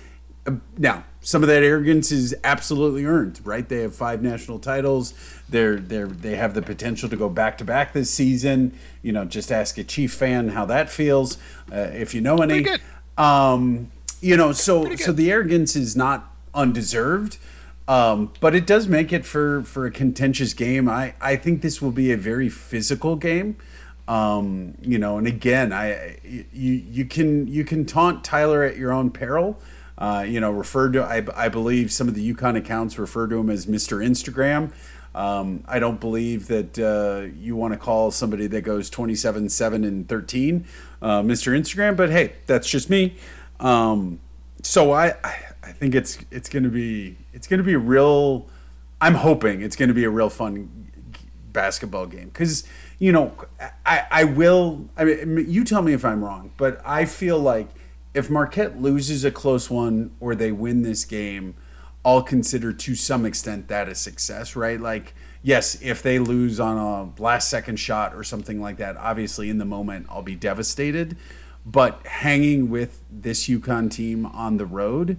now 0.77 1.03
some 1.21 1.43
of 1.43 1.49
that 1.49 1.63
arrogance 1.63 2.11
is 2.11 2.35
absolutely 2.43 3.05
earned, 3.05 3.39
right? 3.43 3.67
They 3.67 3.81
have 3.81 3.95
five 3.95 4.21
national 4.23 4.59
titles. 4.59 5.13
They're 5.47 5.77
they're 5.77 6.07
they 6.07 6.35
have 6.35 6.53
the 6.53 6.61
potential 6.61 7.07
to 7.09 7.15
go 7.15 7.29
back 7.29 7.57
to 7.59 7.63
back 7.63 7.93
this 7.93 8.09
season. 8.09 8.73
You 9.03 9.11
know, 9.11 9.25
just 9.25 9.51
ask 9.51 9.77
a 9.77 9.83
Chief 9.83 10.13
fan 10.13 10.49
how 10.49 10.65
that 10.65 10.89
feels, 10.89 11.37
uh, 11.71 11.89
if 11.93 12.13
you 12.13 12.21
know 12.21 12.37
any. 12.37 12.65
Um, 13.17 13.91
you 14.21 14.35
know, 14.35 14.51
so 14.51 14.95
so 14.95 15.11
the 15.11 15.31
arrogance 15.31 15.75
is 15.75 15.95
not 15.95 16.33
undeserved. 16.53 17.37
Um, 17.87 18.31
but 18.39 18.55
it 18.55 18.65
does 18.65 18.87
make 18.87 19.11
it 19.11 19.25
for, 19.25 19.63
for 19.63 19.85
a 19.85 19.91
contentious 19.91 20.53
game. 20.53 20.87
I, 20.87 21.13
I 21.19 21.35
think 21.35 21.61
this 21.61 21.81
will 21.81 21.91
be 21.91 22.11
a 22.11 22.17
very 22.17 22.47
physical 22.47 23.17
game. 23.17 23.57
Um, 24.07 24.75
you 24.81 24.97
know, 24.97 25.17
and 25.17 25.27
again, 25.27 25.73
I 25.73 26.17
you 26.23 26.73
you 26.73 27.05
can 27.05 27.47
you 27.47 27.63
can 27.63 27.85
taunt 27.85 28.23
Tyler 28.23 28.63
at 28.63 28.77
your 28.77 28.91
own 28.91 29.11
peril. 29.11 29.59
Uh, 30.01 30.23
you 30.23 30.39
know, 30.39 30.49
referred 30.49 30.93
to, 30.93 31.03
I, 31.03 31.23
I 31.35 31.47
believe 31.47 31.91
some 31.91 32.07
of 32.07 32.15
the 32.15 32.33
UConn 32.33 32.57
accounts 32.57 32.97
refer 32.97 33.27
to 33.27 33.37
him 33.37 33.51
as 33.51 33.67
Mr. 33.67 34.03
Instagram. 34.03 34.71
Um, 35.13 35.63
I 35.67 35.77
don't 35.77 35.99
believe 35.99 36.47
that 36.47 36.79
uh, 36.79 37.31
you 37.37 37.55
want 37.55 37.73
to 37.73 37.77
call 37.77 38.09
somebody 38.09 38.47
that 38.47 38.61
goes 38.63 38.89
27, 38.89 39.49
7, 39.49 39.83
and 39.83 40.09
13 40.09 40.65
uh, 41.03 41.21
Mr. 41.21 41.55
Instagram, 41.55 41.95
but 41.95 42.09
hey, 42.09 42.33
that's 42.47 42.67
just 42.67 42.89
me. 42.89 43.15
Um, 43.59 44.19
so 44.63 44.91
I, 44.91 45.13
I 45.61 45.71
think 45.71 45.93
it's 45.93 46.17
it's 46.31 46.49
going 46.49 46.63
to 46.63 46.69
be 46.69 47.17
it's 47.33 47.47
going 47.47 47.59
to 47.59 47.63
be 47.63 47.73
a 47.73 47.79
real. 47.79 48.47
I'm 48.99 49.15
hoping 49.15 49.61
it's 49.61 49.75
going 49.75 49.89
to 49.89 49.95
be 49.95 50.03
a 50.03 50.09
real 50.09 50.29
fun 50.29 50.91
basketball 51.53 52.07
game 52.07 52.29
because 52.29 52.63
you 52.97 53.11
know 53.11 53.33
I 53.85 54.05
I 54.09 54.23
will. 54.23 54.89
I 54.97 55.03
mean, 55.03 55.45
you 55.47 55.63
tell 55.63 55.83
me 55.83 55.93
if 55.93 56.03
I'm 56.03 56.23
wrong, 56.23 56.51
but 56.57 56.81
I 56.83 57.05
feel 57.05 57.39
like 57.39 57.67
if 58.13 58.29
Marquette 58.29 58.81
loses 58.81 59.23
a 59.23 59.31
close 59.31 59.69
one 59.69 60.11
or 60.19 60.35
they 60.35 60.51
win 60.51 60.81
this 60.81 61.05
game, 61.05 61.55
I'll 62.03 62.23
consider 62.23 62.73
to 62.73 62.95
some 62.95 63.25
extent 63.25 63.67
that 63.67 63.87
a 63.87 63.95
success, 63.95 64.55
right? 64.55 64.79
Like, 64.79 65.13
yes, 65.43 65.79
if 65.81 66.01
they 66.01 66.19
lose 66.19 66.59
on 66.59 66.77
a 66.77 67.21
last 67.21 67.49
second 67.49 67.77
shot 67.77 68.15
or 68.15 68.23
something 68.23 68.59
like 68.61 68.77
that, 68.77 68.97
obviously 68.97 69.49
in 69.49 69.59
the 69.59 69.65
moment 69.65 70.07
I'll 70.09 70.23
be 70.23 70.35
devastated. 70.35 71.15
But 71.65 72.05
hanging 72.07 72.69
with 72.69 73.01
this 73.11 73.47
UConn 73.47 73.91
team 73.91 74.25
on 74.25 74.57
the 74.57 74.65
road 74.65 75.17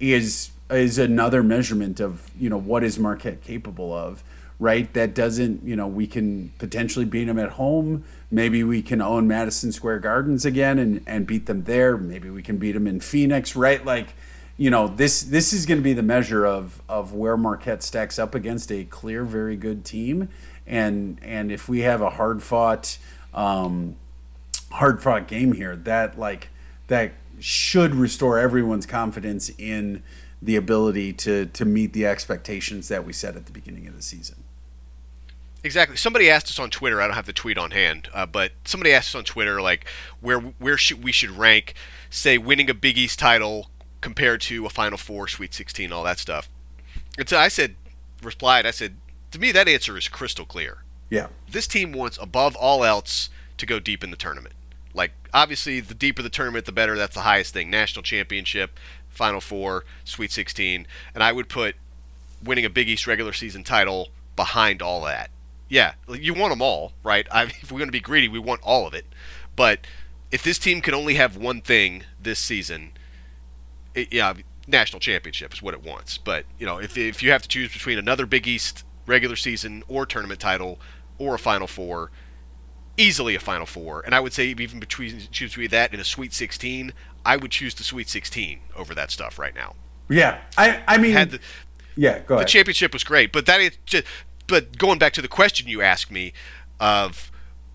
is 0.00 0.50
is 0.70 0.98
another 0.98 1.42
measurement 1.42 1.98
of 1.98 2.30
you 2.38 2.48
know 2.48 2.58
what 2.58 2.84
is 2.84 2.98
Marquette 2.98 3.42
capable 3.42 3.92
of 3.92 4.22
right? 4.58 4.92
That 4.94 5.14
doesn't, 5.14 5.64
you 5.64 5.76
know, 5.76 5.86
we 5.86 6.06
can 6.06 6.52
potentially 6.58 7.04
beat 7.04 7.24
them 7.24 7.38
at 7.38 7.50
home. 7.50 8.04
Maybe 8.30 8.62
we 8.62 8.82
can 8.82 9.00
own 9.00 9.26
Madison 9.26 9.72
Square 9.72 10.00
Gardens 10.00 10.44
again 10.44 10.78
and, 10.78 11.02
and 11.06 11.26
beat 11.26 11.46
them 11.46 11.64
there. 11.64 11.96
Maybe 11.96 12.28
we 12.28 12.42
can 12.42 12.58
beat 12.58 12.72
them 12.72 12.86
in 12.86 13.00
Phoenix, 13.00 13.56
right? 13.56 13.84
Like, 13.84 14.14
you 14.58 14.70
know, 14.70 14.88
this 14.88 15.22
this 15.22 15.52
is 15.52 15.64
going 15.64 15.78
to 15.78 15.84
be 15.84 15.94
the 15.94 16.02
measure 16.02 16.44
of 16.44 16.82
of 16.88 17.14
where 17.14 17.36
Marquette 17.36 17.82
stacks 17.82 18.18
up 18.18 18.34
against 18.34 18.70
a 18.70 18.84
clear, 18.84 19.24
very 19.24 19.56
good 19.56 19.84
team. 19.84 20.28
And 20.66 21.18
and 21.22 21.50
if 21.50 21.68
we 21.68 21.80
have 21.80 22.02
a 22.02 22.10
hard 22.10 22.42
fought, 22.42 22.98
um, 23.32 23.96
hard 24.72 25.02
fought 25.02 25.26
game 25.26 25.52
here, 25.52 25.76
that 25.76 26.18
like 26.18 26.48
that 26.88 27.12
should 27.38 27.94
restore 27.94 28.38
everyone's 28.38 28.84
confidence 28.84 29.50
in 29.56 30.02
the 30.42 30.56
ability 30.56 31.12
to 31.14 31.46
to 31.46 31.64
meet 31.64 31.92
the 31.94 32.04
expectations 32.04 32.88
that 32.88 33.06
we 33.06 33.12
set 33.12 33.36
at 33.36 33.46
the 33.46 33.52
beginning 33.52 33.86
of 33.86 33.96
the 33.96 34.02
season. 34.02 34.44
Exactly. 35.64 35.96
Somebody 35.96 36.30
asked 36.30 36.48
us 36.48 36.58
on 36.58 36.70
Twitter. 36.70 37.00
I 37.00 37.06
don't 37.06 37.16
have 37.16 37.26
the 37.26 37.32
tweet 37.32 37.58
on 37.58 37.72
hand, 37.72 38.08
uh, 38.14 38.26
but 38.26 38.52
somebody 38.64 38.92
asked 38.92 39.14
us 39.14 39.18
on 39.18 39.24
Twitter 39.24 39.60
like 39.60 39.86
where 40.20 40.38
where 40.38 40.76
should 40.76 41.02
we 41.02 41.10
should 41.10 41.30
rank, 41.30 41.74
say, 42.10 42.38
winning 42.38 42.70
a 42.70 42.74
Big 42.74 42.96
East 42.96 43.18
title 43.18 43.68
compared 44.00 44.40
to 44.42 44.66
a 44.66 44.70
Final 44.70 44.98
Four, 44.98 45.26
Sweet 45.26 45.52
16, 45.52 45.92
all 45.92 46.04
that 46.04 46.18
stuff. 46.18 46.48
And 47.18 47.28
so 47.28 47.36
I 47.36 47.48
said, 47.48 47.74
replied, 48.22 48.66
I 48.66 48.70
said, 48.70 48.96
to 49.32 49.40
me 49.40 49.50
that 49.52 49.66
answer 49.66 49.98
is 49.98 50.06
crystal 50.06 50.44
clear. 50.44 50.78
Yeah. 51.10 51.26
This 51.50 51.66
team 51.66 51.92
wants 51.92 52.18
above 52.20 52.54
all 52.54 52.84
else 52.84 53.28
to 53.56 53.66
go 53.66 53.80
deep 53.80 54.04
in 54.04 54.12
the 54.12 54.16
tournament. 54.16 54.54
Like 54.94 55.10
obviously, 55.34 55.80
the 55.80 55.94
deeper 55.94 56.22
the 56.22 56.30
tournament, 56.30 56.66
the 56.66 56.72
better. 56.72 56.96
That's 56.96 57.14
the 57.14 57.22
highest 57.22 57.52
thing. 57.52 57.68
National 57.68 58.04
championship, 58.04 58.78
Final 59.08 59.40
Four, 59.40 59.84
Sweet 60.04 60.30
16, 60.30 60.86
and 61.14 61.24
I 61.24 61.32
would 61.32 61.48
put 61.48 61.74
winning 62.44 62.64
a 62.64 62.70
Big 62.70 62.88
East 62.88 63.08
regular 63.08 63.32
season 63.32 63.64
title 63.64 64.10
behind 64.36 64.80
all 64.80 65.02
that 65.04 65.30
yeah, 65.68 65.94
you 66.08 66.34
want 66.34 66.50
them 66.52 66.62
all, 66.62 66.92
right? 67.02 67.26
I, 67.30 67.44
if 67.60 67.70
we're 67.70 67.78
going 67.78 67.88
to 67.88 67.92
be 67.92 68.00
greedy, 68.00 68.28
we 68.28 68.38
want 68.38 68.60
all 68.62 68.86
of 68.86 68.94
it. 68.94 69.06
But 69.56 69.86
if 70.30 70.42
this 70.42 70.58
team 70.58 70.80
can 70.80 70.94
only 70.94 71.14
have 71.14 71.36
one 71.36 71.60
thing 71.60 72.04
this 72.20 72.38
season, 72.38 72.92
it, 73.94 74.12
yeah, 74.12 74.34
national 74.66 75.00
championship 75.00 75.52
is 75.52 75.62
what 75.62 75.74
it 75.74 75.82
wants. 75.82 76.18
But 76.18 76.44
you 76.58 76.66
know, 76.66 76.78
if 76.78 76.96
if 76.96 77.22
you 77.22 77.30
have 77.30 77.42
to 77.42 77.48
choose 77.48 77.72
between 77.72 77.98
another 77.98 78.26
Big 78.26 78.46
East 78.46 78.84
regular 79.06 79.36
season 79.36 79.82
or 79.88 80.06
tournament 80.06 80.40
title 80.40 80.78
or 81.18 81.34
a 81.34 81.38
Final 81.38 81.66
Four, 81.66 82.10
easily 82.96 83.34
a 83.34 83.40
Final 83.40 83.66
Four. 83.66 84.02
And 84.04 84.14
I 84.14 84.20
would 84.20 84.32
say 84.32 84.46
even 84.48 84.78
between 84.78 85.18
choose 85.30 85.50
between 85.50 85.70
that 85.70 85.92
and 85.92 86.00
a 86.00 86.04
Sweet 86.04 86.32
16, 86.32 86.92
I 87.24 87.36
would 87.36 87.50
choose 87.50 87.74
the 87.74 87.84
Sweet 87.84 88.08
16 88.08 88.60
over 88.76 88.94
that 88.94 89.10
stuff 89.10 89.38
right 89.38 89.54
now. 89.54 89.74
Yeah, 90.08 90.40
I 90.56 90.82
I 90.86 90.98
mean, 90.98 91.12
Had 91.12 91.30
the, 91.32 91.40
yeah, 91.96 92.20
go 92.20 92.36
ahead. 92.36 92.46
the 92.46 92.50
championship 92.50 92.92
was 92.92 93.04
great, 93.04 93.32
but 93.32 93.46
that 93.46 93.60
is 93.60 93.72
just 93.84 94.04
but 94.48 94.76
going 94.76 94.98
back 94.98 95.12
to 95.12 95.22
the 95.22 95.28
question 95.28 95.68
you 95.68 95.80
asked 95.80 96.10
me 96.10 96.32
of 96.80 97.30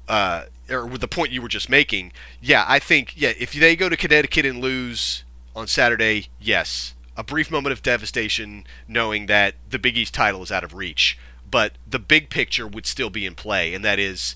uh, 0.09 0.45
or 0.69 0.85
with 0.85 1.01
the 1.01 1.07
point 1.07 1.31
you 1.31 1.41
were 1.41 1.47
just 1.47 1.69
making, 1.69 2.11
yeah, 2.41 2.65
I 2.67 2.79
think 2.79 3.13
yeah, 3.15 3.33
if 3.37 3.53
they 3.53 3.75
go 3.75 3.87
to 3.87 3.95
Connecticut 3.95 4.45
and 4.45 4.59
lose 4.59 5.23
on 5.55 5.67
Saturday, 5.67 6.27
yes, 6.41 6.95
a 7.15 7.23
brief 7.23 7.51
moment 7.51 7.71
of 7.71 7.81
devastation 7.81 8.65
knowing 8.87 9.27
that 9.27 9.55
the 9.69 9.79
Big 9.79 9.97
East 9.97 10.13
title 10.13 10.41
is 10.43 10.51
out 10.51 10.63
of 10.63 10.73
reach, 10.73 11.17
but 11.49 11.73
the 11.87 11.99
big 11.99 12.29
picture 12.29 12.67
would 12.67 12.85
still 12.85 13.09
be 13.09 13.25
in 13.25 13.35
play, 13.35 13.73
and 13.73 13.85
that 13.85 13.99
is 13.99 14.35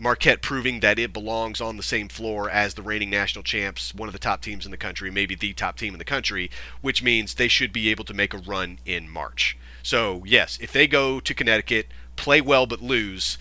Marquette 0.00 0.42
proving 0.42 0.78
that 0.78 0.96
it 0.96 1.12
belongs 1.12 1.60
on 1.60 1.76
the 1.76 1.82
same 1.82 2.08
floor 2.08 2.48
as 2.48 2.74
the 2.74 2.82
reigning 2.82 3.10
national 3.10 3.42
champs, 3.42 3.92
one 3.92 4.08
of 4.08 4.12
the 4.12 4.18
top 4.20 4.40
teams 4.40 4.64
in 4.64 4.70
the 4.70 4.76
country, 4.76 5.10
maybe 5.10 5.34
the 5.34 5.52
top 5.52 5.76
team 5.76 5.92
in 5.92 5.98
the 5.98 6.04
country, 6.04 6.48
which 6.80 7.02
means 7.02 7.34
they 7.34 7.48
should 7.48 7.72
be 7.72 7.88
able 7.88 8.04
to 8.04 8.14
make 8.14 8.32
a 8.32 8.38
run 8.38 8.78
in 8.84 9.08
March. 9.08 9.58
So, 9.82 10.22
yes, 10.24 10.56
if 10.60 10.72
they 10.72 10.86
go 10.86 11.18
to 11.18 11.34
Connecticut, 11.34 11.88
play 12.14 12.40
well 12.40 12.64
but 12.64 12.80
lose, 12.80 13.38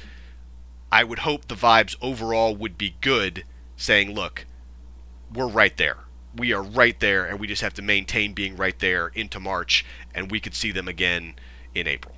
I 0.92 1.04
would 1.04 1.20
hope 1.20 1.48
the 1.48 1.54
vibes 1.54 1.96
overall 2.02 2.56
would 2.56 2.76
be 2.76 2.96
good, 3.02 3.44
saying, 3.76 4.16
look, 4.16 4.48
we're 5.32 5.48
right 5.48 5.78
there. 5.78 5.98
We 6.36 6.54
are 6.54 6.64
right 6.64 7.00
there, 7.00 7.26
and 7.26 7.40
we 7.40 7.46
just 7.46 7.62
have 7.62 7.76
to 7.76 7.84
maintain 7.84 8.34
being 8.34 8.58
right 8.58 8.78
there 8.80 9.10
into 9.10 9.40
March, 9.40 9.86
and 10.16 10.32
we 10.32 10.40
could 10.40 10.56
see 10.56 10.72
them 10.72 10.88
again 10.88 11.36
in 11.76 11.88
April. 11.88 12.17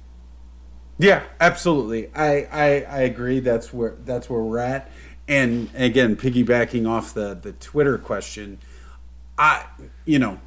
Yeah, 1.00 1.24
absolutely. 1.40 2.12
I, 2.14 2.48
I, 2.52 2.82
I 2.82 3.00
agree. 3.02 3.40
That's 3.40 3.74
where 3.74 3.96
that's 4.04 4.30
where 4.30 4.42
we're 4.42 4.60
at. 4.60 4.92
And 5.30 5.70
again, 5.74 6.16
piggybacking 6.18 6.88
off 6.88 7.14
the 7.14 7.34
the 7.42 7.54
Twitter 7.54 7.98
question, 7.98 8.60
I 9.38 9.66
you 10.06 10.20
know, 10.20 10.40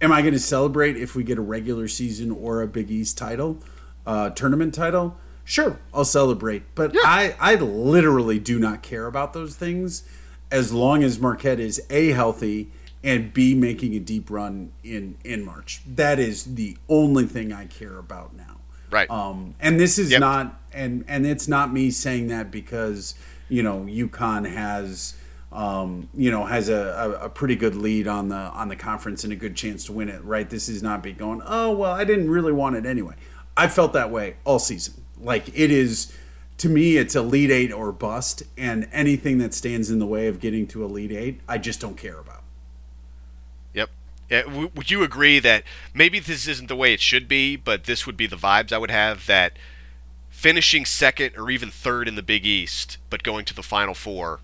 am 0.00 0.10
I 0.12 0.20
going 0.20 0.34
to 0.34 0.40
celebrate 0.40 0.96
if 0.96 1.14
we 1.14 1.22
get 1.22 1.38
a 1.38 1.42
regular 1.42 1.86
season 1.86 2.32
or 2.32 2.60
a 2.60 2.66
Big 2.66 2.90
East 2.90 3.16
title, 3.16 3.58
uh, 4.04 4.30
tournament 4.30 4.74
title? 4.74 5.16
Sure, 5.44 5.78
I'll 5.94 6.04
celebrate. 6.04 6.64
But 6.74 6.92
yeah. 6.92 7.02
I, 7.04 7.36
I 7.38 7.54
literally 7.54 8.40
do 8.40 8.58
not 8.58 8.82
care 8.82 9.06
about 9.06 9.32
those 9.32 9.54
things 9.54 10.02
as 10.50 10.72
long 10.72 11.04
as 11.04 11.20
Marquette 11.20 11.60
is 11.60 11.80
A, 11.88 12.08
healthy, 12.08 12.72
and 13.04 13.32
B, 13.32 13.54
making 13.54 13.94
a 13.94 14.00
deep 14.00 14.28
run 14.28 14.72
in, 14.82 15.16
in 15.22 15.44
March. 15.44 15.82
That 15.86 16.18
is 16.18 16.56
the 16.56 16.76
only 16.88 17.26
thing 17.26 17.52
I 17.52 17.66
care 17.66 17.96
about 17.96 18.34
now. 18.34 18.55
Right. 18.90 19.10
Um, 19.10 19.54
and 19.60 19.78
this 19.80 19.98
is 19.98 20.10
yep. 20.10 20.20
not, 20.20 20.60
and, 20.72 21.04
and 21.08 21.26
it's 21.26 21.48
not 21.48 21.72
me 21.72 21.90
saying 21.90 22.28
that 22.28 22.50
because, 22.50 23.14
you 23.48 23.62
know, 23.62 23.80
UConn 23.88 24.50
has– 24.50 25.14
um, 25.52 26.08
you 26.14 26.30
know, 26.30 26.44
has 26.44 26.68
a, 26.68 26.74
a, 26.74 27.26
a, 27.26 27.28
pretty 27.30 27.56
good 27.56 27.74
lead 27.74 28.06
on 28.06 28.28
the 28.28 28.36
on 28.36 28.68
the 28.68 28.76
conference 28.76 29.24
and 29.24 29.32
a 29.32 29.36
good 29.36 29.56
chance 29.56 29.84
to 29.86 29.92
win 29.92 30.10
it. 30.10 30.22
Right? 30.22 30.48
This 30.48 30.68
is 30.68 30.82
not 30.82 31.02
be 31.02 31.12
going. 31.12 31.40
Oh 31.46 31.72
well, 31.72 31.92
I 31.92 32.04
didn't 32.04 32.28
really 32.28 32.52
want 32.52 32.76
it 32.76 32.84
anyway. 32.84 33.14
I 33.56 33.68
felt 33.68 33.94
that 33.94 34.10
way 34.10 34.36
all 34.44 34.58
season. 34.58 35.02
Like 35.18 35.48
it 35.58 35.70
is 35.70 36.12
to 36.58 36.68
me, 36.68 36.96
it's 36.96 37.14
Elite 37.14 37.50
Eight 37.50 37.72
or 37.72 37.90
bust, 37.92 38.42
and 38.58 38.88
anything 38.92 39.38
that 39.38 39.54
stands 39.54 39.90
in 39.90 39.98
the 39.98 40.06
way 40.06 40.26
of 40.26 40.40
getting 40.40 40.66
to 40.68 40.84
Elite 40.84 41.12
Eight, 41.12 41.40
I 41.48 41.58
just 41.58 41.80
don't 41.80 41.96
care 41.96 42.18
about. 42.18 42.35
W- 44.30 44.70
would 44.74 44.90
you 44.90 45.02
agree 45.02 45.38
that 45.38 45.62
maybe 45.94 46.18
this 46.18 46.46
isn't 46.48 46.68
the 46.68 46.76
way 46.76 46.92
it 46.92 47.00
should 47.00 47.28
be, 47.28 47.56
but 47.56 47.84
this 47.84 48.06
would 48.06 48.16
be 48.16 48.26
the 48.26 48.36
vibes 48.36 48.72
I 48.72 48.78
would 48.78 48.90
have 48.90 49.26
that 49.26 49.52
finishing 50.30 50.84
second 50.84 51.36
or 51.36 51.50
even 51.50 51.70
third 51.70 52.08
in 52.08 52.14
the 52.14 52.22
Big 52.22 52.44
East, 52.44 52.98
but 53.08 53.22
going 53.22 53.44
to 53.46 53.54
the 53.54 53.62
Final 53.62 53.94
Four 53.94 54.40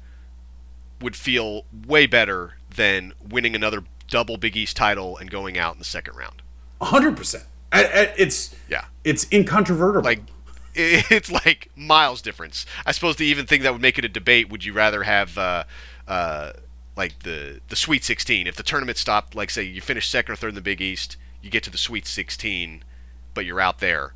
would 1.00 1.16
feel 1.16 1.64
way 1.86 2.06
better 2.06 2.54
than 2.74 3.12
winning 3.28 3.54
another 3.54 3.84
double 4.08 4.36
Big 4.36 4.56
East 4.56 4.76
title 4.76 5.16
and 5.16 5.30
going 5.30 5.58
out 5.58 5.74
in 5.74 5.78
the 5.78 5.84
second 5.84 6.16
round. 6.16 6.42
hundred 6.80 7.16
percent. 7.16 7.44
It's 7.72 8.54
yeah, 8.68 8.84
it's 9.04 9.26
incontrovertible. 9.32 10.04
Like 10.04 10.20
it's 10.74 11.30
like 11.30 11.70
miles 11.76 12.22
difference. 12.22 12.66
I 12.86 12.92
suppose 12.92 13.16
the 13.16 13.26
even 13.26 13.46
thing 13.46 13.62
that 13.62 13.72
would 13.72 13.82
make 13.82 13.98
it 13.98 14.04
a 14.04 14.08
debate: 14.08 14.48
Would 14.48 14.64
you 14.64 14.72
rather 14.72 15.02
have 15.02 15.36
uh, 15.36 15.64
uh, 16.06 16.52
like 16.97 17.20
the 17.20 17.61
the 17.68 17.76
Sweet 17.76 18.05
16. 18.05 18.47
If 18.47 18.57
the 18.57 18.62
tournament 18.62 18.99
stopped, 18.99 19.34
like 19.34 19.51
say 19.51 19.62
you 19.62 19.80
finish 19.80 20.09
second 20.09 20.32
or 20.32 20.36
third 20.36 20.51
in 20.51 20.55
the 20.55 20.61
Big 20.61 20.80
East, 20.80 21.16
you 21.40 21.51
get 21.51 21.62
to 21.64 21.70
the 21.70 21.78
Sweet 21.78 22.07
16, 22.07 22.84
but 23.34 23.45
you're 23.45 23.61
out 23.61 23.78
there, 23.80 24.14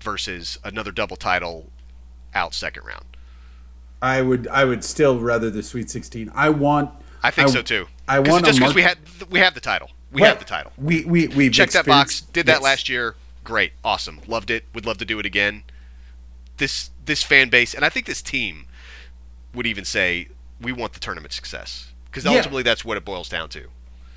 versus 0.00 0.58
another 0.64 0.92
double 0.92 1.16
title 1.16 1.70
out 2.34 2.54
second 2.54 2.84
round. 2.84 3.04
I 4.00 4.22
would 4.22 4.46
I 4.48 4.64
would 4.64 4.84
still 4.84 5.18
rather 5.18 5.50
the 5.50 5.62
Sweet 5.62 5.90
16. 5.90 6.30
I 6.34 6.50
want. 6.50 6.90
I 7.22 7.30
think 7.30 7.48
so 7.48 7.62
too. 7.62 7.86
I 8.06 8.20
want 8.20 8.44
just 8.44 8.58
because 8.58 8.74
we 8.74 8.82
had 8.82 8.98
we 9.30 9.38
have 9.40 9.54
the 9.54 9.60
title. 9.60 9.90
We 10.12 10.22
have 10.22 10.38
the 10.38 10.44
title. 10.44 10.72
We 10.76 11.04
we 11.04 11.28
we 11.28 11.50
Check 11.50 11.70
that 11.70 11.86
box. 11.86 12.20
Did 12.20 12.46
that 12.46 12.62
last 12.62 12.88
year. 12.88 13.16
Great. 13.42 13.72
Awesome. 13.82 14.20
Loved 14.26 14.50
it. 14.50 14.64
Would 14.74 14.86
love 14.86 14.98
to 14.98 15.04
do 15.04 15.18
it 15.18 15.26
again. 15.26 15.64
This 16.58 16.90
this 17.04 17.22
fan 17.22 17.48
base 17.48 17.74
and 17.74 17.84
I 17.84 17.88
think 17.88 18.06
this 18.06 18.22
team 18.22 18.66
would 19.54 19.66
even 19.66 19.84
say 19.84 20.28
we 20.64 20.72
want 20.72 20.92
the 20.94 21.00
tournament 21.00 21.32
success 21.32 21.92
because 22.06 22.24
Yeah. 22.24 22.32
ultimately 22.32 22.62
that's 22.62 22.84
what 22.84 22.96
it 22.96 23.04
boils 23.04 23.28
down 23.28 23.48
to. 23.50 23.66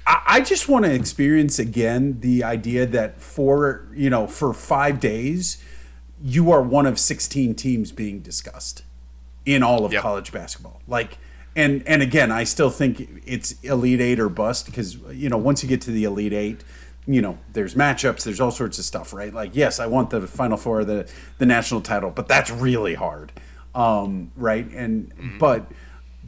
I, 0.06 0.22
I 0.26 0.42
just 0.42 0.68
want 0.70 0.86
to 0.86 0.94
experience 0.94 1.60
again 1.60 2.20
the 2.22 2.44
idea 2.44 2.86
that 2.88 3.22
for 3.22 3.88
you 3.94 4.10
know 4.10 4.26
for 4.28 4.54
five 4.54 5.00
days, 5.00 5.62
you 6.22 6.52
are 6.52 6.62
one 6.62 6.86
of 6.86 6.98
16 6.98 7.54
teams 7.56 7.92
being 7.92 8.20
discussed 8.22 8.84
in 9.46 9.62
all 9.64 9.86
of 9.86 9.94
Yep. 9.94 10.02
college 10.02 10.32
basketball. 10.32 10.82
Like, 10.88 11.18
and 11.56 11.84
and 11.88 12.02
again, 12.02 12.32
I 12.32 12.44
still 12.44 12.70
think 12.70 13.22
it's 13.26 13.54
Elite 13.64 14.02
Eight 14.02 14.20
or 14.20 14.30
bust 14.30 14.66
because 14.66 14.98
you 15.12 15.30
know 15.30 15.38
once 15.38 15.62
you 15.64 15.70
get 15.70 15.82
to 15.82 15.92
the 15.92 16.04
Elite 16.06 16.34
Eight. 16.34 16.64
You 17.10 17.22
know, 17.22 17.38
there's 17.54 17.74
matchups, 17.74 18.24
there's 18.26 18.42
all 18.42 18.52
sorts 18.52 18.78
of 18.80 18.84
stuff, 18.84 19.14
right? 19.14 19.34
Like, 19.34 19.56
yes, 19.56 19.80
I 19.80 19.86
want 19.88 20.10
the 20.10 20.28
Final 20.28 20.58
Four, 20.58 20.84
the 20.84 21.10
the 21.38 21.46
national 21.46 21.80
title, 21.80 22.10
but 22.12 22.28
that's 22.28 22.52
really 22.52 22.96
hard, 22.96 23.32
um, 23.74 24.30
right? 24.36 24.70
And 24.74 25.14
but 25.40 25.72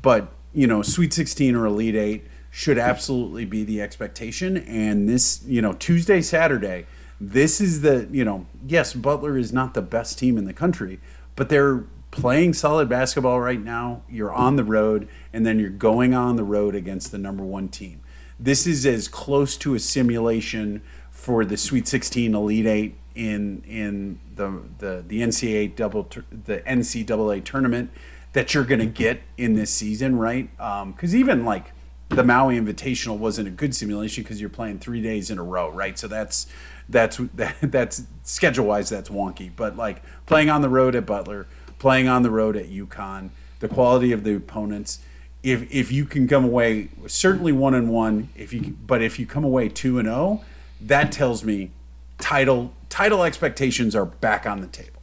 but 0.02 0.32
you 0.54 0.68
know 0.68 0.82
sweet 0.82 1.14
16 1.14 1.56
or 1.56 1.66
elite 1.66 1.95
8 1.95 2.28
should 2.52 2.78
absolutely 2.78 3.45
be 3.45 3.64
the 3.64 3.82
expectation. 3.82 4.58
And 4.58 5.08
this 5.08 5.43
you 5.45 5.62
know 5.62 5.74
tuesday 5.74 6.22
saturday 6.22 6.86
this 7.22 7.60
is 7.60 7.82
the 7.82 8.08
you 8.12 8.24
know 8.24 8.45
yes 8.66 8.93
butler 8.93 9.38
is 9.38 9.52
not 9.52 9.74
the 9.74 9.82
best 9.82 10.18
team 10.18 10.38
in 10.38 10.45
the 10.45 10.54
country 10.54 11.00
but 11.36 11.50
they're 11.50 11.86
playing 12.12 12.54
solid 12.54 12.89
basketball 12.89 13.39
right 13.39 13.62
now. 13.62 14.02
You're 14.10 14.34
on 14.34 14.56
the 14.56 14.64
road 14.64 15.08
and 15.32 15.45
then 15.45 15.60
you're 15.60 15.70
going 15.70 16.14
on 16.14 16.36
the 16.36 16.43
road 16.43 16.76
against 16.76 17.12
the 17.12 17.18
number 17.18 17.43
one 17.43 17.70
team. 17.70 18.02
This 18.39 18.66
is 18.66 18.86
as 18.86 19.08
close 19.08 19.58
to 19.58 19.76
a 19.76 19.80
simulation 19.80 20.82
for 21.12 21.43
the 21.45 21.58
sweet 21.58 21.88
16 21.88 22.34
elite 22.34 22.66
8 22.66 22.95
in 23.16 23.64
in 23.68 24.20
the 24.36 24.62
the 24.78 25.04
the 25.06 25.22
NCAA 25.22 25.76
double 25.76 26.04
the 26.45 26.60
NCAA 26.60 27.43
tournament 27.43 27.91
that 28.34 28.53
you're 28.53 28.63
going 28.63 28.80
to 28.80 28.86
get 28.86 29.21
in 29.38 29.53
this 29.55 29.73
season, 29.73 30.17
right? 30.17 30.49
Um, 30.59 30.91
because 30.91 31.15
even 31.15 31.45
like 31.45 31.71
the 32.09 32.23
Maui 32.23 32.59
Invitational 32.59 33.17
wasn't 33.17 33.47
a 33.47 33.51
good 33.51 33.75
simulation 33.75 34.23
because 34.23 34.41
you're 34.41 34.49
playing 34.49 34.80
three 34.80 35.01
days 35.01 35.30
in 35.30 35.38
a 35.38 35.43
row, 35.43 35.69
right? 35.69 35.97
So 35.97 36.07
that's 36.07 36.47
that's 36.88 37.17
that, 37.36 37.55
that's 37.61 38.03
schedule 38.23 38.65
wise 38.65 38.89
that's 38.89 39.09
wonky. 39.09 39.51
But 39.55 39.77
like 39.77 40.01
playing 40.25 40.49
on 40.49 40.61
the 40.61 40.69
road 40.69 40.95
at 40.95 41.05
Butler, 41.05 41.47
playing 41.77 42.07
on 42.07 42.23
the 42.23 42.32
road 42.32 42.55
at 42.55 42.69
UConn, 42.69 43.30
the 43.59 43.67
quality 43.67 44.11
of 44.11 44.23
the 44.23 44.36
opponents. 44.36 44.99
If 45.41 45.71
if 45.71 45.91
you 45.91 46.05
can 46.05 46.27
come 46.27 46.43
away 46.43 46.89
certainly 47.07 47.51
one 47.51 47.73
and 47.73 47.89
one, 47.89 48.30
if 48.36 48.53
you 48.53 48.75
but 48.86 49.01
if 49.01 49.19
you 49.19 49.25
come 49.25 49.43
away 49.43 49.69
two 49.69 49.99
and 49.99 50.07
zero, 50.07 50.43
that 50.82 51.11
tells 51.11 51.43
me 51.43 51.71
title 52.17 52.73
title 52.89 53.23
expectations 53.23 53.95
are 53.95 54.05
back 54.05 54.45
on 54.45 54.61
the 54.61 54.67
table. 54.67 55.01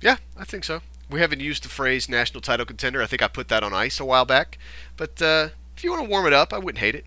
Yeah, 0.00 0.16
I 0.36 0.44
think 0.44 0.64
so. 0.64 0.80
We 1.10 1.20
haven't 1.20 1.40
used 1.40 1.64
the 1.64 1.68
phrase 1.68 2.08
national 2.08 2.40
title 2.40 2.66
contender. 2.66 3.02
I 3.02 3.06
think 3.06 3.22
I 3.22 3.28
put 3.28 3.48
that 3.48 3.62
on 3.62 3.72
ice 3.72 3.98
a 3.98 4.04
while 4.04 4.24
back. 4.24 4.58
But 4.96 5.20
uh, 5.22 5.48
if 5.76 5.84
you 5.84 5.90
want 5.90 6.04
to 6.04 6.08
warm 6.10 6.26
it 6.26 6.32
up, 6.32 6.52
I 6.52 6.58
wouldn't 6.58 6.78
hate 6.78 6.94
it. 6.94 7.06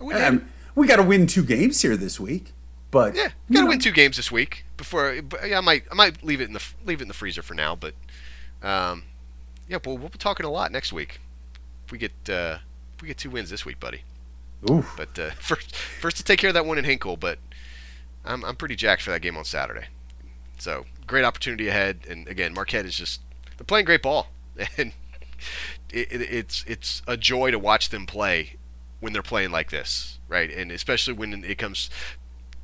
I 0.00 0.04
wouldn't 0.04 0.24
hate 0.24 0.34
it. 0.34 0.42
We 0.74 0.86
got 0.86 0.96
to 0.96 1.02
win 1.02 1.26
two 1.26 1.42
games 1.44 1.82
here 1.82 1.96
this 1.96 2.18
week, 2.18 2.52
but 2.90 3.14
Yeah, 3.14 3.30
gotta 3.50 3.64
know, 3.64 3.70
win 3.70 3.80
two 3.80 3.90
games 3.90 4.16
this 4.16 4.30
week 4.32 4.64
before. 4.76 5.20
But 5.20 5.48
yeah, 5.48 5.58
I 5.58 5.60
might 5.60 5.84
I 5.90 5.94
might 5.94 6.22
leave 6.24 6.40
it 6.40 6.44
in 6.44 6.52
the 6.52 6.64
leave 6.86 7.00
it 7.00 7.02
in 7.02 7.08
the 7.08 7.14
freezer 7.14 7.42
for 7.42 7.54
now. 7.54 7.74
But 7.74 7.94
um, 8.62 9.04
yeah, 9.68 9.78
well, 9.84 9.98
we'll 9.98 10.08
be 10.08 10.18
talking 10.18 10.46
a 10.46 10.50
lot 10.50 10.72
next 10.72 10.92
week. 10.92 11.20
If 11.84 11.92
we 11.92 11.98
get 11.98 12.12
uh, 12.28 12.58
if 12.94 13.02
we 13.02 13.08
get 13.08 13.18
two 13.18 13.30
wins 13.30 13.50
this 13.50 13.66
week, 13.66 13.80
buddy. 13.80 14.02
Oof. 14.70 14.94
But 14.96 15.18
uh, 15.18 15.30
first 15.38 15.74
first 15.74 16.16
to 16.18 16.24
take 16.24 16.38
care 16.38 16.48
of 16.48 16.54
that 16.54 16.64
one 16.64 16.78
in 16.78 16.84
Hinkle. 16.84 17.16
But 17.16 17.38
I'm 18.24 18.44
I'm 18.44 18.56
pretty 18.56 18.76
jacked 18.76 19.02
for 19.02 19.10
that 19.10 19.20
game 19.20 19.36
on 19.36 19.44
Saturday. 19.44 19.86
So 20.58 20.86
great 21.10 21.24
opportunity 21.24 21.68
ahead. 21.68 22.06
And 22.08 22.26
again, 22.28 22.54
Marquette 22.54 22.86
is 22.86 22.96
just 22.96 23.20
they're 23.58 23.64
playing 23.66 23.84
great 23.84 24.02
ball, 24.02 24.28
and 24.78 24.92
it, 25.90 26.10
it, 26.10 26.22
it's 26.22 26.64
it's 26.66 27.02
a 27.06 27.16
joy 27.16 27.50
to 27.50 27.58
watch 27.58 27.90
them 27.90 28.06
play 28.06 28.56
when 29.00 29.12
they're 29.12 29.22
playing 29.22 29.50
like 29.50 29.70
this, 29.70 30.18
right? 30.28 30.50
And 30.50 30.70
especially 30.70 31.14
when 31.14 31.44
it 31.44 31.58
comes 31.58 31.90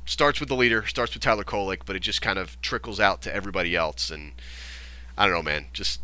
starts 0.05 0.39
with 0.39 0.47
the 0.47 0.55
leader, 0.55 0.85
starts 0.85 1.13
with 1.13 1.21
Tyler 1.21 1.43
Kolek, 1.43 1.81
but 1.85 1.95
it 1.95 1.99
just 1.99 2.21
kind 2.21 2.39
of 2.39 2.59
trickles 2.61 2.99
out 2.99 3.21
to 3.23 3.35
everybody 3.35 3.75
else. 3.75 4.09
And 4.09 4.31
I 5.17 5.25
don't 5.25 5.35
know, 5.35 5.43
man. 5.43 5.65
Just 5.73 5.99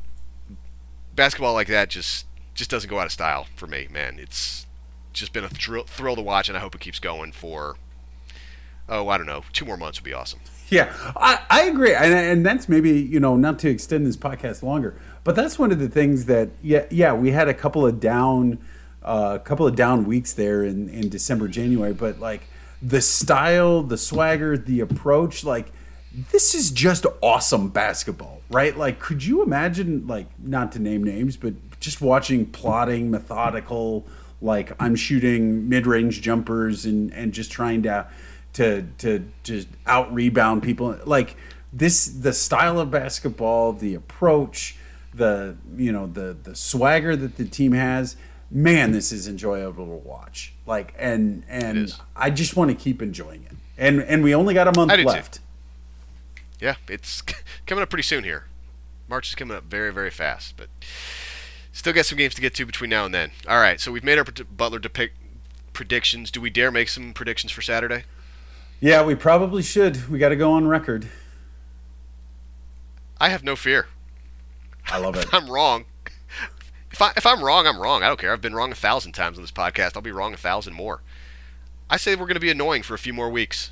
basketball 1.16 1.54
like 1.54 1.68
that 1.68 1.90
just 1.90 2.26
just 2.54 2.70
doesn't 2.70 2.90
go 2.90 3.00
out 3.00 3.06
of 3.06 3.12
style 3.12 3.48
for 3.56 3.68
me, 3.68 3.88
man. 3.90 4.20
It's 4.20 4.68
just 5.14 5.32
been 5.32 5.44
a 5.44 5.50
thrill, 5.50 5.84
thrill 5.84 6.16
to 6.16 6.22
watch, 6.22 6.50
and 6.50 6.58
I 6.58 6.62
hope 6.62 6.76
it 6.76 6.82
keeps 6.82 7.00
going 7.00 7.32
for 7.32 7.78
oh, 8.90 9.08
I 9.08 9.18
don't 9.18 9.28
know, 9.28 9.44
two 9.54 9.64
more 9.66 9.78
months 9.78 10.00
would 10.00 10.06
be 10.06 10.14
awesome. 10.14 10.42
Yeah, 10.74 10.92
I, 11.16 11.40
I 11.52 11.62
agree, 11.66 11.94
and, 11.94 12.12
and 12.14 12.44
that's 12.44 12.68
maybe 12.68 13.00
you 13.00 13.20
know 13.20 13.36
not 13.36 13.60
to 13.60 13.70
extend 13.70 14.08
this 14.08 14.18
podcast 14.18 14.64
longer, 14.64 15.00
but 15.24 15.36
that's 15.36 15.60
one 15.60 15.72
of 15.72 15.78
the 15.78 15.88
things 15.88 16.26
that 16.26 16.50
yeah 16.64 16.86
yeah 16.90 17.14
we 17.14 17.30
had 17.30 17.48
a 17.48 17.54
couple 17.54 17.86
of 17.86 18.00
down, 18.00 18.58
a 19.04 19.40
couple 19.44 19.68
of 19.68 19.76
down 19.76 20.06
weeks 20.06 20.34
there 20.34 20.64
in 20.64 20.90
in 20.90 21.10
December 21.10 21.48
January, 21.48 21.94
but 21.94 22.20
like 22.20 22.48
the 22.82 23.02
style, 23.02 23.84
the 23.84 24.00
swagger, 24.00 24.58
the 24.58 24.80
approach, 24.80 25.44
like 25.44 25.72
this 26.32 26.56
is 26.56 26.72
just 26.72 27.06
awesome 27.22 27.70
basketball, 27.70 28.42
right? 28.50 28.76
Like, 28.76 29.00
could 29.00 29.24
you 29.24 29.44
imagine 29.44 30.08
like 30.08 30.26
not 30.40 30.72
to 30.72 30.80
name 30.80 31.04
names, 31.04 31.38
but 31.38 31.54
just 31.82 32.02
watching 32.02 32.48
plotting, 32.48 33.12
methodical, 33.12 34.08
like 34.42 34.72
I'm 34.80 34.96
shooting 34.96 35.70
mid 35.70 35.86
range 35.86 36.22
jumpers 36.22 36.84
and 36.86 37.14
and 37.14 37.32
just 37.32 37.52
trying 37.52 37.84
to 37.84 38.08
to 38.54 38.88
to 38.98 39.26
just 39.44 39.68
out 39.86 40.14
rebound 40.14 40.64
people 40.64 40.98
like 41.06 41.36
this 41.72 42.06
the 42.06 42.34
style 42.34 42.80
of 42.80 42.92
basketball 42.92 43.74
the 43.74 43.96
approach 43.96 44.78
the 45.14 45.56
you 45.76 45.92
know 45.92 46.08
the 46.08 46.36
the 46.44 46.56
swagger 46.56 47.16
that 47.16 47.38
the 47.38 47.46
team 47.46 47.72
has 47.72 48.16
man 48.50 48.92
this 48.92 49.12
is 49.12 49.28
enjoyable 49.28 49.86
to 49.86 50.08
watch 50.08 50.54
like 50.66 50.94
and 50.98 51.44
and 51.48 51.96
i 52.16 52.30
just 52.30 52.56
want 52.56 52.70
to 52.70 52.76
keep 52.76 53.02
enjoying 53.02 53.44
it 53.44 53.58
and 53.78 54.02
and 54.02 54.24
we 54.24 54.36
only 54.36 54.54
got 54.54 54.68
a 54.68 54.74
month 54.78 54.92
do 54.92 54.98
too. 54.98 55.08
left 55.08 55.40
Yeah, 56.64 56.76
it's 56.88 57.22
coming 57.68 57.82
up 57.82 57.90
pretty 57.90 58.04
soon 58.04 58.24
here. 58.24 58.46
March 59.10 59.28
is 59.28 59.36
coming 59.36 59.58
up 59.58 59.66
very, 59.66 59.92
very 59.92 60.10
fast, 60.10 60.56
but 60.56 60.70
still 61.74 61.92
got 61.92 62.06
some 62.06 62.18
games 62.18 62.34
to 62.36 62.42
get 62.42 62.56
to 62.56 62.66
between 62.66 62.90
now 62.90 63.04
and 63.04 63.14
then. 63.14 63.32
All 63.50 63.60
right, 63.60 63.82
so 63.82 63.92
we've 63.92 64.04
made 64.04 64.18
our 64.18 64.24
Butler 64.24 64.80
depict 64.80 65.18
predictions. 65.74 66.32
Do 66.32 66.40
we 66.40 66.50
dare 66.50 66.72
make 66.72 66.88
some 66.88 67.12
predictions 67.14 67.52
for 67.52 67.62
Saturday? 67.62 68.06
Yeah 68.84 69.02
we 69.02 69.16
probably 69.16 69.64
should 69.64 70.10
we 70.10 70.20
got 70.20 70.30
to 70.30 70.36
go 70.36 70.52
on 70.52 70.68
record 70.68 71.08
I 73.20 73.30
have 73.30 73.44
no 73.44 73.56
fear. 73.56 73.88
i 74.88 74.98
love 74.98 75.16
it 75.16 75.28
I'm 75.34 75.50
wrong, 75.50 75.86
if 76.92 77.02
I 77.02 77.12
if 77.16 77.26
I'm 77.26 77.44
wrong, 77.44 77.66
I'm 77.66 77.80
wrong. 77.80 78.04
I 78.04 78.08
don't 78.08 78.20
care. 78.20 78.34
I've 78.34 78.42
been 78.42 78.54
wrong 78.54 78.72
a 78.72 78.76
thousand 78.76 79.14
times 79.14 79.38
on 79.38 79.44
this 79.44 79.52
podcast. 79.52 79.94
I'll 79.96 80.02
be 80.02 80.12
wrong 80.12 80.34
a 80.34 80.38
thousand 80.38 80.74
more. 80.74 81.02
I 81.90 81.98
say 81.98 82.16
we're 82.16 82.26
going 82.26 82.36
to 82.36 82.42
be 82.42 82.52
annoying 82.52 82.84
for 82.84 82.94
a 82.94 83.00
few 83.00 83.14
more 83.14 83.30
weeks. 83.30 83.72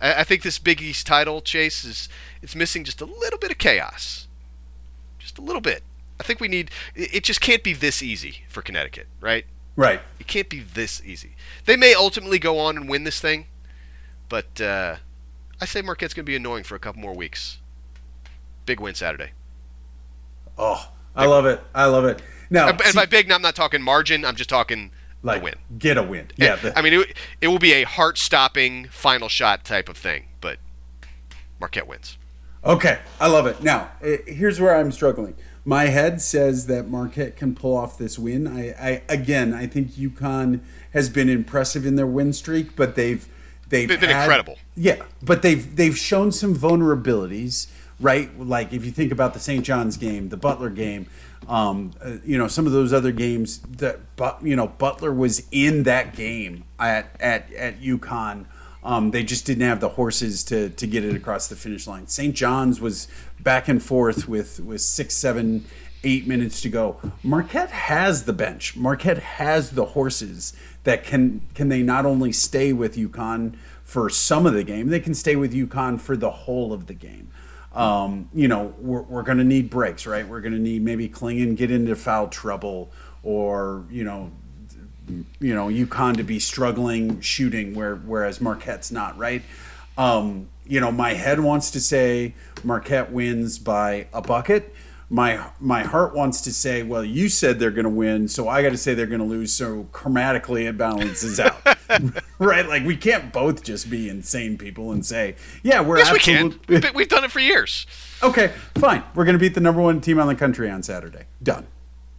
I, 0.00 0.20
I 0.20 0.24
think 0.24 0.42
this 0.42 0.58
Big 0.58 0.82
East 0.82 1.06
title 1.06 1.40
chase 1.40 1.84
is 1.84 2.08
it's 2.42 2.54
missing 2.54 2.84
just 2.84 3.00
a 3.00 3.06
little 3.06 3.38
bit 3.38 3.50
of 3.50 3.58
chaos, 3.58 4.28
just 5.18 5.38
a 5.38 5.42
little 5.42 5.62
bit. 5.62 5.82
I 6.18 6.22
think 6.22 6.40
we 6.40 6.48
need. 6.48 6.70
It 6.94 7.14
it 7.14 7.24
just 7.24 7.40
can't 7.40 7.62
be 7.62 7.72
this 7.72 8.02
easy 8.02 8.42
for 8.48 8.60
Connecticut, 8.60 9.06
right? 9.20 9.46
right 9.76 10.00
It 10.18 10.26
can't 10.26 10.48
be 10.48 10.60
this 10.60 11.00
easy. 11.04 11.36
They 11.64 11.76
may 11.76 11.94
ultimately 11.94 12.38
go 12.38 12.58
on 12.58 12.76
and 12.76 12.88
win 12.88 13.04
this 13.04 13.20
thing, 13.20 13.46
but 14.30 14.58
uh, 14.62 14.96
I 15.60 15.66
say 15.66 15.82
Marquette's 15.82 16.14
going 16.14 16.24
to 16.24 16.30
be 16.30 16.36
annoying 16.36 16.64
for 16.64 16.74
a 16.74 16.78
couple 16.78 17.02
more 17.02 17.14
weeks. 17.14 17.58
Big 18.64 18.80
win 18.80 18.94
Saturday. 18.94 19.32
oh 20.56 20.90
i 21.16 21.26
love 21.26 21.44
it 21.44 21.60
i 21.74 21.84
love 21.86 22.04
it 22.04 22.22
now 22.50 22.68
And, 22.68 22.80
see, 22.82 22.96
by 22.96 23.04
big, 23.04 23.30
I'm 23.32 23.42
not 23.42 23.56
talking 23.56 23.82
margin. 23.82 24.24
I'm 24.24 24.36
just 24.36 24.48
talking 24.48 24.92
like 25.22 25.42
win. 25.42 25.54
get 25.78 25.96
a 25.98 26.02
win 26.02 26.28
yeah 26.36 26.54
the- 26.56 26.76
I 26.78 26.82
mean, 26.82 26.94
it, 26.94 27.16
it 27.40 27.48
will 27.48 27.58
be 27.58 27.72
a 27.72 27.82
heart-stopping 27.82 28.86
final 28.90 29.28
shot 29.28 29.64
type 29.64 29.88
of 29.88 29.96
thing, 29.96 30.26
but 30.40 30.58
Marquette 31.60 31.86
wins. 31.88 32.16
Okay, 32.64 33.00
I 33.20 33.26
love 33.26 33.46
it. 33.46 33.62
Now, 33.62 33.90
eh, 34.02 34.18
here's 34.26 34.60
where 34.60 34.76
I'm 34.76 34.92
struggling. 34.92 35.34
My 35.64 35.84
head 35.86 36.20
says 36.20 36.66
that 36.66 36.88
Marquette 36.88 37.36
can 37.36 37.54
pull 37.54 37.76
off 37.76 37.98
this 37.98 38.18
win. 38.18 38.46
I, 38.46 38.70
I 38.72 39.02
again, 39.08 39.52
I 39.52 39.66
think 39.66 39.90
UConn 39.92 40.60
has 40.92 41.08
been 41.10 41.28
impressive 41.28 41.84
in 41.86 41.96
their 41.96 42.06
win 42.06 42.32
streak, 42.32 42.76
but 42.76 42.94
they've 42.96 43.26
they've 43.70 43.88
They've 43.88 43.98
been 44.00 44.10
had- 44.10 44.24
incredible. 44.24 44.58
Yeah, 44.76 45.02
but 45.22 45.40
they've 45.42 45.74
they've 45.74 45.96
shown 45.96 46.30
some 46.32 46.54
vulnerabilities 46.54 47.68
right? 48.02 48.30
Like 48.40 48.72
if 48.72 48.82
you 48.82 48.90
think 48.90 49.12
about 49.12 49.34
the 49.34 49.40
St. 49.40 49.62
John's 49.62 49.98
game, 49.98 50.30
the 50.30 50.36
Butler 50.38 50.70
game, 50.70 51.04
um, 51.46 51.92
uh, 52.02 52.12
you 52.24 52.38
know, 52.38 52.48
some 52.48 52.64
of 52.66 52.72
those 52.72 52.94
other 52.94 53.12
games 53.12 53.58
that, 53.76 54.00
but 54.16 54.38
you 54.42 54.56
know, 54.56 54.68
Butler 54.68 55.12
was 55.12 55.46
in 55.52 55.82
that 55.82 56.14
game 56.16 56.64
at 56.78 57.14
at 57.20 57.52
at 57.52 57.80
UConn. 57.82 58.46
Um, 58.82 59.10
they 59.10 59.22
just 59.22 59.44
didn't 59.44 59.64
have 59.68 59.80
the 59.80 59.90
horses 59.90 60.42
to 60.44 60.70
to 60.70 60.86
get 60.86 61.04
it 61.04 61.14
across 61.14 61.48
the 61.48 61.56
finish 61.56 61.86
line. 61.86 62.06
St. 62.06 62.34
John's 62.34 62.80
was 62.80 63.06
back 63.38 63.68
and 63.68 63.82
forth 63.82 64.26
with 64.26 64.60
with 64.60 64.80
six, 64.80 65.14
seven, 65.14 65.66
eight 66.04 66.26
minutes 66.26 66.60
to 66.62 66.68
go. 66.68 66.96
Marquette 67.22 67.70
has 67.70 68.24
the 68.24 68.32
bench. 68.32 68.76
Marquette 68.76 69.18
has 69.18 69.70
the 69.70 69.86
horses 69.86 70.52
that 70.84 71.04
can 71.04 71.42
can 71.54 71.68
they 71.68 71.82
not 71.82 72.06
only 72.06 72.32
stay 72.32 72.72
with 72.72 72.96
UConn 72.96 73.56
for 73.84 74.08
some 74.08 74.46
of 74.46 74.54
the 74.54 74.64
game, 74.64 74.88
they 74.88 75.00
can 75.00 75.14
stay 75.14 75.36
with 75.36 75.52
UConn 75.52 76.00
for 76.00 76.16
the 76.16 76.30
whole 76.30 76.72
of 76.72 76.86
the 76.86 76.94
game. 76.94 77.30
Um, 77.72 78.28
you 78.34 78.48
know, 78.48 78.74
we're, 78.78 79.02
we're 79.02 79.22
going 79.22 79.38
to 79.38 79.44
need 79.44 79.70
breaks, 79.70 80.06
right? 80.06 80.26
We're 80.26 80.40
going 80.40 80.54
to 80.54 80.58
need 80.58 80.82
maybe 80.82 81.08
Clingan 81.08 81.56
get 81.56 81.70
into 81.70 81.94
foul 81.94 82.28
trouble, 82.28 82.90
or 83.22 83.84
you 83.90 84.04
know, 84.04 84.32
you 85.38 85.54
know, 85.54 85.68
UConn 85.68 86.16
to 86.16 86.22
be 86.22 86.38
struggling 86.38 87.20
shooting, 87.20 87.74
where 87.74 87.96
whereas 87.96 88.40
Marquette's 88.40 88.90
not, 88.90 89.16
right? 89.18 89.42
Um, 89.98 90.48
you 90.66 90.80
know, 90.80 90.90
my 90.90 91.14
head 91.14 91.40
wants 91.40 91.70
to 91.72 91.80
say 91.80 92.34
Marquette 92.64 93.12
wins 93.12 93.58
by 93.58 94.06
a 94.12 94.22
bucket 94.22 94.74
my 95.12 95.50
my 95.58 95.82
heart 95.82 96.14
wants 96.14 96.40
to 96.42 96.52
say, 96.52 96.84
well, 96.84 97.04
you 97.04 97.28
said 97.28 97.58
they're 97.58 97.72
going 97.72 97.84
to 97.84 97.90
win, 97.90 98.28
so 98.28 98.48
I 98.48 98.62
got 98.62 98.70
to 98.70 98.76
say 98.76 98.94
they're 98.94 99.06
going 99.06 99.20
to 99.20 99.26
lose. 99.26 99.52
So 99.52 99.88
chromatically, 99.92 100.68
it 100.68 100.78
balances 100.78 101.40
out, 101.40 101.60
right? 102.38 102.66
Like 102.68 102.84
we 102.84 102.96
can't 102.96 103.32
both 103.32 103.64
just 103.64 103.90
be 103.90 104.08
insane 104.08 104.56
people 104.56 104.92
and 104.92 105.04
say, 105.04 105.34
yeah, 105.64 105.80
we're 105.80 105.98
yes, 105.98 106.10
absolute- 106.10 106.68
we 106.68 106.80
can. 106.80 106.94
We've 106.94 107.08
done 107.08 107.24
it 107.24 107.32
for 107.32 107.40
years. 107.40 107.86
Okay, 108.22 108.52
fine. 108.78 109.02
We're 109.14 109.24
going 109.24 109.34
to 109.34 109.40
beat 109.40 109.54
the 109.54 109.60
number 109.60 109.80
one 109.82 110.00
team 110.00 110.20
on 110.20 110.28
the 110.28 110.34
country 110.36 110.70
on 110.70 110.82
Saturday. 110.82 111.24
Done. 111.42 111.66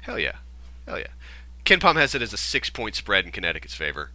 Hell 0.01 0.19
yeah, 0.19 0.37
hell 0.85 0.99
yeah. 0.99 1.07
KenPom 1.63 1.95
has 1.95 2.13
it 2.13 2.21
as 2.21 2.33
a 2.33 2.37
six-point 2.37 2.95
spread 2.95 3.23
in 3.23 3.31
Connecticut's 3.31 3.75
favor. 3.75 4.11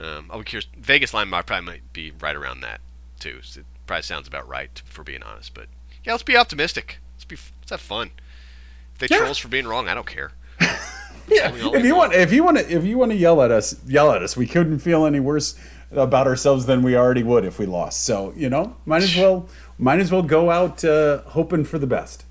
Um, 0.00 0.26
I'll 0.30 0.40
be 0.40 0.44
curious. 0.44 0.66
Vegas 0.76 1.14
line 1.14 1.28
might 1.28 1.46
probably 1.46 1.64
might 1.66 1.92
be 1.92 2.12
right 2.20 2.36
around 2.36 2.60
that 2.60 2.80
too. 3.20 3.38
So 3.42 3.60
it 3.60 3.66
probably 3.86 4.02
sounds 4.02 4.28
about 4.28 4.46
right 4.48 4.82
for 4.84 5.02
being 5.02 5.22
honest. 5.22 5.54
But 5.54 5.66
yeah, 6.04 6.12
let's 6.12 6.22
be 6.24 6.36
optimistic. 6.36 6.98
Let's 7.30 7.42
be 7.42 7.52
let's 7.60 7.70
have 7.70 7.80
fun. 7.80 8.10
If 8.94 8.98
they 9.00 9.06
Yeah. 9.14 9.18
troll 9.18 9.30
us 9.30 9.38
for 9.38 9.48
being 9.48 9.66
wrong, 9.66 9.88
I 9.88 9.94
don't 9.94 10.06
care. 10.06 10.32
Yeah. 11.30 11.50
If 11.54 11.84
you 11.84 11.94
want. 11.94 12.12
want, 12.12 12.14
if 12.14 12.32
you 12.32 12.42
want 12.42 12.56
to, 12.56 12.72
if 12.74 12.84
you 12.84 12.96
want 12.96 13.12
to 13.12 13.16
yell 13.16 13.42
at 13.42 13.50
us, 13.50 13.76
yell 13.86 14.12
at 14.12 14.22
us. 14.22 14.34
We 14.34 14.46
couldn't 14.46 14.78
feel 14.78 15.04
any 15.04 15.20
worse 15.20 15.56
about 15.92 16.26
ourselves 16.26 16.64
than 16.64 16.82
we 16.82 16.96
already 16.96 17.22
would 17.22 17.44
if 17.44 17.58
we 17.58 17.66
lost. 17.66 18.02
So 18.04 18.32
you 18.34 18.48
know, 18.48 18.76
might 18.86 19.02
as 19.02 19.14
well, 19.16 19.46
might 19.76 20.00
as 20.00 20.10
well 20.10 20.22
go 20.22 20.50
out 20.50 20.82
uh, 20.86 21.18
hoping 21.26 21.64
for 21.64 21.78
the 21.78 21.86
best. 21.86 22.24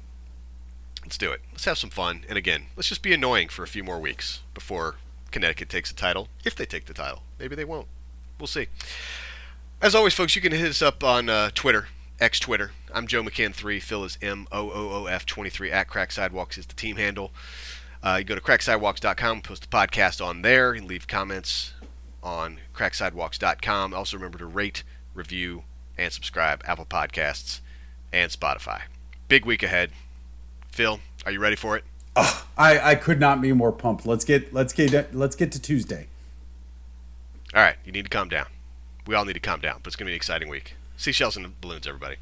Let's 1.04 1.16
do 1.20 1.32
it. 1.32 1.42
Let's 1.52 1.66
have 1.66 1.78
some 1.78 1.92
fun. 1.92 2.26
And 2.28 2.40
again, 2.40 2.66
let's 2.76 2.90
just 2.90 3.04
be 3.04 3.14
annoying 3.14 3.50
for 3.50 3.62
a 3.62 3.68
few 3.68 3.84
more 3.84 4.00
weeks 4.00 4.42
before 4.56 4.96
Connecticut 5.30 5.70
takes 5.70 5.92
the 5.92 5.96
title. 5.96 6.28
If 6.44 6.56
they 6.56 6.66
take 6.66 6.86
the 6.86 6.94
title, 6.96 7.22
maybe 7.40 7.56
they 7.56 7.66
won't. 7.66 7.88
We'll 8.40 8.48
see. 8.48 8.66
As 9.80 9.94
always, 9.94 10.16
folks, 10.16 10.36
you 10.36 10.42
can 10.42 10.52
hit 10.54 10.68
us 10.68 10.82
up 10.82 11.04
on 11.04 11.30
uh, 11.30 11.52
Twitter, 11.54 11.88
X 12.20 12.40
Twitter. 12.40 12.72
I'm 12.94 13.06
Joe 13.06 13.22
McCann3. 13.22 13.82
Phil 13.82 14.04
is 14.04 14.18
M 14.22 14.48
O 14.52 14.72
O 14.72 14.90
O 14.92 15.06
F 15.06 15.26
23 15.26 15.72
at 15.72 15.88
Cracked 15.88 16.14
Sidewalks 16.14 16.58
is 16.58 16.66
the 16.66 16.74
team 16.74 16.96
handle. 16.96 17.32
Uh, 18.02 18.18
you 18.20 18.24
go 18.24 18.36
to 18.36 18.42
crackedsidewalks.com, 18.42 19.42
post 19.42 19.64
the 19.64 19.68
podcast 19.68 20.24
on 20.24 20.42
there, 20.42 20.72
and 20.72 20.88
leave 20.88 21.08
comments 21.08 21.74
on 22.24 22.60
crackedsidewalks.com. 22.74 23.94
Also, 23.94 24.18
remember 24.18 24.38
to 24.40 24.46
rate, 24.46 24.84
review, 25.14 25.64
and 25.98 26.12
subscribe 26.12 26.64
Apple 26.66 26.86
Podcasts 26.86 27.60
and 28.12 28.32
Spotify. 28.32 28.82
Big 29.28 29.46
week 29.46 29.62
ahead. 29.62 29.92
Phil, 30.72 31.00
are 31.26 31.32
you 31.32 31.40
ready 31.40 31.56
for 31.56 31.78
it? 31.78 31.84
I, 32.16 32.80
I 32.92 32.96
could 32.96 33.20
not 33.20 33.42
be 33.42 33.54
more 33.54 33.72
pumped. 33.72 34.08
Let's 34.08 34.26
get 34.26 34.54
let's 34.54 34.74
get 34.74 35.14
let's 35.14 35.36
get 35.36 35.52
to 35.52 35.62
Tuesday. 35.62 36.08
All 37.54 37.62
right, 37.62 37.76
you 37.86 37.92
need 37.92 38.06
to 38.06 38.10
calm 38.10 38.28
down. 38.28 38.48
We 39.06 39.14
all 39.14 39.24
need 39.24 39.34
to 39.34 39.40
calm 39.40 39.60
down, 39.60 39.82
but 39.84 39.88
it's 39.88 39.96
going 39.96 40.06
to 40.06 40.10
be 40.10 40.14
an 40.14 40.18
exciting 40.18 40.50
week. 40.50 40.77
Seashells 40.98 41.38
and 41.38 41.60
balloons, 41.62 41.88
everybody. 41.88 42.18